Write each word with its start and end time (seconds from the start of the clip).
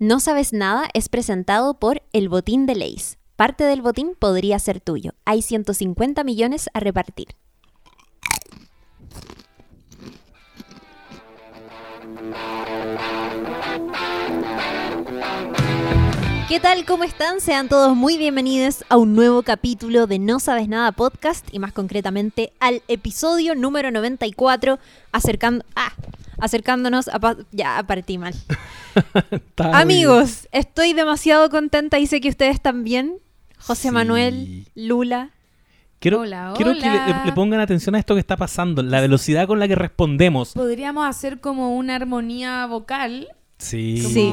No 0.00 0.18
sabes 0.18 0.52
nada 0.52 0.88
es 0.92 1.08
presentado 1.08 1.74
por 1.74 2.02
El 2.12 2.28
Botín 2.28 2.66
de 2.66 2.74
Leis. 2.74 3.16
Parte 3.36 3.62
del 3.62 3.80
botín 3.80 4.16
podría 4.18 4.58
ser 4.58 4.80
tuyo. 4.80 5.12
Hay 5.24 5.40
150 5.40 6.24
millones 6.24 6.68
a 6.74 6.80
repartir. 6.80 7.28
¿Qué 16.48 16.58
tal? 16.58 16.84
¿Cómo 16.84 17.04
están? 17.04 17.40
Sean 17.40 17.68
todos 17.68 17.94
muy 17.94 18.18
bienvenidos 18.18 18.84
a 18.88 18.96
un 18.96 19.14
nuevo 19.14 19.44
capítulo 19.44 20.08
de 20.08 20.18
No 20.18 20.40
Sabes 20.40 20.66
Nada 20.66 20.90
Podcast 20.90 21.46
y 21.52 21.60
más 21.60 21.72
concretamente 21.72 22.52
al 22.58 22.82
episodio 22.88 23.54
número 23.54 23.92
94 23.92 24.80
acercando, 25.12 25.64
ah, 25.76 25.92
acercándonos 26.38 27.08
a... 27.08 27.18
pa- 27.20 27.36
Ya, 27.52 27.82
partí 27.86 28.18
mal. 28.18 28.34
Amigos, 29.56 30.48
estoy 30.52 30.92
demasiado 30.92 31.48
contenta 31.50 31.98
y 31.98 32.06
sé 32.06 32.20
que 32.20 32.28
ustedes 32.28 32.60
también. 32.60 33.18
José 33.58 33.88
Sí. 33.88 33.90
Manuel, 33.94 34.66
Lula. 34.74 35.30
Quiero, 36.00 36.20
Hola, 36.20 36.52
quiero 36.54 36.74
que 36.74 36.80
le 37.24 37.32
pongan 37.32 37.60
atención 37.60 37.94
a 37.94 37.98
esto 37.98 38.12
que 38.14 38.20
está 38.20 38.36
pasando, 38.36 38.82
la 38.82 39.00
velocidad 39.00 39.46
con 39.46 39.58
la 39.58 39.66
que 39.66 39.74
respondemos. 39.74 40.52
Podríamos 40.52 41.06
hacer 41.08 41.40
como 41.40 41.74
una 41.76 41.94
armonía 41.94 42.66
vocal. 42.66 43.28
Sí. 43.56 44.00
Como, 44.02 44.14
Sí. 44.14 44.32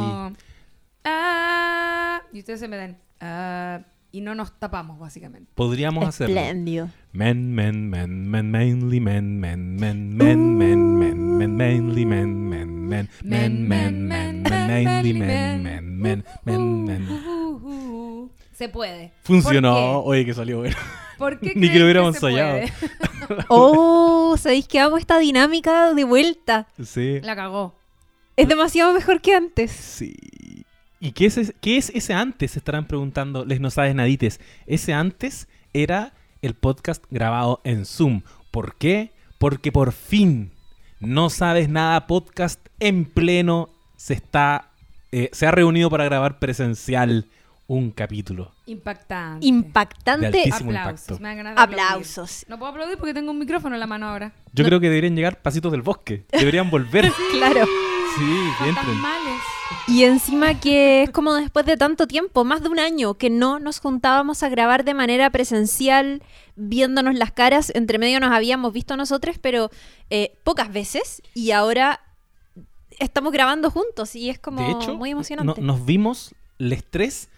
"Ah", 1.05 2.21
y 2.33 2.39
ustedes 2.39 2.59
se 2.59 2.67
me 2.67 2.75
dan. 2.75 2.97
"Ah", 3.21 3.79
y 4.11 4.21
no 4.21 4.35
nos 4.35 4.51
tapamos, 4.59 4.99
básicamente. 4.99 5.51
Podríamos 5.55 6.05
hacerlo. 6.05 6.35
Espléndido. 6.35 6.89
Men, 7.13 7.53
men, 7.53 7.89
men, 7.89 8.29
men, 8.29 8.51
mainly 8.51 8.99
men, 8.99 9.39
men, 9.39 9.75
men, 9.75 10.15
men, 10.15 10.57
men, 10.57 10.97
men, 10.97 11.37
men, 11.37 11.55
mainly 11.55 12.05
men, 12.05 12.49
men, 12.49 12.87
men, 12.87 13.09
men, 13.23 13.67
men, 13.67 14.07
men, 14.07 14.43
men, 14.43 14.67
mainly 14.67 15.13
men, 15.13 15.63
men, 15.63 15.97
men, 15.97 16.25
men, 16.45 16.85
men. 16.85 17.07
Uh, 17.09 17.57
uh, 17.57 18.23
uh. 18.23 18.29
Se 18.53 18.69
puede. 18.69 19.13
Funcionó. 19.23 20.01
¿Por 20.03 20.13
Oye, 20.13 20.25
que 20.25 20.33
salió 20.33 20.59
bueno. 20.59 20.75
¿Por 21.17 21.39
qué 21.39 21.53
Ni 21.55 21.71
que 21.71 21.79
lo 21.79 21.85
hubiéramos 21.85 22.15
ensayado. 22.15 22.59
Oh, 23.47 24.35
¿sabéis 24.37 24.67
que 24.67 24.79
amo 24.79 24.97
esta 24.97 25.19
dinámica 25.19 25.93
de 25.93 26.03
vuelta? 26.03 26.67
Sí. 26.83 27.21
La 27.21 27.35
cagó. 27.35 27.75
Es 28.35 28.47
demasiado 28.47 28.93
mejor 28.93 29.21
que 29.21 29.35
antes. 29.35 29.71
Sí. 29.71 30.15
¿Y 31.03 31.13
qué 31.13 31.25
es, 31.25 31.37
ese, 31.37 31.55
qué 31.59 31.77
es 31.77 31.89
ese 31.95 32.13
antes? 32.13 32.51
Se 32.51 32.59
estarán 32.59 32.85
preguntando, 32.85 33.43
les 33.43 33.59
no 33.59 33.71
sabes 33.71 33.95
nadites. 33.95 34.39
Ese 34.67 34.93
antes 34.93 35.47
era 35.73 36.13
el 36.43 36.53
podcast 36.53 37.03
grabado 37.09 37.59
en 37.63 37.85
Zoom. 37.87 38.21
¿Por 38.51 38.75
qué? 38.75 39.11
Porque 39.39 39.71
por 39.71 39.93
fin 39.93 40.51
No 40.99 41.31
Sabes 41.31 41.69
Nada 41.69 42.05
podcast 42.05 42.63
en 42.79 43.05
pleno 43.05 43.69
se 43.97 44.13
está 44.13 44.69
eh, 45.11 45.29
se 45.33 45.47
ha 45.47 45.51
reunido 45.51 45.89
para 45.89 46.05
grabar 46.05 46.37
presencial 46.37 47.25
un 47.65 47.89
capítulo. 47.91 48.51
Impactante. 48.67 49.39
De 49.41 49.47
Impactante. 49.47 50.51
Aplausos. 50.51 51.19
Me 51.19 51.33
de 51.35 51.41
aplaudir. 51.41 51.59
Aplausos. 51.79 52.45
No 52.47 52.59
puedo 52.59 52.71
aplaudir 52.71 52.97
porque 52.97 53.13
tengo 53.15 53.31
un 53.31 53.39
micrófono 53.39 53.75
en 53.75 53.79
la 53.79 53.87
mano 53.87 54.07
ahora. 54.07 54.33
Yo 54.53 54.63
No- 54.63 54.67
creo 54.69 54.79
que 54.79 54.89
deberían 54.89 55.15
llegar 55.15 55.41
pasitos 55.41 55.71
del 55.71 55.81
bosque. 55.81 56.25
Deberían 56.31 56.69
volver. 56.69 57.11
Claro. 57.31 57.65
Sí, 58.17 58.51
que 58.63 58.69
entren. 58.69 58.97
Y 59.87 60.03
encima 60.03 60.59
que 60.59 61.03
es 61.03 61.09
como 61.11 61.33
después 61.33 61.65
de 61.65 61.77
tanto 61.77 62.07
tiempo, 62.07 62.43
más 62.43 62.61
de 62.61 62.69
un 62.69 62.79
año, 62.79 63.15
que 63.15 63.29
no 63.29 63.59
nos 63.59 63.79
juntábamos 63.79 64.43
a 64.43 64.49
grabar 64.49 64.83
de 64.83 64.93
manera 64.93 65.29
presencial, 65.29 66.21
viéndonos 66.55 67.15
las 67.15 67.31
caras. 67.31 67.71
Entre 67.75 67.97
medio 67.97 68.19
nos 68.19 68.31
habíamos 68.31 68.73
visto 68.73 68.95
nosotros, 68.97 69.37
pero 69.41 69.69
eh, 70.09 70.37
pocas 70.43 70.71
veces. 70.71 71.21
Y 71.33 71.51
ahora 71.51 72.01
estamos 72.99 73.31
grabando 73.33 73.71
juntos 73.71 74.15
y 74.15 74.29
es 74.29 74.39
como 74.39 74.61
de 74.61 74.71
hecho, 74.71 74.95
muy 74.95 75.09
no- 75.11 75.17
emocionante. 75.17 75.61
nos 75.61 75.85
vimos 75.85 76.35
los 76.57 76.83
tres 76.89 77.29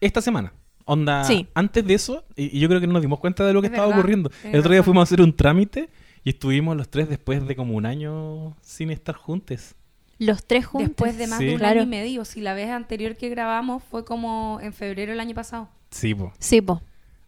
esta 0.00 0.20
semana. 0.20 0.52
Onda, 0.84 1.22
Sí. 1.24 1.46
antes 1.54 1.86
de 1.86 1.94
eso, 1.94 2.24
y 2.34 2.56
y 2.56 2.60
yo 2.60 2.68
creo 2.68 2.80
que 2.80 2.88
no 2.88 2.94
nos 2.94 3.02
dimos 3.02 3.20
cuenta 3.20 3.46
de 3.46 3.52
lo 3.52 3.60
que 3.60 3.68
Es 3.68 3.72
estaba 3.72 3.86
verdad, 3.86 4.00
ocurriendo. 4.00 4.30
El 4.42 4.58
otro 4.58 4.72
día 4.72 4.82
fuimos 4.82 5.02
a 5.02 5.04
hacer 5.04 5.20
un 5.20 5.34
trámite 5.36 5.88
y 6.24 6.30
estuvimos 6.30 6.76
los 6.76 6.88
tres 6.88 7.08
después 7.08 7.46
de 7.46 7.54
como 7.54 7.74
un 7.74 7.86
año 7.86 8.56
sin 8.62 8.90
estar 8.90 9.14
juntos. 9.14 9.76
Los 10.24 10.44
tres 10.44 10.66
juntos. 10.66 10.88
Después 10.90 11.18
de 11.18 11.26
más 11.26 11.38
Sí. 11.38 11.46
de 11.46 11.52
un 11.52 11.58
Claro. 11.58 11.80
año 11.80 11.88
y 11.88 11.90
medio. 11.90 12.24
Si 12.24 12.40
la 12.40 12.54
vez 12.54 12.70
anterior 12.70 13.16
que 13.16 13.28
grabamos 13.28 13.82
fue 13.82 14.04
como 14.04 14.58
en 14.62 14.72
febrero 14.72 15.10
del 15.12 15.20
año 15.20 15.34
pasado. 15.34 15.68
Sí, 15.90 16.14
po. 16.14 16.32
Sí, 16.38 16.60
po. 16.60 16.80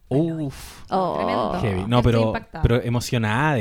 Uf. 0.09 0.83
Oh. 0.91 1.15
Tremendo. 1.17 1.61
Heavy. 1.61 1.85
No, 1.89 2.03
pero, 2.03 2.33
pero 2.63 2.83
emocionada. 2.83 3.59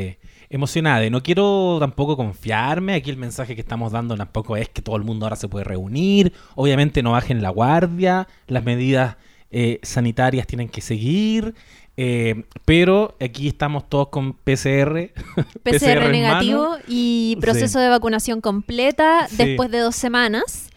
Emocionada. 0.50 1.10
No 1.10 1.24
quiero 1.24 1.78
tampoco 1.80 2.16
confiarme. 2.16 2.94
Aquí 2.94 3.10
el 3.10 3.18
mensaje 3.18 3.56
que 3.56 3.62
estamos 3.62 3.92
dando 3.92 4.16
tampoco 4.16 4.56
es 4.56 4.70
que 4.70 4.82
todo 4.82 4.96
el 4.98 5.04
mundo 5.04 5.26
ahora 5.26 5.36
se 5.36 5.48
puede 5.48 5.66
reunir. 5.66 6.32
Obviamente 6.56 7.02
no 7.02 7.12
bajen 7.14 7.42
la 7.42 7.50
guardia. 7.50 8.28
Las 8.48 8.64
medidas 8.64 9.18
eh, 9.56 9.80
sanitarias 9.84 10.46
tienen 10.48 10.70
que 10.70 10.82
seguir. 10.82 11.56
Eh, 11.98 12.46
pero 12.66 13.16
aquí 13.22 13.48
estamos 13.48 13.88
todos 13.90 14.10
con 14.10 14.34
PCR. 14.34 15.12
PCR, 15.64 16.10
negativo 16.12 16.70
mano. 16.72 16.84
y 16.88 17.38
proceso 17.42 17.80
Sí. 17.80 17.84
de 17.84 17.90
vacunación 17.90 18.42
completa 18.42 19.28
Sí. 19.30 19.38
después 19.38 19.70
de 19.72 19.80
dos 19.80 19.96
semanas. 19.96 20.70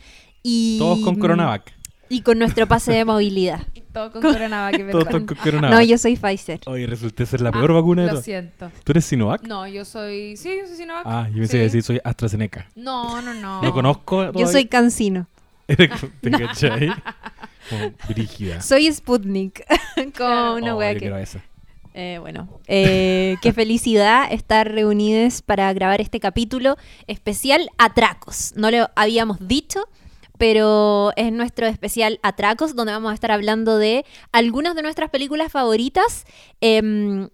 Y, 0.43 0.77
Todos 0.79 1.01
con 1.01 1.17
Coronavac. 1.17 1.73
Y 2.09 2.21
con 2.21 2.39
nuestro 2.39 2.69
pase 2.69 2.93
de 2.93 3.05
movilidad. 3.05 3.67
Todo 3.93 4.13
con 4.13 4.21
Coronavac, 4.23 4.75
es 4.79 4.91
Todos 4.93 5.07
con 5.07 5.25
Coronavac. 5.25 5.71
No, 5.75 5.83
yo 5.83 5.97
soy 5.97 6.17
Pfizer. 6.17 6.61
Oye, 6.67 6.87
resulté 6.87 7.25
ser 7.25 7.41
la 7.41 7.51
peor 7.51 7.73
vacuna 7.73 8.03
de 8.03 8.09
Lo 8.09 8.13
todas. 8.13 8.25
siento. 8.27 8.71
¿Tú 8.85 8.93
eres 8.93 9.07
Sinovac? 9.07 9.43
No, 9.43 9.67
yo 9.67 9.85
soy... 9.87 10.37
Sí, 10.37 10.51
yo 10.61 10.67
soy 10.69 10.77
Sinovac. 10.77 11.03
Ah, 11.07 11.27
yo 11.31 11.39
pensé 11.39 11.53
Sí. 11.53 11.57
que 11.57 11.63
decir 11.65 11.83
soy 11.83 12.01
AstraZeneca. 12.05 12.69
No, 12.77 13.23
no, 13.23 13.33
no. 13.33 13.63
No 13.63 13.73
conozco. 13.73 14.33
Yo 14.35 14.47
soy 14.47 14.67
Cancino. 14.67 15.27
¿Te 15.67 16.31
cachai? 16.31 16.93
Como 17.71 17.93
brígida. 18.09 18.61
Soy 18.63 18.93
Sputnik. 18.93 19.65
con 20.17 20.27
una 20.63 20.75
Oh, 20.75 20.79
wea 20.79 20.93
yo 20.93 20.95
que... 20.95 21.01
quiero 21.01 21.19
esa. 21.19 21.43
Eh, 21.99 22.19
bueno, 22.21 22.47
eh, 22.67 23.37
qué 23.41 23.55
felicidad 23.55 24.31
estar 24.31 24.71
reunidos 24.71 25.41
para 25.41 25.73
grabar 25.73 26.03
este 26.03 26.21
capítulo 26.21 26.77
especial 27.07 27.71
Atracos. 27.79 28.53
No 28.55 28.71
lo 28.71 28.91
habíamos 28.97 29.39
dicho, 29.49 29.89
pero 30.37 31.13
es 31.17 31.33
nuestro 31.33 31.67
especial 31.67 32.21
Atracos, 32.23 32.77
donde 32.77 32.93
vamos 32.93 33.13
a 33.13 33.15
estar 33.15 33.33
hablando 33.33 33.79
de 33.79 34.05
algunas 34.31 34.75
de 34.75 34.83
nuestras 34.83 35.09
películas 35.09 35.51
favoritas. 35.51 36.25
em, 36.61 37.31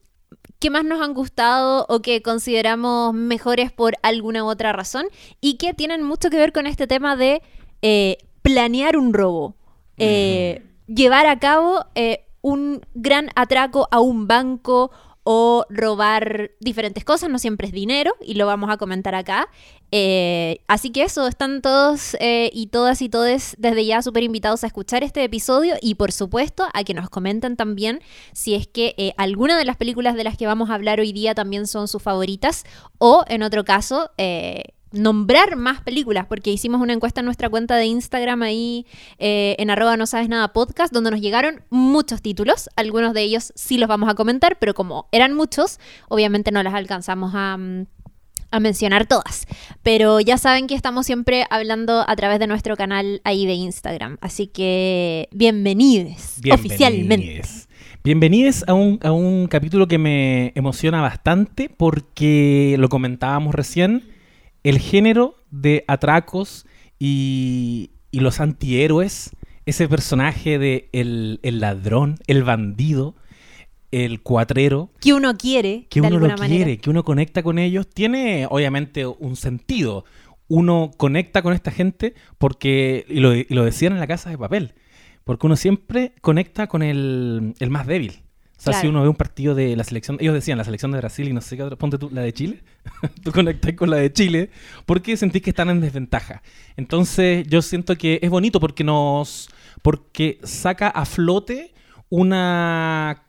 que 0.60 0.70
más 0.70 0.84
nos 0.84 1.00
han 1.02 1.12
gustado 1.12 1.86
o 1.88 2.02
que 2.02 2.22
consideramos 2.22 3.12
mejores 3.14 3.72
por 3.72 3.96
alguna 4.02 4.44
u 4.44 4.46
otra 4.46 4.72
razón 4.72 5.06
y 5.40 5.54
que 5.56 5.74
tienen 5.74 6.04
mucho 6.04 6.30
que 6.30 6.36
ver 6.36 6.52
con 6.52 6.68
este 6.68 6.86
tema 6.86 7.16
de 7.16 7.42
eh, 7.82 8.16
planear 8.42 8.96
un 8.96 9.12
robo, 9.12 9.56
eh, 9.98 10.62
llevar 10.86 11.26
a 11.26 11.38
cabo 11.38 11.84
eh, 11.94 12.26
un 12.40 12.80
gran 12.94 13.28
atraco 13.34 13.88
a 13.90 14.00
un 14.00 14.26
banco 14.26 14.90
o 15.24 15.64
robar 15.70 16.50
diferentes 16.58 17.04
cosas, 17.04 17.30
no 17.30 17.38
siempre 17.38 17.68
es 17.68 17.72
dinero 17.72 18.14
y 18.20 18.34
lo 18.34 18.46
vamos 18.46 18.70
a 18.70 18.76
comentar 18.76 19.14
acá. 19.14 19.48
Eh, 19.92 20.62
así 20.66 20.90
que 20.90 21.04
eso, 21.04 21.28
están 21.28 21.62
todos 21.62 22.16
eh, 22.18 22.50
y 22.52 22.68
todas 22.68 23.02
y 23.02 23.08
todes 23.08 23.54
desde 23.58 23.84
ya 23.84 24.02
súper 24.02 24.24
invitados 24.24 24.64
a 24.64 24.66
escuchar 24.66 25.04
este 25.04 25.22
episodio 25.22 25.74
y 25.80 25.94
por 25.94 26.12
supuesto 26.12 26.66
a 26.72 26.82
que 26.82 26.94
nos 26.94 27.10
comenten 27.10 27.56
también 27.56 28.00
si 28.32 28.54
es 28.54 28.66
que 28.66 28.94
eh, 28.96 29.12
alguna 29.16 29.58
de 29.58 29.66
las 29.66 29.76
películas 29.76 30.16
de 30.16 30.24
las 30.24 30.36
que 30.36 30.46
vamos 30.46 30.70
a 30.70 30.74
hablar 30.74 30.98
hoy 30.98 31.12
día 31.12 31.34
también 31.34 31.66
son 31.66 31.88
sus 31.88 32.02
favoritas 32.02 32.64
o 32.98 33.24
en 33.28 33.42
otro 33.42 33.64
caso 33.64 34.10
nombrar 34.92 35.56
más 35.56 35.80
películas 35.80 36.26
porque 36.26 36.50
hicimos 36.50 36.80
una 36.80 36.92
encuesta 36.92 37.20
en 37.20 37.26
nuestra 37.26 37.48
cuenta 37.48 37.76
de 37.76 37.86
Instagram 37.86 38.42
ahí 38.42 38.86
eh, 39.18 39.56
en 39.58 39.70
arroba 39.70 39.96
no 39.96 40.06
sabes 40.06 40.28
nada 40.28 40.52
podcast 40.52 40.92
donde 40.92 41.10
nos 41.10 41.20
llegaron 41.20 41.62
muchos 41.70 42.22
títulos 42.22 42.68
algunos 42.76 43.14
de 43.14 43.22
ellos 43.22 43.52
sí 43.54 43.78
los 43.78 43.88
vamos 43.88 44.08
a 44.08 44.14
comentar 44.14 44.58
pero 44.58 44.74
como 44.74 45.08
eran 45.12 45.34
muchos 45.34 45.80
obviamente 46.08 46.50
no 46.50 46.62
las 46.62 46.74
alcanzamos 46.74 47.32
a... 47.34 47.56
mm, 47.56 47.86
a 48.52 48.60
mencionar 48.60 49.06
todas. 49.06 49.46
Pero 49.82 50.20
ya 50.20 50.36
saben 50.36 50.66
que 50.66 50.74
estamos 50.74 51.06
siempre 51.06 51.46
hablando 51.48 52.04
a 52.06 52.14
través 52.16 52.38
de 52.38 52.46
nuestro 52.46 52.76
canal 52.76 53.22
ahí 53.24 53.46
de 53.46 53.54
Instagram. 53.54 54.18
Así 54.20 54.46
que 54.46 55.28
bienvenidos 55.32 56.38
oficialmente. 56.52 57.42
Bienvenidos 58.04 58.64
a 58.66 58.74
un, 58.74 58.98
a 59.02 59.12
un 59.12 59.46
capítulo 59.46 59.88
que 59.88 59.96
me 59.96 60.52
emociona 60.54 61.00
bastante 61.00 61.70
porque 61.70 62.74
lo 62.78 62.88
comentábamos 62.88 63.54
recién, 63.54 64.02
el 64.64 64.78
género 64.78 65.36
de 65.50 65.84
atracos 65.88 66.66
y, 66.98 67.90
y 68.10 68.20
los 68.20 68.40
antihéroes, 68.40 69.30
ese 69.66 69.88
personaje 69.88 70.58
de 70.58 70.88
el, 70.92 71.40
el 71.42 71.60
ladrón, 71.60 72.18
el 72.26 72.42
bandido, 72.44 73.14
el 73.90 74.22
cuatrero, 74.22 74.90
Que 75.00 75.12
uno 75.12 75.36
quiere, 75.36 75.86
que 75.90 76.00
de 76.00 76.06
uno 76.06 76.18
lo 76.18 76.28
manera. 76.28 76.46
quiere, 76.48 76.78
que 76.78 76.90
uno 76.90 77.04
conecta 77.04 77.42
con 77.42 77.58
ellos, 77.58 77.86
tiene 77.88 78.46
obviamente 78.48 79.06
un 79.06 79.36
sentido. 79.36 80.04
Uno 80.48 80.90
conecta 80.96 81.42
con 81.42 81.52
esta 81.54 81.70
gente 81.70 82.14
porque, 82.38 83.04
y 83.08 83.20
lo, 83.20 83.34
y 83.34 83.46
lo 83.50 83.64
decían 83.64 83.92
en 83.92 84.00
la 84.00 84.06
casa 84.06 84.30
de 84.30 84.38
papel, 84.38 84.74
porque 85.24 85.46
uno 85.46 85.56
siempre 85.56 86.12
conecta 86.20 86.66
con 86.66 86.82
el, 86.82 87.54
el 87.58 87.70
más 87.70 87.86
débil. 87.86 88.21
O 88.62 88.72
sea, 88.72 88.80
si 88.80 88.86
uno 88.86 89.02
ve 89.02 89.08
un 89.08 89.16
partido 89.16 89.56
de 89.56 89.74
la 89.74 89.82
selección, 89.82 90.18
ellos 90.20 90.34
decían 90.34 90.56
la 90.56 90.62
selección 90.62 90.92
de 90.92 90.98
Brasil 90.98 91.28
y 91.28 91.32
no 91.32 91.40
sé 91.40 91.56
qué 91.56 91.64
otra, 91.64 91.76
ponte 91.76 91.98
tú 91.98 92.10
la 92.12 92.20
de 92.20 92.32
Chile, 92.32 92.60
tú 93.24 93.32
conectás 93.32 93.72
con 93.72 93.90
la 93.90 93.96
de 93.96 94.12
Chile 94.12 94.50
porque 94.86 95.16
sentís 95.16 95.42
que 95.42 95.50
están 95.50 95.68
en 95.68 95.80
desventaja. 95.80 96.42
Entonces, 96.76 97.44
yo 97.48 97.60
siento 97.60 97.96
que 97.96 98.20
es 98.22 98.30
bonito 98.30 98.60
porque 98.60 98.84
nos 98.84 99.50
porque 99.82 100.38
saca 100.44 100.88
a 100.88 101.04
flote 101.04 101.74
una 102.08 103.24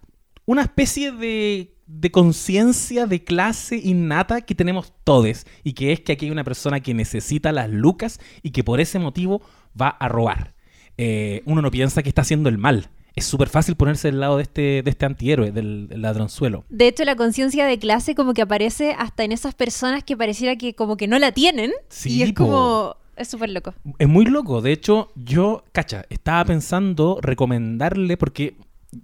una 0.45 0.61
especie 0.61 1.11
de, 1.11 1.73
de 1.87 2.11
conciencia 2.11 3.07
de 3.07 3.23
clase 3.23 3.77
innata 3.77 4.41
que 4.41 4.53
tenemos 4.53 4.93
todos 5.03 5.45
y 5.63 5.73
que 5.73 5.93
es 5.93 6.01
que 6.01 6.11
aquí 6.11 6.25
hay 6.25 6.31
una 6.31 6.43
persona 6.43 6.79
que 6.79 6.93
necesita 6.93 7.51
las 7.51 7.71
lucas 7.71 8.19
y 8.43 8.51
que 8.51 8.63
por 8.63 8.79
ese 8.79 8.99
motivo 8.99 9.41
va 9.79 9.87
a 9.89 10.07
robar. 10.09 10.53
Eh, 10.97 11.41
uno 11.45 11.61
no 11.61 11.71
piensa 11.71 12.03
que 12.03 12.09
está 12.09 12.21
haciendo 12.21 12.49
el 12.49 12.57
mal. 12.57 12.89
Es 13.15 13.25
súper 13.25 13.49
fácil 13.49 13.75
ponerse 13.75 14.07
del 14.07 14.19
lado 14.19 14.37
de 14.37 14.43
este, 14.43 14.81
de 14.81 14.89
este 14.89 15.05
antihéroe, 15.05 15.51
del, 15.51 15.87
del 15.87 16.01
ladronzuelo. 16.01 16.63
De 16.69 16.87
hecho, 16.87 17.05
la 17.05 17.15
conciencia 17.15 17.65
de 17.65 17.77
clase 17.77 18.15
como 18.15 18.33
que 18.33 18.41
aparece 18.41 18.95
hasta 18.97 19.23
en 19.23 19.31
esas 19.31 19.53
personas 19.53 20.03
que 20.03 20.17
pareciera 20.17 20.55
que 20.55 20.73
como 20.73 20.97
que 20.97 21.07
no 21.07 21.19
la 21.19 21.31
tienen. 21.31 21.71
Sí, 21.89 22.17
y 22.17 22.23
es 22.23 22.33
po. 22.33 22.43
como... 22.43 22.95
Es 23.15 23.27
súper 23.27 23.51
loco. 23.51 23.75
Es 23.99 24.07
muy 24.07 24.25
loco. 24.25 24.61
De 24.61 24.71
hecho, 24.71 25.11
yo, 25.15 25.63
cacha, 25.71 26.05
estaba 26.09 26.43
pensando 26.45 27.19
recomendarle, 27.21 28.17
porque 28.17 28.55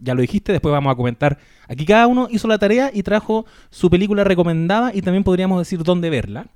ya 0.01 0.13
lo 0.15 0.21
dijiste, 0.21 0.51
después 0.51 0.71
vamos 0.71 0.91
a 0.91 0.95
comentar. 0.95 1.37
Aquí 1.67 1.85
cada 1.85 2.07
uno 2.07 2.27
hizo 2.31 2.47
la 2.47 2.57
tarea 2.57 2.91
y 2.93 3.03
trajo 3.03 3.45
su 3.69 3.89
película 3.89 4.23
recomendada 4.23 4.91
y 4.93 5.01
también 5.01 5.23
podríamos 5.23 5.59
decir 5.59 5.83
dónde 5.83 6.09
verla. 6.09 6.47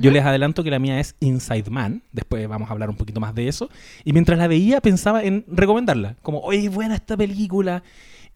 Yo 0.00 0.10
les 0.10 0.24
adelanto 0.24 0.62
que 0.62 0.70
la 0.70 0.78
mía 0.78 1.00
es 1.00 1.14
Inside 1.20 1.70
Man. 1.70 2.02
Después 2.12 2.46
vamos 2.48 2.68
a 2.68 2.72
hablar 2.72 2.90
un 2.90 2.96
poquito 2.96 3.20
más 3.20 3.34
de 3.34 3.48
eso. 3.48 3.70
Y 4.04 4.12
mientras 4.12 4.38
la 4.38 4.46
veía, 4.46 4.80
pensaba 4.80 5.22
en 5.22 5.44
recomendarla. 5.48 6.16
Como, 6.22 6.40
oye, 6.40 6.68
buena 6.68 6.94
esta 6.94 7.16
película. 7.16 7.82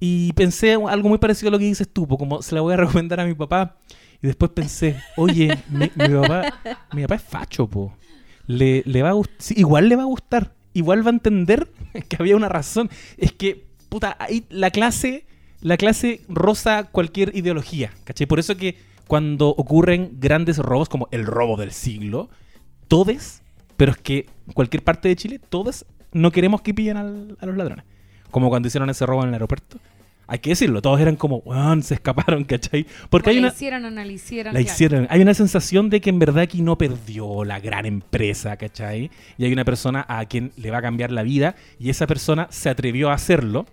Y 0.01 0.33
pensé 0.33 0.73
algo 0.73 1.09
muy 1.09 1.19
parecido 1.19 1.49
a 1.49 1.53
lo 1.53 1.59
que 1.59 1.67
dices 1.67 1.89
tú, 1.89 2.09
como 2.09 2.43
se 2.43 2.55
la 2.55 2.61
voy 2.61 2.75
a 2.75 2.77
recomendar 2.79 3.21
a 3.21 3.27
mi 3.27 3.35
papá. 3.35 3.77
Y 4.23 4.27
después 4.27 4.51
pensé, 4.53 4.97
oye, 5.17 5.59
mi, 5.69 5.91
mi 5.95 6.21
papá, 6.21 6.61
mi 6.93 7.03
papá 7.03 7.15
es 7.17 7.23
facho, 7.23 7.67
po. 7.67 7.97
Le, 8.47 8.83
le 8.87 9.03
va 9.03 9.11
a 9.11 9.15
sí, 9.39 9.55
igual 9.57 9.89
le 9.89 9.97
va 9.97 10.03
a 10.03 10.07
gustar. 10.07 10.55
Igual 10.75 11.05
va 11.07 11.11
a 11.11 11.15
entender 11.15 11.69
que 12.09 12.17
había 12.19 12.37
una 12.37 12.49
razón. 12.49 12.91
Es 13.17 13.33
que, 13.33 13.67
puta, 13.89 14.17
ahí 14.19 14.45
la 14.49 14.71
clase, 14.71 15.27
la 15.61 15.77
clase 15.77 16.23
rosa 16.29 16.85
cualquier 16.85 17.37
ideología, 17.37 17.93
¿cachai? 18.05 18.27
Por 18.27 18.39
eso 18.39 18.57
que 18.57 18.77
cuando 19.07 19.49
ocurren 19.49 20.17
grandes 20.19 20.59
robos 20.59 20.89
como 20.89 21.09
el 21.11 21.27
robo 21.27 21.57
del 21.57 21.73
siglo, 21.73 22.31
todos, 22.89 23.43
pero 23.77 23.93
es 23.93 23.99
que 23.99 24.27
en 24.47 24.53
cualquier 24.53 24.83
parte 24.85 25.09
de 25.09 25.17
Chile, 25.17 25.39
todos 25.49 25.87
no 26.13 26.31
queremos 26.31 26.63
que 26.63 26.75
pillen 26.75 26.97
al- 26.97 27.37
a 27.41 27.47
los 27.47 27.57
ladrones. 27.57 27.85
Como 28.31 28.49
cuando 28.49 28.69
hicieron 28.69 28.89
ese 28.91 29.05
robo 29.07 29.23
en 29.23 29.29
el 29.29 29.35
aeropuerto. 29.35 29.79
Hay 30.29 30.39
que 30.39 30.51
decirlo, 30.51 30.81
todos 30.81 31.01
eran 31.01 31.17
como, 31.17 31.39
weón, 31.39 31.83
se 31.83 31.95
escaparon, 31.95 32.45
¿cachai? 32.49 32.87
Porque 33.11 33.31
hay 33.31 33.37
la 33.37 33.41
una... 33.43 33.49
hicieron 33.49 33.85
o 33.85 33.91
no 33.91 34.03
la 34.05 34.13
hicieron. 34.13 34.55
La 34.55 34.61
claro. 34.61 34.73
hicieron. 34.73 35.07
Hay 35.11 35.21
una 35.21 35.35
sensación 35.35 35.91
de 35.91 36.01
que 36.01 36.09
en 36.11 36.19
verdad 36.19 36.45
aquí 36.45 36.63
no 36.63 36.79
perdió 36.79 37.45
la 37.45 37.61
gran 37.61 37.85
empresa, 37.87 38.57
¿cachai? 38.57 39.11
Y 39.37 39.45
hay 39.45 39.53
una 39.53 39.65
persona 39.65 40.07
a 40.09 40.25
quien 40.27 40.53
le 40.57 40.71
va 40.71 40.79
a 40.79 40.83
cambiar 40.83 41.11
la 41.13 41.23
vida 41.23 41.55
y 41.79 41.91
esa 41.91 42.07
persona 42.07 42.47
se 42.51 42.71
atrevió 42.71 43.11
a 43.11 43.15
hacerlo, 43.15 43.67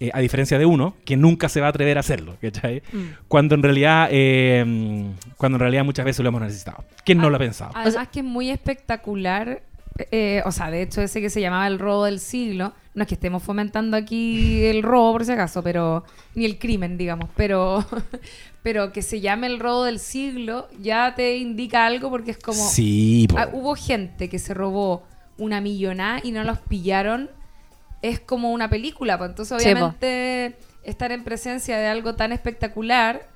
eh, 0.00 0.10
a 0.12 0.20
diferencia 0.20 0.58
de 0.58 0.66
uno 0.66 0.94
que 1.04 1.16
nunca 1.16 1.48
se 1.48 1.60
va 1.60 1.66
a 1.68 1.70
atrever 1.70 1.96
a 1.98 2.00
hacerlo, 2.00 2.36
¿cachai? 2.40 2.82
Mm. 2.92 2.98
Cuando 3.28 3.54
en 3.54 3.62
realidad, 3.62 4.08
eh, 4.10 5.12
cuando 5.36 5.56
en 5.56 5.60
realidad 5.60 5.84
muchas 5.84 6.04
veces 6.04 6.22
lo 6.22 6.28
hemos 6.30 6.40
necesitado. 6.42 6.84
¿Quién 7.04 7.18
no 7.18 7.26
Ah, 7.26 7.30
lo 7.30 7.36
ha 7.36 7.38
pensado? 7.38 7.70
Además 7.74 8.08
que 8.08 8.20
es 8.20 8.24
muy 8.26 8.50
espectacular. 8.50 9.62
eh, 10.10 10.42
o 10.46 10.52
sea, 10.52 10.70
de 10.70 10.80
hecho, 10.82 11.02
ese 11.02 11.20
que 11.20 11.28
se 11.30 11.40
llamaba 11.42 11.66
el 11.66 11.78
robo 11.78 12.06
del 12.06 12.18
siglo. 12.20 12.72
No 12.94 13.02
es 13.02 13.08
que 13.08 13.14
estemos 13.14 13.42
fomentando 13.42 13.96
aquí 13.96 14.64
el 14.64 14.82
robo, 14.82 15.12
por 15.12 15.24
si 15.24 15.32
acaso, 15.32 15.62
pero. 15.62 16.04
Ni 16.34 16.44
el 16.46 16.58
crimen, 16.58 16.96
digamos. 16.98 17.28
Pero. 17.36 17.84
Pero 18.62 18.92
que 18.92 19.00
se 19.00 19.20
llame 19.22 19.46
el 19.46 19.58
robo 19.58 19.84
del 19.84 19.98
siglo 19.98 20.68
ya 20.82 21.14
te 21.14 21.38
indica 21.38 21.86
algo 21.86 22.10
porque 22.10 22.32
es 22.32 22.38
como. 22.38 22.62
sí. 22.68 23.26
Ah, 23.36 23.48
hubo 23.52 23.74
gente 23.74 24.28
que 24.28 24.38
se 24.38 24.52
robó 24.52 25.02
una 25.38 25.62
millonada 25.62 26.20
y 26.22 26.30
no 26.32 26.44
los 26.44 26.58
pillaron. 26.58 27.30
Es 28.02 28.20
como 28.20 28.52
una 28.52 28.70
película, 28.70 29.18
pues 29.18 29.30
entonces 29.30 29.62
Sí, 29.62 29.68
obviamente 29.70 30.56
estar 30.84 31.12
en 31.12 31.24
presencia 31.24 31.78
de 31.78 31.86
algo 31.86 32.14
tan 32.14 32.32
espectacular 32.32 33.28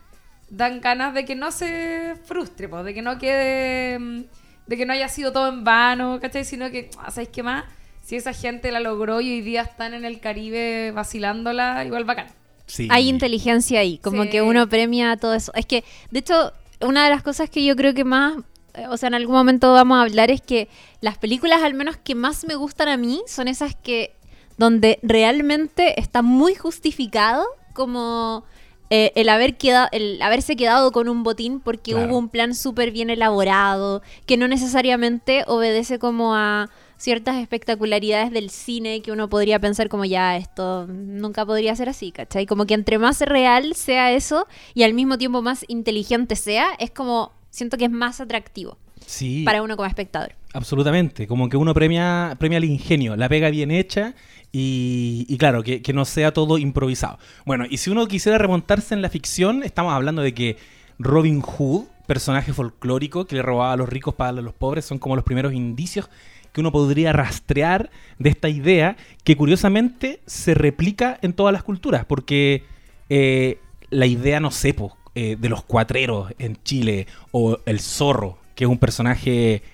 dan 0.49 0.81
ganas 0.81 1.12
de 1.14 1.25
que 1.25 1.34
no 1.34 1.50
se 1.52 2.14
frustre, 2.25 2.69
pues, 2.69 2.84
de 2.84 2.94
que 2.94 3.02
no 3.02 3.19
quede, 3.19 3.99
mm, 3.99 4.22
de 4.66 4.76
que 4.76 4.87
no 4.87 4.93
haya 4.93 5.08
sido 5.08 5.32
todo 5.32 5.49
en 5.49 5.64
vano, 5.64 6.19
¿cachai? 6.20 6.44
Sino 6.44 6.70
que, 6.70 6.90
ah, 6.99 7.11
¿sabéis 7.11 7.31
qué 7.31 7.43
más? 7.43 7.64
Si 8.02 8.16
esa 8.16 8.32
gente 8.32 8.70
la 8.70 8.81
logró 8.81 9.20
y 9.20 9.31
hoy 9.31 9.40
día 9.40 9.62
están 9.62 9.94
en 9.94 10.05
el 10.05 10.20
Caribe 10.20 10.93
vacilándola, 10.93 11.84
igual 11.84 12.05
bacán. 12.05 12.26
Sí. 12.67 12.88
Hay 12.90 13.08
inteligencia 13.08 13.81
ahí, 13.81 13.99
como 13.99 14.25
Sí. 14.25 14.31
que 14.31 14.43
uno 14.43 14.69
premia 14.69 15.17
todo 15.17 15.34
eso. 15.34 15.52
Es 15.55 15.67
que, 15.67 15.84
de 16.10 16.19
hecho, 16.20 16.52
una 16.81 17.05
de 17.05 17.10
las 17.10 17.22
cosas 17.22 17.50
que 17.50 17.64
yo 17.64 17.76
creo 17.76 17.93
que 17.94 18.05
más, 18.05 18.37
eh, 18.75 18.87
o 18.88 18.96
sea, 18.96 19.08
en 19.08 19.14
algún 19.14 19.34
momento 19.34 19.72
vamos 19.72 19.99
a 19.99 20.02
hablar 20.02 20.31
es 20.31 20.40
que 20.40 20.69
las 21.00 21.19
películas 21.19 21.62
al 21.62 21.75
menos 21.75 21.96
que 21.96 22.14
más 22.14 22.46
me 22.46 22.55
gustan 22.55 22.88
a 22.88 22.96
mí 22.96 23.22
son 23.26 23.49
esas 23.49 23.75
que 23.75 24.14
donde 24.56 24.98
realmente 25.02 25.98
está 26.00 26.22
muy 26.22 26.54
justificado 26.54 27.44
como 27.72 28.44
eh, 28.90 29.12
el 29.16 29.28
haber 29.28 29.56
quedado, 29.56 29.88
el 29.92 30.20
haberse 30.22 30.56
quedado 30.56 30.92
con 30.92 31.08
un 31.08 31.22
botín 31.22 31.60
porque 31.60 31.92
Claro. 31.92 32.08
hubo 32.08 32.18
un 32.18 32.28
plan 32.28 32.54
súper 32.54 32.90
bien 32.92 33.10
elaborado, 33.10 34.02
que 34.26 34.36
no 34.36 34.46
necesariamente 34.46 35.44
obedece 35.46 35.98
como 35.98 36.34
a 36.34 36.68
ciertas 36.96 37.36
espectacularidades 37.36 38.30
del 38.30 38.50
cine 38.50 39.02
que 39.02 39.10
uno 39.10 39.28
podría 39.28 39.58
pensar 39.58 39.88
como 39.88 40.04
ya 40.04 40.36
esto 40.36 40.86
nunca 40.86 41.44
podría 41.44 41.74
ser 41.74 41.88
así, 41.88 42.12
¿cachai? 42.12 42.46
Como 42.46 42.66
que 42.66 42.74
entre 42.74 42.98
más 42.98 43.20
real 43.20 43.74
sea 43.74 44.12
eso 44.12 44.46
y 44.74 44.84
al 44.84 44.94
mismo 44.94 45.18
tiempo 45.18 45.42
más 45.42 45.64
inteligente 45.68 46.36
sea, 46.36 46.68
es 46.78 46.90
como 46.90 47.32
siento 47.50 47.76
que 47.76 47.86
es 47.86 47.90
más 47.90 48.20
atractivo 48.20 48.78
Sí. 49.06 49.42
para 49.44 49.62
uno 49.62 49.76
como 49.76 49.86
espectador. 49.88 50.34
Absolutamente, 50.52 51.26
como 51.26 51.48
que 51.48 51.56
uno 51.56 51.74
premia, 51.74 52.36
premia 52.38 52.58
el 52.58 52.64
ingenio, 52.64 53.16
la 53.16 53.28
pega 53.28 53.50
bien 53.50 53.70
hecha 53.72 54.14
y, 54.56 55.26
y 55.28 55.36
claro, 55.36 55.64
que, 55.64 55.82
no 55.92 56.04
sea 56.04 56.32
todo 56.32 56.58
improvisado. 56.58 57.18
Bueno, 57.44 57.64
y 57.68 57.78
si 57.78 57.90
uno 57.90 58.06
quisiera 58.06 58.38
remontarse 58.38 58.94
en 58.94 59.02
la 59.02 59.08
ficción, 59.08 59.64
estamos 59.64 59.92
hablando 59.92 60.22
de 60.22 60.32
que 60.32 60.58
Robin 61.00 61.40
Hood, 61.40 61.86
personaje 62.06 62.52
folclórico 62.52 63.26
que 63.26 63.34
le 63.34 63.42
robaba 63.42 63.72
a 63.72 63.76
los 63.76 63.88
ricos 63.88 64.14
para 64.14 64.30
los 64.30 64.54
pobres, 64.54 64.84
son 64.84 65.00
como 65.00 65.16
los 65.16 65.24
primeros 65.24 65.54
indicios 65.54 66.08
que 66.52 66.60
uno 66.60 66.70
podría 66.70 67.12
rastrear 67.12 67.90
de 68.20 68.30
esta 68.30 68.48
idea 68.48 68.96
que 69.24 69.36
curiosamente 69.36 70.20
se 70.24 70.54
replica 70.54 71.18
en 71.20 71.32
todas 71.32 71.52
las 71.52 71.64
culturas, 71.64 72.04
porque 72.04 72.62
eh, 73.08 73.58
la 73.90 74.06
idea, 74.06 74.38
no 74.38 74.52
sé, 74.52 74.76
eh, 75.16 75.36
de 75.36 75.48
los 75.48 75.64
cuatreros 75.64 76.32
en 76.38 76.62
Chile 76.62 77.08
o 77.32 77.58
el 77.66 77.80
zorro, 77.80 78.38
que 78.54 78.64
es 78.64 78.70
un 78.70 78.78
personaje 78.78 79.64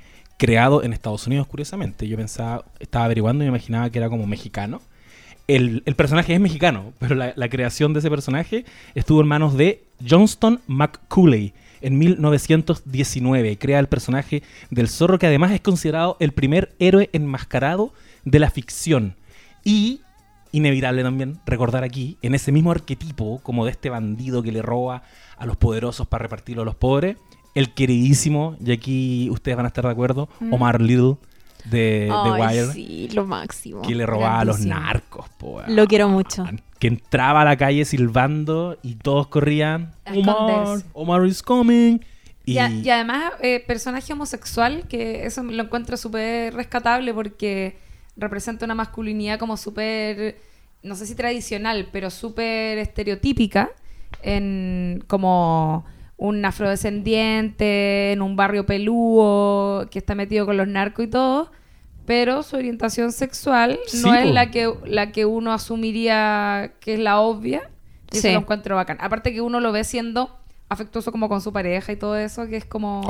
creado 0.40 0.82
en 0.82 0.94
Estados 0.94 1.26
Unidos, 1.26 1.46
curiosamente. 1.46 2.08
Yo 2.08 2.16
pensaba, 2.16 2.64
estaba 2.78 3.04
averiguando 3.04 3.44
y 3.44 3.46
me 3.46 3.50
imaginaba 3.50 3.90
que 3.90 3.98
era 3.98 4.08
como 4.08 4.26
mexicano. 4.26 4.80
El, 5.46 5.82
el 5.84 5.94
personaje 5.96 6.32
es 6.32 6.40
mexicano, 6.40 6.94
pero 6.98 7.14
la, 7.14 7.34
la 7.36 7.50
creación 7.50 7.92
de 7.92 7.98
ese 7.98 8.08
personaje 8.08 8.64
estuvo 8.94 9.20
en 9.20 9.28
manos 9.28 9.54
de 9.54 9.84
Johnston 10.08 10.62
McCulley 10.66 11.52
en 11.82 11.98
1919. 11.98 13.58
Crea 13.58 13.78
el 13.80 13.88
personaje 13.88 14.42
del 14.70 14.88
zorro 14.88 15.18
que 15.18 15.26
además 15.26 15.52
es 15.52 15.60
considerado 15.60 16.16
el 16.20 16.32
primer 16.32 16.74
héroe 16.78 17.10
enmascarado 17.12 17.92
de 18.24 18.38
la 18.38 18.48
ficción. 18.48 19.16
Y, 19.62 20.00
inevitable 20.52 21.02
también 21.02 21.38
recordar 21.44 21.84
aquí, 21.84 22.16
en 22.22 22.34
ese 22.34 22.50
mismo 22.50 22.70
arquetipo, 22.70 23.40
como 23.42 23.66
de 23.66 23.72
este 23.72 23.90
bandido 23.90 24.42
que 24.42 24.52
le 24.52 24.62
roba 24.62 25.02
a 25.36 25.44
los 25.44 25.58
poderosos 25.58 26.08
para 26.08 26.22
repartirlo 26.22 26.62
a 26.62 26.64
los 26.64 26.76
pobres, 26.76 27.18
el 27.54 27.72
queridísimo, 27.74 28.56
y 28.64 28.72
aquí 28.72 29.28
ustedes 29.30 29.56
van 29.56 29.66
a 29.66 29.68
estar 29.68 29.84
de 29.84 29.90
acuerdo, 29.90 30.28
Mm. 30.40 30.52
Omar 30.54 30.80
Little 30.80 31.16
de 31.64 32.08
The 32.08 32.12
Ay, 32.12 32.40
Wire, 32.40 32.72
sí, 32.72 33.08
lo 33.12 33.26
máximo. 33.26 33.82
que 33.82 33.94
le 33.94 34.06
robaba 34.06 34.40
a 34.40 34.44
los 34.44 34.60
narcos, 34.60 35.28
po. 35.38 35.60
Lo 35.68 35.86
quiero 35.86 36.08
mucho. 36.08 36.44
Que 36.78 36.86
entraba 36.88 37.42
a 37.42 37.44
la 37.44 37.56
calle 37.56 37.84
silbando 37.84 38.78
y 38.82 38.94
todos 38.94 39.26
corrían. 39.26 39.92
Omar. 40.06 40.78
Omar 40.94 41.26
is 41.26 41.42
coming. 41.42 41.98
Y, 42.46 42.52
Y, 42.54 42.58
a- 42.58 42.70
y 42.70 42.88
además, 42.88 43.32
eh, 43.42 43.62
personaje 43.66 44.12
homosexual, 44.14 44.88
que 44.88 45.26
eso 45.26 45.42
lo 45.42 45.62
encuentro 45.64 45.96
súper 45.98 46.54
rescatable 46.54 47.12
porque 47.12 47.76
representa 48.16 48.64
una 48.64 48.74
masculinidad 48.74 49.38
como 49.38 49.58
súper, 49.58 50.38
no 50.82 50.94
sé 50.94 51.04
si 51.06 51.14
tradicional, 51.14 51.88
pero 51.92 52.08
súper 52.08 52.78
estereotípica, 52.78 53.70
en 54.22 55.04
como 55.06 55.84
un 56.22 56.44
afrodescendiente, 56.44 58.12
en 58.12 58.20
un 58.22 58.36
barrio 58.36 58.66
pelúo, 58.66 59.86
que 59.90 59.98
está 59.98 60.14
metido 60.14 60.44
con 60.46 60.56
los 60.56 60.68
narcos 60.68 61.06
y 61.06 61.08
todo, 61.08 61.50
pero 62.06 62.42
su 62.42 62.56
orientación 62.56 63.12
sexual 63.12 63.78
Sí, 63.86 64.02
no 64.02 64.14
es 64.14 64.26
la 64.30 64.50
que, 64.50 64.72
la 64.84 65.12
que 65.12 65.24
uno 65.24 65.52
asumiría 65.52 66.72
que 66.80 66.94
es 66.94 67.00
la 67.00 67.20
obvia. 67.20 67.70
Y 68.12 68.18
eso 68.18 68.26
Sí. 68.28 68.32
lo 68.34 68.40
encuentro 68.40 68.74
bacán. 68.76 68.98
Aparte 69.00 69.32
que 69.32 69.40
uno 69.40 69.60
lo 69.60 69.70
ve 69.72 69.84
siendo 69.84 70.36
afectuoso 70.68 71.10
como 71.12 71.28
con 71.28 71.40
su 71.40 71.52
pareja 71.52 71.92
y 71.92 71.96
todo 71.96 72.16
eso, 72.16 72.46
que 72.48 72.56
es 72.56 72.64
como 72.64 73.02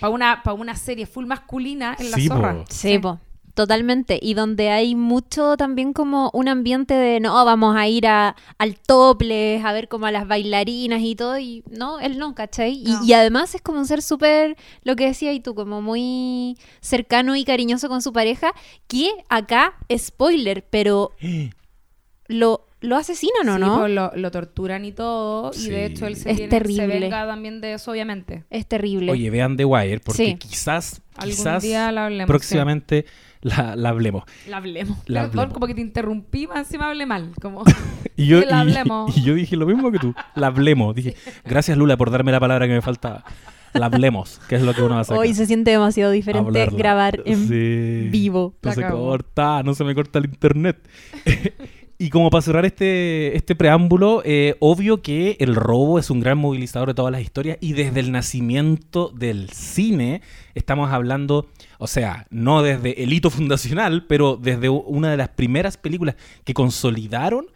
para 0.00 0.10
una, 0.12 0.42
pa' 0.42 0.52
una 0.52 0.74
serie 0.76 1.06
full 1.06 1.26
masculina 1.26 1.96
en 1.98 2.10
la 2.10 2.16
Sí, 2.16 2.26
zorra. 2.28 2.54
po. 2.54 2.64
Sí, 2.68 2.98
po. 2.98 3.18
Totalmente, 3.54 4.18
y 4.20 4.34
donde 4.34 4.70
hay 4.70 4.96
mucho 4.96 5.56
también 5.56 5.92
como 5.92 6.28
un 6.34 6.48
ambiente 6.48 6.92
de 6.92 7.20
no, 7.20 7.32
vamos 7.44 7.76
a 7.76 7.86
ir 7.86 8.06
a, 8.08 8.34
al 8.58 8.76
topless, 8.80 9.64
a 9.64 9.72
ver 9.72 9.86
como 9.86 10.06
a 10.06 10.10
las 10.10 10.26
bailarinas 10.26 11.00
y 11.02 11.14
todo, 11.14 11.38
y 11.38 11.62
no, 11.70 12.00
él 12.00 12.18
no, 12.18 12.34
¿cachai? 12.34 12.72
Y, 12.72 12.84
No. 12.90 13.04
y 13.04 13.12
además 13.12 13.54
es 13.54 13.62
como 13.62 13.78
un 13.78 13.86
ser 13.86 14.02
súper, 14.02 14.56
lo 14.82 14.96
que 14.96 15.06
decía 15.06 15.32
y 15.32 15.38
tú, 15.38 15.54
como 15.54 15.80
muy 15.82 16.58
cercano 16.80 17.36
y 17.36 17.44
cariñoso 17.44 17.88
con 17.88 18.02
su 18.02 18.12
pareja, 18.12 18.52
que 18.88 19.08
acá, 19.28 19.74
spoiler, 19.96 20.66
pero 20.68 21.12
lo, 22.26 22.66
lo 22.80 22.96
asesinan 22.96 23.48
o 23.50 23.54
Sí, 23.54 23.60
no? 23.60 23.78
pues, 23.80 23.92
lo, 23.92 24.10
lo 24.16 24.30
torturan 24.30 24.84
y 24.84 24.92
todo. 24.92 25.52
Y 25.56 25.68
de 25.68 25.86
hecho 25.86 26.06
él 26.06 26.16
se, 26.16 26.30
Es 26.30 26.36
viene- 26.38 26.50
terrible. 26.50 26.82
se 26.82 27.00
venga 27.00 27.26
también 27.26 27.60
de 27.60 27.74
eso, 27.74 27.90
obviamente. 27.92 28.44
Es 28.50 28.66
terrible. 28.66 29.12
Oye, 29.12 29.30
vean 29.30 29.56
The 29.56 29.64
Wire, 29.64 30.00
porque 30.00 30.26
Sí. 30.26 30.34
quizás, 30.36 31.02
Algún 31.16 31.36
quizás 31.36 31.62
día 31.62 31.92
la 31.92 32.06
hablemos. 32.06 32.26
próximamente 32.26 33.04
la, 33.44 33.76
la 33.76 33.90
hablemos. 33.90 34.24
La 34.48 34.56
hablemos. 34.56 34.98
La 35.06 35.20
Perdón, 35.22 35.38
hablemos. 35.38 35.54
como 35.54 35.66
que 35.68 35.74
te 35.76 35.80
interrumpí, 35.80 36.46
más 36.48 36.58
encima 36.66 36.88
hablé 36.88 37.06
mal. 37.06 37.30
Como... 37.40 37.62
Y 38.16 38.26
yo, 38.26 38.40
la 38.42 38.58
y- 38.58 38.60
hablemos. 38.60 39.16
y 39.16 39.22
yo 39.22 39.34
dije 39.34 39.56
lo 39.56 39.66
mismo 39.66 39.90
que 39.90 39.98
tú, 39.98 40.14
la 40.36 40.46
hablemos. 40.48 40.94
Dije, 40.94 41.16
gracias 41.44 41.76
Lula 41.78 41.96
por 41.96 42.10
darme 42.12 42.30
la 42.32 42.38
palabra 42.40 42.66
que 42.68 42.72
me 42.72 42.82
faltaba. 42.82 43.24
La 43.72 43.86
hablemos, 43.86 44.40
que 44.48 44.54
es 44.54 44.62
lo 44.62 44.72
que 44.72 44.82
uno 44.82 44.90
va 44.94 44.98
a 44.98 45.00
hacer. 45.00 45.16
Hoy 45.16 45.34
se 45.34 45.46
siente 45.46 45.72
demasiado 45.72 46.12
diferente 46.12 46.64
grabar 46.76 47.22
en 47.24 47.48
Sí. 47.48 48.08
vivo. 48.10 48.54
No 48.62 48.72
se 48.72 48.86
corta, 48.86 49.64
no 49.64 49.74
se 49.74 49.82
me 49.82 49.96
corta 49.96 50.20
el 50.20 50.26
internet. 50.26 50.78
y 51.98 52.08
como 52.10 52.30
para 52.30 52.42
cerrar 52.42 52.64
este, 52.64 53.36
este 53.36 53.56
preámbulo, 53.56 54.22
eh, 54.24 54.54
obvio 54.60 55.02
que 55.02 55.36
el 55.40 55.56
robo 55.56 55.98
es 55.98 56.08
un 56.08 56.20
gran 56.20 56.38
movilizador 56.38 56.88
de 56.90 56.94
todas 56.94 57.10
las 57.10 57.20
historias 57.20 57.58
y 57.60 57.72
desde 57.72 57.98
el 57.98 58.12
nacimiento 58.12 59.08
del 59.08 59.50
cine 59.50 60.22
estamos 60.54 60.92
hablando, 60.92 61.46
o 61.78 61.86
sea, 61.86 62.26
no 62.30 62.62
desde 62.62 63.02
el 63.02 63.12
hito 63.12 63.30
fundacional, 63.30 64.06
pero 64.06 64.36
desde 64.36 64.68
una 64.68 65.10
de 65.10 65.16
las 65.16 65.28
primeras 65.28 65.76
películas 65.76 66.16
que 66.44 66.54
consolidaron 66.54 67.46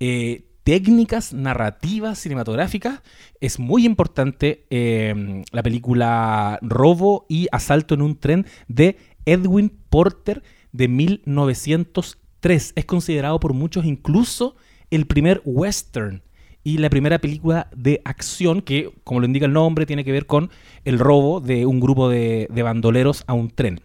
eh, 0.00 0.44
técnicas 0.68 1.32
narrativas 1.32 2.18
cinematográficas. 2.18 3.00
Es 3.40 3.58
muy 3.58 3.86
importante 3.86 4.66
eh, 4.68 5.42
la 5.50 5.62
película 5.62 6.58
Robo 6.60 7.24
y 7.28 7.48
Asalto 7.52 7.94
en 7.94 8.02
un 8.02 8.16
tren 8.18 8.46
de 8.68 8.98
Edwin 9.24 9.72
Porter 9.88 10.42
de 10.72 10.88
1903. 10.88 12.72
Es 12.76 12.84
considerado 12.84 13.40
por 13.40 13.54
muchos 13.54 13.86
incluso 13.86 14.56
el 14.90 15.06
primer 15.06 15.40
western 15.44 16.22
y 16.64 16.78
la 16.78 16.90
primera 16.90 17.18
película 17.18 17.68
de 17.74 18.00
acción 18.04 18.60
que, 18.62 18.90
como 19.04 19.20
lo 19.20 19.26
indica 19.26 19.46
el 19.46 19.52
nombre, 19.52 19.86
tiene 19.86 20.04
que 20.04 20.12
ver 20.12 20.26
con 20.26 20.50
el 20.84 20.98
robo 20.98 21.40
de 21.40 21.64
un 21.66 21.80
grupo 21.80 22.08
de, 22.08 22.46
de 22.50 22.62
bandoleros 22.62 23.24
a 23.26 23.32
un 23.32 23.50
tren. 23.50 23.80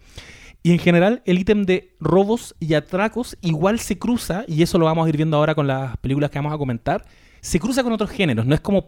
Y 0.62 0.72
en 0.72 0.78
general, 0.78 1.22
el 1.26 1.38
ítem 1.38 1.64
de 1.64 1.90
robos 2.00 2.54
y 2.60 2.74
atracos 2.74 3.36
igual 3.42 3.78
se 3.80 3.98
cruza, 3.98 4.44
y 4.48 4.62
eso 4.62 4.78
lo 4.78 4.86
vamos 4.86 5.06
a 5.06 5.08
ir 5.08 5.16
viendo 5.16 5.36
ahora 5.36 5.54
con 5.54 5.66
las 5.66 5.96
películas 5.98 6.30
que 6.30 6.38
vamos 6.38 6.54
a 6.54 6.58
comentar, 6.58 7.04
se 7.40 7.60
cruza 7.60 7.82
con 7.82 7.92
otros 7.92 8.10
géneros. 8.10 8.46
No 8.46 8.54
es 8.54 8.60
como. 8.60 8.84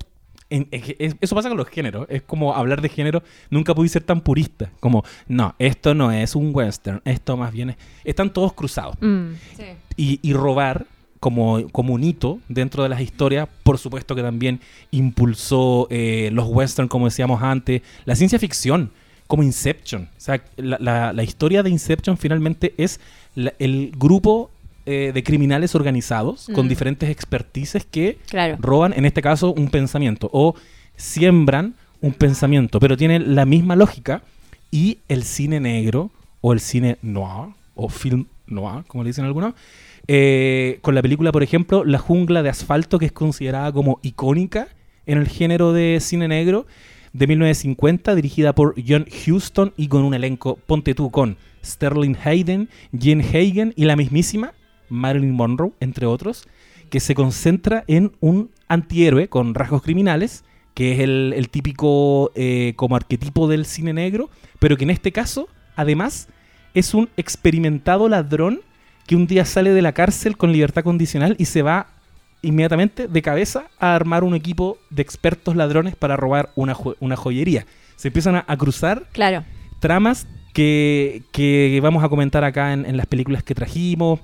en- 0.49 0.69
es- 0.71 0.95
es- 0.99 1.17
eso 1.21 1.35
pasa 1.35 1.49
con 1.49 1.59
los 1.59 1.67
géneros. 1.69 2.07
Es 2.09 2.23
como 2.23 2.55
hablar 2.55 2.81
de 2.81 2.89
género. 2.89 3.23
Nunca 3.51 3.75
pude 3.75 3.89
ser 3.89 4.05
tan 4.05 4.21
purista. 4.21 4.71
Como, 4.81 5.05
no, 5.29 5.55
esto 5.59 5.93
no 5.93 6.13
es 6.13 6.35
un 6.37 6.51
western. 6.55 7.03
Esto 7.05 7.37
más 7.37 7.53
bien 7.53 7.71
es. 7.71 7.77
Están 8.05 8.33
todos 8.33 8.53
cruzados. 8.53 8.95
Mm. 9.01 9.33
Sí. 9.57 9.65
Y, 9.97 10.21
y 10.23 10.33
robar 10.35 10.87
como, 11.21 11.69
como 11.71 11.95
un 11.95 12.05
hito 12.05 12.39
dentro 12.49 12.83
de 12.83 12.89
las 12.89 13.01
historias, 13.01 13.49
por 13.63 13.79
supuesto 13.79 14.15
que 14.15 14.23
también 14.23 14.61
impulsó 14.91 15.87
eh, 15.91 16.31
los 16.33 16.47
western, 16.49 16.89
como 16.89 17.07
decíamos 17.07 17.43
antes, 17.43 17.83
la 18.05 18.15
ciencia 18.17 18.39
ficción, 18.39 18.91
como 19.27 19.43
Inception. 19.43 20.03
O 20.17 20.21
sea, 20.21 20.43
la, 20.57 20.77
la- 20.81 21.13
la 21.13 21.23
historia 21.23 21.63
de 21.63 21.71
Inception 21.71 22.17
finalmente 22.19 22.75
es 22.77 23.01
la- 23.35 23.55
el 23.59 23.93
grupo 23.97 24.51
eh, 24.89 25.11
de 25.13 25.25
criminales 25.25 25.75
organizados 25.75 26.49
con 26.55 26.67
Mm. 26.67 26.69
diferentes 26.69 27.11
expertices 27.11 27.85
que 27.85 28.19
Claro. 28.29 28.57
roban, 28.61 28.93
en 28.93 29.05
este 29.05 29.21
caso, 29.21 29.53
un 29.53 29.69
pensamiento 29.69 30.31
o 30.33 30.55
siembran 30.97 31.75
un 32.01 32.13
pensamiento, 32.13 32.79
pero 32.79 32.97
tienen 32.97 33.35
la 33.35 33.47
misma 33.47 33.75
lógica 33.75 34.23
y 34.71 34.99
el 35.09 35.25
cine 35.25 35.59
negro 35.61 36.11
o 36.41 36.53
el 36.53 36.61
cine 36.61 36.99
noir 37.03 37.49
o 37.75 37.89
film 37.89 38.27
noir, 38.47 38.85
como 38.87 39.03
le 39.03 39.11
dicen 39.11 39.25
algunos, 39.25 39.55
eh, 40.09 40.79
con 40.83 40.95
la 40.95 41.03
película, 41.03 41.33
por 41.33 41.43
ejemplo, 41.43 41.85
La 41.85 41.99
jungla 41.99 42.43
de 42.43 42.49
asfalto, 42.49 42.99
que 42.99 43.07
es 43.07 43.13
considerada 43.13 43.73
como 43.73 43.99
icónica 44.03 44.69
en 45.07 45.19
el 45.19 45.29
género 45.29 45.73
de 45.73 45.99
cine 46.01 46.29
negro, 46.29 46.67
de 47.13 47.27
1950, 47.27 48.15
dirigida 48.15 48.55
por 48.55 48.75
John 48.87 49.07
Huston 49.27 49.73
y 49.77 49.89
con 49.89 50.03
un 50.05 50.15
elenco, 50.15 50.59
ponte 50.67 50.95
tú, 50.95 51.11
con 51.11 51.37
Sterling 51.65 52.15
Hayden, 52.23 52.69
Jane 52.99 53.25
Hagen 53.25 53.73
y 53.77 53.85
la 53.85 53.97
mismísima 53.97 54.53
Marilyn 54.89 55.33
Monroe, 55.33 55.73
entre 55.81 56.07
otros, 56.07 56.47
que 56.91 57.01
se 57.01 57.15
concentra 57.15 57.85
en 57.87 58.13
un 58.21 58.51
antihéroe 58.69 59.29
con 59.29 59.55
rasgos 59.55 59.83
criminales, 59.83 60.45
que 60.75 60.93
es 60.93 61.01
el, 61.01 61.33
el 61.35 61.49
típico 61.49 62.31
eh, 62.35 62.75
como 62.77 62.97
arquetipo 62.97 63.49
del 63.49 63.65
cine 63.65 63.93
negro, 63.93 64.29
pero 64.59 64.77
que 64.77 64.85
en 64.85 64.91
este 64.91 65.11
caso, 65.11 65.49
además, 65.75 66.29
es 66.75 66.93
un 66.93 67.09
experimentado 67.17 68.09
ladrón 68.09 68.61
que 69.07 69.17
un 69.17 69.27
día 69.27 69.45
sale 69.45 69.71
de 69.73 69.83
la 69.83 69.93
cárcel 69.93 70.37
con 70.37 70.53
libertad 70.53 70.83
condicional 70.85 71.37
y 71.39 71.45
se 71.47 71.63
va 71.63 71.87
inmediatamente 72.43 73.09
de 73.09 73.23
cabeza 73.23 73.65
a 73.79 73.95
armar 73.95 74.25
un 74.25 74.35
equipo 74.35 74.79
de 74.91 75.03
expertos 75.03 75.57
ladrones 75.57 75.97
para 75.97 76.17
robar 76.17 76.51
una, 76.55 76.75
jo- 76.75 76.97
una 77.01 77.17
joyería. 77.17 77.67
Se 77.97 78.09
empiezan 78.09 78.37
a, 78.37 78.45
a 78.47 78.57
cruzar 78.57 79.05
Claro. 79.13 79.45
tramas 79.81 80.27
que, 80.53 81.23
que 81.33 81.79
vamos 81.83 82.03
a 82.05 82.09
comentar 82.09 82.45
acá 82.45 82.73
en, 82.73 82.85
en 82.87 82.97
las 82.97 83.07
películas 83.07 83.43
que 83.43 83.55
trajimos. 83.55 84.21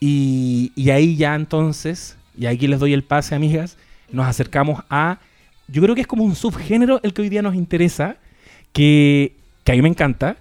Y, 0.00 0.72
y 0.76 0.90
ahí 0.90 1.16
ya 1.16 1.34
entonces, 1.34 2.16
y 2.36 2.46
aquí 2.46 2.66
les 2.66 2.80
doy 2.80 2.92
el 2.92 3.04
pase, 3.04 3.34
amigas, 3.34 3.76
nos 4.10 4.26
acercamos 4.26 4.82
a. 4.90 5.18
Yo 5.68 5.80
creo 5.82 5.94
que 5.94 6.02
es 6.02 6.06
como 6.06 6.24
un 6.24 6.34
subgénero 6.34 7.00
el 7.02 7.14
que 7.14 7.22
hoy 7.22 7.28
día 7.30 7.40
nos 7.42 7.54
interesa, 7.54 8.16
que, 8.72 9.34
que 9.64 9.72
a 9.72 9.74
mí 9.74 9.82
me 9.82 9.88
encanta, 9.88 10.36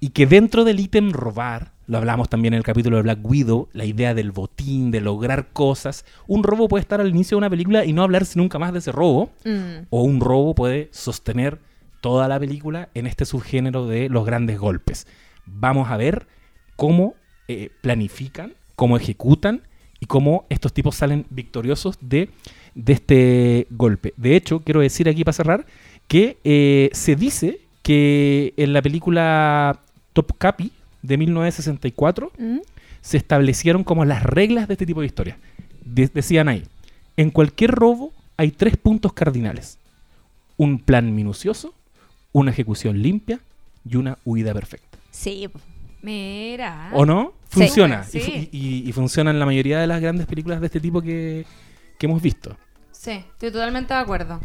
y 0.00 0.10
que 0.10 0.26
dentro 0.26 0.64
del 0.64 0.80
ítem 0.80 1.10
robar, 1.12 1.72
lo 1.92 1.98
hablamos 1.98 2.30
también 2.30 2.54
en 2.54 2.58
el 2.58 2.64
capítulo 2.64 2.96
de 2.96 3.02
Black 3.02 3.18
Widow, 3.22 3.68
la 3.74 3.84
idea 3.84 4.14
del 4.14 4.30
botín, 4.32 4.90
de 4.90 5.02
lograr 5.02 5.48
cosas. 5.52 6.06
Un 6.26 6.42
robo 6.42 6.66
puede 6.66 6.80
estar 6.80 7.02
al 7.02 7.08
inicio 7.10 7.36
de 7.36 7.40
una 7.40 7.50
película 7.50 7.84
y 7.84 7.92
no 7.92 8.02
hablarse 8.02 8.38
nunca 8.38 8.58
más 8.58 8.72
de 8.72 8.78
ese 8.78 8.92
robo 8.92 9.28
Mm. 9.44 9.86
o 9.90 10.02
un 10.02 10.18
robo 10.20 10.54
puede 10.54 10.88
sostener 10.90 11.58
toda 12.00 12.28
la 12.28 12.40
película 12.40 12.88
en 12.94 13.06
este 13.06 13.26
subgénero 13.26 13.86
de 13.86 14.08
los 14.08 14.24
grandes 14.24 14.58
golpes. 14.58 15.06
Vamos 15.44 15.90
a 15.90 15.98
ver 15.98 16.26
cómo 16.76 17.14
eh, 17.48 17.68
planifican, 17.82 18.54
cómo 18.74 18.96
ejecutan 18.96 19.60
y 20.00 20.06
cómo 20.06 20.46
estos 20.48 20.72
tipos 20.72 20.96
salen 20.96 21.26
victoriosos 21.28 21.98
de, 22.00 22.30
de 22.74 22.92
este 22.94 23.66
golpe. 23.70 24.14
De 24.16 24.34
hecho, 24.34 24.60
quiero 24.60 24.80
decir 24.80 25.10
aquí 25.10 25.24
para 25.24 25.34
cerrar 25.34 25.66
que 26.08 26.38
eh, 26.42 26.88
se 26.94 27.16
dice 27.16 27.60
que 27.82 28.54
en 28.56 28.72
la 28.72 28.80
película 28.80 29.80
Top 30.14 30.32
Capi 30.38 30.72
de 31.02 31.18
1964 31.18 32.32
Mm. 32.38 32.58
se 33.00 33.16
establecieron 33.16 33.84
como 33.84 34.04
las 34.04 34.22
reglas 34.22 34.68
de 34.68 34.74
este 34.74 34.86
tipo 34.86 35.00
de 35.00 35.06
historias. 35.06 35.36
De- 35.84 36.08
decían 36.12 36.48
ahí, 36.48 36.64
en 37.16 37.30
cualquier 37.30 37.72
robo 37.72 38.12
hay 38.36 38.50
tres 38.52 38.76
puntos 38.76 39.12
cardinales. 39.12 39.78
Un 40.56 40.78
plan 40.78 41.14
minucioso, 41.14 41.74
una 42.32 42.50
ejecución 42.52 43.02
limpia 43.02 43.40
y 43.88 43.96
una 43.96 44.18
huida 44.24 44.54
perfecta. 44.54 44.98
Sí. 45.10 45.48
Mira. 46.02 46.90
¿O 46.92 47.04
no? 47.06 47.32
Funciona. 47.48 48.02
Sí. 48.04 48.18
Y, 48.18 48.20
fu- 48.22 48.48
y- 48.52 48.88
y 48.88 48.92
funciona 48.92 49.30
en 49.30 49.38
la 49.38 49.46
mayoría 49.46 49.78
de 49.80 49.86
las 49.86 50.00
grandes 50.00 50.26
películas 50.26 50.60
de 50.60 50.66
este 50.66 50.80
tipo 50.80 51.02
que, 51.02 51.44
que 51.98 52.06
hemos 52.06 52.22
visto. 52.22 52.56
Sí, 52.90 53.10
estoy 53.12 53.50
totalmente 53.52 53.92
de 53.94 54.00
acuerdo. 54.00 54.40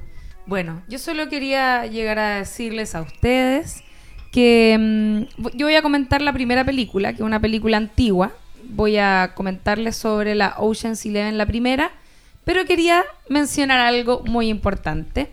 Bueno, 0.46 0.82
yo 0.88 0.98
solo 1.00 1.28
quería 1.30 1.86
llegar 1.88 2.20
a 2.20 2.36
decirles 2.38 2.96
a 2.96 3.02
ustedes 3.02 3.84
que 4.32 4.78
mm, 4.80 5.48
yo 5.58 5.66
voy 5.68 5.76
a 5.76 5.82
comentar 5.82 6.22
la 6.22 6.34
primera 6.34 6.64
película, 6.64 7.12
que 7.12 7.18
es 7.18 7.22
una 7.26 7.40
película 7.40 7.78
antigua. 7.78 8.34
Voy 8.70 8.98
a 8.98 9.32
comentarles 9.36 9.96
sobre 9.96 10.36
la 10.36 10.56
Ocean's 10.58 11.06
Eleven, 11.06 11.38
la 11.38 11.46
primera, 11.46 11.92
pero 12.44 12.66
quería 12.66 13.04
mencionar 13.30 13.80
algo 13.80 14.24
muy 14.26 14.50
importante. 14.50 15.32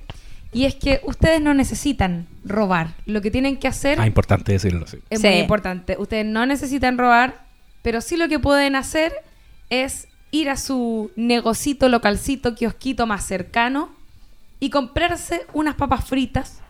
Y 0.53 0.67
es 0.67 0.77
que 0.77 1.01
ustedes 1.03 1.41
no 1.41 1.53
necesitan 1.53 2.27
robar. 2.45 2.95
Lo 3.07 3.21
que 3.21 3.33
tienen 3.33 3.57
que 3.57 3.67
hacer 3.67 4.01
Ah, 4.01 4.07
importante 4.07 4.53
decirlo, 4.53 4.87
sí. 4.87 4.99
es 5.11 5.21
Sí. 5.21 5.27
muy 5.27 5.37
importante. 5.39 5.97
Ustedes 5.99 6.25
no 6.27 6.47
necesitan 6.47 6.97
robar, 6.97 7.43
pero 7.83 8.01
sí 8.01 8.17
lo 8.17 8.29
que 8.29 8.39
pueden 8.39 8.77
hacer 8.77 9.13
es 9.69 10.07
ir 10.31 10.49
a 10.51 10.57
su 10.57 11.11
negocito, 11.17 11.89
localcito, 11.89 12.55
kiosquito 12.55 13.07
más 13.07 13.25
cercano 13.27 13.91
y 14.61 14.71
comprarse 14.71 15.43
unas 15.53 15.75
papas 15.75 16.05
fritas. 16.05 16.61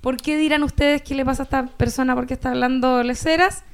¿Por 0.00 0.16
qué 0.16 0.36
dirán 0.38 0.62
ustedes 0.62 1.02
qué 1.02 1.14
le 1.14 1.24
pasa 1.24 1.42
a 1.42 1.44
esta 1.44 1.66
persona 1.66 2.14
porque 2.14 2.34
está 2.34 2.50
hablando 2.50 3.02
leceras? 3.02 3.64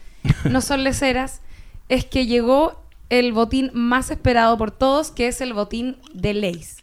No 0.51 0.61
son 0.61 0.85
leceras. 0.85 1.41
Es 1.89 2.05
que 2.05 2.27
llegó 2.27 2.83
el 3.11 3.33
botín 3.33 3.71
más 3.73 4.11
esperado 4.11 4.59
por 4.59 4.73
todos, 4.73 5.13
que 5.13 5.29
es 5.29 5.41
el 5.41 5.53
botín 5.53 5.99
de 6.13 6.35
Lays. 6.35 6.79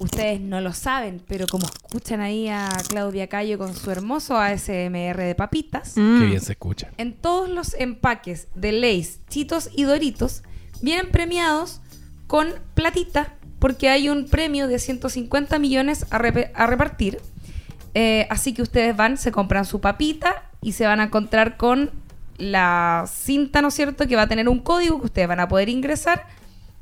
ustedes 0.00 0.40
no 0.40 0.62
lo 0.62 0.72
saben, 0.72 1.22
pero 1.28 1.46
como 1.46 1.66
escuchan 1.66 2.22
ahí 2.22 2.48
a 2.48 2.70
Claudia 2.88 3.26
Cayo 3.26 3.58
con 3.58 3.74
su 3.76 3.90
hermoso 3.90 4.38
ASMR 4.38 5.18
de 5.18 5.34
papitas, 5.36 5.92
Mm. 5.98 6.18
Qué 6.20 6.24
bien 6.26 6.40
se 6.40 6.52
escucha. 6.52 6.90
en 6.96 7.12
todos 7.12 7.50
los 7.50 7.74
empaques 7.74 8.48
de 8.54 8.72
Lay's, 8.72 9.20
Chitos 9.28 9.68
y 9.76 9.82
Doritos 9.84 10.42
vienen 10.80 11.10
premiados 11.10 11.82
con 12.26 12.48
platita 12.74 13.34
porque 13.58 13.90
hay 13.90 14.08
un 14.08 14.26
premio 14.28 14.66
de 14.66 14.78
150 14.78 15.58
millones 15.58 16.06
a, 16.10 16.16
a 16.16 16.66
repartir. 16.66 17.20
Eh, 17.94 18.26
así 18.30 18.54
que 18.54 18.62
ustedes 18.62 18.96
van, 18.96 19.16
se 19.16 19.32
compran 19.32 19.64
su 19.64 19.80
papita 19.80 20.50
y 20.60 20.72
se 20.72 20.86
van 20.86 21.00
a 21.00 21.04
encontrar 21.04 21.56
con 21.56 21.90
la 22.38 23.04
cinta, 23.06 23.62
¿no 23.62 23.68
es 23.68 23.74
cierto? 23.74 24.06
Que 24.06 24.16
va 24.16 24.22
a 24.22 24.28
tener 24.28 24.48
un 24.48 24.60
código 24.60 24.98
que 25.00 25.06
ustedes 25.06 25.28
van 25.28 25.40
a 25.40 25.48
poder 25.48 25.68
ingresar 25.68 26.26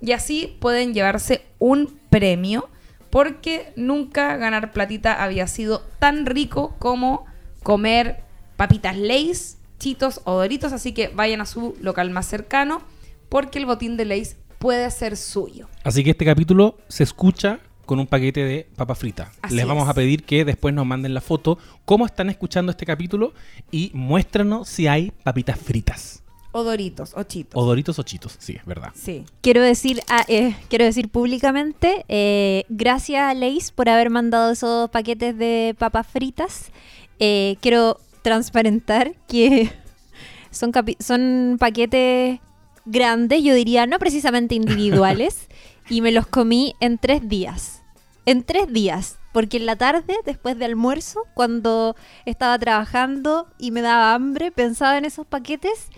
y 0.01 0.13
así 0.13 0.57
pueden 0.61 0.95
llevarse 0.95 1.45
un 1.59 1.99
premio 2.09 2.69
porque 3.11 3.73
nunca 3.77 4.37
ganar 4.37 4.73
platita 4.73 5.23
había 5.23 5.47
sido 5.47 5.81
tan 5.99 6.27
rico 6.27 6.77
como 6.79 7.27
comer 7.63 8.23
papitas 8.57 8.97
Lay's, 8.97 9.59
chitos 9.79 10.21
o 10.25 10.35
doritos, 10.35 10.73
así 10.73 10.93
que 10.93 11.09
vayan 11.09 11.41
a 11.41 11.47
su 11.47 11.77
local 11.81 12.11
más 12.11 12.27
cercano 12.27 12.83
porque 13.29 13.59
el 13.59 13.67
botín 13.67 13.97
de 13.97 14.05
Lay's 14.05 14.37
puede 14.59 14.91
ser 14.91 15.17
suyo. 15.17 15.69
Así 15.85 16.05
que 16.05 16.11
este 16.11 16.25
capítulo 16.25 16.79
se 16.89 17.03
escucha 17.03 17.61
con 17.91 17.99
un 17.99 18.07
paquete 18.07 18.45
de 18.45 18.69
papa 18.77 18.95
frita. 18.95 19.33
Así 19.43 19.57
Les 19.57 19.67
vamos 19.67 19.83
es. 19.83 19.91
a 19.91 19.95
pedir 19.95 20.23
que 20.23 20.45
después 20.45 20.73
nos 20.73 20.87
manden 20.87 21.13
la 21.13 21.21
foto, 21.21 21.59
cómo 21.85 22.07
están 22.07 22.31
escuchando 22.31 22.71
este 22.71 22.87
capítulo 22.87 23.33
y 23.73 23.91
muéstranos 23.95 24.69
si 24.69 24.87
hay 24.87 25.11
papitas 25.25 25.59
fritas. 25.59 26.23
O 26.53 26.63
doritos 26.63 27.15
o 27.17 27.25
chitos. 27.25 27.61
O 27.61 27.67
doritos 27.67 27.99
o 27.99 28.05
chitos, 28.05 28.37
sí, 28.39 28.55
es 28.55 28.65
verdad. 28.65 28.93
Sí. 28.95 29.25
Quiero 29.41 29.61
decir, 29.61 30.03
ah, 30.09 30.25
eh, 30.29 30.55
quiero 30.69 30.85
decir 30.85 31.09
públicamente, 31.09 32.05
eh, 32.07 32.63
gracias 32.69 33.23
a 33.23 33.35
Leis 33.35 33.73
por 33.73 33.89
haber 33.89 34.09
mandado 34.09 34.53
esos 34.53 34.89
paquetes 34.91 35.37
de 35.37 35.75
papas 35.77 36.07
fritas. 36.07 36.71
Eh, 37.19 37.57
quiero 37.61 37.99
transparentar 38.23 39.17
que 39.27 39.73
son 40.53 41.57
paquetes 41.59 42.39
grandes, 42.85 43.43
yo 43.43 43.53
diría, 43.53 43.87
no 43.87 43.99
precisamente 43.99 44.55
individuales, 44.55 45.49
y 45.91 46.03
me 46.03 46.13
los 46.13 46.29
comí 46.29 46.77
en 46.79 46.99
tres 46.99 47.29
días. 47.29 47.80
En 48.27 48.45
tres 48.45 48.73
días, 48.73 49.19
porque 49.33 49.57
en 49.57 49.67
la 49.67 49.77
tarde, 49.77 50.15
después 50.25 50.59
de 50.59 50.65
almuerzo, 50.65 51.23
cuando 51.35 51.97
estaba 52.27 52.59
trabajando 52.59 53.47
y 53.59 53.71
me 53.71 53.81
daba 53.81 54.15
hambre, 54.15 54.51
pensaba 54.51 54.99
en 54.99 55.05
esos 55.05 55.27
paquetes 55.27 55.89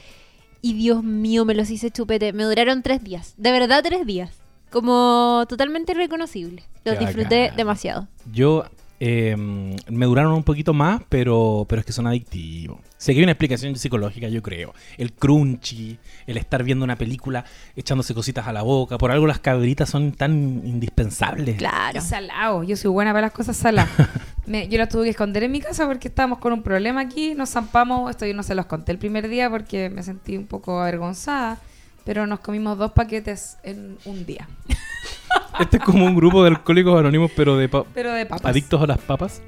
y 0.60 0.74
Dios 0.74 1.02
mío, 1.02 1.44
me 1.44 1.54
los 1.54 1.70
hice 1.70 1.90
chupete. 1.90 2.32
Me 2.32 2.44
duraron 2.44 2.82
tres 2.82 3.02
días. 3.02 3.34
De 3.36 3.50
verdad, 3.50 3.82
tres 3.82 4.06
días. 4.06 4.38
Como 4.70 5.44
totalmente 5.48 5.92
irreconocible. 5.92 6.62
Los 6.84 6.96
Qué 6.96 7.04
disfruté 7.04 7.52
demasiado. 7.56 8.08
Yo 8.32 8.64
eh, 9.04 9.34
me 9.36 10.06
duraron 10.06 10.32
un 10.32 10.44
poquito 10.44 10.72
más, 10.72 11.02
pero, 11.08 11.66
pero 11.68 11.80
es 11.80 11.86
que 11.86 11.92
son 11.92 12.06
adictivos. 12.06 12.78
Sé 12.98 13.12
que 13.12 13.18
hay 13.18 13.24
una 13.24 13.32
explicación 13.32 13.74
psicológica, 13.74 14.28
yo 14.28 14.42
creo. 14.42 14.72
El 14.96 15.12
crunchy, 15.12 15.98
el 16.28 16.36
estar 16.36 16.62
viendo 16.62 16.84
una 16.84 16.94
película 16.94 17.44
echándose 17.74 18.14
cositas 18.14 18.46
a 18.46 18.52
la 18.52 18.62
boca. 18.62 18.98
Por 18.98 19.10
algo 19.10 19.26
las 19.26 19.40
cabritas 19.40 19.90
son 19.90 20.12
tan 20.12 20.62
indispensables. 20.64 21.56
Claro. 21.56 22.00
Salado. 22.00 22.62
Yo 22.62 22.76
soy 22.76 22.92
buena 22.92 23.10
para 23.12 23.22
las 23.26 23.32
cosas 23.32 23.56
saladas. 23.56 23.90
Me- 24.46 24.68
yo 24.68 24.78
las 24.78 24.88
tuve 24.88 25.02
que 25.04 25.10
esconder 25.10 25.42
en 25.42 25.50
mi 25.50 25.60
casa 25.60 25.84
porque 25.88 26.06
estábamos 26.06 26.38
con 26.38 26.52
un 26.52 26.62
problema 26.62 27.00
aquí. 27.00 27.34
Nos 27.34 27.50
zampamos. 27.50 28.08
Esto 28.08 28.24
yo 28.24 28.34
no 28.34 28.44
se 28.44 28.54
los 28.54 28.66
conté 28.66 28.92
el 28.92 28.98
primer 28.98 29.26
día 29.28 29.50
porque 29.50 29.90
me 29.90 30.04
sentí 30.04 30.36
un 30.36 30.46
poco 30.46 30.80
avergonzada. 30.80 31.58
Pero 32.04 32.28
nos 32.28 32.38
comimos 32.38 32.78
dos 32.78 32.92
paquetes 32.92 33.56
en 33.64 33.96
un 34.04 34.24
día. 34.26 34.48
Este 35.60 35.76
es 35.76 35.82
como 35.84 36.04
un 36.06 36.14
grupo 36.16 36.42
de 36.42 36.48
alcohólicos 36.50 36.98
anónimos, 36.98 37.30
pero 37.36 37.56
de 37.56 37.68
pa- 37.68 37.84
Pero 37.94 38.12
de 38.12 38.26
papas. 38.26 38.46
adictos 38.50 38.80
a 38.82 38.86
las 38.86 38.98
papas. 38.98 39.42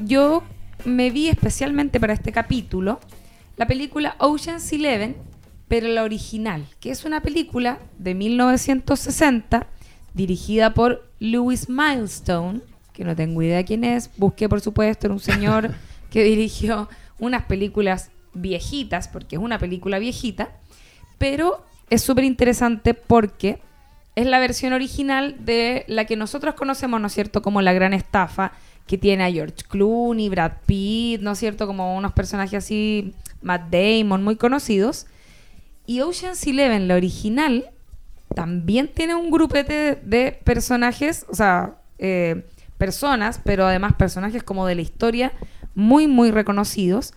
Yo 0.00 0.42
me 0.84 1.10
vi 1.10 1.28
especialmente 1.28 2.00
para 2.00 2.12
este 2.14 2.32
capítulo 2.32 2.98
la 3.56 3.66
película 3.66 4.16
Ocean's 4.18 4.72
Eleven, 4.72 5.16
pero 5.68 5.86
la 5.88 6.02
original, 6.02 6.64
que 6.80 6.90
es 6.90 7.04
una 7.04 7.20
película 7.20 7.78
de 7.98 8.14
1960 8.14 9.66
dirigida 10.14 10.74
por 10.74 11.06
Lewis 11.20 11.68
Milestone, 11.68 12.60
que 12.92 13.04
no 13.04 13.14
tengo 13.14 13.42
idea 13.42 13.64
quién 13.64 13.84
es. 13.84 14.10
Busqué, 14.16 14.48
por 14.48 14.60
supuesto, 14.60 15.06
era 15.06 15.14
un 15.14 15.20
señor 15.20 15.70
que 16.10 16.24
dirigió 16.24 16.88
unas 17.18 17.44
películas 17.44 18.10
viejitas, 18.32 19.08
porque 19.08 19.36
es 19.36 19.42
una 19.42 19.58
película 19.58 19.98
viejita, 19.98 20.48
pero 21.18 21.62
es 21.90 22.02
súper 22.02 22.24
interesante 22.24 22.94
porque 22.94 23.60
es 24.16 24.26
la 24.26 24.38
versión 24.38 24.72
original 24.72 25.36
de 25.40 25.84
la 25.88 26.04
que 26.04 26.16
nosotros 26.16 26.54
conocemos, 26.54 27.00
¿no 27.00 27.06
es 27.06 27.14
cierto?, 27.14 27.42
como 27.42 27.62
la 27.62 27.72
gran 27.72 27.92
estafa, 27.92 28.52
que 28.86 28.98
tiene 28.98 29.24
a 29.24 29.30
George 29.30 29.64
Clooney, 29.68 30.28
Brad 30.28 30.52
Pitt, 30.66 31.20
¿no 31.20 31.32
es 31.32 31.38
cierto?, 31.38 31.66
como 31.66 31.96
unos 31.96 32.12
personajes 32.12 32.64
así, 32.64 33.14
Matt 33.42 33.70
Damon, 33.70 34.22
muy 34.24 34.36
conocidos. 34.36 35.06
Y 35.86 36.00
Ocean's 36.00 36.46
Eleven, 36.46 36.88
la 36.88 36.96
original, 36.96 37.70
también 38.34 38.88
tiene 38.88 39.14
un 39.14 39.30
grupete 39.30 40.00
de, 40.02 40.38
personajes, 40.44 41.26
o 41.28 41.34
sea, 41.34 41.76
eh, 41.98 42.44
personas, 42.78 43.40
pero 43.44 43.66
además 43.66 43.94
personajes 43.94 44.42
como 44.42 44.66
de 44.66 44.74
la 44.74 44.82
historia, 44.82 45.32
muy, 45.74 46.06
muy 46.06 46.30
reconocidos, 46.30 47.14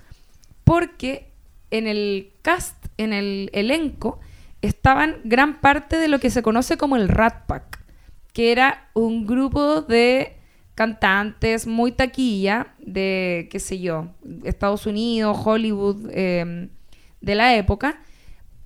porque 0.64 1.32
en 1.72 1.88
el 1.88 2.32
cast, 2.42 2.76
en 2.98 3.14
el 3.14 3.50
elenco, 3.54 4.20
estaban 4.64 5.18
gran 5.26 5.60
parte 5.60 5.98
de 5.98 6.08
lo 6.08 6.20
que 6.20 6.30
se 6.30 6.42
conoce 6.42 6.78
como 6.78 6.96
el 6.96 7.10
Rat 7.10 7.46
Pack, 7.46 7.84
que 8.32 8.52
era 8.52 8.90
un 8.94 9.28
grupo 9.28 9.82
de 9.82 10.38
cantantes 10.74 11.68
muy 11.68 11.92
taquilla 11.92 12.74
de, 12.80 13.48
qué 13.52 13.60
sé 13.60 13.80
yo, 13.80 14.08
Estados 14.44 14.88
Unidos, 14.88 15.38
Hollywood, 15.44 16.10
eh, 16.12 16.70
de 17.22 17.36
la 17.36 17.56
época. 17.56 18.00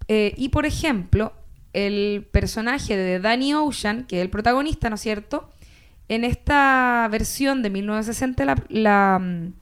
Eh, 0.08 0.34
y 0.38 0.50
por 0.50 0.66
ejemplo, 0.66 1.34
el 1.74 2.28
personaje 2.32 2.96
de 2.96 3.20
Danny 3.20 3.56
Ocean, 3.56 4.06
que 4.06 4.18
es 4.18 4.22
el 4.22 4.30
protagonista, 4.30 4.90
¿no 4.90 4.96
es 4.96 5.02
cierto? 5.02 5.50
En 6.10 6.24
esta 6.24 7.08
versión 7.12 7.64
de 7.64 7.72
1960 7.72 8.46
la, 8.46 8.64
la, 8.70 9.20
mm, 9.20 9.54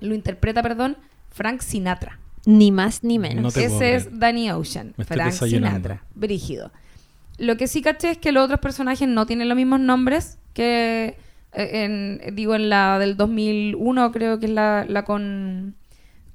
lo 0.00 0.14
interpreta, 0.14 0.62
perdón, 0.62 0.98
Frank 1.30 1.60
Sinatra. 1.60 2.18
Ni 2.48 2.72
más 2.72 3.04
ni 3.04 3.18
menos. 3.18 3.54
No 3.54 3.62
Ese 3.62 3.94
es. 3.94 4.18
Danny 4.18 4.50
Ocean, 4.50 4.94
Me 4.96 5.04
Frank. 5.04 5.32
Sinatra, 5.32 6.02
brígido. 6.14 6.72
Lo 7.36 7.58
que 7.58 7.66
sí 7.66 7.82
caché 7.82 8.12
es 8.12 8.18
que 8.18 8.32
los 8.32 8.42
otros 8.42 8.60
personajes 8.60 9.06
no 9.06 9.26
tienen 9.26 9.50
los 9.50 9.56
mismos 9.56 9.80
nombres 9.80 10.38
que 10.54 11.18
eh, 11.52 11.84
en, 11.84 12.34
digo 12.34 12.54
en 12.54 12.70
la 12.70 12.98
del 12.98 13.18
2001 13.18 14.12
creo 14.12 14.40
que 14.40 14.46
es 14.46 14.52
la, 14.52 14.86
la 14.88 15.04
con 15.04 15.74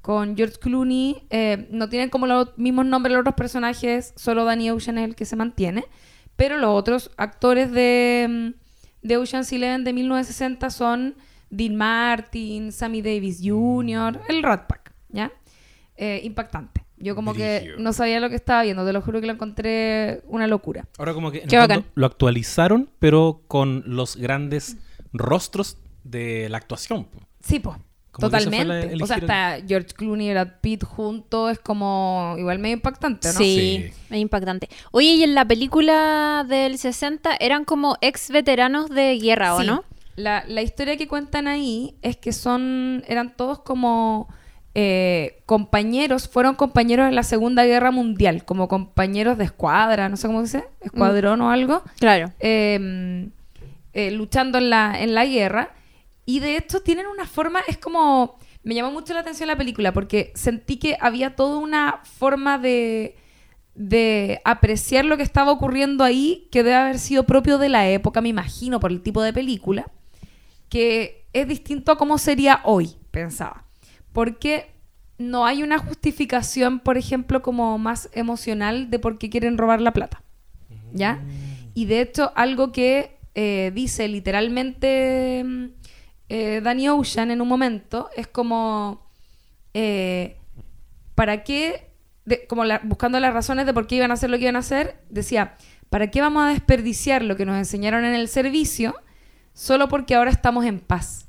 con 0.02 0.36
George 0.36 0.58
Clooney 0.60 1.24
eh, 1.30 1.66
no 1.72 1.88
tienen 1.88 2.10
como 2.10 2.28
los 2.28 2.56
mismos 2.58 2.86
nombres 2.86 3.12
los 3.12 3.22
otros 3.22 3.34
personajes 3.34 4.12
solo 4.14 4.44
Danny 4.44 4.70
Ocean 4.70 4.98
es 4.98 5.08
el 5.08 5.16
que 5.16 5.24
se 5.24 5.34
mantiene 5.34 5.84
pero 6.36 6.58
los 6.58 6.70
otros 6.70 7.10
actores 7.16 7.72
de 7.72 8.52
mm, 8.54 9.08
de 9.08 9.16
Ocean's 9.16 9.52
Eleven 9.52 9.82
de 9.82 9.92
1960 9.92 10.70
son 10.70 11.16
Dean 11.50 11.76
Martin, 11.76 12.72
Sammy 12.72 13.02
Davis 13.02 13.40
Jr., 13.42 14.20
el 14.28 14.42
Rat 14.42 14.66
Pack, 14.66 14.92
¿ya? 15.10 15.30
Eh, 15.96 16.20
impactante. 16.24 16.84
Yo 16.96 17.14
como 17.14 17.34
que 17.34 17.74
no 17.78 17.92
sabía 17.92 18.18
lo 18.20 18.28
que 18.30 18.36
estaba 18.36 18.62
viendo, 18.62 18.84
te 18.86 18.92
lo 18.92 19.00
juro 19.02 19.20
que 19.20 19.26
lo 19.26 19.32
encontré 19.32 20.22
una 20.26 20.46
locura. 20.46 20.86
Ahora 20.98 21.12
como 21.12 21.30
que 21.30 21.42
en 21.42 21.48
Qué 21.48 21.56
el 21.56 21.62
fondo 21.62 21.74
bacán. 21.80 21.90
lo 21.94 22.06
actualizaron, 22.06 22.88
pero 22.98 23.42
con 23.48 23.82
los 23.86 24.16
grandes 24.16 24.76
rostros 25.12 25.78
de 26.04 26.48
la 26.48 26.58
actuación. 26.58 27.08
Sí, 27.40 27.60
la- 27.64 27.78
Totalmente. 28.20 29.02
O 29.02 29.06
sea, 29.06 29.16
hasta 29.16 29.58
George 29.66 29.88
Clooney 29.94 30.28
y 30.28 30.32
Brad 30.32 30.48
Pitt 30.60 30.84
juntos 30.84 31.52
es 31.52 31.58
como 31.58 32.36
igual 32.38 32.58
medio 32.60 32.74
impactante, 32.76 33.26
¿no? 33.28 33.34
Sí, 33.34 33.90
Sí. 33.92 33.92
es 34.10 34.16
impactante. 34.18 34.68
Oye, 34.92 35.14
y 35.14 35.24
en 35.24 35.34
la 35.34 35.44
película 35.44 36.46
del 36.48 36.78
60 36.78 37.36
eran 37.40 37.64
como 37.64 37.96
ex 38.00 38.30
veteranos 38.30 38.88
de 38.88 39.18
guerra, 39.18 39.56
¿o 39.56 39.60
Sí. 39.60 39.66
no? 39.66 39.84
La, 40.16 40.44
la 40.46 40.62
historia 40.62 40.96
que 40.96 41.08
cuentan 41.08 41.48
ahí 41.48 41.96
es 42.02 42.16
que 42.16 42.32
son 42.32 43.02
eran 43.08 43.34
todos 43.36 43.58
como 43.58 44.28
eh, 44.74 45.42
compañeros, 45.46 46.28
fueron 46.28 46.56
compañeros 46.56 47.08
en 47.08 47.14
la 47.14 47.22
Segunda 47.22 47.64
Guerra 47.64 47.90
Mundial, 47.90 48.44
como 48.44 48.66
compañeros 48.68 49.38
de 49.38 49.44
escuadra, 49.44 50.08
no 50.08 50.16
sé 50.16 50.26
cómo 50.26 50.44
se 50.44 50.58
dice, 50.58 50.68
escuadrón 50.80 51.40
o 51.42 51.50
algo, 51.50 51.82
Claro. 52.00 52.32
eh, 52.40 53.28
eh, 53.92 54.10
luchando 54.10 54.58
en 54.58 54.70
la, 54.70 55.00
en 55.00 55.14
la 55.14 55.24
guerra. 55.26 55.72
Y 56.26 56.40
de 56.40 56.56
hecho 56.56 56.80
tienen 56.80 57.06
una 57.06 57.26
forma, 57.26 57.60
es 57.68 57.78
como, 57.78 58.38
me 58.62 58.74
llamó 58.74 58.90
mucho 58.90 59.14
la 59.14 59.20
atención 59.20 59.46
la 59.46 59.56
película, 59.56 59.92
porque 59.92 60.32
sentí 60.34 60.78
que 60.78 60.96
había 61.00 61.36
toda 61.36 61.58
una 61.58 62.00
forma 62.02 62.58
de, 62.58 63.14
de 63.74 64.40
apreciar 64.44 65.04
lo 65.04 65.16
que 65.16 65.22
estaba 65.22 65.52
ocurriendo 65.52 66.02
ahí, 66.02 66.48
que 66.50 66.62
debe 66.64 66.76
haber 66.76 66.98
sido 66.98 67.24
propio 67.24 67.58
de 67.58 67.68
la 67.68 67.88
época, 67.88 68.20
me 68.20 68.30
imagino, 68.30 68.80
por 68.80 68.90
el 68.90 69.02
tipo 69.02 69.22
de 69.22 69.32
película, 69.32 69.86
que 70.68 71.26
es 71.32 71.46
distinto 71.46 71.92
a 71.92 71.98
cómo 71.98 72.18
sería 72.18 72.60
hoy, 72.64 72.96
pensaba. 73.10 73.63
Porque 74.14 74.70
no 75.18 75.44
hay 75.44 75.62
una 75.62 75.76
justificación, 75.78 76.80
por 76.80 76.96
ejemplo, 76.96 77.42
como 77.42 77.76
más 77.76 78.08
emocional 78.14 78.88
de 78.90 78.98
por 78.98 79.18
qué 79.18 79.28
quieren 79.28 79.58
robar 79.58 79.82
la 79.82 79.92
plata. 79.92 80.22
¿Ya? 80.94 81.20
Y 81.74 81.84
de 81.86 82.00
hecho, 82.00 82.32
algo 82.36 82.72
que 82.72 83.18
eh, 83.34 83.70
dice 83.74 84.08
literalmente 84.08 85.42
mm, 85.44 85.64
eh, 86.30 86.60
Danny 86.64 86.88
Ocean 86.88 87.30
en 87.32 87.40
un 87.42 87.48
momento, 87.48 88.08
es 88.16 88.26
como, 88.28 89.10
eh, 89.74 90.36
¿para 91.14 91.44
qué? 91.44 91.90
de- 92.24 92.46
como 92.46 92.64
la- 92.64 92.80
buscando 92.84 93.20
las 93.20 93.34
razones 93.34 93.66
de 93.66 93.74
por 93.74 93.86
qué 93.86 93.96
iban 93.96 94.10
a 94.10 94.14
hacer 94.14 94.30
lo 94.30 94.38
que 94.38 94.44
iban 94.44 94.56
a 94.56 94.60
hacer, 94.60 94.96
decía, 95.10 95.56
¿para 95.90 96.10
qué 96.10 96.22
vamos 96.22 96.44
a 96.44 96.48
desperdiciar 96.48 97.22
lo 97.22 97.36
que 97.36 97.44
nos 97.44 97.56
enseñaron 97.58 98.04
en 98.06 98.14
el 98.14 98.28
servicio 98.28 98.94
solo 99.52 99.88
porque 99.88 100.14
ahora 100.14 100.30
estamos 100.30 100.64
en 100.64 100.78
paz? 100.80 101.23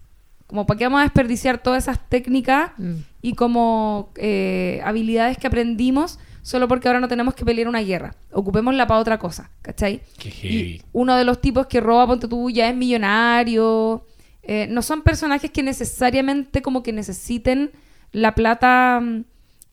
Como, 0.48 0.66
¿para 0.66 0.78
qué 0.78 0.84
vamos 0.86 1.00
a 1.00 1.04
desperdiciar 1.04 1.58
todas 1.58 1.84
esas 1.84 2.00
técnicas 2.10 2.72
Mm. 2.78 2.94
y 3.22 3.34
como 3.34 4.12
eh, 4.16 4.80
habilidades 4.84 5.38
que 5.38 5.48
aprendimos 5.48 6.20
solo 6.44 6.68
porque 6.68 6.88
ahora 6.88 7.00
no 7.00 7.08
tenemos 7.08 7.34
que 7.34 7.44
pelear 7.46 7.68
una 7.68 7.82
guerra? 7.82 8.14
Ocupémosla 8.32 8.86
para 8.86 9.00
otra 9.00 9.18
cosa, 9.18 9.50
¿cachai? 9.62 10.02
Qué 10.20 10.30
Y 10.48 10.82
uno 10.94 11.16
de 11.16 11.24
los 11.24 11.42
tipos 11.42 11.66
que 11.68 11.80
roba, 11.82 12.06
ponte 12.08 12.28
tú, 12.28 12.50
ya 12.50 12.70
es 12.70 12.76
millonario. 12.76 14.06
Eh, 14.44 14.68
no 14.70 14.82
son 14.84 15.02
personajes 15.02 15.50
que 15.50 15.64
necesariamente 15.64 16.62
como 16.62 16.84
que 16.84 16.94
necesiten 16.94 17.72
la 18.12 18.36
plata 18.36 19.00
mm, 19.02 19.24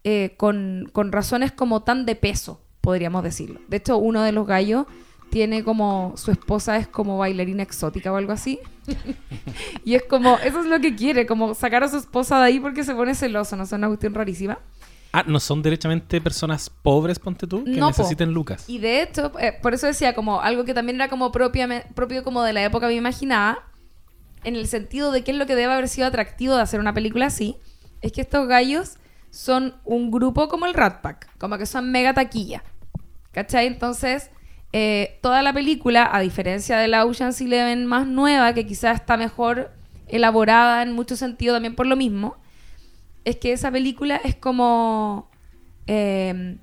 eh, 0.04 0.34
con, 0.38 0.88
con 0.92 1.12
razones 1.12 1.52
como 1.52 1.82
tan 1.82 2.06
de 2.06 2.16
peso, 2.16 2.60
podríamos 2.80 3.22
decirlo. 3.22 3.60
De 3.68 3.76
hecho, 3.76 3.98
uno 3.98 4.22
de 4.22 4.32
los 4.32 4.46
gallos 4.46 4.86
tiene 5.32 5.64
como, 5.64 6.12
su 6.18 6.30
esposa 6.30 6.76
es 6.76 6.86
como 6.86 7.16
bailarina 7.16 7.62
exótica 7.62 8.12
o 8.12 8.16
algo 8.16 8.32
así. 8.32 8.60
y 9.82 9.94
es 9.94 10.02
como, 10.02 10.36
eso 10.40 10.60
es 10.60 10.66
lo 10.66 10.78
que 10.78 10.94
quiere, 10.94 11.24
como 11.24 11.54
sacar 11.54 11.82
a 11.82 11.88
su 11.88 11.96
esposa 11.96 12.36
de 12.36 12.44
ahí 12.44 12.60
porque 12.60 12.84
se 12.84 12.94
pone 12.94 13.14
celoso, 13.14 13.56
no 13.56 13.62
es 13.62 13.72
una 13.72 13.88
cuestión 13.88 14.12
rarísima. 14.12 14.58
Ah, 15.10 15.24
¿no 15.26 15.40
son 15.40 15.62
derechamente 15.62 16.20
personas 16.20 16.68
pobres, 16.68 17.18
ponte 17.18 17.46
tú? 17.46 17.64
Que 17.64 17.70
No, 17.70 17.86
po. 17.90 17.96
necesiten 17.96 18.34
lucas. 18.34 18.68
Y 18.68 18.76
de 18.78 19.00
hecho, 19.00 19.32
eh, 19.38 19.58
por 19.62 19.72
eso 19.72 19.86
decía 19.86 20.14
como 20.14 20.42
algo 20.42 20.66
que 20.66 20.74
también 20.74 20.96
era 20.96 21.08
como 21.08 21.32
propia, 21.32 21.86
propio 21.94 22.22
como 22.24 22.42
de 22.42 22.52
la 22.52 22.62
época 22.62 22.86
me 22.86 22.94
imaginaba, 22.94 23.64
en 24.44 24.54
el 24.54 24.66
sentido 24.68 25.12
de 25.12 25.24
qué 25.24 25.30
es 25.30 25.38
lo 25.38 25.46
que 25.46 25.54
debe 25.54 25.72
haber 25.72 25.88
sido 25.88 26.06
atractivo 26.06 26.56
de 26.56 26.60
hacer 26.60 26.78
una 26.78 26.92
película 26.92 27.26
así, 27.26 27.56
es 28.02 28.12
que 28.12 28.20
estos 28.20 28.46
gallos 28.46 28.98
son 29.30 29.76
un 29.86 30.10
grupo 30.10 30.48
como 30.48 30.66
el 30.66 30.74
Rat 30.74 31.00
Pack, 31.00 31.38
como 31.38 31.56
que 31.56 31.64
son 31.64 31.90
mega 31.90 32.12
taquilla. 32.12 32.62
¿Cachai? 33.32 33.66
Entonces, 33.66 34.30
eh, 34.72 35.18
toda 35.22 35.42
la 35.42 35.52
película, 35.52 36.08
a 36.12 36.20
diferencia 36.20 36.78
de 36.78 36.88
la 36.88 37.04
Ocean's 37.04 37.40
Eleven 37.40 37.86
más 37.86 38.06
nueva, 38.06 38.54
que 38.54 38.66
quizás 38.66 38.96
está 39.00 39.16
mejor 39.16 39.70
elaborada 40.08 40.82
en 40.82 40.92
mucho 40.92 41.16
sentido 41.16 41.54
también 41.54 41.74
por 41.74 41.86
lo 41.86 41.96
mismo, 41.96 42.36
es 43.24 43.36
que 43.36 43.52
esa 43.52 43.70
película 43.70 44.20
es 44.24 44.34
como... 44.34 45.28
eh, 45.86 46.56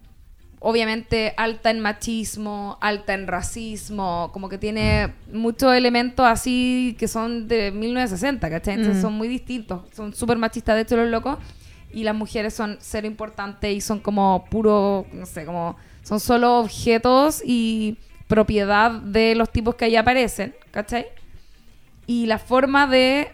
obviamente 0.62 1.34
alta 1.38 1.70
en 1.72 1.80
machismo, 1.80 2.78
alta 2.82 3.14
en 3.14 3.28
racismo, 3.28 4.30
como 4.34 4.50
que 4.50 4.58
tiene 4.58 5.14
muchos 5.32 5.74
elementos 5.74 6.26
así 6.26 6.98
que 7.00 7.08
son 7.08 7.48
de 7.48 7.72
1960, 7.72 8.50
¿cachai? 8.50 8.74
Entonces 8.74 8.98
Mm. 8.98 9.02
son 9.08 9.14
muy 9.14 9.30
distintos, 9.30 9.84
son 9.96 10.14
súper 10.14 10.38
machistas 10.38 10.76
de 10.76 10.82
hecho 10.82 10.98
los 10.98 11.08
locos, 11.08 11.38
y 11.94 12.04
las 12.04 12.14
mujeres 12.14 12.54
son 12.54 12.78
cero 12.82 13.08
importantes 13.08 13.74
y 13.74 13.80
son 13.80 14.00
como 14.00 14.46
puro, 14.52 15.06
no 15.14 15.26
sé, 15.26 15.46
como 15.46 15.78
son 16.04 16.20
solo 16.20 16.60
objetos 16.60 17.42
y 17.46 17.98
propiedad 18.28 18.92
de 18.92 19.36
los 19.36 19.52
tipos 19.52 19.76
que 19.76 19.86
ahí 19.86 19.96
aparecen, 19.96 20.56
¿cachai? 20.72 21.08
Y 22.06 22.28
la 22.28 22.38
forma 22.38 22.88
de 22.88 23.32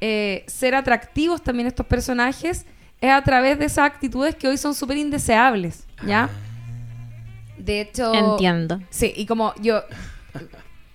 eh, 0.00 0.44
ser 0.46 0.74
atractivos 0.74 1.42
también 1.42 1.66
estos 1.66 1.86
personajes 1.86 2.66
es 3.00 3.10
a 3.10 3.22
través 3.22 3.58
de 3.58 3.64
esas 3.64 3.86
actitudes 3.86 4.34
que 4.34 4.48
hoy 4.48 4.58
son 4.58 4.74
súper 4.74 4.98
indeseables, 4.98 5.86
¿ya? 6.06 6.28
De 7.56 7.80
hecho... 7.80 8.12
Entiendo. 8.14 8.80
Sí, 8.90 9.12
y 9.16 9.26
como 9.26 9.54
yo... 9.60 9.82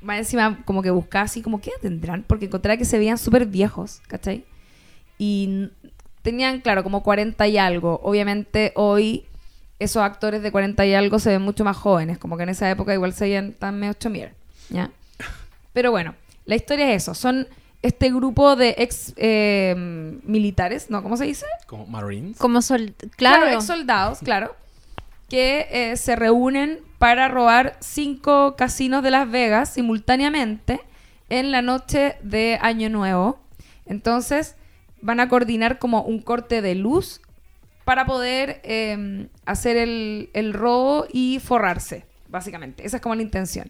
Más 0.02 0.18
encima 0.20 0.64
como 0.66 0.82
que 0.82 0.92
buscaba 0.92 1.26
así 1.26 1.42
como, 1.42 1.62
¿qué 1.62 1.72
tendrán? 1.82 2.24
Porque 2.28 2.46
encontré 2.46 2.78
que 2.78 2.84
se 2.84 2.98
veían 2.98 3.18
súper 3.18 3.46
viejos, 3.46 4.02
¿cachai? 4.08 4.44
Y 5.18 5.70
tenían, 6.24 6.60
claro, 6.60 6.84
como 6.84 7.04
40 7.04 7.48
y 7.48 7.58
algo. 7.58 8.02
Obviamente 8.04 8.74
hoy 8.76 9.26
esos 9.80 10.04
actores 10.04 10.42
de 10.42 10.52
40 10.52 10.86
y 10.86 10.94
algo 10.94 11.20
se 11.20 11.30
ven 11.30 11.42
mucho 11.42 11.64
más 11.64 11.78
jóvenes. 11.78 12.18
Como 12.18 12.38
que 12.38 12.44
en 12.44 12.50
esa 12.50 12.70
época 12.70 12.94
igual 12.94 13.14
se 13.14 13.26
veían 13.26 13.54
tan 13.54 13.80
medio 13.80 13.94
chomier, 13.94 14.34
¿ya? 14.70 14.92
Pero 15.74 15.92
bueno, 15.92 16.16
la 16.46 16.56
historia 16.56 16.92
es 16.92 17.04
eso. 17.04 17.14
Son 17.14 17.48
este 17.82 18.12
grupo 18.12 18.56
de 18.56 18.76
ex 18.78 19.14
eh, 19.18 19.76
militares, 20.24 20.90
¿no? 20.90 21.04
¿Cómo 21.04 21.18
se 21.18 21.26
dice? 21.26 21.46
Como 21.68 21.86
Marines. 21.86 22.38
Como 22.38 22.62
sol... 22.62 22.96
Claro. 23.18 23.48
ex 23.48 23.66
soldados, 23.66 24.20
claro. 24.20 24.56
Que 25.30 25.68
eh, 25.72 25.98
se 25.98 26.16
reúnen 26.16 26.80
para 26.98 27.28
robar 27.28 27.76
cinco 27.82 28.56
casinos 28.56 29.04
de 29.04 29.12
Las 29.12 29.30
Vegas 29.30 29.74
simultáneamente 29.74 30.80
en 31.30 31.52
la 31.52 31.62
noche 31.62 32.16
de 32.22 32.58
Año 32.62 32.90
Nuevo. 32.90 33.40
Entonces 33.86 34.56
van 35.02 35.20
a 35.20 35.28
coordinar 35.28 35.80
como 35.80 36.04
un 36.04 36.22
corte 36.22 36.62
de 36.62 36.76
luz 36.76 37.20
para 37.86 38.06
poder 38.06 38.62
eh, 38.64 39.28
hacer 39.46 39.78
el, 39.78 40.30
el 40.34 40.54
robo 40.54 41.06
y 41.12 41.40
forrarse, 41.40 42.06
básicamente. 42.30 42.86
Esa 42.86 42.98
es 42.98 43.04
como 43.04 43.16
la 43.16 43.22
intención. 43.22 43.70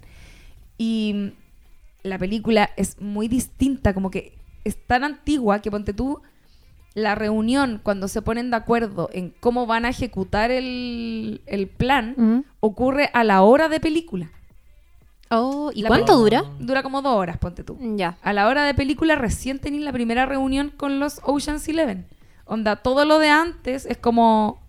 Y 0.78 1.34
la 2.04 2.17
película 2.17 2.69
es 2.78 2.99
muy 3.02 3.28
distinta, 3.28 3.93
como 3.93 4.12
que 4.12 4.38
es 4.63 4.78
tan 4.88 5.04
antigua 5.04 5.60
que 5.60 5.71
ponte 5.71 5.93
tú 5.93 6.21
la 6.93 7.15
reunión 7.15 7.80
cuando 7.82 8.08
se 8.08 8.21
ponen 8.21 8.52
de 8.52 8.58
acuerdo 8.58 9.10
en 9.13 9.34
cómo 9.39 9.65
van 9.65 9.86
a 9.86 9.89
ejecutar 9.89 10.52
el, 10.52 11.41
el 11.47 11.67
plan 11.67 12.45
ocurre 12.60 13.10
a 13.13 13.23
la 13.23 13.41
hora 13.41 13.67
de 13.67 13.80
película. 13.80 14.32
Oh, 15.32 15.71
¿y 15.73 15.82
La 15.82 15.88
cuánto 15.88 16.15
dura? 16.15 16.43
Dura 16.60 16.84
como 16.84 17.02
dos 17.02 17.15
horas, 17.15 17.38
ponte 17.39 17.63
tú. 17.63 17.78
Ya. 17.95 18.17
A 18.21 18.34
la 18.34 18.47
hora 18.47 18.65
de 18.65 18.76
película 18.76 19.15
recién 19.15 19.58
tenéis 19.58 19.84
la 19.84 19.91
primera 19.91 20.28
reunión 20.28 20.69
con 20.69 20.99
los 20.99 21.19
Ocean's 21.23 21.67
Eleven. 21.67 22.06
Onda, 22.45 22.75
todo 22.75 23.06
lo 23.06 23.19
de 23.19 23.29
antes 23.29 23.86
es 23.86 23.97
como, 23.97 24.62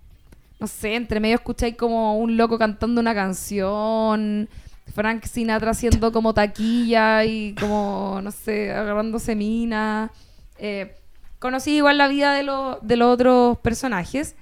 no 0.61 0.67
sé, 0.67 0.95
entre 0.95 1.21
medio 1.21 1.37
escucháis 1.37 1.77
como 1.77 2.19
un 2.19 2.37
loco 2.37 2.59
cantando 2.59 3.01
una 3.01 3.15
canción, 3.15 4.49
Frank 4.95 5.25
Sinatra 5.25 5.73
haciendo 5.73 6.13
como 6.13 6.35
taquilla 6.35 7.25
y 7.25 7.55
como, 7.55 8.21
no 8.23 8.31
sé, 8.31 8.71
agarrándose 8.71 9.35
mina. 9.35 10.11
Eh, 10.59 10.95
conocí 11.41 11.73
igual 11.77 11.99
la 11.99 12.07
vida 12.09 12.33
de, 12.33 12.45
lo- 12.45 12.79
de 12.81 12.97
los 12.97 13.13
otros 13.15 13.59
personajes, 13.59 14.37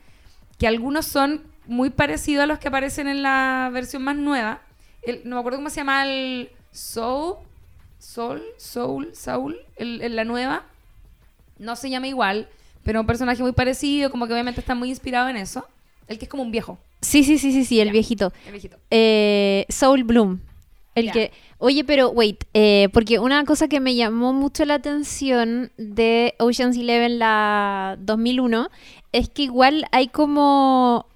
que 0.58 0.66
algunos 0.66 1.06
son 1.06 1.42
muy 1.66 1.90
parecidos 1.90 2.42
a 2.44 2.46
los 2.46 2.58
que 2.58 2.68
aparecen 2.68 3.08
en 3.08 3.22
la 3.22 3.70
versión 3.72 4.02
más 4.02 4.16
nueva. 4.16 4.60
El- 5.02 5.22
no 5.24 5.36
me 5.36 5.40
acuerdo 5.40 5.58
cómo 5.58 5.70
se 5.70 5.76
llama 5.76 6.04
el 6.04 6.50
Soul, 6.70 7.36
Soul, 7.98 8.42
Soul, 8.58 9.10
Saul, 9.14 9.56
el- 9.76 10.02
en 10.02 10.16
la 10.16 10.24
nueva. 10.24 10.64
No 11.58 11.76
se 11.76 11.88
llama 11.88 12.08
igual, 12.08 12.48
pero 12.84 13.00
un 13.00 13.06
personaje 13.06 13.42
muy 13.42 13.52
parecido, 13.52 14.10
como 14.10 14.26
que 14.26 14.32
obviamente 14.32 14.60
está 14.60 14.74
muy 14.74 14.88
inspirado 14.90 15.28
en 15.28 15.36
eso. 15.36 15.66
El 16.08 16.18
que 16.18 16.24
es 16.26 16.28
como 16.30 16.42
un 16.42 16.50
viejo, 16.50 16.78
Sí, 17.00 17.24
sí, 17.24 17.38
sí, 17.38 17.52
sí, 17.52 17.64
sí, 17.64 17.80
el 17.80 17.90
viejito. 17.90 18.32
el 18.46 18.52
viejito. 18.52 18.76
Eh, 18.90 19.66
Soul 19.68 20.04
Bloom. 20.04 20.40
El 20.94 21.10
que. 21.10 21.32
Oye, 21.58 21.84
pero 21.84 22.10
wait, 22.10 22.44
eh, 22.54 22.88
porque 22.92 23.18
una 23.18 23.44
cosa 23.44 23.66
que 23.66 23.80
me 23.80 23.94
llamó 23.94 24.32
mucho 24.32 24.64
la 24.64 24.74
atención 24.74 25.72
de 25.78 26.34
Ocean's 26.38 26.76
Eleven, 26.76 27.18
la 27.18 27.96
2001, 28.00 28.68
es 29.12 29.28
que 29.30 29.42
igual 29.42 29.86
hay 29.90 30.08
como. 30.08 31.06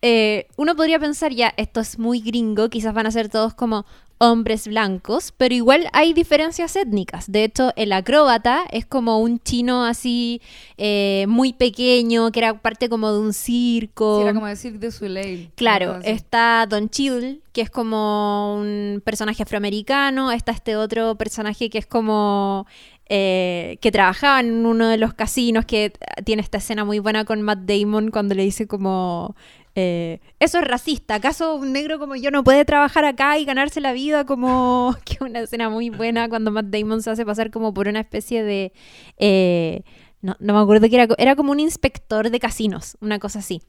eh, 0.00 0.46
uno 0.56 0.76
podría 0.76 0.98
pensar 1.00 1.32
ya, 1.32 1.52
esto 1.56 1.80
es 1.80 1.98
muy 1.98 2.20
gringo, 2.20 2.68
quizás 2.68 2.94
van 2.94 3.06
a 3.06 3.10
ser 3.10 3.28
todos 3.28 3.52
como 3.54 3.84
hombres 4.18 4.68
blancos, 4.68 5.32
pero 5.36 5.54
igual 5.54 5.88
hay 5.92 6.12
diferencias 6.12 6.76
étnicas. 6.76 7.30
De 7.30 7.44
hecho, 7.44 7.72
el 7.76 7.92
acróbata 7.92 8.64
es 8.70 8.86
como 8.86 9.20
un 9.20 9.40
chino 9.40 9.84
así 9.84 10.40
eh, 10.76 11.26
muy 11.28 11.52
pequeño, 11.52 12.30
que 12.32 12.40
era 12.40 12.60
parte 12.60 12.88
como 12.88 13.12
de 13.12 13.18
un 13.18 13.32
circo. 13.32 14.18
Sí, 14.18 14.22
era 14.22 14.34
como 14.34 14.46
decir 14.46 14.78
de 14.78 14.90
Soleil. 14.90 15.50
Claro, 15.56 15.98
está 16.02 16.66
Don 16.68 16.88
Cheadle, 16.88 17.40
que 17.52 17.60
es 17.60 17.70
como 17.70 18.56
un 18.56 19.02
personaje 19.04 19.42
afroamericano, 19.42 20.32
está 20.32 20.52
este 20.52 20.76
otro 20.76 21.16
personaje 21.16 21.70
que 21.70 21.78
es 21.78 21.86
como 21.86 22.66
eh, 23.06 23.76
que 23.82 23.92
trabajaba 23.92 24.40
en 24.40 24.64
uno 24.64 24.88
de 24.88 24.96
los 24.96 25.12
casinos, 25.12 25.66
que 25.66 25.92
tiene 26.24 26.40
esta 26.40 26.58
escena 26.58 26.84
muy 26.84 27.00
buena 27.00 27.24
con 27.24 27.42
Matt 27.42 27.60
Damon 27.60 28.10
cuando 28.10 28.34
le 28.34 28.42
dice 28.44 28.66
como... 28.66 29.36
eh, 29.74 30.20
eso 30.38 30.58
es 30.58 30.64
racista, 30.64 31.16
¿acaso 31.16 31.56
un 31.56 31.72
negro 31.72 31.98
como 31.98 32.14
yo 32.16 32.30
no 32.30 32.44
puede 32.44 32.64
trabajar 32.64 33.04
acá 33.04 33.38
y 33.38 33.44
ganarse 33.44 33.80
la 33.80 33.92
vida 33.92 34.24
como... 34.24 34.96
que 35.04 35.22
una 35.24 35.40
escena 35.40 35.68
muy 35.70 35.90
buena 35.90 36.28
cuando 36.28 36.50
Matt 36.50 36.66
Damon 36.66 37.02
se 37.02 37.10
hace 37.10 37.24
pasar 37.26 37.50
como 37.50 37.74
por 37.74 37.88
una 37.88 38.00
especie 38.00 38.42
de... 38.44 38.72
eh, 39.18 39.82
no, 40.22 40.36
no 40.40 40.54
me 40.54 40.60
acuerdo 40.60 40.88
que 40.88 40.94
era, 40.96 41.08
era 41.18 41.36
como 41.36 41.52
un 41.52 41.60
inspector 41.60 42.30
de 42.30 42.40
casinos, 42.40 42.96
una 43.00 43.18
cosa 43.18 43.40
así. 43.40 43.60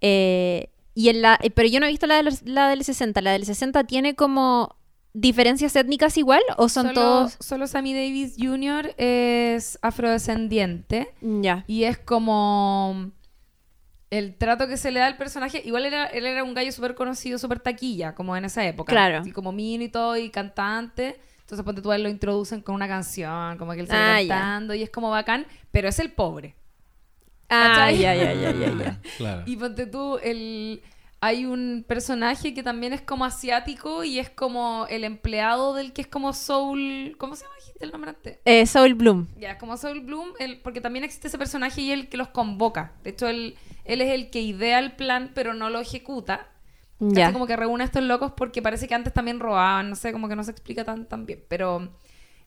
Eh, 0.00 0.70
y 0.94 1.08
en 1.08 1.22
la, 1.22 1.38
pero 1.54 1.68
yo 1.68 1.80
no 1.80 1.86
he 1.86 1.90
visto 1.90 2.06
la, 2.06 2.16
de 2.16 2.22
los- 2.24 2.42
la 2.42 2.68
del 2.68 2.84
60. 2.84 3.20
¿La 3.22 3.32
del 3.32 3.44
60 3.46 3.84
tiene 3.84 4.14
como 4.14 4.76
diferencias 5.14 5.74
étnicas 5.76 6.16
igual 6.18 6.42
o 6.56 6.68
son 6.68 6.88
solo, 6.88 6.94
todos...? 6.94 7.36
Solo 7.40 7.66
Sammy 7.66 7.94
Davis 7.94 8.34
Jr. 8.38 8.94
es 8.98 9.78
afrodescendiente 9.82 11.08
Ya. 11.22 11.64
y 11.66 11.84
es 11.84 11.98
como 11.98 13.12
el 14.10 14.34
trato 14.34 14.66
que 14.68 14.76
se 14.76 14.90
le 14.90 15.00
da 15.00 15.06
al 15.06 15.16
personaje. 15.16 15.62
Igual 15.64 15.84
era, 15.86 16.06
él 16.06 16.26
era 16.26 16.44
un 16.44 16.54
gallo 16.54 16.72
súper 16.72 16.94
conocido, 16.94 17.38
súper 17.38 17.60
taquilla, 17.60 18.14
como 18.14 18.36
en 18.36 18.44
esa 18.44 18.64
época. 18.66 18.90
Claro. 18.90 19.18
Así 19.18 19.32
como 19.32 19.52
mino 19.52 19.84
y 19.84 19.88
todo, 19.88 20.16
y 20.16 20.30
cantante. 20.30 21.20
Entonces, 21.40 21.64
ponte 21.64 21.80
tú, 21.80 21.90
a 21.90 21.96
él 21.96 22.02
lo 22.02 22.08
introducen 22.08 22.60
con 22.60 22.74
una 22.74 22.88
canción, 22.88 23.56
como 23.56 23.72
que 23.72 23.80
él 23.80 23.88
sale 23.88 24.00
Ah, 24.00 24.28
cantando 24.28 24.74
y 24.74 24.82
es 24.82 24.90
como 24.90 25.10
bacán, 25.10 25.46
pero 25.72 25.88
es 25.88 25.98
el 25.98 26.12
pobre. 26.12 26.54
Ah, 27.48 27.90
ya, 27.90 28.14
ya, 28.14 28.34
ya, 28.34 28.52
ya, 28.52 28.74
ya. 28.76 29.00
Claro. 29.16 29.42
Y 29.46 29.56
ponte 29.56 29.86
tú, 29.86 30.18
el... 30.22 30.82
hay 31.20 31.46
un 31.46 31.84
personaje 31.86 32.54
que 32.54 32.62
también 32.62 32.92
es 32.92 33.00
como 33.02 33.24
asiático 33.24 34.04
y 34.04 34.18
es 34.18 34.30
como 34.30 34.86
el 34.88 35.02
empleado 35.04 35.74
del 35.74 35.92
que 35.92 36.02
es 36.02 36.06
como 36.06 36.32
Soul... 36.32 37.16
¿Cómo 37.18 37.34
se 37.34 37.44
llama? 37.44 37.54
El 37.80 37.90
nombre 37.92 38.10
antes. 38.10 38.38
Eh, 38.44 38.66
Soul 38.66 38.94
Bloom. 38.94 39.26
Ya, 39.38 39.52
es 39.52 39.58
como 39.58 39.76
Soul 39.76 40.00
Bloom, 40.00 40.28
el- 40.38 40.60
porque 40.60 40.80
también 40.80 41.04
existe 41.04 41.28
ese 41.28 41.38
personaje 41.38 41.80
y 41.80 41.92
él 41.92 42.08
que 42.08 42.16
los 42.16 42.28
convoca. 42.28 42.92
De 43.04 43.10
hecho, 43.10 43.28
él, 43.28 43.56
él 43.84 44.00
es 44.00 44.10
el 44.10 44.30
que 44.30 44.40
idea 44.40 44.78
el 44.78 44.92
plan, 44.96 45.32
pero 45.34 45.54
no 45.54 45.70
lo 45.70 45.80
ejecuta. 45.80 46.48
Ya. 47.00 47.08
¿Cachai? 47.26 47.32
Como 47.32 47.46
que 47.46 47.56
reúne 47.56 47.84
a 47.84 47.86
estos 47.86 48.02
locos 48.02 48.32
porque 48.36 48.62
parece 48.62 48.88
que 48.88 48.94
antes 48.94 49.12
también 49.12 49.38
robaban, 49.40 49.90
no 49.90 49.96
sé, 49.96 50.12
como 50.12 50.28
que 50.28 50.34
no 50.36 50.42
se 50.44 50.50
explica 50.50 50.84
tan, 50.84 51.06
tan 51.06 51.26
bien. 51.26 51.44
Pero 51.48 51.88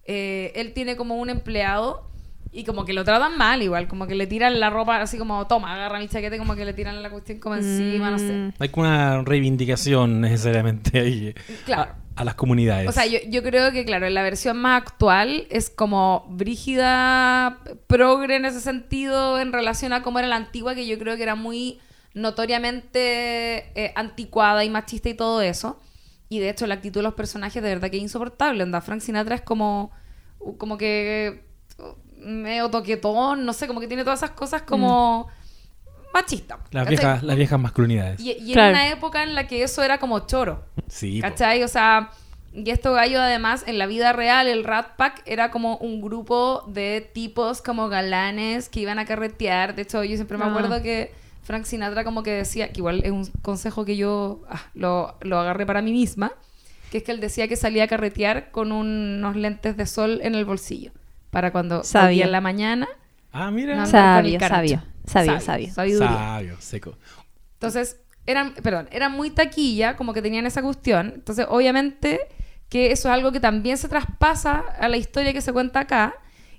eh, 0.03 0.51
él 0.55 0.73
tiene 0.73 0.97
como 0.97 1.15
un 1.15 1.29
empleado 1.29 2.10
y 2.53 2.63
como 2.65 2.83
que 2.83 2.93
lo 2.93 3.03
tratan 3.05 3.37
mal 3.37 3.61
igual, 3.63 3.87
como 3.87 4.07
que 4.07 4.15
le 4.15 4.27
tiran 4.27 4.59
la 4.59 4.69
ropa 4.69 5.01
así 5.01 5.17
como, 5.17 5.47
toma, 5.47 5.73
agarra 5.73 5.99
mi 5.99 6.07
chaqueta 6.09 6.37
como 6.37 6.55
que 6.55 6.65
le 6.65 6.73
tiran 6.73 7.01
la 7.01 7.09
cuestión 7.09 7.39
como 7.39 7.55
encima, 7.55 8.11
no 8.11 8.19
sé. 8.19 8.31
Mm. 8.31 8.53
Hay 8.59 8.69
como 8.69 8.87
una 8.87 9.21
reivindicación 9.23 10.19
necesariamente 10.21 10.99
ahí 10.99 11.33
Claro. 11.65 11.93
a, 12.17 12.21
a 12.21 12.25
las 12.25 12.35
comunidades. 12.35 12.89
O 12.89 12.91
sea, 12.91 13.05
yo, 13.05 13.19
yo 13.29 13.41
creo 13.41 13.71
que, 13.71 13.85
claro, 13.85 14.05
en 14.05 14.13
la 14.13 14.21
versión 14.23 14.57
más 14.57 14.81
actual 14.81 15.47
es 15.49 15.69
como 15.69 16.25
brígida, 16.29 17.59
progre 17.87 18.35
en 18.35 18.43
ese 18.45 18.59
sentido 18.59 19.39
en 19.39 19.53
relación 19.53 19.93
a 19.93 20.01
cómo 20.01 20.19
era 20.19 20.27
la 20.27 20.35
antigua, 20.35 20.75
que 20.75 20.85
yo 20.85 20.99
creo 20.99 21.15
que 21.15 21.23
era 21.23 21.35
muy 21.35 21.79
notoriamente 22.13 23.71
eh, 23.75 23.93
anticuada 23.95 24.63
y 24.65 24.69
machista 24.69 25.09
y 25.09 25.13
todo 25.13 25.41
eso. 25.41 25.79
Y 26.29 26.39
de 26.39 26.49
hecho, 26.49 26.67
la 26.67 26.75
actitud 26.75 26.99
de 26.99 27.03
los 27.03 27.13
personajes 27.13 27.61
de 27.61 27.69
verdad 27.69 27.89
que 27.89 27.97
es 27.97 28.03
insoportable. 28.03 28.63
Onda, 28.63 28.81
Frank 28.81 29.01
Sinatra 29.01 29.35
es 29.35 29.41
como, 29.41 29.91
como 30.57 30.77
que 30.77 31.43
medio 32.21 32.69
toquetón, 32.69 33.45
no 33.45 33.53
sé, 33.53 33.67
como 33.67 33.79
que 33.79 33.87
tiene 33.87 34.03
todas 34.03 34.19
esas 34.19 34.31
cosas 34.31 34.61
como 34.63 35.27
machista. 36.13 36.59
las, 36.71 36.87
viejas, 36.87 37.23
las 37.23 37.35
viejas 37.37 37.59
masculinidades. 37.59 38.19
Y, 38.19 38.31
y 38.31 38.53
Claro. 38.53 38.69
en 38.69 38.75
una 38.75 38.89
época 38.89 39.23
en 39.23 39.33
la 39.35 39.47
que 39.47 39.63
eso 39.63 39.81
era 39.83 39.97
como 39.99 40.19
choro. 40.27 40.63
sí, 40.87 41.21
po. 41.21 41.27
¿Cachai? 41.29 41.63
O 41.63 41.67
sea, 41.67 42.11
y 42.53 42.69
esto 42.69 42.91
gallo 42.93 43.21
además 43.21 43.63
en 43.65 43.77
la 43.77 43.85
vida 43.85 44.11
real, 44.11 44.47
el 44.47 44.63
Rat 44.65 44.97
Pack 44.97 45.21
era 45.25 45.51
como 45.51 45.77
un 45.77 46.01
grupo 46.01 46.65
de 46.67 47.09
tipos 47.13 47.61
como 47.61 47.87
galanes 47.87 48.67
que 48.67 48.81
iban 48.81 48.99
a 48.99 49.05
carretear. 49.05 49.73
De 49.75 49.83
hecho, 49.83 50.03
yo 50.03 50.15
siempre 50.15 50.37
me 50.37 50.43
Ah. 50.43 50.49
acuerdo 50.49 50.81
que 50.81 51.13
Frank 51.43 51.63
Sinatra 51.63 52.03
como 52.03 52.23
que 52.23 52.31
decía, 52.31 52.71
que 52.73 52.81
igual 52.81 53.01
es 53.05 53.11
un 53.11 53.25
consejo 53.41 53.85
que 53.85 53.95
yo 53.95 54.41
ah, 54.49 54.61
lo, 54.73 55.15
lo 55.21 55.39
agarré 55.39 55.65
para 55.65 55.81
mí 55.81 55.91
misma, 55.93 56.33
que 56.91 56.97
es 56.97 57.03
que 57.03 57.13
él 57.13 57.21
decía 57.21 57.47
que 57.47 57.55
salía 57.55 57.85
a 57.85 57.87
carretear 57.87 58.51
con 58.51 58.73
unos 58.73 59.35
lentes 59.37 59.77
de 59.77 59.85
sol 59.85 60.19
en 60.23 60.35
el 60.35 60.43
bolsillo. 60.43 60.91
Para 61.31 61.51
cuando 61.51 61.83
Sabio. 61.83 62.07
volvía 62.09 62.25
en 62.25 62.31
la 62.31 62.41
mañana. 62.41 62.87
Ah, 63.31 63.49
mira. 63.49 63.75
no 63.75 63.85
Sabio, 63.87 64.39
sabio, 64.39 64.83
sabio, 65.05 65.41
sabio. 65.41 65.73
Sabiduría. 65.73 66.09
Sabio, 66.09 66.57
seco. 66.59 66.97
Entonces, 67.53 67.99
eran, 68.25 68.53
perdón, 68.53 68.87
eran 68.91 69.13
muy 69.13 69.31
taquilla, 69.31 69.95
como 69.95 70.13
que 70.13 70.21
tenían 70.21 70.45
esa 70.45 70.61
cuestión. 70.61 71.13
Entonces, 71.15 71.47
obviamente 71.49 72.19
que 72.69 72.93
eso 72.93 73.09
es 73.09 73.13
algo 73.13 73.33
que 73.33 73.41
también 73.41 73.77
se 73.77 73.89
traspasa 73.89 74.63
a 74.79 74.87
la 74.87 74.95
historia 74.95 75.33
que 75.33 75.41
se 75.41 75.51
cuenta 75.51 75.81
acá 75.81 76.15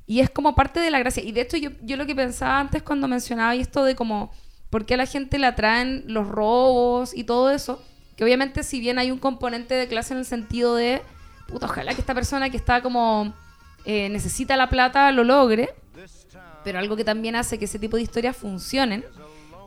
y 0.06 0.20
es 0.20 0.28
como 0.28 0.54
parte 0.54 0.78
de 0.80 0.90
la 0.90 0.98
gracia. 0.98 1.22
Y 1.22 1.32
de 1.32 1.40
hecho, 1.40 1.56
yo, 1.56 1.70
yo 1.80 1.96
lo 1.96 2.04
que 2.04 2.14
pensaba 2.14 2.60
antes 2.60 2.82
cuando 2.82 3.08
mencionaba 3.08 3.54
esto 3.54 3.82
de 3.84 3.94
como 3.94 4.30
por 4.68 4.84
qué 4.84 4.94
a 4.94 4.96
la 4.98 5.06
gente 5.06 5.38
le 5.38 5.46
atraen 5.46 6.04
los 6.06 6.28
robos 6.28 7.14
y 7.14 7.24
todo 7.24 7.50
eso, 7.50 7.82
que 8.16 8.24
obviamente 8.24 8.62
si 8.62 8.78
bien 8.78 8.98
hay 8.98 9.10
un 9.10 9.18
componente 9.18 9.74
de 9.74 9.88
clase 9.88 10.12
en 10.12 10.18
el 10.18 10.26
sentido 10.26 10.76
de, 10.76 11.02
puta, 11.48 11.66
ojalá 11.66 11.94
que 11.94 12.00
esta 12.00 12.14
persona 12.14 12.50
que 12.50 12.56
está 12.56 12.82
como 12.82 13.34
eh, 13.84 14.08
necesita 14.08 14.56
la 14.56 14.68
plata 14.68 15.10
lo 15.12 15.24
logre, 15.24 15.70
pero 16.64 16.78
algo 16.78 16.96
que 16.96 17.04
también 17.04 17.36
hace 17.36 17.58
que 17.58 17.64
ese 17.66 17.78
tipo 17.78 17.96
de 17.96 18.02
historias 18.02 18.36
funcionen 18.36 19.04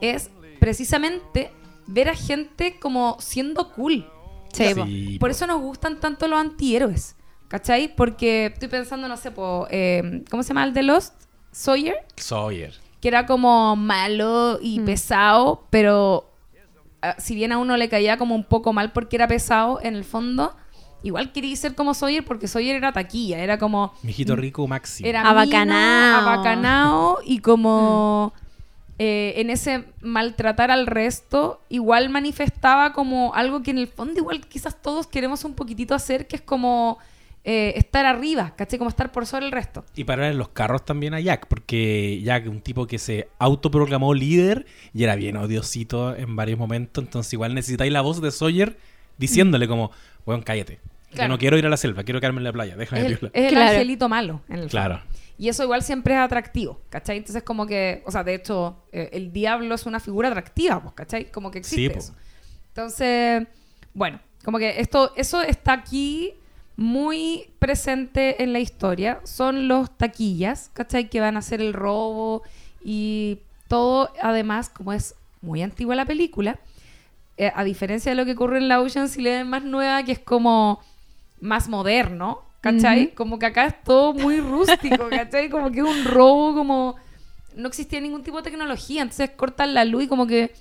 es 0.02 0.30
precisamente 0.60 1.52
ver 1.88 2.10
a 2.10 2.16
gente 2.16 2.80
como 2.80 3.18
siendo 3.20 3.72
cool. 3.74 4.10
Sí, 4.54 4.74
po. 4.76 4.86
Sí, 4.86 5.18
Por 5.20 5.30
po. 5.30 5.36
eso 5.36 5.48
nos 5.48 5.62
gustan 5.62 6.00
tanto 6.00 6.28
los 6.28 6.40
antihéroes, 6.40 7.16
¿cachai? 7.50 7.94
Porque 7.96 8.48
estoy 8.48 8.70
pensando, 8.70 9.08
no 9.08 9.18
sé, 9.18 9.32
po, 9.32 9.68
eh, 9.70 10.24
¿cómo 10.32 10.44
se 10.44 10.50
llama 10.50 10.64
el 10.64 10.74
de 10.74 10.84
Lost? 10.84 11.14
Sawyer, 11.52 11.96
Sawyer. 12.18 12.74
que 13.02 13.08
era 13.10 13.26
como 13.26 13.76
malo 13.76 14.60
y 14.62 14.80
Mm. 14.80 14.86
pesado, 14.86 15.66
pero 15.70 16.32
ah, 17.02 17.16
si 17.20 17.36
bien 17.36 17.52
a 17.52 17.58
uno 17.58 17.78
le 17.78 17.88
caía 17.90 18.18
como 18.18 18.34
un 18.36 18.44
poco 18.44 18.74
mal 18.74 18.92
porque 18.94 19.16
era 19.18 19.28
pesado, 19.28 19.80
en 19.82 19.96
el 19.96 20.04
fondo, 20.04 20.56
igual 21.06 21.32
quería 21.32 21.56
ser 21.56 21.76
como 21.76 21.94
Sawyer 21.94 22.26
porque 22.26 22.48
Sawyer 22.48 22.76
era 22.76 22.92
taquilla, 22.92 23.38
era 23.40 23.60
como... 23.60 23.94
Mijito 24.02 24.36
rico 24.36 24.68
máximo. 24.68 25.08
Era 25.08 25.22
Abacanao. 25.22 25.68
mino, 25.68 26.18
abacanao 26.18 27.20
y 27.24 27.40
como 27.40 28.34
eh, 28.98 29.34
en 29.38 29.52
ese 29.52 29.86
maltratar 30.02 30.72
al 30.72 30.88
resto, 30.88 31.62
igual 31.70 32.10
manifestaba 32.10 32.92
como 32.92 33.36
algo 33.36 33.62
que 33.62 33.72
en 33.72 33.78
el 33.78 33.88
fondo 33.88 34.20
igual 34.20 34.42
quizás 34.48 34.82
todos 34.82 35.06
queremos 35.06 35.46
un 35.46 35.54
poquitito 35.54 35.94
hacer, 35.94 36.28
que 36.28 36.38
es 36.38 36.42
como 36.42 36.98
eh, 37.44 37.74
estar 37.76 38.08
arriba, 38.08 38.56
¿cachai? 38.58 38.80
Como 38.80 38.90
estar 38.90 39.12
por 39.12 39.28
sobre 39.28 39.46
el 39.46 39.52
resto. 39.52 39.86
Y 39.96 40.06
parar 40.06 40.32
en 40.32 40.40
los 40.40 40.50
carros 40.50 40.86
también 40.86 41.14
a 41.14 41.20
Jack, 41.20 41.46
porque 41.48 42.20
Jack, 42.24 42.48
un 42.48 42.62
tipo 42.62 42.88
que 42.88 42.98
se 42.98 43.28
autoproclamó 43.38 44.16
líder 44.16 44.66
y 44.92 45.04
era 45.04 45.16
bien 45.16 45.38
odiosito 45.38 46.16
en 46.16 46.36
varios 46.36 46.58
momentos, 46.58 47.04
entonces 47.04 47.32
igual 47.34 47.54
necesitáis 47.54 47.92
la 47.94 48.02
voz 48.02 48.22
de 48.22 48.32
Sawyer 48.32 48.76
diciéndole 49.20 49.68
como, 49.68 49.92
weón, 50.26 50.42
cállate. 50.42 50.80
Yo 51.24 51.28
no 51.28 51.38
quiero 51.38 51.58
ir 51.58 51.66
a 51.66 51.70
la 51.70 51.78
selva, 51.78 52.04
quiero 52.04 52.20
quedarme 52.20 52.40
en 52.40 52.44
la 52.46 52.54
playa, 52.54 52.74
Es 52.74 52.78
déjame 52.80 53.06
el, 53.06 53.14
es 53.14 53.22
el 53.22 53.50
Claro. 53.50 53.70
angelito 53.72 54.10
malo, 54.10 54.42
en 54.50 54.60
el 54.60 54.70
Claro. 54.70 55.00
fondo. 55.00 55.16
Y 55.38 55.50
eso 55.50 55.64
igual 55.64 55.82
siempre 55.84 56.14
es 56.14 56.20
atractivo, 56.20 56.80
¿cachai? 56.90 57.18
Entonces 57.18 57.44
como 57.44 57.66
que, 57.68 58.02
o 58.06 58.12
sea, 58.12 58.24
de 58.24 58.36
hecho, 58.36 58.84
eh, 58.92 59.10
el 59.14 59.34
diablo 59.34 59.76
es 59.76 59.86
una 59.86 60.00
figura 60.00 60.30
atractiva, 60.30 60.82
pues, 60.82 60.94
¿cachai? 60.96 61.32
Como 61.32 61.52
que 61.52 61.60
existe 61.60 61.94
Sí, 61.94 62.00
eso. 62.00 62.16
Entonces, 62.70 63.48
bueno, 63.94 64.20
como 64.44 64.58
que 64.60 64.80
esto, 64.80 65.14
eso 65.16 65.42
está 65.42 65.74
aquí 65.74 66.34
muy 66.78 67.50
presente 67.60 68.44
en 68.44 68.54
la 68.54 68.60
historia. 68.60 69.20
Son 69.24 69.68
los 69.68 69.98
taquillas, 69.98 70.70
¿cachai? 70.74 71.10
Que 71.10 71.20
van 71.20 71.36
a 71.36 71.40
hacer 71.40 71.62
el 71.62 71.74
robo 71.74 72.44
y 72.84 73.40
todo, 73.68 74.12
además, 74.22 74.70
como 74.70 74.94
es 74.94 75.16
muy 75.42 75.62
antigua 75.64 75.96
la 75.96 76.06
película, 76.06 76.60
eh, 77.38 77.52
a 77.54 77.64
diferencia 77.64 78.12
de 78.12 78.16
lo 78.16 78.26
que 78.26 78.34
ocurre 78.34 78.58
en 78.58 78.68
la 78.68 78.80
Ocean's 78.82 79.18
Eleven 79.18 79.50
más 79.50 79.64
nueva, 79.64 80.04
que 80.04 80.12
es 80.14 80.20
como 80.20 80.80
más 81.40 81.68
moderno, 81.68 82.42
¿cachai? 82.62 83.14
Como 83.14 83.40
que 83.40 83.46
acá 83.46 83.66
es 83.66 83.84
todo 83.84 84.14
muy 84.14 84.40
rústico, 84.40 85.08
¿cachai? 85.10 85.50
Como 85.50 85.72
que 85.72 85.80
es 85.80 85.86
un 85.86 86.06
robo, 86.06 86.54
como 86.54 86.96
no 87.56 87.68
existía 87.68 88.02
ningún 88.02 88.24
tipo 88.24 88.38
de 88.38 88.44
tecnología, 88.44 89.02
entonces 89.02 89.32
cortan 89.36 89.74
la 89.74 89.86
luz 89.86 90.04
y 90.04 90.08
como 90.08 90.28
que 90.28 90.52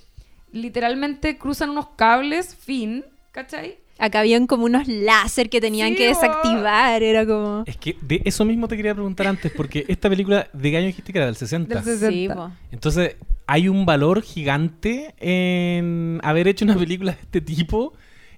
literalmente 0.51 1.37
cruzan 1.37 1.69
unos 1.69 1.89
cables, 1.95 2.55
fin, 2.55 3.03
¿cachai? 3.31 3.77
Acá 3.97 4.19
habían 4.19 4.45
como 4.45 4.65
unos 4.65 4.87
láser 4.87 5.49
que 5.49 5.61
tenían 5.61 5.89
Sí, 5.89 5.95
que 5.95 6.07
desactivar, 6.07 7.01
era 7.01 7.25
como... 7.25 7.63
Es 7.65 7.77
que 7.77 7.95
de 8.01 8.21
eso 8.25 8.43
mismo 8.43 8.67
te 8.67 8.75
quería 8.75 8.93
preguntar 8.93 9.27
antes, 9.27 9.51
porque 9.55 9.85
esta 9.87 10.09
película, 10.09 10.47
¿de 10.51 10.71
qué 10.71 10.77
año 10.77 10.87
dijiste 10.87 11.13
que 11.13 11.19
era? 11.19 11.27
Del 11.27 11.37
60. 11.37 11.75
Del 11.75 11.83
60. 11.83 12.09
Sí, 12.11 12.27
po. 12.27 12.51
Entonces, 12.71 13.15
hay 13.47 13.69
un 13.69 13.85
valor 13.85 14.21
gigante 14.21 15.15
en 15.19 16.19
haber 16.23 16.47
hecho 16.47 16.65
una 16.65 16.75
película 16.75 17.13
de 17.13 17.21
este 17.21 17.41
tipo 17.41 17.93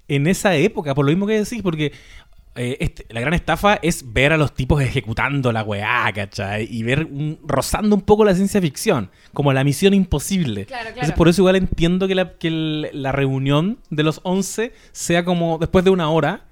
en 0.06 0.26
esa 0.26 0.54
época, 0.54 0.94
por 0.94 1.04
lo 1.04 1.10
mismo 1.10 1.26
que 1.26 1.40
decís, 1.40 1.60
porque 1.62 1.92
eh, 2.58 2.76
este- 2.80 3.06
la 3.10 3.20
gran 3.20 3.34
estafa 3.34 3.78
es 3.82 4.12
ver 4.12 4.32
a 4.32 4.36
los 4.36 4.52
tipos 4.52 4.82
ejecutando 4.82 5.52
la 5.52 5.62
weá, 5.62 6.10
¿cachai? 6.14 6.66
Y 6.70 6.82
ver 6.82 7.04
un- 7.04 7.38
rozando 7.46 7.94
un 7.96 8.02
poco 8.02 8.24
la 8.24 8.34
ciencia 8.34 8.60
ficción, 8.60 9.10
como 9.32 9.52
la 9.52 9.62
misión 9.64 9.94
imposible. 9.94 10.66
Claro, 10.66 10.88
Entonces, 10.88 11.06
claro. 11.10 11.16
por 11.16 11.28
eso 11.28 11.42
igual 11.42 11.56
entiendo 11.56 12.08
que, 12.08 12.14
la, 12.14 12.32
que 12.36 12.48
el- 12.48 12.90
la 12.92 13.12
reunión 13.12 13.78
de 13.90 14.02
los 14.02 14.20
11 14.24 14.72
sea 14.92 15.24
como 15.24 15.58
después 15.58 15.84
de 15.84 15.90
una 15.90 16.10
hora, 16.10 16.44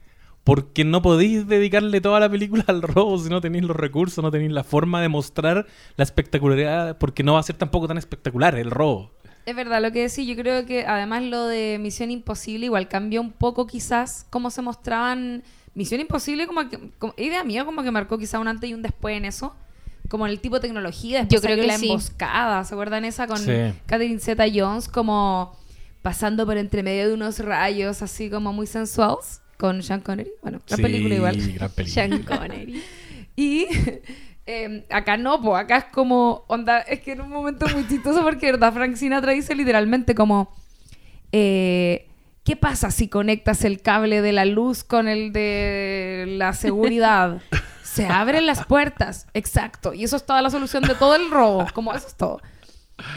porque 0.44 0.84
no 0.84 1.02
podéis 1.02 1.48
dedicarle 1.48 2.00
toda 2.00 2.20
la 2.20 2.30
película 2.30 2.64
al 2.68 2.82
robo 2.82 3.18
si 3.18 3.28
no 3.28 3.40
tenéis 3.40 3.64
los 3.64 3.76
recursos, 3.76 4.22
no 4.22 4.30
tenéis 4.30 4.52
la 4.52 4.62
forma 4.62 5.02
de 5.02 5.08
mostrar 5.08 5.66
la 5.96 6.04
espectacularidad, 6.04 6.98
porque 6.98 7.22
no 7.24 7.34
va 7.34 7.40
a 7.40 7.42
ser 7.42 7.56
tampoco 7.56 7.88
tan 7.88 7.98
espectacular 7.98 8.54
el 8.54 8.70
robo. 8.70 9.10
Es 9.44 9.54
verdad 9.56 9.80
lo 9.82 9.92
que 9.92 10.02
decís, 10.08 10.26
yo 10.26 10.36
creo 10.36 10.66
que 10.66 10.86
además 10.86 11.22
lo 11.24 11.46
de 11.46 11.78
Misión 11.80 12.10
Imposible 12.10 12.66
igual 12.66 12.88
cambió 12.88 13.20
un 13.20 13.30
poco 13.32 13.66
quizás 13.66 14.26
cómo 14.30 14.50
se 14.50 14.60
mostraban 14.62 15.42
Misión 15.76 16.00
Imposible 16.00 16.48
como 16.48 16.68
que 16.68 16.78
como- 16.98 17.14
idea 17.16 17.44
mía 17.44 17.64
como 17.64 17.84
que 17.84 17.90
marcó 17.92 18.18
quizás 18.18 18.40
un 18.40 18.48
antes 18.48 18.68
y 18.68 18.74
un 18.74 18.82
después 18.82 19.16
en 19.16 19.24
eso, 19.26 19.54
como 20.08 20.26
en 20.26 20.32
el 20.32 20.40
tipo 20.40 20.56
de 20.56 20.62
tecnología, 20.62 21.20
después 21.20 21.40
Yo 21.40 21.46
creo 21.46 21.56
que 21.60 21.66
la 21.68 21.78
sí. 21.78 21.86
emboscada, 21.86 22.64
¿se 22.64 22.74
acuerdan 22.74 23.04
esa 23.04 23.26
con 23.28 23.38
Sí. 23.38 23.52
Catherine 23.86 24.18
Zeta 24.18 24.44
Jones 24.52 24.88
como 24.88 25.56
pasando 26.02 26.44
por 26.46 26.56
entre 26.56 26.82
medio 26.82 27.06
de 27.08 27.14
unos 27.14 27.38
rayos 27.40 28.02
así 28.02 28.28
como 28.30 28.52
muy 28.52 28.66
sensuales 28.66 29.42
con 29.58 29.82
Sean 29.82 30.00
Connery? 30.00 30.30
Bueno, 30.42 30.60
la 30.68 30.76
Sí, 30.76 30.82
película 30.82 31.14
igual. 31.14 31.36
gran 31.54 31.70
película. 31.70 32.08
Sean 32.08 32.22
Connery. 32.22 32.82
Y 33.36 33.66
eh, 34.46 34.86
acá 34.90 35.16
no, 35.18 35.42
pues 35.42 35.60
acá 35.62 35.76
es 35.78 35.84
como, 35.92 36.44
onda, 36.46 36.78
es 36.80 37.00
que 37.00 37.12
en 37.12 37.20
un 37.20 37.28
momento 37.28 37.66
muy 37.68 37.86
chistoso 37.86 38.22
porque, 38.22 38.52
¿verdad? 38.52 38.72
Frank 38.72 38.94
Sinatra 38.96 39.32
dice 39.32 39.54
literalmente 39.54 40.14
como, 40.14 40.54
eh, 41.32 42.06
¿qué 42.46 42.56
pasa 42.56 42.90
si 42.92 43.08
conectas 43.08 43.64
el 43.64 43.82
cable 43.82 44.22
de 44.22 44.32
la 44.32 44.44
luz 44.44 44.84
con 44.84 45.08
el 45.08 45.32
de 45.32 46.24
la 46.38 46.54
seguridad? 46.54 47.42
Se 47.82 48.06
abren 48.06 48.46
las 48.46 48.64
puertas, 48.64 49.26
exacto. 49.34 49.92
Y 49.92 50.04
eso 50.04 50.16
es 50.16 50.24
toda 50.24 50.42
la 50.42 50.50
solución 50.50 50.84
de 50.84 50.94
todo 50.94 51.16
el 51.16 51.30
robo, 51.30 51.66
como 51.74 51.92
eso 51.92 52.06
es 52.06 52.14
todo. 52.14 52.40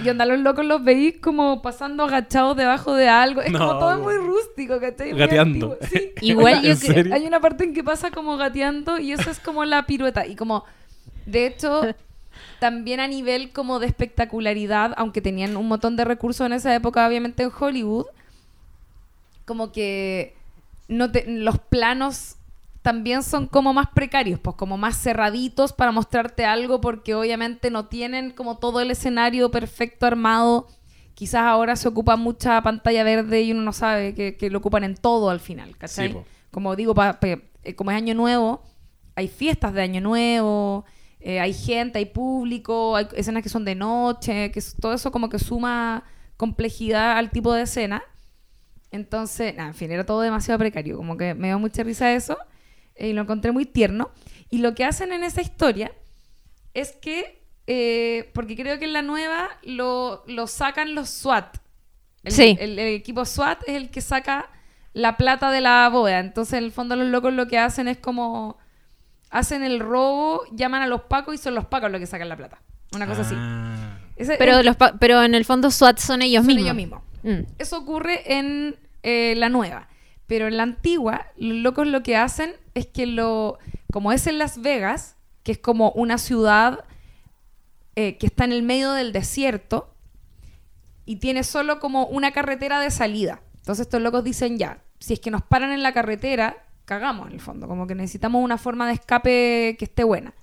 Y 0.04 0.10
onda, 0.10 0.26
los 0.26 0.40
locos 0.40 0.66
los 0.66 0.84
veis 0.84 1.18
como 1.22 1.62
pasando 1.62 2.04
agachados 2.06 2.58
debajo 2.58 2.96
de 2.96 3.08
algo. 3.08 3.42
Es 3.42 3.52
No, 3.52 3.60
como 3.60 3.80
todo 3.80 4.00
muy 4.00 4.16
rústico, 4.16 4.80
¿cachai? 4.80 5.14
Gateando. 5.14 5.78
sí. 5.82 6.12
Igual 6.22 6.62
yo. 6.64 7.14
Hay 7.14 7.26
una 7.26 7.40
parte 7.40 7.66
en 7.66 7.74
que 7.74 7.84
pasa 7.84 8.10
como 8.10 8.36
gateando 8.38 9.00
y 9.00 9.12
esa 9.12 9.32
es 9.32 9.40
como 9.40 9.64
la 9.64 9.86
pirueta. 9.86 10.26
Y 10.26 10.36
como, 10.36 10.64
de 11.26 11.46
hecho, 11.46 11.82
también 12.60 13.00
a 13.00 13.08
nivel 13.08 13.52
como 13.52 13.80
de 13.80 13.88
espectacularidad, 13.88 14.94
aunque 14.98 15.22
tenían 15.22 15.56
un 15.56 15.68
montón 15.68 15.98
de 15.98 16.06
recursos 16.06 16.46
en 16.46 16.54
esa 16.54 16.74
época, 16.74 17.08
obviamente 17.08 17.44
en 17.44 17.52
Hollywood, 17.58 18.06
como 19.50 19.72
que 19.72 20.36
no 20.88 21.12
te- 21.12 21.26
los 21.28 21.58
planos 21.58 22.36
también 22.84 23.24
son 23.24 23.48
como 23.48 23.74
más 23.74 23.88
precarios, 23.94 24.40
pues 24.40 24.56
como 24.56 24.78
más 24.78 24.96
cerraditos 24.96 25.74
para 25.74 25.92
mostrarte 25.92 26.46
algo 26.46 26.80
porque 26.80 27.14
obviamente 27.16 27.70
no 27.72 27.88
tienen 27.88 28.32
como 28.32 28.58
todo 28.60 28.80
el 28.80 28.92
escenario 28.92 29.50
perfecto 29.52 30.06
armado. 30.06 30.68
Quizás 31.16 31.42
ahora 31.42 31.76
se 31.76 31.88
ocupa 31.88 32.16
mucha 32.16 32.62
pantalla 32.62 33.04
verde 33.04 33.42
y 33.42 33.52
uno 33.52 33.62
no 33.64 33.74
sabe 33.74 34.16
que, 34.16 34.38
que 34.38 34.50
lo 34.50 34.60
ocupan 34.60 34.84
en 34.86 34.96
todo 34.96 35.30
al 35.30 35.40
final, 35.42 35.76
¿cachai? 35.78 36.08
Sí, 36.10 36.14
como 36.52 36.76
digo, 36.76 36.94
pa- 36.96 37.18
eh, 37.24 37.76
como 37.76 37.92
es 37.92 37.98
año 37.98 38.14
nuevo, 38.14 38.62
hay 39.16 39.28
fiestas 39.28 39.74
de 39.74 39.82
año 39.82 40.00
nuevo, 40.02 40.86
eh, 41.20 41.42
hay 41.42 41.54
gente, 41.54 42.00
hay 42.00 42.06
público, 42.06 42.96
hay 42.96 43.08
escenas 43.16 43.44
que 43.44 43.50
son 43.50 43.66
de 43.66 43.76
noche, 43.76 44.52
que 44.52 44.62
todo 44.80 44.94
eso 44.94 45.12
como 45.12 45.28
que 45.28 45.40
suma 45.40 46.04
complejidad 46.38 47.18
al 47.18 47.30
tipo 47.32 47.54
de 47.54 47.64
escena. 47.64 48.02
Entonces, 48.92 49.56
nada, 49.56 49.70
en 49.70 49.76
fin, 49.76 49.92
era 49.92 50.06
todo 50.06 50.22
demasiado 50.22 50.58
precario, 50.60 50.98
como 50.98 51.16
que 51.18 51.34
me 51.36 51.48
dio 51.48 51.60
mucha 51.60 51.84
risa 51.84 52.12
eso 52.14 52.38
eh, 52.96 53.10
y 53.10 53.14
lo 53.14 53.22
encontré 53.22 53.52
muy 53.52 53.66
tierno. 53.66 54.10
Y 54.50 54.60
lo 54.60 54.74
que 54.74 54.84
hacen 54.86 55.14
en 55.14 55.24
esa 55.24 55.42
historia 55.42 55.92
es 56.74 56.94
que, 56.94 57.44
eh, 57.68 58.32
porque 58.34 58.56
creo 58.56 58.80
que 58.80 58.86
en 58.86 58.94
la 58.94 59.02
nueva 59.04 59.48
lo, 59.64 60.24
lo 60.28 60.48
sacan 60.48 60.96
los 60.96 61.10
SWAT. 61.10 61.58
El, 62.24 62.32
Sí. 62.32 62.58
el- 62.60 62.80
el 62.80 62.96
equipo 62.96 63.26
SWAT 63.26 63.62
es 63.68 63.76
el 63.76 63.92
que 63.92 64.02
saca 64.02 64.50
la 64.94 65.18
plata 65.18 65.52
de 65.52 65.62
la 65.62 65.88
bóveda. 65.90 66.20
Entonces, 66.20 66.54
en 66.56 66.64
el 66.64 66.72
fondo, 66.72 66.96
los 66.96 67.08
locos 67.08 67.32
lo 67.34 67.48
que 67.48 67.60
hacen 67.60 67.88
es 67.88 67.98
como. 67.98 68.58
Hacen 69.30 69.62
el 69.64 69.80
robo, 69.80 70.42
llaman 70.52 70.82
a 70.82 70.88
los 70.88 71.02
pacos 71.04 71.36
y 71.36 71.38
son 71.38 71.54
los 71.54 71.66
pacos 71.66 71.92
los 71.92 72.00
que 72.00 72.08
sacan 72.08 72.28
la 72.28 72.36
plata. 72.36 72.60
Una 72.96 73.06
cosa 73.06 73.22
así. 73.22 73.36
Ah. 73.38 74.00
Ese- 74.16 74.38
Pero, 74.40 74.64
los 74.64 74.76
pa- 74.76 74.96
pero 75.00 75.22
en 75.22 75.36
el 75.36 75.46
fondo 75.46 75.70
SWAT 75.70 76.00
son 76.00 76.24
ellos 76.24 76.42
son 76.42 76.48
mismos. 76.48 76.64
ellos 76.66 76.76
mismos. 76.76 77.04
Mm. 77.24 77.42
Eso 77.58 77.78
ocurre 77.78 78.38
en 78.38 78.76
eh, 79.04 79.34
la 79.38 79.50
nueva. 79.50 79.88
Pero 80.28 80.48
en 80.48 80.58
la 80.58 80.64
antigua, 80.64 81.28
los 81.38 81.58
locos 81.58 81.88
lo 81.88 82.04
que 82.04 82.16
hacen 82.16 82.54
es 82.76 82.86
que 82.86 83.06
lo. 83.06 83.58
Como 83.92 84.12
es 84.12 84.28
en 84.28 84.38
Las 84.38 84.62
Vegas, 84.62 85.16
que 85.44 85.54
es 85.54 85.58
como 85.58 85.92
una 85.92 86.20
ciudad 86.20 86.86
eh, 87.96 88.18
que 88.18 88.28
está 88.28 88.46
en 88.46 88.52
el 88.52 88.62
medio 88.62 88.92
del 88.92 89.12
desierto 89.12 89.96
y 91.06 91.16
tiene 91.16 91.44
solo 91.44 91.80
como 91.80 92.06
una 92.06 92.32
carretera 92.32 92.80
de 92.80 92.92
salida. 92.92 93.42
Entonces 93.58 93.88
estos 93.88 94.02
locos 94.02 94.24
dicen 94.24 94.60
ya, 94.60 94.84
si 95.00 95.14
es 95.14 95.20
que 95.20 95.32
nos 95.32 95.42
paran 95.42 95.72
en 95.72 95.82
la 95.82 95.92
carretera, 95.92 96.66
cagamos 96.86 97.28
en 97.28 97.34
el 97.34 97.42
fondo, 97.42 97.68
como 97.68 97.88
que 97.88 97.96
necesitamos 97.96 98.44
una 98.44 98.60
forma 98.60 98.86
de 98.88 98.94
escape 98.94 99.76
que 99.80 99.86
esté 99.86 100.04
buena. 100.04 100.34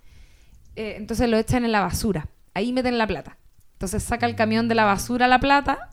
Eh, 0.74 0.96
entonces 0.96 1.30
lo 1.30 1.36
echan 1.38 1.64
en 1.64 1.72
la 1.72 1.80
basura, 1.80 2.28
ahí 2.52 2.72
meten 2.72 2.98
la 2.98 3.06
plata. 3.06 3.38
Entonces 3.74 4.02
saca 4.02 4.26
el 4.26 4.34
camión 4.34 4.66
de 4.66 4.74
la 4.74 4.84
basura 4.84 5.28
la 5.28 5.38
plata 5.38 5.90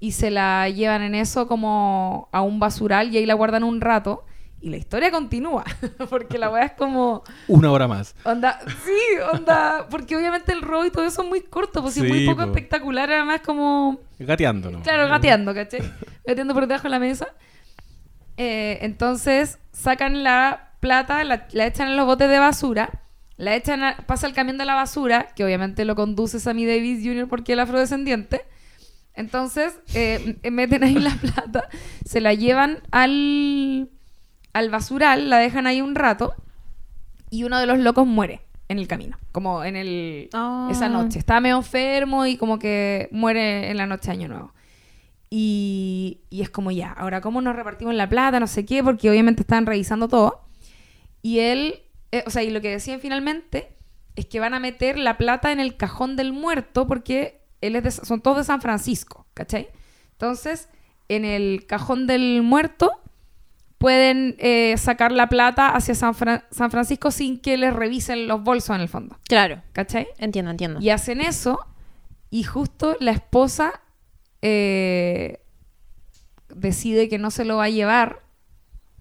y 0.00 0.12
se 0.12 0.30
la 0.30 0.68
llevan 0.68 1.02
en 1.02 1.14
eso 1.14 1.46
como 1.46 2.28
a 2.32 2.40
un 2.42 2.58
basural 2.58 3.12
y 3.14 3.18
ahí 3.18 3.26
la 3.26 3.34
guardan 3.34 3.62
un 3.64 3.80
rato 3.80 4.24
y 4.62 4.68
la 4.70 4.76
historia 4.76 5.10
continúa, 5.10 5.64
porque 6.10 6.36
la 6.38 6.50
weá 6.50 6.64
es 6.64 6.72
como... 6.72 7.22
Una 7.48 7.70
hora 7.70 7.88
más. 7.88 8.14
Onda, 8.24 8.58
sí, 8.84 8.98
onda, 9.32 9.86
porque 9.90 10.16
obviamente 10.16 10.52
el 10.52 10.60
robo 10.62 10.84
y 10.84 10.90
todo 10.90 11.04
eso 11.06 11.22
es 11.22 11.28
muy 11.28 11.40
corto, 11.42 11.80
pues 11.80 11.94
sí, 11.94 12.02
muy 12.02 12.26
poco 12.26 12.42
po. 12.42 12.48
espectacular, 12.48 13.10
además 13.10 13.40
como, 13.40 14.00
Gateando, 14.18 14.70
¿no? 14.70 14.82
claro, 14.82 15.08
gateando, 15.08 15.54
¿cachai? 15.54 15.80
Gateando 16.26 16.52
por 16.52 16.66
debajo 16.66 16.82
de 16.84 16.90
la 16.90 16.98
mesa. 16.98 17.28
Eh, 18.36 18.78
entonces 18.82 19.58
sacan 19.72 20.22
la 20.22 20.72
plata, 20.80 21.22
la, 21.24 21.46
la 21.52 21.66
echan 21.66 21.88
en 21.88 21.96
los 21.96 22.06
botes 22.06 22.28
de 22.28 22.38
basura, 22.38 22.90
la 23.36 23.54
echan, 23.54 23.82
a- 23.82 23.96
pasa 24.06 24.26
el 24.26 24.34
camión 24.34 24.58
de 24.58 24.64
la 24.64 24.74
basura, 24.74 25.28
que 25.34 25.44
obviamente 25.44 25.84
lo 25.84 25.94
conduce 25.94 26.40
Sammy 26.40 26.66
Davis 26.66 27.02
Jr. 27.04 27.28
porque 27.28 27.52
es 27.52 27.54
el 27.54 27.60
afrodescendiente. 27.60 28.42
Entonces 29.20 29.78
eh, 29.94 30.36
m- 30.42 30.50
meten 30.50 30.82
ahí 30.84 30.94
la 30.94 31.14
plata, 31.20 31.68
se 32.04 32.20
la 32.20 32.34
llevan 32.34 32.78
al, 32.90 33.88
al 34.52 34.70
basural, 34.70 35.30
la 35.30 35.38
dejan 35.38 35.66
ahí 35.66 35.80
un 35.80 35.94
rato 35.94 36.34
y 37.30 37.44
uno 37.44 37.58
de 37.60 37.66
los 37.66 37.78
locos 37.78 38.06
muere 38.06 38.40
en 38.68 38.78
el 38.78 38.88
camino, 38.88 39.16
como 39.32 39.62
en 39.64 39.76
el 39.76 40.28
Ah. 40.32 40.68
esa 40.70 40.88
noche. 40.88 41.18
Estaba 41.18 41.40
medio 41.40 41.56
enfermo 41.56 42.26
y 42.26 42.36
como 42.36 42.58
que 42.58 43.08
muere 43.12 43.70
en 43.70 43.76
la 43.76 43.86
noche 43.86 44.06
de 44.06 44.12
Año 44.12 44.28
Nuevo. 44.28 44.52
Y, 45.28 46.20
y 46.28 46.42
es 46.42 46.50
como 46.50 46.70
ya, 46.72 46.90
ahora 46.92 47.20
cómo 47.20 47.40
nos 47.40 47.54
repartimos 47.54 47.94
la 47.94 48.08
plata, 48.08 48.40
no 48.40 48.46
sé 48.48 48.64
qué, 48.66 48.82
porque 48.82 49.08
obviamente 49.10 49.42
estaban 49.42 49.66
revisando 49.66 50.08
todo. 50.08 50.40
Y 51.22 51.38
él, 51.38 51.80
eh, 52.10 52.24
o 52.26 52.30
sea, 52.30 52.42
y 52.42 52.50
lo 52.50 52.60
que 52.60 52.70
decían 52.70 52.98
finalmente 53.00 53.68
es 54.16 54.26
que 54.26 54.40
van 54.40 54.54
a 54.54 54.60
meter 54.60 54.98
la 54.98 55.16
plata 55.18 55.52
en 55.52 55.60
el 55.60 55.76
cajón 55.76 56.16
del 56.16 56.32
muerto 56.32 56.86
porque 56.88 57.39
él 57.60 57.76
es 57.76 57.82
de- 57.84 57.90
son 57.90 58.20
todos 58.20 58.38
de 58.38 58.44
San 58.44 58.60
Francisco, 58.60 59.26
¿cachai? 59.34 59.68
Entonces, 60.12 60.68
en 61.08 61.24
el 61.24 61.66
cajón 61.66 62.06
del 62.06 62.42
muerto 62.42 62.92
pueden 63.78 64.36
eh, 64.38 64.74
sacar 64.76 65.10
la 65.12 65.28
plata 65.28 65.68
hacia 65.68 65.94
San, 65.94 66.14
Fra- 66.14 66.44
San 66.50 66.70
Francisco 66.70 67.10
sin 67.10 67.40
que 67.40 67.56
les 67.56 67.72
revisen 67.72 68.28
los 68.28 68.42
bolsos 68.42 68.74
en 68.76 68.82
el 68.82 68.88
fondo, 68.88 69.16
Claro, 69.28 69.62
¿cachai? 69.72 70.06
entiendo, 70.18 70.50
entiendo. 70.50 70.80
Y 70.80 70.90
hacen 70.90 71.20
eso 71.20 71.58
y 72.30 72.42
justo 72.44 72.96
la 73.00 73.10
esposa 73.12 73.80
eh, 74.42 75.40
decide 76.54 77.08
que 77.08 77.18
no 77.18 77.30
se 77.30 77.44
lo 77.44 77.56
va 77.58 77.64
a 77.64 77.68
llevar 77.70 78.20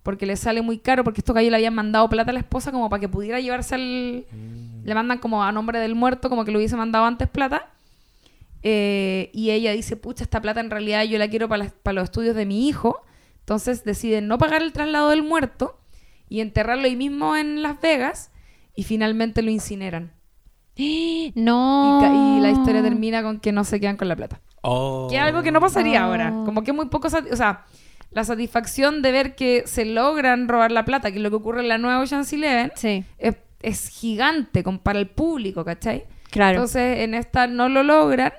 porque 0.03 0.25
le 0.25 0.37
sale 0.37 0.61
muy 0.61 0.79
caro, 0.79 1.03
porque 1.03 1.21
estos 1.21 1.35
gallos 1.35 1.51
le 1.51 1.57
habían 1.57 1.75
mandado 1.75 2.09
plata 2.09 2.31
a 2.31 2.33
la 2.33 2.39
esposa 2.39 2.71
como 2.71 2.89
para 2.89 2.99
que 3.01 3.09
pudiera 3.09 3.39
llevarse 3.39 3.75
al... 3.75 4.25
Le 4.83 4.95
mandan 4.95 5.19
como 5.19 5.43
a 5.43 5.51
nombre 5.51 5.77
del 5.79 5.93
muerto, 5.93 6.29
como 6.29 6.45
que 6.45 6.51
le 6.51 6.57
hubiese 6.57 6.77
mandado 6.77 7.05
antes 7.05 7.27
plata. 7.29 7.67
Eh, 8.63 9.29
y 9.33 9.51
ella 9.51 9.71
dice, 9.71 9.95
pucha, 9.95 10.23
esta 10.23 10.41
plata 10.41 10.59
en 10.59 10.69
realidad 10.69 11.03
yo 11.03 11.17
la 11.17 11.29
quiero 11.29 11.47
para, 11.47 11.69
para 11.83 11.95
los 11.95 12.03
estudios 12.05 12.35
de 12.35 12.45
mi 12.45 12.67
hijo. 12.67 13.01
Entonces 13.39 13.83
deciden 13.83 14.27
no 14.27 14.37
pagar 14.37 14.61
el 14.61 14.73
traslado 14.73 15.09
del 15.09 15.23
muerto 15.23 15.79
y 16.27 16.41
enterrarlo 16.41 16.85
ahí 16.85 16.95
mismo 16.95 17.35
en 17.35 17.63
Las 17.63 17.79
Vegas 17.81 18.31
y 18.75 18.83
finalmente 18.83 19.41
lo 19.41 19.49
incineran. 19.51 20.11
Y, 20.81 21.33
No. 21.35 21.99
y 22.37 22.39
la 22.41 22.51
historia 22.51 22.81
termina 22.81 23.21
con 23.21 23.39
que 23.41 23.51
no 23.51 23.65
se 23.65 23.79
quedan 23.81 23.97
con 23.97 24.07
la 24.07 24.15
plata. 24.15 24.39
Oh. 24.61 25.07
Que 25.09 25.17
es 25.17 25.21
algo 25.21 25.41
que 25.43 25.51
no 25.51 25.59
pasaría 25.59 26.05
Oh. 26.05 26.09
ahora. 26.09 26.29
Como 26.45 26.63
que 26.63 26.71
muy 26.71 26.85
poco... 26.85 27.07
O 27.07 27.35
sea, 27.35 27.65
la 28.11 28.23
satisfacción 28.23 29.01
de 29.01 29.11
ver 29.11 29.35
que 29.35 29.63
se 29.67 29.83
logran 29.85 30.47
robar 30.47 30.71
la 30.71 30.85
plata, 30.85 31.11
que 31.11 31.17
es 31.17 31.23
lo 31.23 31.29
que 31.31 31.35
ocurre 31.35 31.59
en 31.61 31.67
la 31.67 31.77
nueva 31.77 31.99
Ocean's 31.99 32.31
Eleven, 32.31 32.71
Sí, 32.75 33.03
es, 33.17 33.35
es 33.61 33.89
gigante 33.89 34.63
para 34.81 34.99
el 34.99 35.07
público, 35.07 35.65
¿cachai? 35.65 36.05
claro. 36.31 36.55
Entonces, 36.55 36.99
en 36.99 37.13
esta 37.13 37.47
no 37.47 37.67
lo 37.67 37.83
logran 37.83 38.31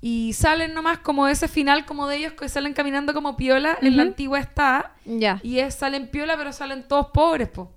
y 0.00 0.32
salen 0.32 0.72
nomás 0.72 0.98
como 0.98 1.28
ese 1.28 1.46
final 1.46 1.84
como 1.84 2.06
de 2.08 2.16
ellos 2.16 2.32
que 2.32 2.48
salen 2.48 2.72
caminando 2.72 3.12
como 3.12 3.36
piola. 3.36 3.76
En 3.82 3.96
la 3.96 4.02
antigua 4.02 4.38
está. 4.38 4.94
ya. 5.04 5.40
Y 5.42 5.58
es, 5.58 5.74
salen 5.74 6.08
piola, 6.08 6.36
pero 6.36 6.52
salen 6.52 6.86
todos 6.88 7.08
pobres, 7.12 7.48
po. 7.48 7.70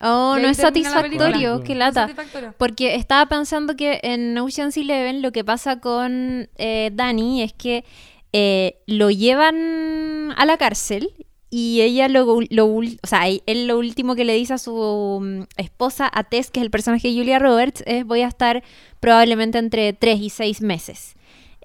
Oh, 0.00 0.36
no 0.38 0.48
es 0.48 0.58
termina 0.58 0.90
la 0.90 0.96
satisfactorio, 0.96 1.62
qué 1.62 1.74
lata. 1.74 2.02
Satisfactorio. 2.02 2.54
Porque 2.58 2.96
estaba 2.96 3.26
pensando 3.26 3.76
que 3.76 4.00
en 4.02 4.36
Ocean's 4.36 4.76
Eleven 4.76 5.22
lo 5.22 5.32
que 5.32 5.44
pasa 5.44 5.80
con 5.80 6.48
eh, 6.56 6.90
Danny 6.92 7.42
es 7.42 7.54
que 7.54 7.84
eh, 8.32 8.82
lo 8.86 9.10
llevan 9.10 10.34
a 10.36 10.44
la 10.44 10.58
cárcel 10.58 11.14
y 11.48 11.80
ella 11.80 12.08
lo, 12.08 12.40
lo 12.50 12.66
o 12.66 13.06
sea, 13.06 13.22
él 13.28 13.66
lo 13.66 13.78
último 13.78 14.14
que 14.14 14.26
le 14.26 14.34
dice 14.34 14.54
a 14.54 14.58
su 14.58 15.18
mm, 15.22 15.42
esposa, 15.56 16.10
a 16.12 16.24
Tess, 16.24 16.50
que 16.50 16.60
es 16.60 16.64
el 16.64 16.70
personaje 16.70 17.08
de 17.08 17.14
Julia 17.14 17.38
Roberts, 17.38 17.82
es 17.86 18.04
voy 18.04 18.20
a 18.20 18.28
estar 18.28 18.62
probablemente 19.00 19.56
entre 19.58 19.94
3 19.94 20.20
y 20.20 20.30
6 20.30 20.60
meses. 20.60 21.15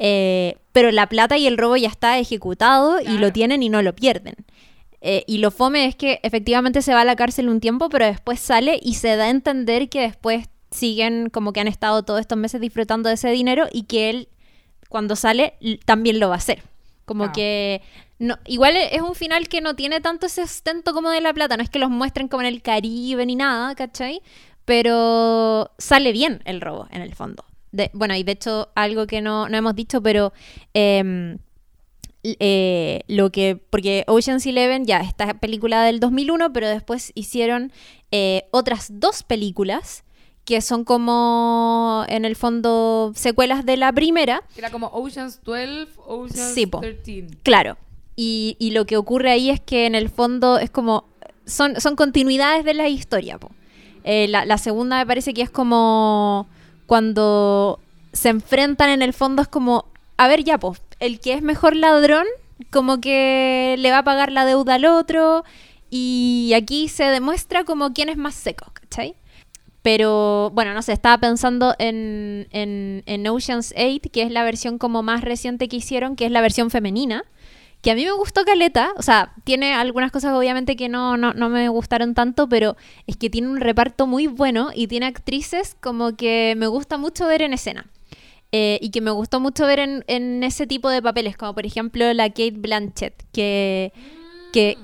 Eh, 0.04 0.58
pero 0.72 0.90
la 0.92 1.08
plata 1.08 1.38
y 1.38 1.46
el 1.46 1.58
robo 1.60 1.78
ya 1.78 1.88
está 1.90 2.18
ejecutado 2.18 3.00
y 3.00 3.20
lo 3.20 3.32
tienen 3.32 3.62
y 3.62 3.70
no 3.70 3.84
lo 3.84 3.94
pierden. 3.94 4.36
Eh, 5.02 5.24
y 5.28 5.38
lo 5.38 5.52
fome 5.52 5.86
es 5.86 5.96
que 5.96 6.20
efectivamente 6.24 6.82
se 6.82 6.94
va 6.94 7.02
a 7.02 7.06
la 7.06 7.16
cárcel 7.16 7.50
un 7.50 7.60
tiempo, 7.60 7.88
pero 7.90 8.06
después 8.06 8.40
sale 8.40 8.80
y 8.82 8.96
se 8.96 9.16
da 9.16 9.26
a 9.26 9.30
entender 9.30 9.90
que 9.90 10.02
después 10.02 10.48
siguen 10.72 11.30
como 11.30 11.54
que 11.54 11.60
han 11.60 11.68
estado 11.68 12.04
todos 12.04 12.20
estos 12.20 12.38
meses 12.38 12.60
disfrutando 12.62 13.10
de 13.10 13.16
ese 13.16 13.30
dinero 13.30 13.68
y 13.72 13.84
que 13.84 14.10
él 14.10 14.28
cuando 14.90 15.16
sale 15.16 15.54
también 15.86 16.20
lo 16.20 16.30
va 16.30 16.36
a 16.36 16.38
hacer. 16.38 16.64
Como 17.06 17.26
Ah. 17.26 17.32
que 17.32 17.82
no, 18.20 18.38
igual 18.46 18.76
e- 18.78 18.96
es 18.96 19.02
un 19.02 19.14
final 19.16 19.50
que 19.50 19.62
no 19.62 19.76
tiene 19.76 20.02
tanto 20.02 20.26
ese 20.28 20.48
sustento 20.48 20.94
como 20.94 21.10
de 21.12 21.22
la 21.22 21.34
plata, 21.34 21.58
no 21.58 21.64
es 21.64 21.70
que 21.70 21.80
los 21.80 21.90
muestren 21.92 22.28
como 22.28 22.42
en 22.42 22.48
el 22.48 22.62
Caribe 22.64 23.26
ni 23.26 23.36
nada, 23.36 23.76
¿cachai? 23.76 24.22
Pero 24.66 25.72
sale 25.78 26.12
bien 26.12 26.42
el 26.46 26.62
robo 26.62 26.88
en 26.92 27.02
el 27.02 27.14
fondo. 27.16 27.44
De, 27.72 27.90
bueno, 27.94 28.16
y 28.16 28.24
de 28.24 28.34
hecho 28.34 28.70
algo 28.76 29.08
que 29.08 29.22
no, 29.22 29.48
no 29.50 29.58
hemos 29.58 29.76
dicho, 29.76 30.02
pero 30.02 30.34
em, 30.74 31.38
eh, 32.24 33.02
lo 33.08 33.32
que, 33.32 33.56
porque 33.70 34.04
Ocean's 34.08 34.46
Eleven 34.46 34.86
ya, 34.86 35.00
esta 35.00 35.34
película 35.36 35.84
del 35.84 36.00
2001, 36.00 36.54
pero 36.54 36.68
después 36.70 37.12
hicieron 37.16 37.72
eh, 38.12 38.44
otras 38.52 38.90
dos 39.00 39.24
películas 39.24 40.04
que 40.46 40.62
son 40.62 40.84
como, 40.84 42.04
en 42.10 42.26
el 42.26 42.36
fondo, 42.36 43.14
secuelas 43.16 43.66
de 43.66 43.78
la 43.78 43.92
primera. 43.94 44.44
Era 44.58 44.70
como 44.72 44.88
Ocean's 44.88 45.42
12, 45.44 45.88
Ocean's 46.06 46.54
Sí, 46.54 46.66
po. 46.66 46.80
13. 46.80 47.28
Claro. 47.44 47.78
Y, 48.16 48.58
y 48.60 48.72
lo 48.72 48.86
que 48.86 48.98
ocurre 48.98 49.32
ahí 49.32 49.50
es 49.50 49.62
que 49.62 49.86
en 49.86 49.96
el 49.96 50.10
fondo 50.10 50.60
es 50.60 50.70
como. 50.70 51.06
Son, 51.46 51.80
son 51.80 51.96
continuidades 51.96 52.66
de 52.66 52.74
la 52.74 52.88
historia. 52.88 53.38
po. 53.38 53.52
Eh, 54.04 54.28
la, 54.28 54.46
la 54.46 54.58
segunda 54.58 54.98
me 54.98 55.06
parece 55.06 55.34
que 55.34 55.42
es 55.42 55.50
como. 55.50 56.48
Cuando 56.92 57.80
se 58.12 58.28
enfrentan 58.28 58.90
en 58.90 59.02
el 59.02 59.14
fondo 59.14 59.42
es 59.42 59.48
como. 59.48 59.86
A 60.18 60.28
ver, 60.28 60.44
ya, 60.44 60.58
pues. 60.58 60.82
El 61.00 61.22
que 61.22 61.32
es 61.32 61.42
mejor 61.42 61.74
ladrón, 61.74 62.26
como 62.70 63.00
que 63.00 63.78
le 63.80 63.92
va 63.92 64.00
a 64.00 64.04
pagar 64.04 64.30
la 64.30 64.44
deuda 64.44 64.74
al 64.76 64.84
otro. 64.84 65.46
Y 65.90 66.52
aquí 66.54 66.90
se 66.90 67.06
demuestra 67.06 67.64
como 67.64 67.94
quién 67.94 68.10
es 68.10 68.18
más 68.18 68.36
seco, 68.36 68.74
¿cachai? 68.74 69.16
Pero 69.82 70.50
bueno, 70.54 70.74
no 70.74 70.82
sé, 70.82 70.92
estaba 70.92 71.18
pensando 71.18 71.76
en, 71.80 72.50
en, 72.52 73.04
en 73.06 73.26
Ocean's 73.26 73.74
8, 73.78 74.10
que 74.12 74.24
es 74.24 74.32
la 74.34 74.44
versión 74.44 74.78
como 74.78 75.02
más 75.02 75.22
reciente 75.22 75.70
que 75.70 75.78
hicieron, 75.78 76.18
que 76.18 76.26
es 76.26 76.32
la 76.34 76.42
versión 76.42 76.72
femenina, 76.72 77.24
que 77.82 77.92
a 77.92 77.96
mí 77.96 78.06
me 78.06 78.12
gustó 78.12 78.44
Caleta, 78.46 78.94
o 78.98 79.02
sea, 79.02 79.34
tiene 79.44 79.74
algunas 79.74 80.12
cosas 80.12 80.34
obviamente 80.34 80.76
que 80.76 80.88
no, 80.88 81.18
no, 81.18 81.34
no 81.34 81.50
me 81.50 81.68
gustaron 81.70 82.14
tanto, 82.14 82.48
pero 82.48 82.78
es 83.08 83.18
que 83.18 83.30
tiene 83.30 83.48
un 83.50 83.60
reparto 83.60 84.08
muy 84.08 84.28
bueno 84.28 84.70
y 84.74 84.88
tiene 84.88 85.08
actrices 85.08 85.76
como 85.82 86.16
que 86.16 86.54
me 86.58 86.68
gusta 86.68 86.98
mucho 86.98 87.28
ver 87.28 87.42
en 87.42 87.54
escena. 87.54 87.90
Eh, 88.54 88.80
y 88.82 88.92
que 88.92 89.00
me 89.00 89.12
gustó 89.12 89.40
mucho 89.40 89.66
ver 89.66 89.80
en, 89.80 90.04
en 90.08 90.44
ese 90.44 90.68
tipo 90.68 90.90
de 90.90 91.02
papeles, 91.02 91.38
como 91.38 91.56
por 91.56 91.66
ejemplo 91.66 92.14
la 92.14 92.28
Kate 92.30 92.52
Blanchett, 92.58 93.24
que, 93.32 93.94
que 94.52 94.78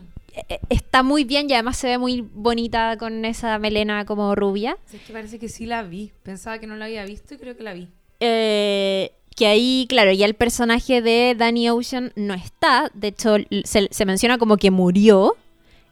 eh, 0.47 0.59
está 0.69 1.03
muy 1.03 1.25
bien 1.25 1.49
y 1.49 1.53
además 1.53 1.77
se 1.77 1.87
ve 1.87 1.97
muy 1.97 2.21
bonita 2.21 2.97
con 2.97 3.25
esa 3.25 3.59
melena 3.59 4.05
como 4.05 4.35
rubia. 4.35 4.77
Sí, 4.85 4.97
es 4.97 5.03
que 5.03 5.11
parece 5.11 5.37
que 5.37 5.49
sí 5.49 5.65
la 5.65 5.83
vi. 5.83 6.13
Pensaba 6.23 6.59
que 6.59 6.67
no 6.67 6.77
la 6.77 6.85
había 6.85 7.03
visto 7.05 7.33
y 7.33 7.37
creo 7.37 7.57
que 7.57 7.63
la 7.63 7.73
vi. 7.73 7.89
Eh, 8.21 9.11
que 9.37 9.45
ahí, 9.45 9.85
claro, 9.87 10.11
ya 10.11 10.25
el 10.25 10.33
personaje 10.33 11.03
de 11.03 11.35
Danny 11.37 11.69
Ocean 11.69 12.11
no 12.15 12.33
está. 12.33 12.89
De 12.95 13.09
hecho, 13.09 13.35
se, 13.65 14.05
menciona 14.05 14.39
como 14.39 14.57
que 14.57 14.71
murió. 14.71 15.35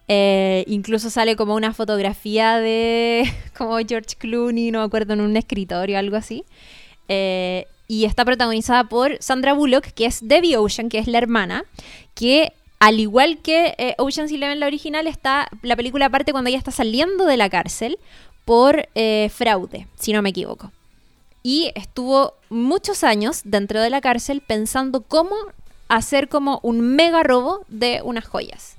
Eh, 0.07 0.63
incluso 0.67 1.11
sale 1.11 1.35
como 1.35 1.53
una 1.53 1.71
fotografía 1.71 2.57
de 2.57 3.31
como 3.57 3.77
George 3.77 4.15
Clooney, 4.17 4.71
no 4.71 4.79
me 4.79 4.85
acuerdo, 4.85 5.13
en 5.13 5.21
un 5.21 5.37
escritorio 5.37 5.99
algo 5.99 6.17
así. 6.17 6.43
Eh, 7.07 7.67
y 7.87 8.05
está 8.05 8.25
protagonizada 8.25 8.85
por 8.85 9.17
Sandra 9.21 9.53
Bullock, 9.53 9.85
que 9.93 10.07
es 10.07 10.27
Debbie 10.27 10.57
Ocean, 10.57 10.89
que 10.89 10.97
es 10.97 11.07
la 11.07 11.19
hermana, 11.19 11.65
que 12.15 12.51
al 12.79 12.99
igual 12.99 13.43
que 13.43 13.75
eh, 13.77 13.93
Ocean's 13.99 14.31
Eleven, 14.31 14.59
la 14.59 14.65
original, 14.65 15.05
está 15.05 15.49
la 15.61 15.75
película 15.75 16.07
aparte 16.07 16.31
cuando 16.31 16.49
ella 16.49 16.57
está 16.57 16.71
saliendo 16.71 17.25
de 17.25 17.37
la 17.37 17.51
cárcel 17.51 17.99
por 18.43 18.89
eh, 18.95 19.29
fraude, 19.31 19.85
si 19.99 20.13
no 20.13 20.23
me 20.23 20.29
equivoco 20.29 20.71
y 21.45 21.71
estuvo 21.75 22.33
muchos 22.49 23.03
años 23.03 23.41
dentro 23.43 23.79
de 23.79 23.91
la 23.91 24.01
cárcel 24.01 24.41
pensando 24.41 25.01
cómo 25.01 25.35
hacer 25.87 26.27
como 26.27 26.59
un 26.63 26.95
mega 26.95 27.21
robo 27.21 27.63
de 27.67 28.01
unas 28.03 28.25
joyas. 28.25 28.77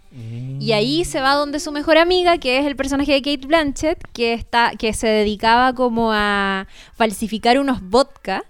Y 0.58 0.72
ahí 0.72 1.04
se 1.04 1.20
va 1.20 1.34
donde 1.34 1.60
su 1.60 1.70
mejor 1.70 1.96
amiga, 1.96 2.38
que 2.38 2.58
es 2.58 2.66
el 2.66 2.74
personaje 2.74 3.12
de 3.12 3.22
Kate 3.22 3.46
Blanchett, 3.46 4.02
que 4.12 4.32
está, 4.32 4.72
que 4.76 4.92
se 4.94 5.06
dedicaba 5.06 5.74
como 5.74 6.10
a 6.12 6.66
falsificar 6.96 7.60
unos 7.60 7.82
vodka. 7.82 8.42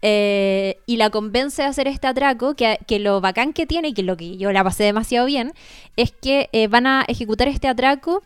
eh, 0.00 0.78
y 0.86 0.96
la 0.96 1.10
convence 1.10 1.60
de 1.60 1.68
hacer 1.68 1.88
este 1.88 2.06
atraco, 2.06 2.54
que, 2.54 2.78
que 2.86 2.98
lo 2.98 3.20
bacán 3.20 3.52
que 3.52 3.66
tiene, 3.66 3.88
y 3.88 3.92
que 3.92 4.02
lo 4.02 4.16
que 4.16 4.38
yo 4.38 4.50
la 4.50 4.64
pasé 4.64 4.84
demasiado 4.84 5.26
bien, 5.26 5.52
es 5.96 6.10
que 6.10 6.48
eh, 6.52 6.68
van 6.68 6.86
a 6.86 7.04
ejecutar 7.06 7.48
este 7.48 7.68
atraco 7.68 8.22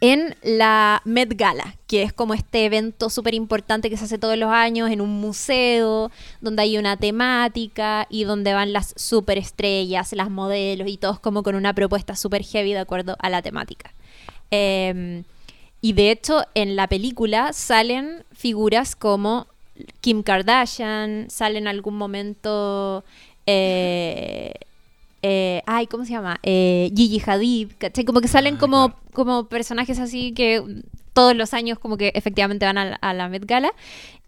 en 0.00 0.36
la 0.42 1.00
Met 1.04 1.34
Gala, 1.34 1.76
que 1.86 2.02
es 2.02 2.12
como 2.12 2.34
este 2.34 2.66
evento 2.66 3.08
súper 3.08 3.34
importante 3.34 3.88
que 3.88 3.96
se 3.96 4.04
hace 4.04 4.18
todos 4.18 4.36
los 4.36 4.50
años 4.50 4.90
en 4.90 5.00
un 5.00 5.10
museo, 5.20 6.10
donde 6.40 6.62
hay 6.62 6.76
una 6.78 6.96
temática 6.96 8.06
y 8.10 8.24
donde 8.24 8.52
van 8.52 8.72
las 8.72 8.92
superestrellas, 8.96 10.12
las 10.12 10.30
modelos 10.30 10.88
y 10.88 10.98
todos 10.98 11.20
como 11.20 11.42
con 11.42 11.54
una 11.54 11.72
propuesta 11.74 12.16
súper 12.16 12.42
heavy 12.42 12.72
de 12.72 12.80
acuerdo 12.80 13.16
a 13.18 13.30
la 13.30 13.40
temática. 13.40 13.94
Eh, 14.50 15.22
y 15.80 15.92
de 15.92 16.10
hecho, 16.10 16.44
en 16.54 16.76
la 16.76 16.86
película 16.88 17.52
salen 17.52 18.24
figuras 18.32 18.96
como 18.96 19.46
Kim 20.00 20.22
Kardashian, 20.22 21.26
sale 21.30 21.58
en 21.58 21.68
algún 21.68 21.96
momento... 21.96 23.04
eh, 23.46 24.52
eh, 25.26 25.62
ay, 25.64 25.86
¿cómo 25.86 26.04
se 26.04 26.10
llama? 26.12 26.38
Eh, 26.42 26.92
Gigi 26.94 27.18
Hadid, 27.24 27.70
¿cachai? 27.78 28.04
Como 28.04 28.20
que 28.20 28.28
salen 28.28 28.56
Ah, 28.56 28.58
como, 28.60 28.88
claro. 28.90 29.02
como 29.14 29.44
personajes 29.48 29.98
así 29.98 30.32
que 30.32 30.62
todos 31.14 31.34
los 31.34 31.54
años 31.54 31.78
como 31.78 31.96
que 31.96 32.12
efectivamente 32.14 32.66
van 32.66 32.76
a, 32.76 32.84
la- 32.84 32.96
a 32.96 33.14
la 33.14 33.28
Met 33.30 33.46
Gala. 33.46 33.72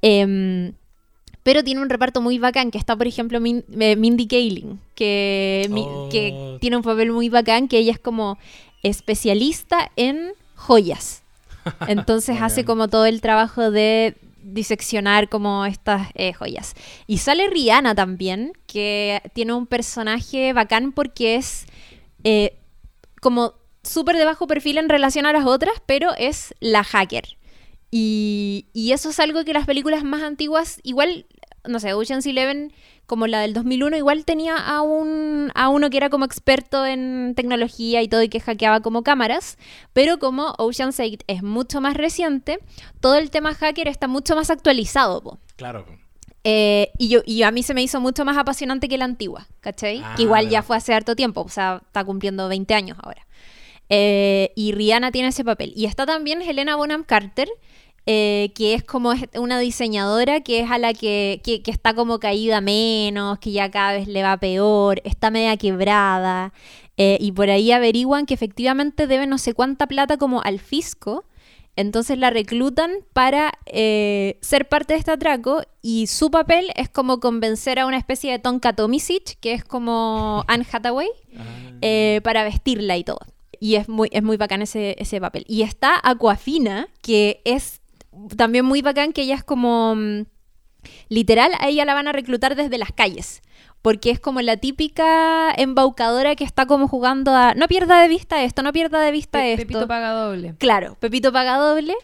Em, 0.01 0.73
pero 1.43 1.63
tiene 1.63 1.83
un 1.83 1.91
reparto 1.91 2.21
muy 2.23 2.39
bacán, 2.39 2.71
que 2.71 2.79
está, 2.79 2.97
por 2.97 3.07
ejemplo, 3.07 3.41
Min- 3.41 3.65
eh, 3.79 3.95
Mindy 3.97 4.27
Kaling, 4.27 4.81
que, 4.95 5.67
mi- 5.71 5.85
Oh. 5.87 6.09
que 6.11 6.57
tiene 6.61 6.77
un 6.77 6.83
papel 6.83 7.13
muy 7.13 7.29
bacán, 7.29 7.69
que 7.69 7.79
ella 7.79 7.93
es 7.93 7.99
como 8.01 8.39
especialista 8.83 9.91
en 9.97 10.33
joyas. 10.55 11.23
Entonces 11.89 12.39
hace 12.41 12.65
como 12.65 12.89
todo 12.89 13.05
el 13.07 13.21
trabajo 13.21 13.71
de 13.71 14.17
diseccionar 14.47 15.29
como 15.29 15.67
estas 15.67 16.09
eh, 16.15 16.33
joyas. 16.33 16.75
Y 17.07 17.19
sale 17.19 17.51
Rihanna 17.51 17.95
también, 17.95 18.53
que 18.67 19.23
tiene 19.35 19.53
un 19.53 19.67
personaje 19.67 20.53
bacán 20.53 20.93
porque 20.93 21.37
es 21.37 21.67
eh, 22.25 22.57
como 23.21 23.55
súper 23.83 24.17
de 24.17 24.25
bajo 24.25 24.47
perfil 24.47 24.79
en 24.79 24.89
relación 24.89 25.27
a 25.27 25.33
las 25.33 25.45
otras, 25.47 25.75
pero 25.87 26.15
es 26.17 26.55
la 26.61 26.85
hacker. 26.85 27.37
Y, 27.91 28.67
y 28.73 28.93
eso 28.93 29.11
es 29.11 29.21
algo 29.21 29.45
que 29.45 29.53
las 29.53 29.67
películas 29.67 30.05
más 30.05 30.23
antiguas, 30.23 30.81
igual, 30.83 31.27
no 31.67 31.81
sé, 31.81 31.95
Ocean's 31.95 32.27
Eleven, 32.27 32.73
como 33.07 33.27
la 33.27 33.41
del 33.41 33.55
2001, 33.55 33.97
igual 33.97 34.25
tenía 34.25 34.57
a, 34.57 34.83
un, 34.83 35.51
a 35.55 35.69
uno 35.69 35.91
que 35.91 35.97
era 35.97 36.11
como 36.11 36.25
experto 36.25 36.85
en 36.85 37.35
tecnología 37.37 38.03
y 38.03 38.09
todo 38.09 38.23
y 38.23 38.29
que 38.29 38.41
hackeaba 38.41 38.81
como 38.81 39.03
cámaras, 39.03 39.59
pero 39.93 40.19
como 40.19 40.55
Ocean's 40.59 41.01
8 41.01 41.19
es 41.27 41.43
mucho 41.43 41.81
más 41.81 41.95
reciente, 41.97 42.59
todo 43.01 43.17
el 43.17 43.31
tema 43.31 43.55
hacker 43.55 43.89
está 43.89 44.09
mucho 44.09 44.35
más 44.35 44.51
actualizado, 44.51 45.23
po. 45.23 45.39
Claro. 45.57 45.87
Eh, 46.49 46.93
y, 46.97 47.09
yo, 47.09 47.23
y 47.27 47.43
a 47.43 47.51
mí 47.51 47.63
se 47.63 47.75
me 47.75 47.83
hizo 47.83 48.01
mucho 48.01 48.25
más 48.25 48.37
apasionante 48.37 48.89
que 48.89 48.99
la 48.99 49.05
antigua, 49.05 49.49
¿cachai? 49.61 50.01
Ah, 50.05 50.15
que 50.17 50.23
igual 50.23 50.49
ya 50.49 50.63
fue 50.63 50.77
hace 50.77 50.95
harto 50.95 51.17
tiempo, 51.17 51.41
o 51.43 51.49
sea, 51.49 51.83
está 51.85 52.05
cumpliendo 52.05 52.49
20 52.49 52.73
años 52.75 52.99
ahora. 53.03 53.27
Eh, 53.89 54.53
y 54.55 54.73
Rihanna 54.73 55.11
tiene 55.13 55.29
ese 55.29 55.45
papel. 55.45 55.73
Y 55.77 55.87
está 55.87 56.07
también 56.07 56.43
Helena 56.43 56.77
Bonham 56.77 57.05
Carter, 57.05 57.49
eh, 58.07 58.53
que 58.55 58.75
es 58.75 58.85
como 58.85 59.13
una 59.35 59.59
diseñadora 59.59 60.41
que 60.41 60.61
es 60.61 60.71
a 60.71 60.79
la 60.79 60.95
que, 60.95 61.41
que, 61.45 61.63
que 61.63 61.71
está 61.73 61.93
como 61.95 62.21
caída 62.21 62.61
menos, 62.61 63.39
que 63.41 63.51
ya 63.53 63.71
cada 63.71 63.93
vez 63.93 64.07
le 64.07 64.23
va 64.23 64.37
peor, 64.37 65.01
está 65.05 65.31
media 65.31 65.57
quebrada. 65.57 66.53
eh, 66.97 67.19
y 67.21 67.33
por 67.33 67.51
ahí 67.51 67.73
averiguan 67.73 68.25
que 68.27 68.35
efectivamente 68.35 69.07
debe 69.07 69.27
no 69.27 69.39
sé 69.39 69.55
cuánta 69.55 69.87
plata 69.87 70.17
como 70.17 70.41
al 70.43 70.61
fisco. 70.61 71.25
Entonces 71.79 72.17
la 72.17 72.31
reclutan 72.31 72.91
para 73.13 73.53
eh, 73.67 74.39
ser 74.41 74.67
parte 74.67 74.95
de 74.95 74.99
este 75.01 75.11
atraco 75.11 75.61
y 75.83 76.07
su 76.07 76.31
papel 76.31 76.73
es 76.75 76.89
como 76.89 77.21
convencer 77.21 77.79
a 77.79 77.85
una 77.85 77.99
especie 77.99 78.33
de 78.33 78.39
Tonka 78.39 78.73
Tomisic, 78.73 79.39
que 79.41 79.53
es 79.53 79.63
como 79.63 80.43
Anne 80.49 80.65
Hathaway, 80.73 81.09
eh, 81.83 82.23
para 82.25 82.45
vestirla 82.45 82.97
y 82.97 83.05
todo. 83.05 83.19
Y 83.61 83.75
es 83.75 83.91
muy, 83.91 84.09
es 84.11 84.23
muy 84.23 84.39
bacán 84.39 84.63
ese, 84.63 84.97
ese 84.99 85.21
papel. 85.21 85.45
Y 85.49 85.63
está 85.63 86.01
Aquafina, 86.03 86.89
que 87.03 87.43
es 87.45 87.83
también 88.37 88.65
muy 88.65 88.83
bacán, 88.83 89.13
que 89.13 89.23
ella 89.23 89.35
es 89.35 89.45
como... 89.45 89.95
mm, 89.97 90.23
Literal, 91.09 91.53
a 91.59 91.69
ella 91.69 91.85
la 91.85 91.95
van 91.95 92.07
a 92.09 92.13
reclutar 92.13 92.55
desde 92.55 92.79
las 92.79 92.93
calles. 92.93 93.43
Porque 93.83 94.11
es 94.11 94.21
como 94.21 94.41
la 94.41 94.57
típica 94.57 95.53
embaucadora 95.57 96.37
que 96.37 96.45
está 96.45 96.67
como 96.67 96.87
jugando 96.89 97.35
a... 97.35 97.55
No 97.55 97.67
pierda 97.69 98.01
de 98.01 98.09
vista 98.09 98.43
esto, 98.45 98.63
no 98.63 98.73
pierda 98.73 99.01
de 99.01 99.11
vista 99.13 99.39
Pe- 99.41 99.53
esto. 99.55 99.63
Pepito 99.67 99.89
paga 99.89 100.11
doble. 100.13 100.55
Claro, 100.59 100.97
Pepito 101.01 101.33
paga 101.33 101.57
doble. 101.57 101.95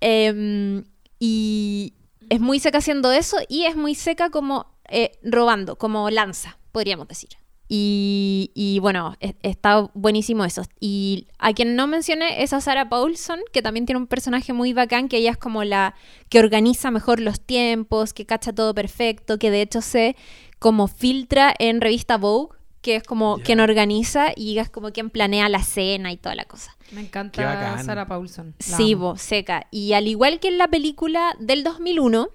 em, 0.00 0.84
y 1.18 1.94
es 2.28 2.40
muy 2.40 2.60
seca 2.60 2.78
haciendo 2.78 3.12
eso 3.12 3.36
y 3.48 3.64
es 3.64 3.76
muy 3.76 3.94
seca 3.94 4.30
como 4.30 4.66
eh, 4.88 5.12
robando, 5.22 5.76
como 5.76 6.08
lanza, 6.10 6.58
podríamos 6.72 7.08
decir. 7.08 7.30
Y, 7.68 8.50
y 8.54 8.78
bueno, 8.78 9.16
e- 9.20 9.36
está 9.42 9.90
buenísimo 9.94 10.44
eso. 10.44 10.62
Y 10.80 11.28
a 11.38 11.52
quien 11.52 11.76
no 11.76 11.86
mencioné 11.86 12.42
es 12.42 12.52
a 12.52 12.60
Sarah 12.60 12.88
Paulson, 12.88 13.40
que 13.52 13.60
también 13.62 13.84
tiene 13.86 14.00
un 14.00 14.06
personaje 14.06 14.52
muy 14.52 14.72
bacán, 14.72 15.08
que 15.08 15.18
ella 15.18 15.32
es 15.32 15.36
como 15.36 15.64
la 15.64 15.94
que 16.30 16.38
organiza 16.38 16.90
mejor 16.90 17.20
los 17.20 17.40
tiempos, 17.40 18.12
que 18.14 18.24
cacha 18.26 18.52
todo 18.54 18.74
perfecto, 18.74 19.38
que 19.38 19.50
de 19.50 19.62
hecho 19.62 19.82
se 19.82 20.16
como 20.58 20.88
filtra 20.88 21.54
en 21.58 21.80
revista 21.80 22.16
Vogue, 22.16 22.56
que 22.80 22.96
es 22.96 23.02
como 23.02 23.38
quien 23.38 23.60
organiza 23.60 24.28
y 24.34 24.58
es 24.58 24.70
como 24.70 24.92
quien 24.92 25.10
planea 25.10 25.48
la 25.48 25.62
cena 25.62 26.10
y 26.12 26.16
toda 26.16 26.34
la 26.34 26.44
cosa. 26.46 26.76
Me 26.92 27.02
encanta. 27.02 27.82
Sarah 27.82 28.06
Paulson. 28.06 28.54
La 28.58 28.76
Sí, 28.76 28.94
bo, 28.94 29.16
seca. 29.16 29.66
Y 29.70 29.92
al 29.92 30.06
igual 30.06 30.40
que 30.40 30.48
en 30.48 30.58
la 30.58 30.68
película 30.68 31.36
del 31.38 31.64
2001, 31.64 32.28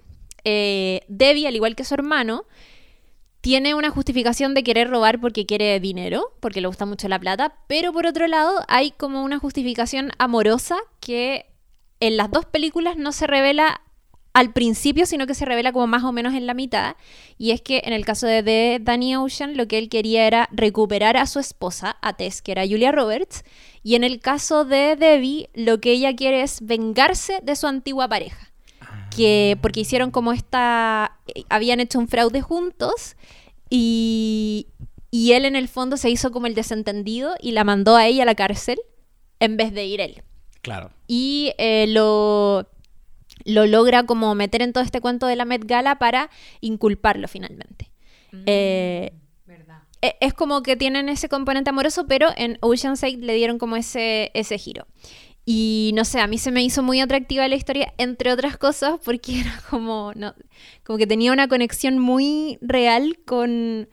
eh, 0.44 1.00
Debbie, 1.08 1.48
al 1.48 1.56
igual 1.56 1.74
que 1.74 1.84
su 1.84 1.94
hermano, 1.94 2.44
tiene 3.44 3.74
una 3.74 3.90
justificación 3.90 4.54
de 4.54 4.64
querer 4.64 4.88
robar 4.88 5.20
porque 5.20 5.44
quiere 5.44 5.78
dinero, 5.78 6.32
porque 6.40 6.62
le 6.62 6.66
gusta 6.66 6.86
mucho 6.86 7.08
la 7.08 7.18
plata, 7.18 7.58
pero 7.66 7.92
por 7.92 8.06
otro 8.06 8.26
lado 8.26 8.64
hay 8.68 8.92
como 8.92 9.22
una 9.22 9.38
justificación 9.38 10.12
amorosa 10.16 10.76
que 10.98 11.44
en 12.00 12.16
las 12.16 12.30
dos 12.30 12.46
películas 12.46 12.96
no 12.96 13.12
se 13.12 13.26
revela 13.26 13.82
al 14.32 14.54
principio, 14.54 15.04
sino 15.04 15.26
que 15.26 15.34
se 15.34 15.44
revela 15.44 15.74
como 15.74 15.86
más 15.86 16.04
o 16.04 16.12
menos 16.12 16.32
en 16.32 16.46
la 16.46 16.54
mitad. 16.54 16.96
Y 17.36 17.50
es 17.50 17.60
que 17.60 17.82
en 17.84 17.92
el 17.92 18.06
caso 18.06 18.26
de, 18.26 18.78
Danny 18.80 19.14
Ocean, 19.14 19.58
lo 19.58 19.68
que 19.68 19.76
él 19.76 19.90
quería 19.90 20.26
era 20.26 20.48
recuperar 20.50 21.18
a 21.18 21.26
su 21.26 21.38
esposa, 21.38 21.98
a 22.00 22.14
Tess, 22.14 22.40
que 22.40 22.52
era 22.52 22.66
Julia 22.66 22.92
Roberts. 22.92 23.44
Y 23.82 23.94
en 23.94 24.04
el 24.04 24.20
caso 24.20 24.64
de 24.64 24.96
Debbie, 24.96 25.50
lo 25.52 25.82
que 25.82 25.92
ella 25.92 26.16
quiere 26.16 26.40
es 26.40 26.64
vengarse 26.64 27.40
de 27.42 27.56
su 27.56 27.66
antigua 27.66 28.08
pareja. 28.08 28.53
Que 29.16 29.58
porque 29.62 29.80
hicieron 29.80 30.10
como 30.10 30.32
esta. 30.32 31.18
eh, 31.34 31.44
Habían 31.48 31.80
hecho 31.80 31.98
un 31.98 32.08
fraude 32.08 32.40
juntos. 32.40 33.16
Y, 33.70 34.68
y 35.10 35.32
él 35.32 35.44
en 35.44 35.56
el 35.56 35.68
fondo 35.68 35.96
se 35.96 36.10
hizo 36.10 36.30
como 36.30 36.46
el 36.46 36.54
desentendido 36.54 37.34
y 37.40 37.52
la 37.52 37.64
mandó 37.64 37.96
a 37.96 38.06
ella 38.06 38.22
a 38.22 38.26
la 38.26 38.34
cárcel 38.34 38.78
en 39.40 39.56
vez 39.56 39.72
de 39.72 39.84
ir 39.86 40.00
él 40.00 40.22
Claro. 40.62 40.90
y 41.08 41.52
eh, 41.58 41.86
lo, 41.88 42.68
lo 43.44 43.66
logra 43.66 44.04
como 44.04 44.34
meter 44.34 44.62
en 44.62 44.72
todo 44.72 44.84
este 44.84 45.00
cuento 45.00 45.26
de 45.26 45.36
la 45.36 45.44
Met 45.44 45.64
Gala 45.64 45.98
para 45.98 46.30
inculparlo 46.60 47.26
finalmente. 47.26 47.90
Eh, 48.46 49.12
¿Verdad? 49.46 49.82
e- 50.02 50.16
es 50.20 50.34
como 50.34 50.62
que 50.62 50.76
tienen 50.76 51.08
ese 51.08 51.28
componente 51.28 51.70
amoroso, 51.70 52.06
pero 52.06 52.28
en 52.36 52.58
Ocean's 52.60 53.02
8 53.02 53.16
le 53.20 53.34
dieron 53.34 53.58
como 53.58 53.76
ese, 53.76 54.30
ese 54.34 54.56
giro. 54.58 54.86
Y 55.46 55.92
no 55.94 56.04
sé, 56.04 56.20
a 56.20 56.26
mí 56.26 56.38
se 56.38 56.50
me 56.50 56.62
hizo 56.62 56.82
muy 56.82 57.00
atractiva 57.00 57.46
la 57.48 57.54
historia, 57.54 57.92
entre 57.98 58.32
otras 58.32 58.56
cosas, 58.56 58.98
porque 59.04 59.40
era 59.40 59.60
como, 59.68 60.12
no, 60.14 60.34
como 60.84 60.98
que 60.98 61.06
tenía 61.06 61.32
una 61.32 61.48
conexión 61.48 61.98
muy 61.98 62.58
real 62.62 63.18
con 63.26 63.88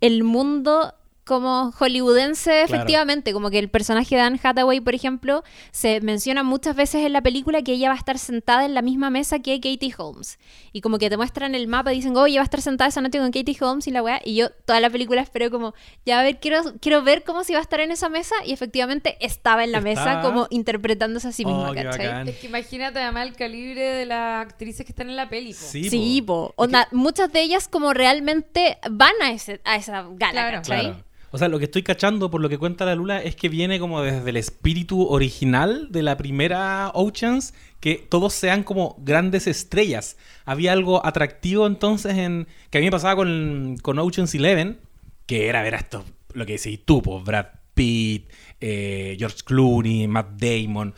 el 0.00 0.24
mundo 0.24 0.94
como 1.26 1.72
hollywoodense, 1.72 2.50
Claro. 2.50 2.64
efectivamente. 2.66 3.32
Como 3.32 3.50
que 3.50 3.58
el 3.58 3.68
personaje 3.68 4.14
de 4.14 4.20
Anne 4.22 4.38
Hathaway, 4.42 4.80
por 4.80 4.94
ejemplo, 4.94 5.42
se 5.72 6.00
menciona 6.00 6.42
muchas 6.44 6.76
veces 6.76 7.04
en 7.04 7.12
la 7.12 7.20
película 7.20 7.62
que 7.62 7.72
ella 7.72 7.88
va 7.88 7.94
a 7.94 7.98
estar 7.98 8.18
sentada 8.18 8.64
en 8.64 8.74
la 8.74 8.82
misma 8.82 9.10
mesa 9.10 9.40
que 9.40 9.56
Katie 9.60 9.92
Holmes. 9.98 10.38
Y 10.72 10.80
como 10.80 10.98
que 10.98 11.10
te 11.10 11.16
muestran 11.16 11.54
el 11.54 11.66
mapa 11.66 11.92
y 11.92 11.96
dicen, 11.96 12.16
oye, 12.16 12.36
va 12.36 12.42
a 12.42 12.44
estar 12.44 12.62
sentada 12.62 12.88
esa 12.88 13.00
noche 13.00 13.18
con 13.18 13.30
Katie 13.32 13.56
Holmes 13.60 13.86
y 13.86 13.90
la 13.90 14.02
weá. 14.02 14.20
Y 14.24 14.36
yo 14.36 14.50
toda 14.64 14.80
la 14.80 14.88
película 14.88 15.20
espero 15.20 15.50
como, 15.50 15.74
ya 16.04 16.20
a 16.20 16.22
ver, 16.22 16.38
quiero, 16.38 16.62
quiero 16.80 17.02
ver 17.02 17.24
cómo 17.24 17.42
se 17.44 17.52
va 17.54 17.58
a 17.58 17.62
estar 17.62 17.80
en 17.80 17.90
esa 17.90 18.08
mesa. 18.08 18.34
Y 18.44 18.52
efectivamente 18.52 19.16
estaba 19.20 19.64
en 19.64 19.72
la 19.72 19.80
mesa 19.80 20.22
como 20.22 20.46
interpretándose 20.50 21.28
a 21.28 21.32
sí 21.32 21.44
misma, 21.44 21.70
Oh, 21.70 21.74
qué 21.74 21.82
¿cachai? 21.82 22.06
bacán. 22.06 22.28
Es 22.28 22.36
que 22.36 22.46
imagínate 22.46 23.00
además 23.00 23.26
el 23.26 23.34
calibre 23.36 23.82
de 23.82 24.06
las 24.06 24.42
actrices 24.46 24.86
que 24.86 24.92
están 24.92 25.10
en 25.10 25.16
la 25.16 25.28
peli. 25.28 25.52
po. 25.52 25.58
Sí, 25.60 25.90
Sí, 25.90 26.22
po. 26.22 26.52
Onda, 26.56 26.86
muchas 26.92 27.32
de 27.32 27.40
ellas 27.40 27.66
como 27.68 27.92
realmente 27.92 28.78
van 28.90 29.12
a, 29.22 29.32
ese, 29.32 29.60
a 29.64 29.76
esa 29.76 30.02
gala, 30.12 30.30
Claro. 30.32 30.56
¿cachai? 30.58 30.80
Claro. 30.86 31.06
O 31.32 31.38
sea, 31.38 31.48
lo 31.48 31.58
que 31.58 31.64
estoy 31.66 31.82
cachando 31.82 32.30
por 32.30 32.40
lo 32.40 32.48
que 32.48 32.56
cuenta 32.58 32.84
la 32.84 32.94
Lula 32.94 33.22
es 33.22 33.36
que 33.36 33.48
viene 33.48 33.78
como 33.78 34.00
desde 34.02 34.30
el 34.30 34.36
espíritu 34.36 35.06
original 35.08 35.88
de 35.90 36.02
la 36.02 36.16
primera 36.16 36.90
Oceans, 36.94 37.52
que 37.80 37.96
todos 38.08 38.32
sean 38.32 38.62
como 38.62 38.96
grandes 39.00 39.46
estrellas. 39.46 40.16
Había 40.44 40.72
algo 40.72 41.04
atractivo 41.04 41.66
entonces 41.66 42.16
en 42.16 42.46
que 42.70 42.78
a 42.78 42.80
mí 42.80 42.86
me 42.86 42.90
pasaba 42.92 43.16
con, 43.16 43.76
con 43.82 43.98
Oceans 43.98 44.34
Eleven, 44.34 44.78
que 45.26 45.48
era 45.48 45.62
ver 45.62 45.74
a 45.74 45.78
estos, 45.78 46.04
lo 46.32 46.46
que 46.46 46.52
decís 46.54 46.80
tú, 46.84 47.02
pues, 47.02 47.22
Brad 47.24 47.46
Pitt, 47.74 48.30
eh, 48.60 49.16
George 49.18 49.38
Clooney, 49.44 50.06
Matt 50.08 50.40
Damon. 50.40 50.94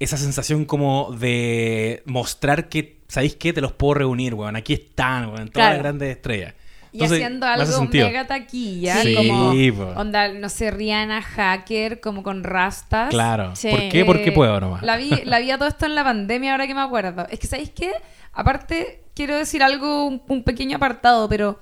Esa 0.00 0.16
sensación 0.16 0.64
como 0.64 1.12
de 1.18 2.02
mostrar 2.04 2.68
que, 2.68 3.00
¿sabéis 3.08 3.34
qué? 3.36 3.52
Te 3.52 3.60
los 3.60 3.72
puedo 3.72 3.94
reunir, 3.94 4.34
weón. 4.34 4.54
Aquí 4.56 4.72
están, 4.74 5.26
weón, 5.30 5.48
todas 5.48 5.50
Claro. 5.52 5.72
las 5.74 5.78
grandes 5.82 6.16
estrellas. 6.16 6.54
Y 6.92 6.98
Entonces, 6.98 7.18
haciendo 7.18 7.46
algo 7.46 7.84
mega 7.84 8.26
taquilla, 8.26 9.02
Sí, 9.02 9.14
como 9.14 9.52
po. 9.76 10.00
onda, 10.00 10.28
no 10.28 10.48
sé, 10.48 10.70
Rihanna 10.70 11.20
Hacker, 11.22 12.00
como 12.00 12.22
con 12.22 12.44
rastas. 12.44 13.10
Claro. 13.10 13.54
Sí. 13.54 13.68
¿Por 13.70 13.88
qué? 13.88 14.04
Porque 14.04 14.32
puedo 14.32 14.58
nomás. 14.60 14.82
La 14.82 14.96
vi, 14.96 15.10
la 15.24 15.38
vi 15.40 15.50
a 15.50 15.58
todo 15.58 15.68
esto 15.68 15.86
en 15.86 15.94
la 15.94 16.04
pandemia, 16.04 16.52
ahora 16.52 16.66
que 16.66 16.74
me 16.74 16.80
acuerdo. 16.80 17.26
Es 17.30 17.38
que, 17.38 17.46
¿sabéis 17.46 17.70
qué? 17.70 17.92
Aparte, 18.32 19.02
quiero 19.14 19.36
decir 19.36 19.62
algo, 19.62 20.06
un, 20.06 20.22
un 20.28 20.42
pequeño 20.44 20.76
apartado, 20.76 21.28
pero 21.28 21.58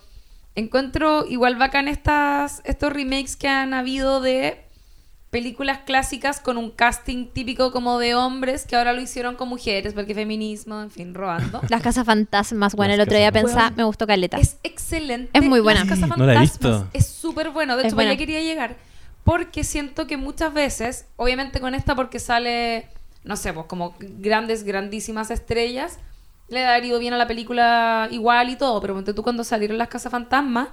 encuentro 0.55 1.27
igual 1.29 1.57
bacán 1.57 1.89
estas, 1.89 2.63
estos 2.65 2.93
remakes 2.93 3.37
que 3.37 3.49
han 3.49 3.75
habido 3.75 4.21
de 4.21 4.66
películas 5.37 5.81
clásicas 5.85 6.41
con 6.41 6.57
un 6.57 6.71
casting 6.71 7.27
típico 7.27 7.71
como 7.71 7.99
de 7.99 8.15
hombres 8.15 8.65
que 8.65 8.75
ahora 8.75 8.95
lo 8.95 9.03
hicieron 9.03 9.35
con 9.37 9.51
mujeres, 9.51 9.93
porque 9.93 10.15
feminismo, 10.15 10.81
en 10.81 10.91
fin, 10.91 11.13
robando. 11.13 11.61
Las 11.69 11.83
casas 11.83 12.07
fantasmas, 12.07 12.75
bueno, 12.75 12.93
Las 12.93 12.95
el 12.95 13.01
otro 13.03 13.19
día 13.19 13.27
Casas 13.31 13.43
pensaba, 13.43 13.61
Fantasmas. 13.65 13.77
me 13.77 13.85
gustó 13.85 14.07
Caleta. 14.07 14.39
Es 14.39 14.57
excelente. 14.63 15.31
Es 15.39 15.45
muy 15.45 15.61
buena. 15.61 15.81
Las 15.81 15.89
No 15.91 15.95
Cazafantasmas 15.95 16.27
la 16.27 16.35
he 16.37 16.41
visto. 16.41 16.89
Es 16.95 17.07
súper 17.07 17.51
bueno. 17.51 17.77
De 17.77 17.83
Es 17.83 17.89
hecho, 17.89 17.97
para 17.97 18.07
buena. 18.07 18.11
allá 18.13 18.19
quería 18.19 18.41
llegar. 18.41 18.77
Porque 19.25 19.63
siento 19.63 20.07
que 20.07 20.17
muchas 20.17 20.55
veces, 20.55 21.05
obviamente 21.17 21.61
con 21.61 21.75
esta 21.75 21.95
porque 21.95 22.19
sale, 22.19 22.89
no 23.23 23.37
sé, 23.37 23.53
pues 23.53 23.67
como 23.67 23.95
grandes, 23.99 24.65
grandísimas 24.65 25.31
estrellas, 25.31 25.99
le 26.49 26.65
ha 26.65 26.79
ido 26.83 26.99
bien 26.99 27.13
a 27.13 27.19
la 27.19 27.27
película 27.27 28.09
igual 28.11 28.49
y 28.49 28.57
todo. 28.57 28.81
Pero 28.81 28.95
tú 29.15 29.23
cuando 29.23 29.45
salieron 29.45 29.77
las 29.77 29.89
Cazafantasmas, 29.89 30.69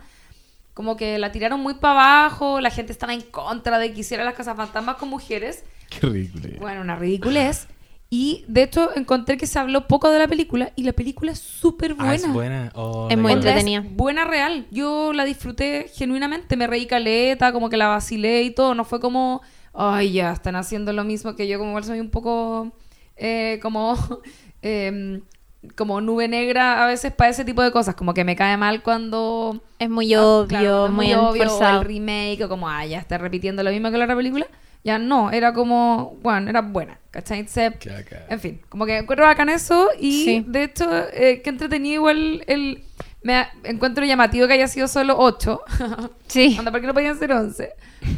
como 0.73 0.97
que 0.97 1.17
la 1.19 1.31
tiraron 1.31 1.59
muy 1.59 1.75
para 1.75 1.93
abajo, 2.23 2.59
la 2.59 2.69
gente 2.71 2.91
estaba 2.91 3.13
en 3.13 3.21
contra 3.21 3.79
de 3.79 3.93
que 3.93 4.01
hiciera 4.01 4.23
las 4.23 4.33
Cazafantasmas 4.33 4.95
con 4.97 5.09
mujeres. 5.09 5.63
Qué 5.89 6.07
ridículo. 6.07 6.49
Bueno, 6.59 6.81
una 6.81 6.95
ridiculez. 6.95 7.67
Y 8.09 8.45
de 8.47 8.61
hecho 8.61 8.91
encontré 8.95 9.37
que 9.37 9.47
se 9.47 9.57
habló 9.57 9.87
poco 9.87 10.11
de 10.11 10.19
la 10.19 10.27
película 10.27 10.71
y 10.75 10.83
la 10.83 10.93
película 10.93 11.31
es 11.31 11.39
súper 11.39 11.95
buena. 11.95 12.11
Ah, 12.11 12.15
es 12.15 12.31
buena. 12.31 12.71
Oh, 12.75 13.07
Es 13.09 13.17
muy 13.17 13.31
entretenida. 13.31 13.79
es 13.79 13.95
buena 13.95 14.23
real. 14.23 14.67
Yo 14.69 15.13
la 15.13 15.25
disfruté 15.25 15.87
genuinamente. 15.93 16.55
Me 16.55 16.67
reí 16.67 16.85
caleta, 16.85 17.51
como 17.51 17.69
que 17.71 17.77
la 17.77 17.87
vacilé 17.87 18.43
y 18.43 18.51
todo. 18.51 18.75
No 18.75 18.85
fue 18.85 18.99
como, 18.99 19.41
ay, 19.73 20.11
ya, 20.13 20.31
están 20.31 20.55
haciendo 20.55 20.93
lo 20.93 21.03
mismo 21.03 21.35
que 21.35 21.47
yo, 21.47 21.57
como 21.57 21.71
igual 21.71 21.85
soy 21.85 21.99
un 21.99 22.11
poco 22.11 22.71
eh, 23.15 23.59
como, 23.63 23.95
em, 24.61 25.21
como 25.75 26.01
nube 26.01 26.27
negra 26.27 26.83
a 26.83 26.87
veces 26.87 27.11
para 27.11 27.29
ese 27.29 27.45
tipo 27.45 27.61
de 27.61 27.71
cosas. 27.71 27.95
Como 27.95 28.13
que 28.13 28.23
me 28.23 28.35
cae 28.35 28.57
mal 28.57 28.81
cuando... 28.83 29.61
Es 29.79 29.89
muy 29.89 30.13
ah, 30.13 30.23
obvio, 30.25 30.47
claro, 30.47 30.85
es 30.85 30.91
muy, 30.91 31.13
obvio, 31.13 31.43
o 31.43 31.49
forzado. 31.49 31.81
el 31.81 31.87
remake, 31.87 32.43
o 32.43 32.49
como, 32.49 32.69
ah, 32.69 32.85
ya 32.85 32.99
está 32.99 33.17
repitiendo 33.17 33.63
lo 33.63 33.71
mismo 33.71 33.91
que 33.91 33.97
la 33.97 34.05
otra 34.05 34.15
película. 34.15 34.47
Ya 34.83 34.99
no, 34.99 35.31
era 35.31 35.53
como, 35.53 36.17
bueno, 36.21 36.49
era 36.49 36.61
buena, 36.61 36.99
¿cachai? 37.09 37.43
Bacán. 37.43 38.19
en 38.29 38.39
fin, 38.39 38.61
como 38.67 38.85
que 38.85 38.97
encuentro 38.97 39.25
bacán 39.25 39.47
eso 39.47 39.87
y 39.97 40.25
Sí. 40.25 40.45
de 40.45 40.63
hecho, 40.63 40.89
eh, 41.13 41.41
que 41.41 41.49
entretenido 41.49 41.95
igual 41.95 42.43
el... 42.47 42.83
Me 43.23 43.35
ha- 43.35 43.51
encuentro 43.63 44.05
llamativo 44.05 44.47
que 44.47 44.53
haya 44.53 44.67
sido 44.67 44.87
solo 44.87 45.15
8. 45.17 45.61
Sí. 46.27 46.55
Anda, 46.57 46.71
¿por 46.71 46.81
qué 46.81 46.87
no 46.87 46.93
podían 46.95 47.17
ser 47.19 47.31
11? 47.31 47.69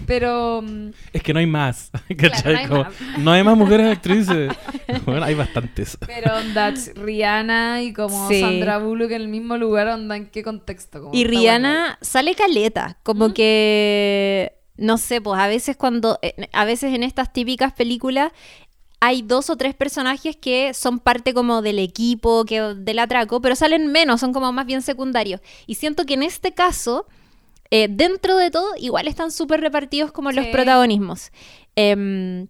Pero... 0.08 0.62
mm, 0.62 0.90
Es 1.12 1.22
que 1.22 1.34
no 1.34 1.40
hay 1.40 1.46
más. 1.48 1.92
¿cachai? 2.18 2.54
no 2.54 2.60
hay 2.60 2.68
Como, 2.68 2.84
más. 2.86 2.94
no 3.18 3.32
hay 3.32 3.44
más 3.44 3.58
mujeres 3.58 3.92
actrices. 3.92 4.54
bueno, 5.06 5.26
hay 5.26 5.36
bastantes. 5.36 5.98
Pero 6.06 6.34
onda 6.38 6.74
Rihanna 6.96 7.82
y 7.84 7.92
como 7.92 8.30
Sí. 8.30 8.40
Sandra 8.40 8.78
Bullock 8.78 9.12
en 9.12 9.22
el 9.24 9.28
mismo 9.28 9.58
lugar, 9.58 9.88
onda, 9.90 10.16
¿en 10.16 10.28
qué 10.28 10.44
contexto? 10.44 11.02
Como 11.02 11.14
Y 11.14 11.26
Rihanna 11.26 11.98
sale 12.02 12.36
caleta, 12.36 12.98
como 13.04 13.34
que, 13.34 14.54
no 14.78 14.98
sé, 14.98 15.20
pues 15.20 15.38
a 15.40 15.48
veces 15.48 15.76
cuando, 15.76 16.18
eh, 16.22 16.36
a 16.54 16.64
veces 16.66 16.94
en 16.94 17.04
estas 17.04 17.34
típicas 17.34 17.74
películas 17.74 18.32
hay 19.00 19.22
dos 19.22 19.50
o 19.50 19.58
tres 19.58 19.76
personajes 19.76 20.36
que 20.36 20.74
son 20.74 21.00
parte 21.00 21.34
como 21.34 21.62
del 21.62 21.80
equipo, 21.80 22.46
que 22.46 22.62
del 22.62 23.00
atraco, 23.00 23.42
pero 23.42 23.56
salen 23.56 23.88
menos, 23.88 24.22
son 24.22 24.34
como 24.34 24.52
más 24.52 24.66
bien 24.66 24.82
secundarios. 24.82 25.42
Y 25.68 25.76
siento 25.76 26.06
que 26.06 26.16
en 26.16 26.24
este 26.24 26.54
caso, 26.54 27.06
eh, 27.72 27.88
dentro 27.90 28.38
de 28.38 28.52
todo, 28.52 28.68
igual 28.78 29.08
están 29.08 29.32
súper 29.32 29.62
repartidos 29.62 30.12
como 30.12 30.32
los 30.32 30.48
protagonismos. 30.48 31.32
Em, 31.76 32.48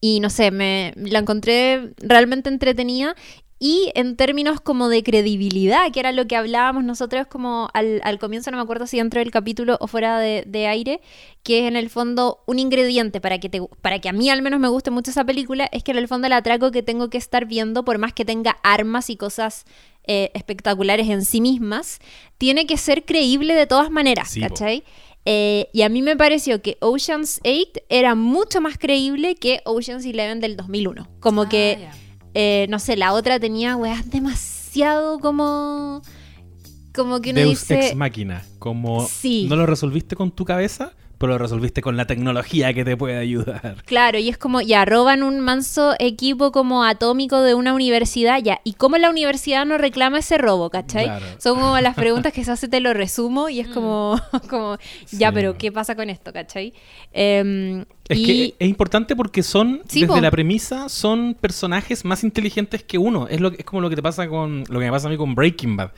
y 0.00 0.20
no 0.20 0.30
sé, 0.30 0.50
me 0.50 0.92
la 0.96 1.18
encontré 1.18 1.94
realmente 1.98 2.48
entretenida. 2.48 3.16
Y 3.58 3.90
en 3.94 4.16
términos 4.16 4.60
como 4.60 4.90
de 4.90 5.02
credibilidad, 5.02 5.90
que 5.90 5.98
era 6.00 6.12
lo 6.12 6.26
que 6.26 6.36
hablábamos 6.36 6.84
nosotros 6.84 7.26
como 7.26 7.70
al, 7.72 8.02
al 8.04 8.18
comienzo, 8.18 8.50
no 8.50 8.58
me 8.58 8.62
acuerdo 8.62 8.86
si 8.86 8.98
dentro 8.98 9.20
del 9.20 9.30
capítulo 9.30 9.78
o 9.80 9.86
fuera 9.86 10.18
de, 10.18 10.44
de 10.46 10.66
aire, 10.66 11.00
que 11.42 11.60
es 11.60 11.64
en 11.68 11.74
el 11.76 11.88
fondo 11.88 12.40
un 12.46 12.58
ingrediente 12.58 13.18
para 13.20 13.38
que, 13.38 13.48
te, 13.48 13.62
para 13.80 13.98
que 13.98 14.10
a 14.10 14.12
mí 14.12 14.28
al 14.28 14.42
menos 14.42 14.60
me 14.60 14.68
guste 14.68 14.90
mucho 14.90 15.10
esa 15.10 15.24
película, 15.24 15.68
es 15.72 15.82
que 15.82 15.92
en 15.92 15.96
el 15.98 16.06
fondo 16.06 16.26
el 16.26 16.34
atraco 16.34 16.70
que 16.70 16.82
tengo 16.82 17.08
que 17.08 17.16
estar 17.16 17.46
viendo, 17.46 17.82
por 17.84 17.96
más 17.96 18.12
que 18.12 18.26
tenga 18.26 18.58
armas 18.62 19.08
y 19.08 19.16
cosas 19.16 19.64
eh, 20.04 20.30
espectaculares 20.34 21.08
en 21.08 21.24
sí 21.24 21.40
mismas, 21.40 21.98
tiene 22.36 22.66
que 22.66 22.76
ser 22.76 23.06
creíble 23.06 23.54
de 23.54 23.66
todas 23.66 23.90
maneras, 23.90 24.30
Sí. 24.32 24.40
¿cachai? 24.40 24.84
Eh, 25.24 25.68
y 25.72 25.82
a 25.82 25.88
mí 25.88 26.02
me 26.02 26.14
pareció 26.16 26.62
que 26.62 26.76
Ocean's 26.80 27.40
8 27.42 27.80
era 27.88 28.14
mucho 28.14 28.60
más 28.60 28.78
creíble 28.78 29.34
que 29.34 29.60
Ocean's 29.64 30.04
11 30.06 30.36
del 30.40 30.56
2001. 30.56 31.08
Como 31.20 31.42
Ah, 31.42 31.48
que, 31.48 31.78
ya. 31.80 31.92
Eh, 32.38 32.66
no 32.68 32.78
sé, 32.78 32.98
la 32.98 33.14
otra 33.14 33.40
tenía 33.40 33.76
weas 33.76 34.10
demasiado 34.10 35.18
como... 35.20 36.02
Como 36.94 37.22
que 37.22 37.30
uno 37.30 37.40
Deus 37.40 37.60
dice... 37.60 37.86
ex 37.86 37.96
máquina. 37.96 38.44
Como 38.58 39.06
Sí. 39.06 39.46
no 39.48 39.56
lo 39.56 39.64
resolviste 39.64 40.16
con 40.16 40.30
tu 40.30 40.44
cabeza, 40.44 40.92
pero 41.18 41.32
lo 41.32 41.38
resolviste 41.38 41.80
con 41.82 41.96
la 41.96 42.06
tecnología 42.06 42.74
que 42.74 42.84
te 42.84 42.96
puede 42.96 43.16
ayudar. 43.16 43.76
Claro, 43.86 44.18
y 44.18 44.28
es 44.28 44.36
como, 44.38 44.60
ya, 44.60 44.84
roban 44.84 45.22
un 45.22 45.40
manso 45.40 45.94
equipo 45.98 46.52
como 46.52 46.84
atómico 46.84 47.40
de 47.42 47.54
una 47.54 47.72
universidad, 47.74 48.40
ya. 48.42 48.60
¿Y 48.64 48.74
cómo 48.74 48.98
la 48.98 49.08
universidad 49.10 49.64
no 49.66 49.78
reclama 49.78 50.18
ese 50.18 50.38
robo, 50.38 50.70
cachai? 50.70 51.04
Claro. 51.06 51.26
Son 51.38 51.58
como 51.58 51.78
las 51.80 51.94
preguntas 51.96 52.32
que 52.32 52.44
se 52.44 52.50
hace, 52.52 52.68
te 52.68 52.80
lo 52.80 52.92
resumo, 52.94 53.48
y 53.48 53.60
es 53.60 53.68
como, 53.68 54.20
como 54.50 54.76
ya, 55.10 55.28
Sí. 55.30 55.34
pero 55.34 55.56
¿qué 55.56 55.72
pasa 55.72 55.94
con 55.96 56.10
esto, 56.10 56.32
cachai? 56.32 56.72
Em, 57.12 57.84
Es 58.08 58.18
y 58.18 58.24
que 58.26 58.54
es 58.58 58.68
importante 58.68 59.16
porque 59.16 59.42
son, 59.42 59.80
Sí, 59.88 60.00
desde 60.02 60.14
po. 60.14 60.20
la 60.20 60.30
premisa, 60.30 60.88
son 60.88 61.34
personajes 61.40 62.04
más 62.04 62.22
inteligentes 62.24 62.82
que 62.82 62.98
uno. 62.98 63.26
Es, 63.28 63.40
lo, 63.40 63.50
que- 63.50 63.58
es 63.58 63.64
como 63.64 63.80
lo 63.80 63.88
que 63.90 63.96
te 63.96 64.02
pasa 64.02 64.28
con, 64.28 64.64
lo 64.68 64.78
que 64.78 64.84
me 64.86 64.90
pasa 64.90 65.08
a 65.08 65.10
mí 65.10 65.16
con 65.16 65.34
Breaking 65.34 65.76
Bad. 65.76 65.92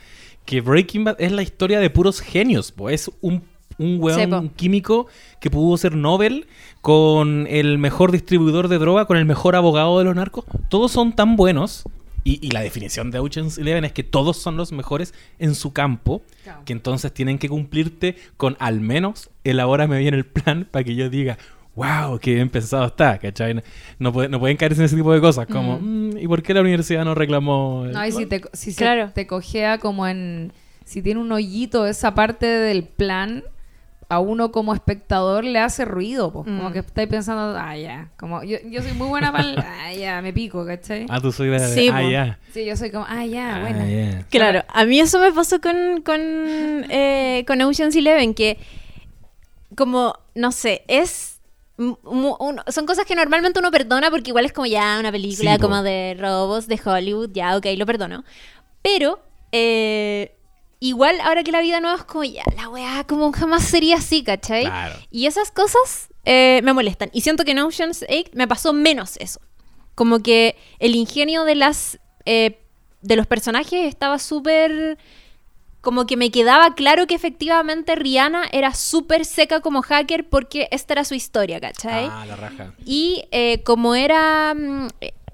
Que 0.45 0.61
Breaking 0.61 1.03
Bad 1.03 1.17
es 1.19 1.31
la 1.31 1.41
historia 1.43 1.79
de 1.79 1.89
puros 1.89 2.21
genios, 2.21 2.71
po. 2.71 2.89
Es 2.89 3.11
un, 3.21 3.43
un 3.79 3.97
weón 3.99 4.19
Sí, 4.19 4.27
po. 4.27 4.37
un 4.37 4.49
químico 4.49 5.07
que 5.39 5.49
pudo 5.49 5.75
ser 5.77 5.95
Nobel 5.95 6.45
con 6.81 7.47
el 7.49 7.77
mejor 7.77 8.11
distribuidor 8.11 8.67
de 8.67 8.77
droga, 8.77 9.05
con 9.05 9.17
el 9.17 9.25
mejor 9.25 9.55
abogado 9.55 9.97
de 9.99 10.05
los 10.05 10.15
narcos. 10.15 10.45
Todos 10.69 10.91
son 10.91 11.13
tan 11.13 11.35
buenos. 11.35 11.83
Y, 12.25 12.45
y 12.45 12.51
la 12.51 12.59
definición 12.61 13.11
de 13.11 13.19
Ocean's 13.19 13.57
Eleven 13.57 13.85
es 13.85 13.93
que 13.93 14.03
todos 14.03 14.37
son 14.37 14.57
los 14.57 14.71
mejores 14.73 15.13
en 15.39 15.55
su 15.55 15.71
campo, 15.73 16.21
Claro. 16.43 16.61
que 16.65 16.73
entonces 16.73 17.13
tienen 17.13 17.37
que 17.39 17.47
cumplirte 17.49 18.15
con 18.37 18.57
al 18.59 18.81
menos 18.81 19.29
elabórame 19.45 19.97
bien 19.99 20.13
el 20.13 20.25
plan 20.25 20.67
para 20.69 20.83
que 20.83 20.95
yo 20.95 21.09
diga, 21.09 21.37
wow, 21.75 22.19
qué 22.19 22.33
bien 22.35 22.49
pensado 22.49 22.85
está, 22.87 23.17
¿cachai? 23.19 23.53
No, 23.53 23.61
no, 23.99 24.11
puede- 24.13 24.27
no 24.27 24.37
pueden 24.39 24.57
caerse 24.57 24.81
en 24.81 24.85
ese 24.85 24.97
tipo 24.97 25.13
de 25.13 25.21
cosas, 25.21 25.47
como, 25.47 25.79
"Mm, 25.79 26.17
¿y 26.17 26.27
por 26.27 26.43
qué 26.43 26.53
la 26.53 26.59
universidad 26.61 27.05
no 27.05 27.15
reclamó? 27.15 27.85
el-?" 27.85 27.93
No, 27.93 28.05
y 28.05 28.11
si 28.11 28.25
te, 28.25 28.41
si 28.51 28.73
se 28.73 28.77
Claro. 28.83 29.11
te 29.13 29.25
cojea 29.25 29.77
como 29.77 30.05
en... 30.05 30.51
Si 30.83 31.01
tiene 31.01 31.21
un 31.21 31.31
hoyito 31.31 31.85
esa 31.85 32.15
parte 32.15 32.45
del 32.47 32.83
plan, 32.83 33.43
a 34.11 34.19
uno 34.19 34.51
como 34.51 34.73
espectador 34.73 35.43
le 35.43 35.59
hace 35.59 35.85
ruido, 35.85 36.33
pues. 36.33 36.45
Como 36.45 36.69
Mm. 36.69 36.73
que 36.73 36.79
estáis 36.79 37.07
pensando, 37.07 37.55
ah, 37.57 37.77
ya. 37.77 38.09
Como, 38.17 38.43
yo, 38.43 38.57
yo 38.65 38.81
soy 38.81 38.93
muy 38.93 39.07
buena 39.07 39.31
para 39.31 39.43
el... 39.43 39.55
Ah, 39.65 39.93
ya, 39.93 40.21
me 40.21 40.33
pico, 40.33 40.65
¿cachai? 40.65 41.05
Ah, 41.09 41.21
tú 41.21 41.31
soy 41.31 41.49
de... 41.49 41.59
Sí, 41.59 41.89
ah, 41.93 42.01
ya. 42.01 42.39
Sí, 42.51 42.65
yo 42.65 42.75
soy 42.75 42.89
como, 42.91 43.05
ah, 43.07 43.23
ya, 43.25 43.57
Ah, 43.57 43.59
bueno. 43.61 44.25
Claro, 44.29 44.63
a 44.67 44.85
mí 44.85 44.99
eso 44.99 45.19
me 45.19 45.31
pasó 45.31 45.61
con, 45.61 46.01
con, 46.03 46.19
eh, 46.19 47.43
con 47.47 47.61
Ocean's 47.61 47.95
Eleven, 47.95 48.33
que 48.33 48.57
como, 49.75 50.15
no 50.35 50.51
sé, 50.51 50.83
es... 50.87 51.39
son 51.77 52.85
cosas 52.87 53.05
que 53.05 53.15
normalmente 53.15 53.59
uno 53.59 53.69
perdona 53.71 54.09
porque 54.09 54.31
igual 54.31 54.45
es 54.45 54.53
como 54.53 54.65
ya 54.65 54.97
una 54.99 55.11
película 55.11 55.53
Sí, 55.53 55.57
po. 55.59 55.67
como 55.67 55.83
de 55.83 56.17
robos 56.19 56.67
de 56.67 56.79
Hollywood, 56.83 57.29
ya, 57.31 57.55
ok, 57.55 57.65
lo 57.77 57.85
perdono. 57.85 58.23
Pero, 58.81 59.19
eh, 59.51 60.35
igual 60.79 61.19
ahora 61.21 61.43
que 61.43 61.51
la 61.51 61.61
vida 61.61 61.79
no 61.79 61.93
es 61.93 62.03
como 62.03 62.23
ya, 62.23 62.43
la 62.55 62.69
weá 62.69 63.03
como 63.05 63.31
jamás 63.31 63.63
sería 63.63 63.97
así, 63.97 64.23
¿cachai? 64.23 64.65
Claro. 64.65 64.95
Y 65.11 65.25
esas 65.25 65.51
cosas 65.51 66.09
eh, 66.25 66.61
me 66.63 66.73
molestan. 66.73 67.09
Y 67.13 67.21
siento 67.21 67.43
que 67.43 67.51
en 67.51 67.59
Ocean's 67.59 68.05
8 68.09 68.31
me 68.33 68.47
pasó 68.47 68.73
menos 68.73 69.17
eso. 69.17 69.39
Como 69.95 70.19
que 70.19 70.55
el 70.79 70.95
ingenio 70.95 71.43
de 71.43 71.55
las 71.55 71.99
eh, 72.25 72.59
de 73.01 73.15
los 73.15 73.27
personajes 73.27 73.85
estaba 73.85 74.19
súper 74.19 74.97
como 75.81 76.05
que 76.05 76.17
me 76.17 76.29
quedaba 76.29 76.75
claro 76.75 77.07
que 77.07 77.15
efectivamente 77.15 77.95
Rihanna 77.95 78.43
era 78.51 78.73
súper 78.73 79.23
seca 79.23 79.61
como 79.61 79.81
hacker 79.81 80.27
porque 80.27 80.67
esta 80.71 80.93
era 80.93 81.05
su 81.05 81.15
historia, 81.15 81.61
¿cachai? 81.61 82.09
Ah, 82.11 82.25
la 82.25 82.35
raja. 82.35 82.73
Y 82.85 83.23
eh, 83.31 83.63
como 83.63 83.95
era 83.95 84.53
mm, 84.53 84.87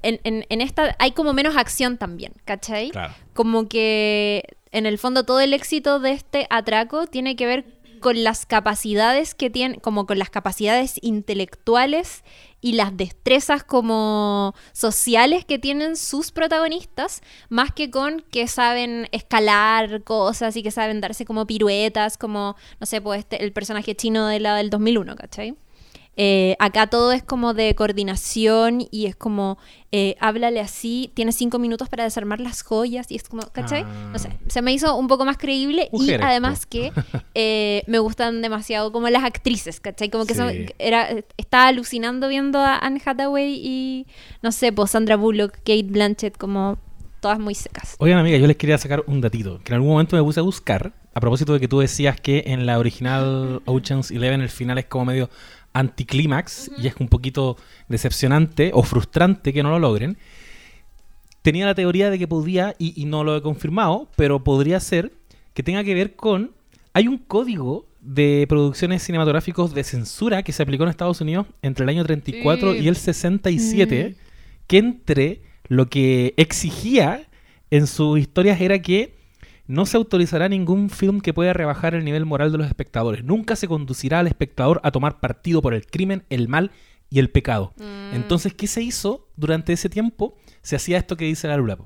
en, 0.08 0.20
en- 0.24 0.46
en 0.50 0.62
esta 0.62 0.96
hay 1.00 1.12
como 1.12 1.34
menos 1.34 1.56
acción 1.58 1.98
también, 1.98 2.34
¿cachai? 2.46 2.92
Claro. 2.92 3.14
como 3.34 3.68
que 3.68 4.44
en 4.72 4.86
el 4.86 4.98
fondo 4.98 5.24
todo 5.24 5.40
el 5.40 5.54
éxito 5.54 6.00
de 6.00 6.12
este 6.12 6.48
atraco 6.50 7.08
tiene 7.08 7.36
que 7.36 7.46
ver 7.46 7.66
con 8.02 8.24
las 8.24 8.46
capacidades 8.46 9.34
que 9.34 9.50
tienen, 9.50 9.80
como 9.80 10.06
con 10.06 10.20
las 10.20 10.30
capacidades 10.30 11.00
intelectuales 11.02 12.24
y 12.62 12.74
las 12.74 12.96
destrezas 12.98 13.64
como 13.64 14.54
sociales 14.74 15.46
que 15.46 15.60
tienen 15.60 15.96
sus 15.96 16.32
protagonistas, 16.32 17.22
más 17.50 17.72
que 17.72 17.90
con 17.92 18.22
que 18.32 18.48
saben 18.48 19.08
escalar 19.12 20.04
cosas 20.04 20.56
y 20.56 20.64
que 20.64 20.72
saben 20.72 21.02
darse 21.02 21.26
como 21.26 21.46
piruetas, 21.48 22.18
como, 22.18 22.56
no 22.80 22.86
sé, 22.86 23.02
pues 23.02 23.20
este, 23.20 23.44
el 23.44 23.52
personaje 23.54 23.96
chino 23.96 24.28
de 24.28 24.40
la 24.40 24.56
del 24.56 24.70
2001, 24.70 25.16
¿cachai? 25.16 25.56
Eh, 26.18 26.56
acá 26.60 26.88
todo 26.88 27.12
es 27.12 27.24
como 27.24 27.54
de 27.54 27.76
coordinación 27.76 28.88
y 28.90 29.06
es 29.06 29.16
como, 29.16 29.58
eh, 29.92 30.16
háblale 30.20 30.60
así, 30.62 31.12
tienes 31.14 31.36
cinco 31.36 31.60
minutos 31.60 31.90
para 31.90 32.04
desarmar 32.06 32.40
las 32.40 32.62
joyas 32.62 33.12
y 33.12 33.16
es 33.16 33.24
como, 33.24 33.44
¿cachai? 33.52 33.84
Ah. 33.84 34.10
No 34.14 34.20
sé, 34.20 34.30
se 34.48 34.62
me 34.62 34.72
hizo 34.72 34.96
un 34.96 35.08
poco 35.08 35.26
más 35.26 35.38
creíble 35.38 35.90
y 35.92 36.14
además 36.14 36.62
po. 36.66 36.70
que 36.70 36.92
eh, 37.36 37.84
me 37.88 38.00
gustan 38.00 38.42
demasiado 38.42 38.92
como 38.92 39.10
las 39.10 39.24
actrices, 39.24 39.80
¿cachai? 39.80 40.10
Como 40.10 40.26
que 40.26 40.36
son- 40.36 40.54
era, 40.80 41.10
estaba 41.38 41.68
alucinando 41.68 42.28
viendo 42.30 42.60
a 42.60 42.78
Anne 42.78 43.02
Hathaway 43.06 43.54
y, 43.62 44.08
no 44.42 44.52
sé, 44.52 44.72
pues 44.72 44.92
Sandra 44.92 45.18
Bullock, 45.18 45.54
Kate 45.58 45.84
Blanchett, 45.84 46.38
como 46.38 46.78
todas 47.20 47.40
muy 47.40 47.56
secas. 47.56 47.96
Oigan, 48.00 48.20
amiga, 48.20 48.38
yo 48.38 48.46
les 48.48 48.56
quería 48.56 48.78
sacar 48.78 49.04
un 49.08 49.20
datito. 49.20 49.60
Que 49.64 49.72
en 49.74 49.76
algún 49.76 49.90
momento 49.90 50.16
me 50.16 50.24
puse 50.24 50.40
a 50.40 50.44
buscar. 50.44 50.94
A 51.14 51.20
propósito 51.20 51.54
de 51.54 51.60
que 51.60 51.68
tú 51.68 51.80
decías 51.80 52.20
que 52.22 52.44
en 52.48 52.66
la 52.66 52.78
original 52.78 53.62
Ocean's 53.66 54.12
Eleven 54.12 54.42
el 54.42 54.50
final 54.50 54.78
es 54.78 54.86
como 54.86 55.06
medio 55.06 55.30
anticlímax 55.76 56.72
y 56.82 56.88
es 56.88 56.96
un 57.00 57.08
poquito 57.08 57.58
decepcionante 57.88 58.72
o 58.74 58.82
frustrante 58.84 59.54
que 59.54 59.62
no 59.62 59.70
lo 59.70 59.80
logren. 59.80 60.18
Tenía 61.44 61.68
la 61.68 61.76
teoría 61.76 62.10
de 62.10 62.18
que 62.18 62.28
podía, 62.28 62.76
y, 62.80 63.00
y 63.00 63.06
no 63.06 63.24
lo 63.24 63.36
he 63.38 63.42
confirmado, 63.42 64.10
pero 64.16 64.44
podría 64.44 64.80
ser 64.80 65.12
que 65.54 65.62
tenga 65.62 65.84
que 65.84 65.94
ver 65.94 66.16
con. 66.16 66.52
Hay 66.94 67.08
un 67.08 67.18
código 67.20 67.86
de 68.02 68.46
producciones 68.50 69.04
cinematográficos 69.04 69.74
de 69.76 69.84
censura 69.84 70.42
que 70.44 70.52
se 70.54 70.64
aplicó 70.64 70.84
en 70.84 70.90
Estados 70.90 71.22
Unidos 71.22 71.46
entre 71.62 71.84
el 71.84 71.90
año 71.90 72.04
34 72.04 72.74
Sí. 72.74 72.80
y 72.80 72.88
el 72.88 72.96
67 72.96 74.16
que 74.68 74.78
entre 74.78 75.42
lo 75.68 75.88
que 75.90 76.34
exigía 76.38 77.28
en 77.72 77.88
sus 77.88 78.20
historias 78.20 78.62
era 78.62 78.80
que 78.80 79.16
no 79.68 79.86
se 79.86 79.98
autorizará 79.98 80.48
ningún 80.50 80.90
film 80.90 81.22
que 81.22 81.34
pueda 81.34 81.54
rebajar 81.54 81.96
el 81.96 82.06
nivel 82.06 82.26
moral 82.26 82.52
de 82.52 82.58
los 82.60 82.68
espectadores. 82.68 83.24
Nunca 83.24 83.56
se 83.56 83.68
conducirá 83.68 84.20
al 84.20 84.28
espectador 84.28 84.80
a 84.84 84.92
tomar 84.92 85.20
partido 85.20 85.62
por 85.62 85.74
el 85.74 85.86
crimen, 85.86 86.24
el 86.30 86.48
mal 86.48 86.72
y 87.10 87.20
el 87.20 87.30
pecado. 87.30 87.74
Entonces, 88.14 88.54
¿qué 88.54 88.68
se 88.68 88.82
hizo 88.82 89.28
durante 89.36 89.74
ese 89.74 89.90
tiempo? 89.90 90.36
Se 90.62 90.76
hacía 90.76 90.98
esto 90.98 91.18
que 91.18 91.26
dice 91.26 91.48
la 91.48 91.58
Lula. 91.58 91.78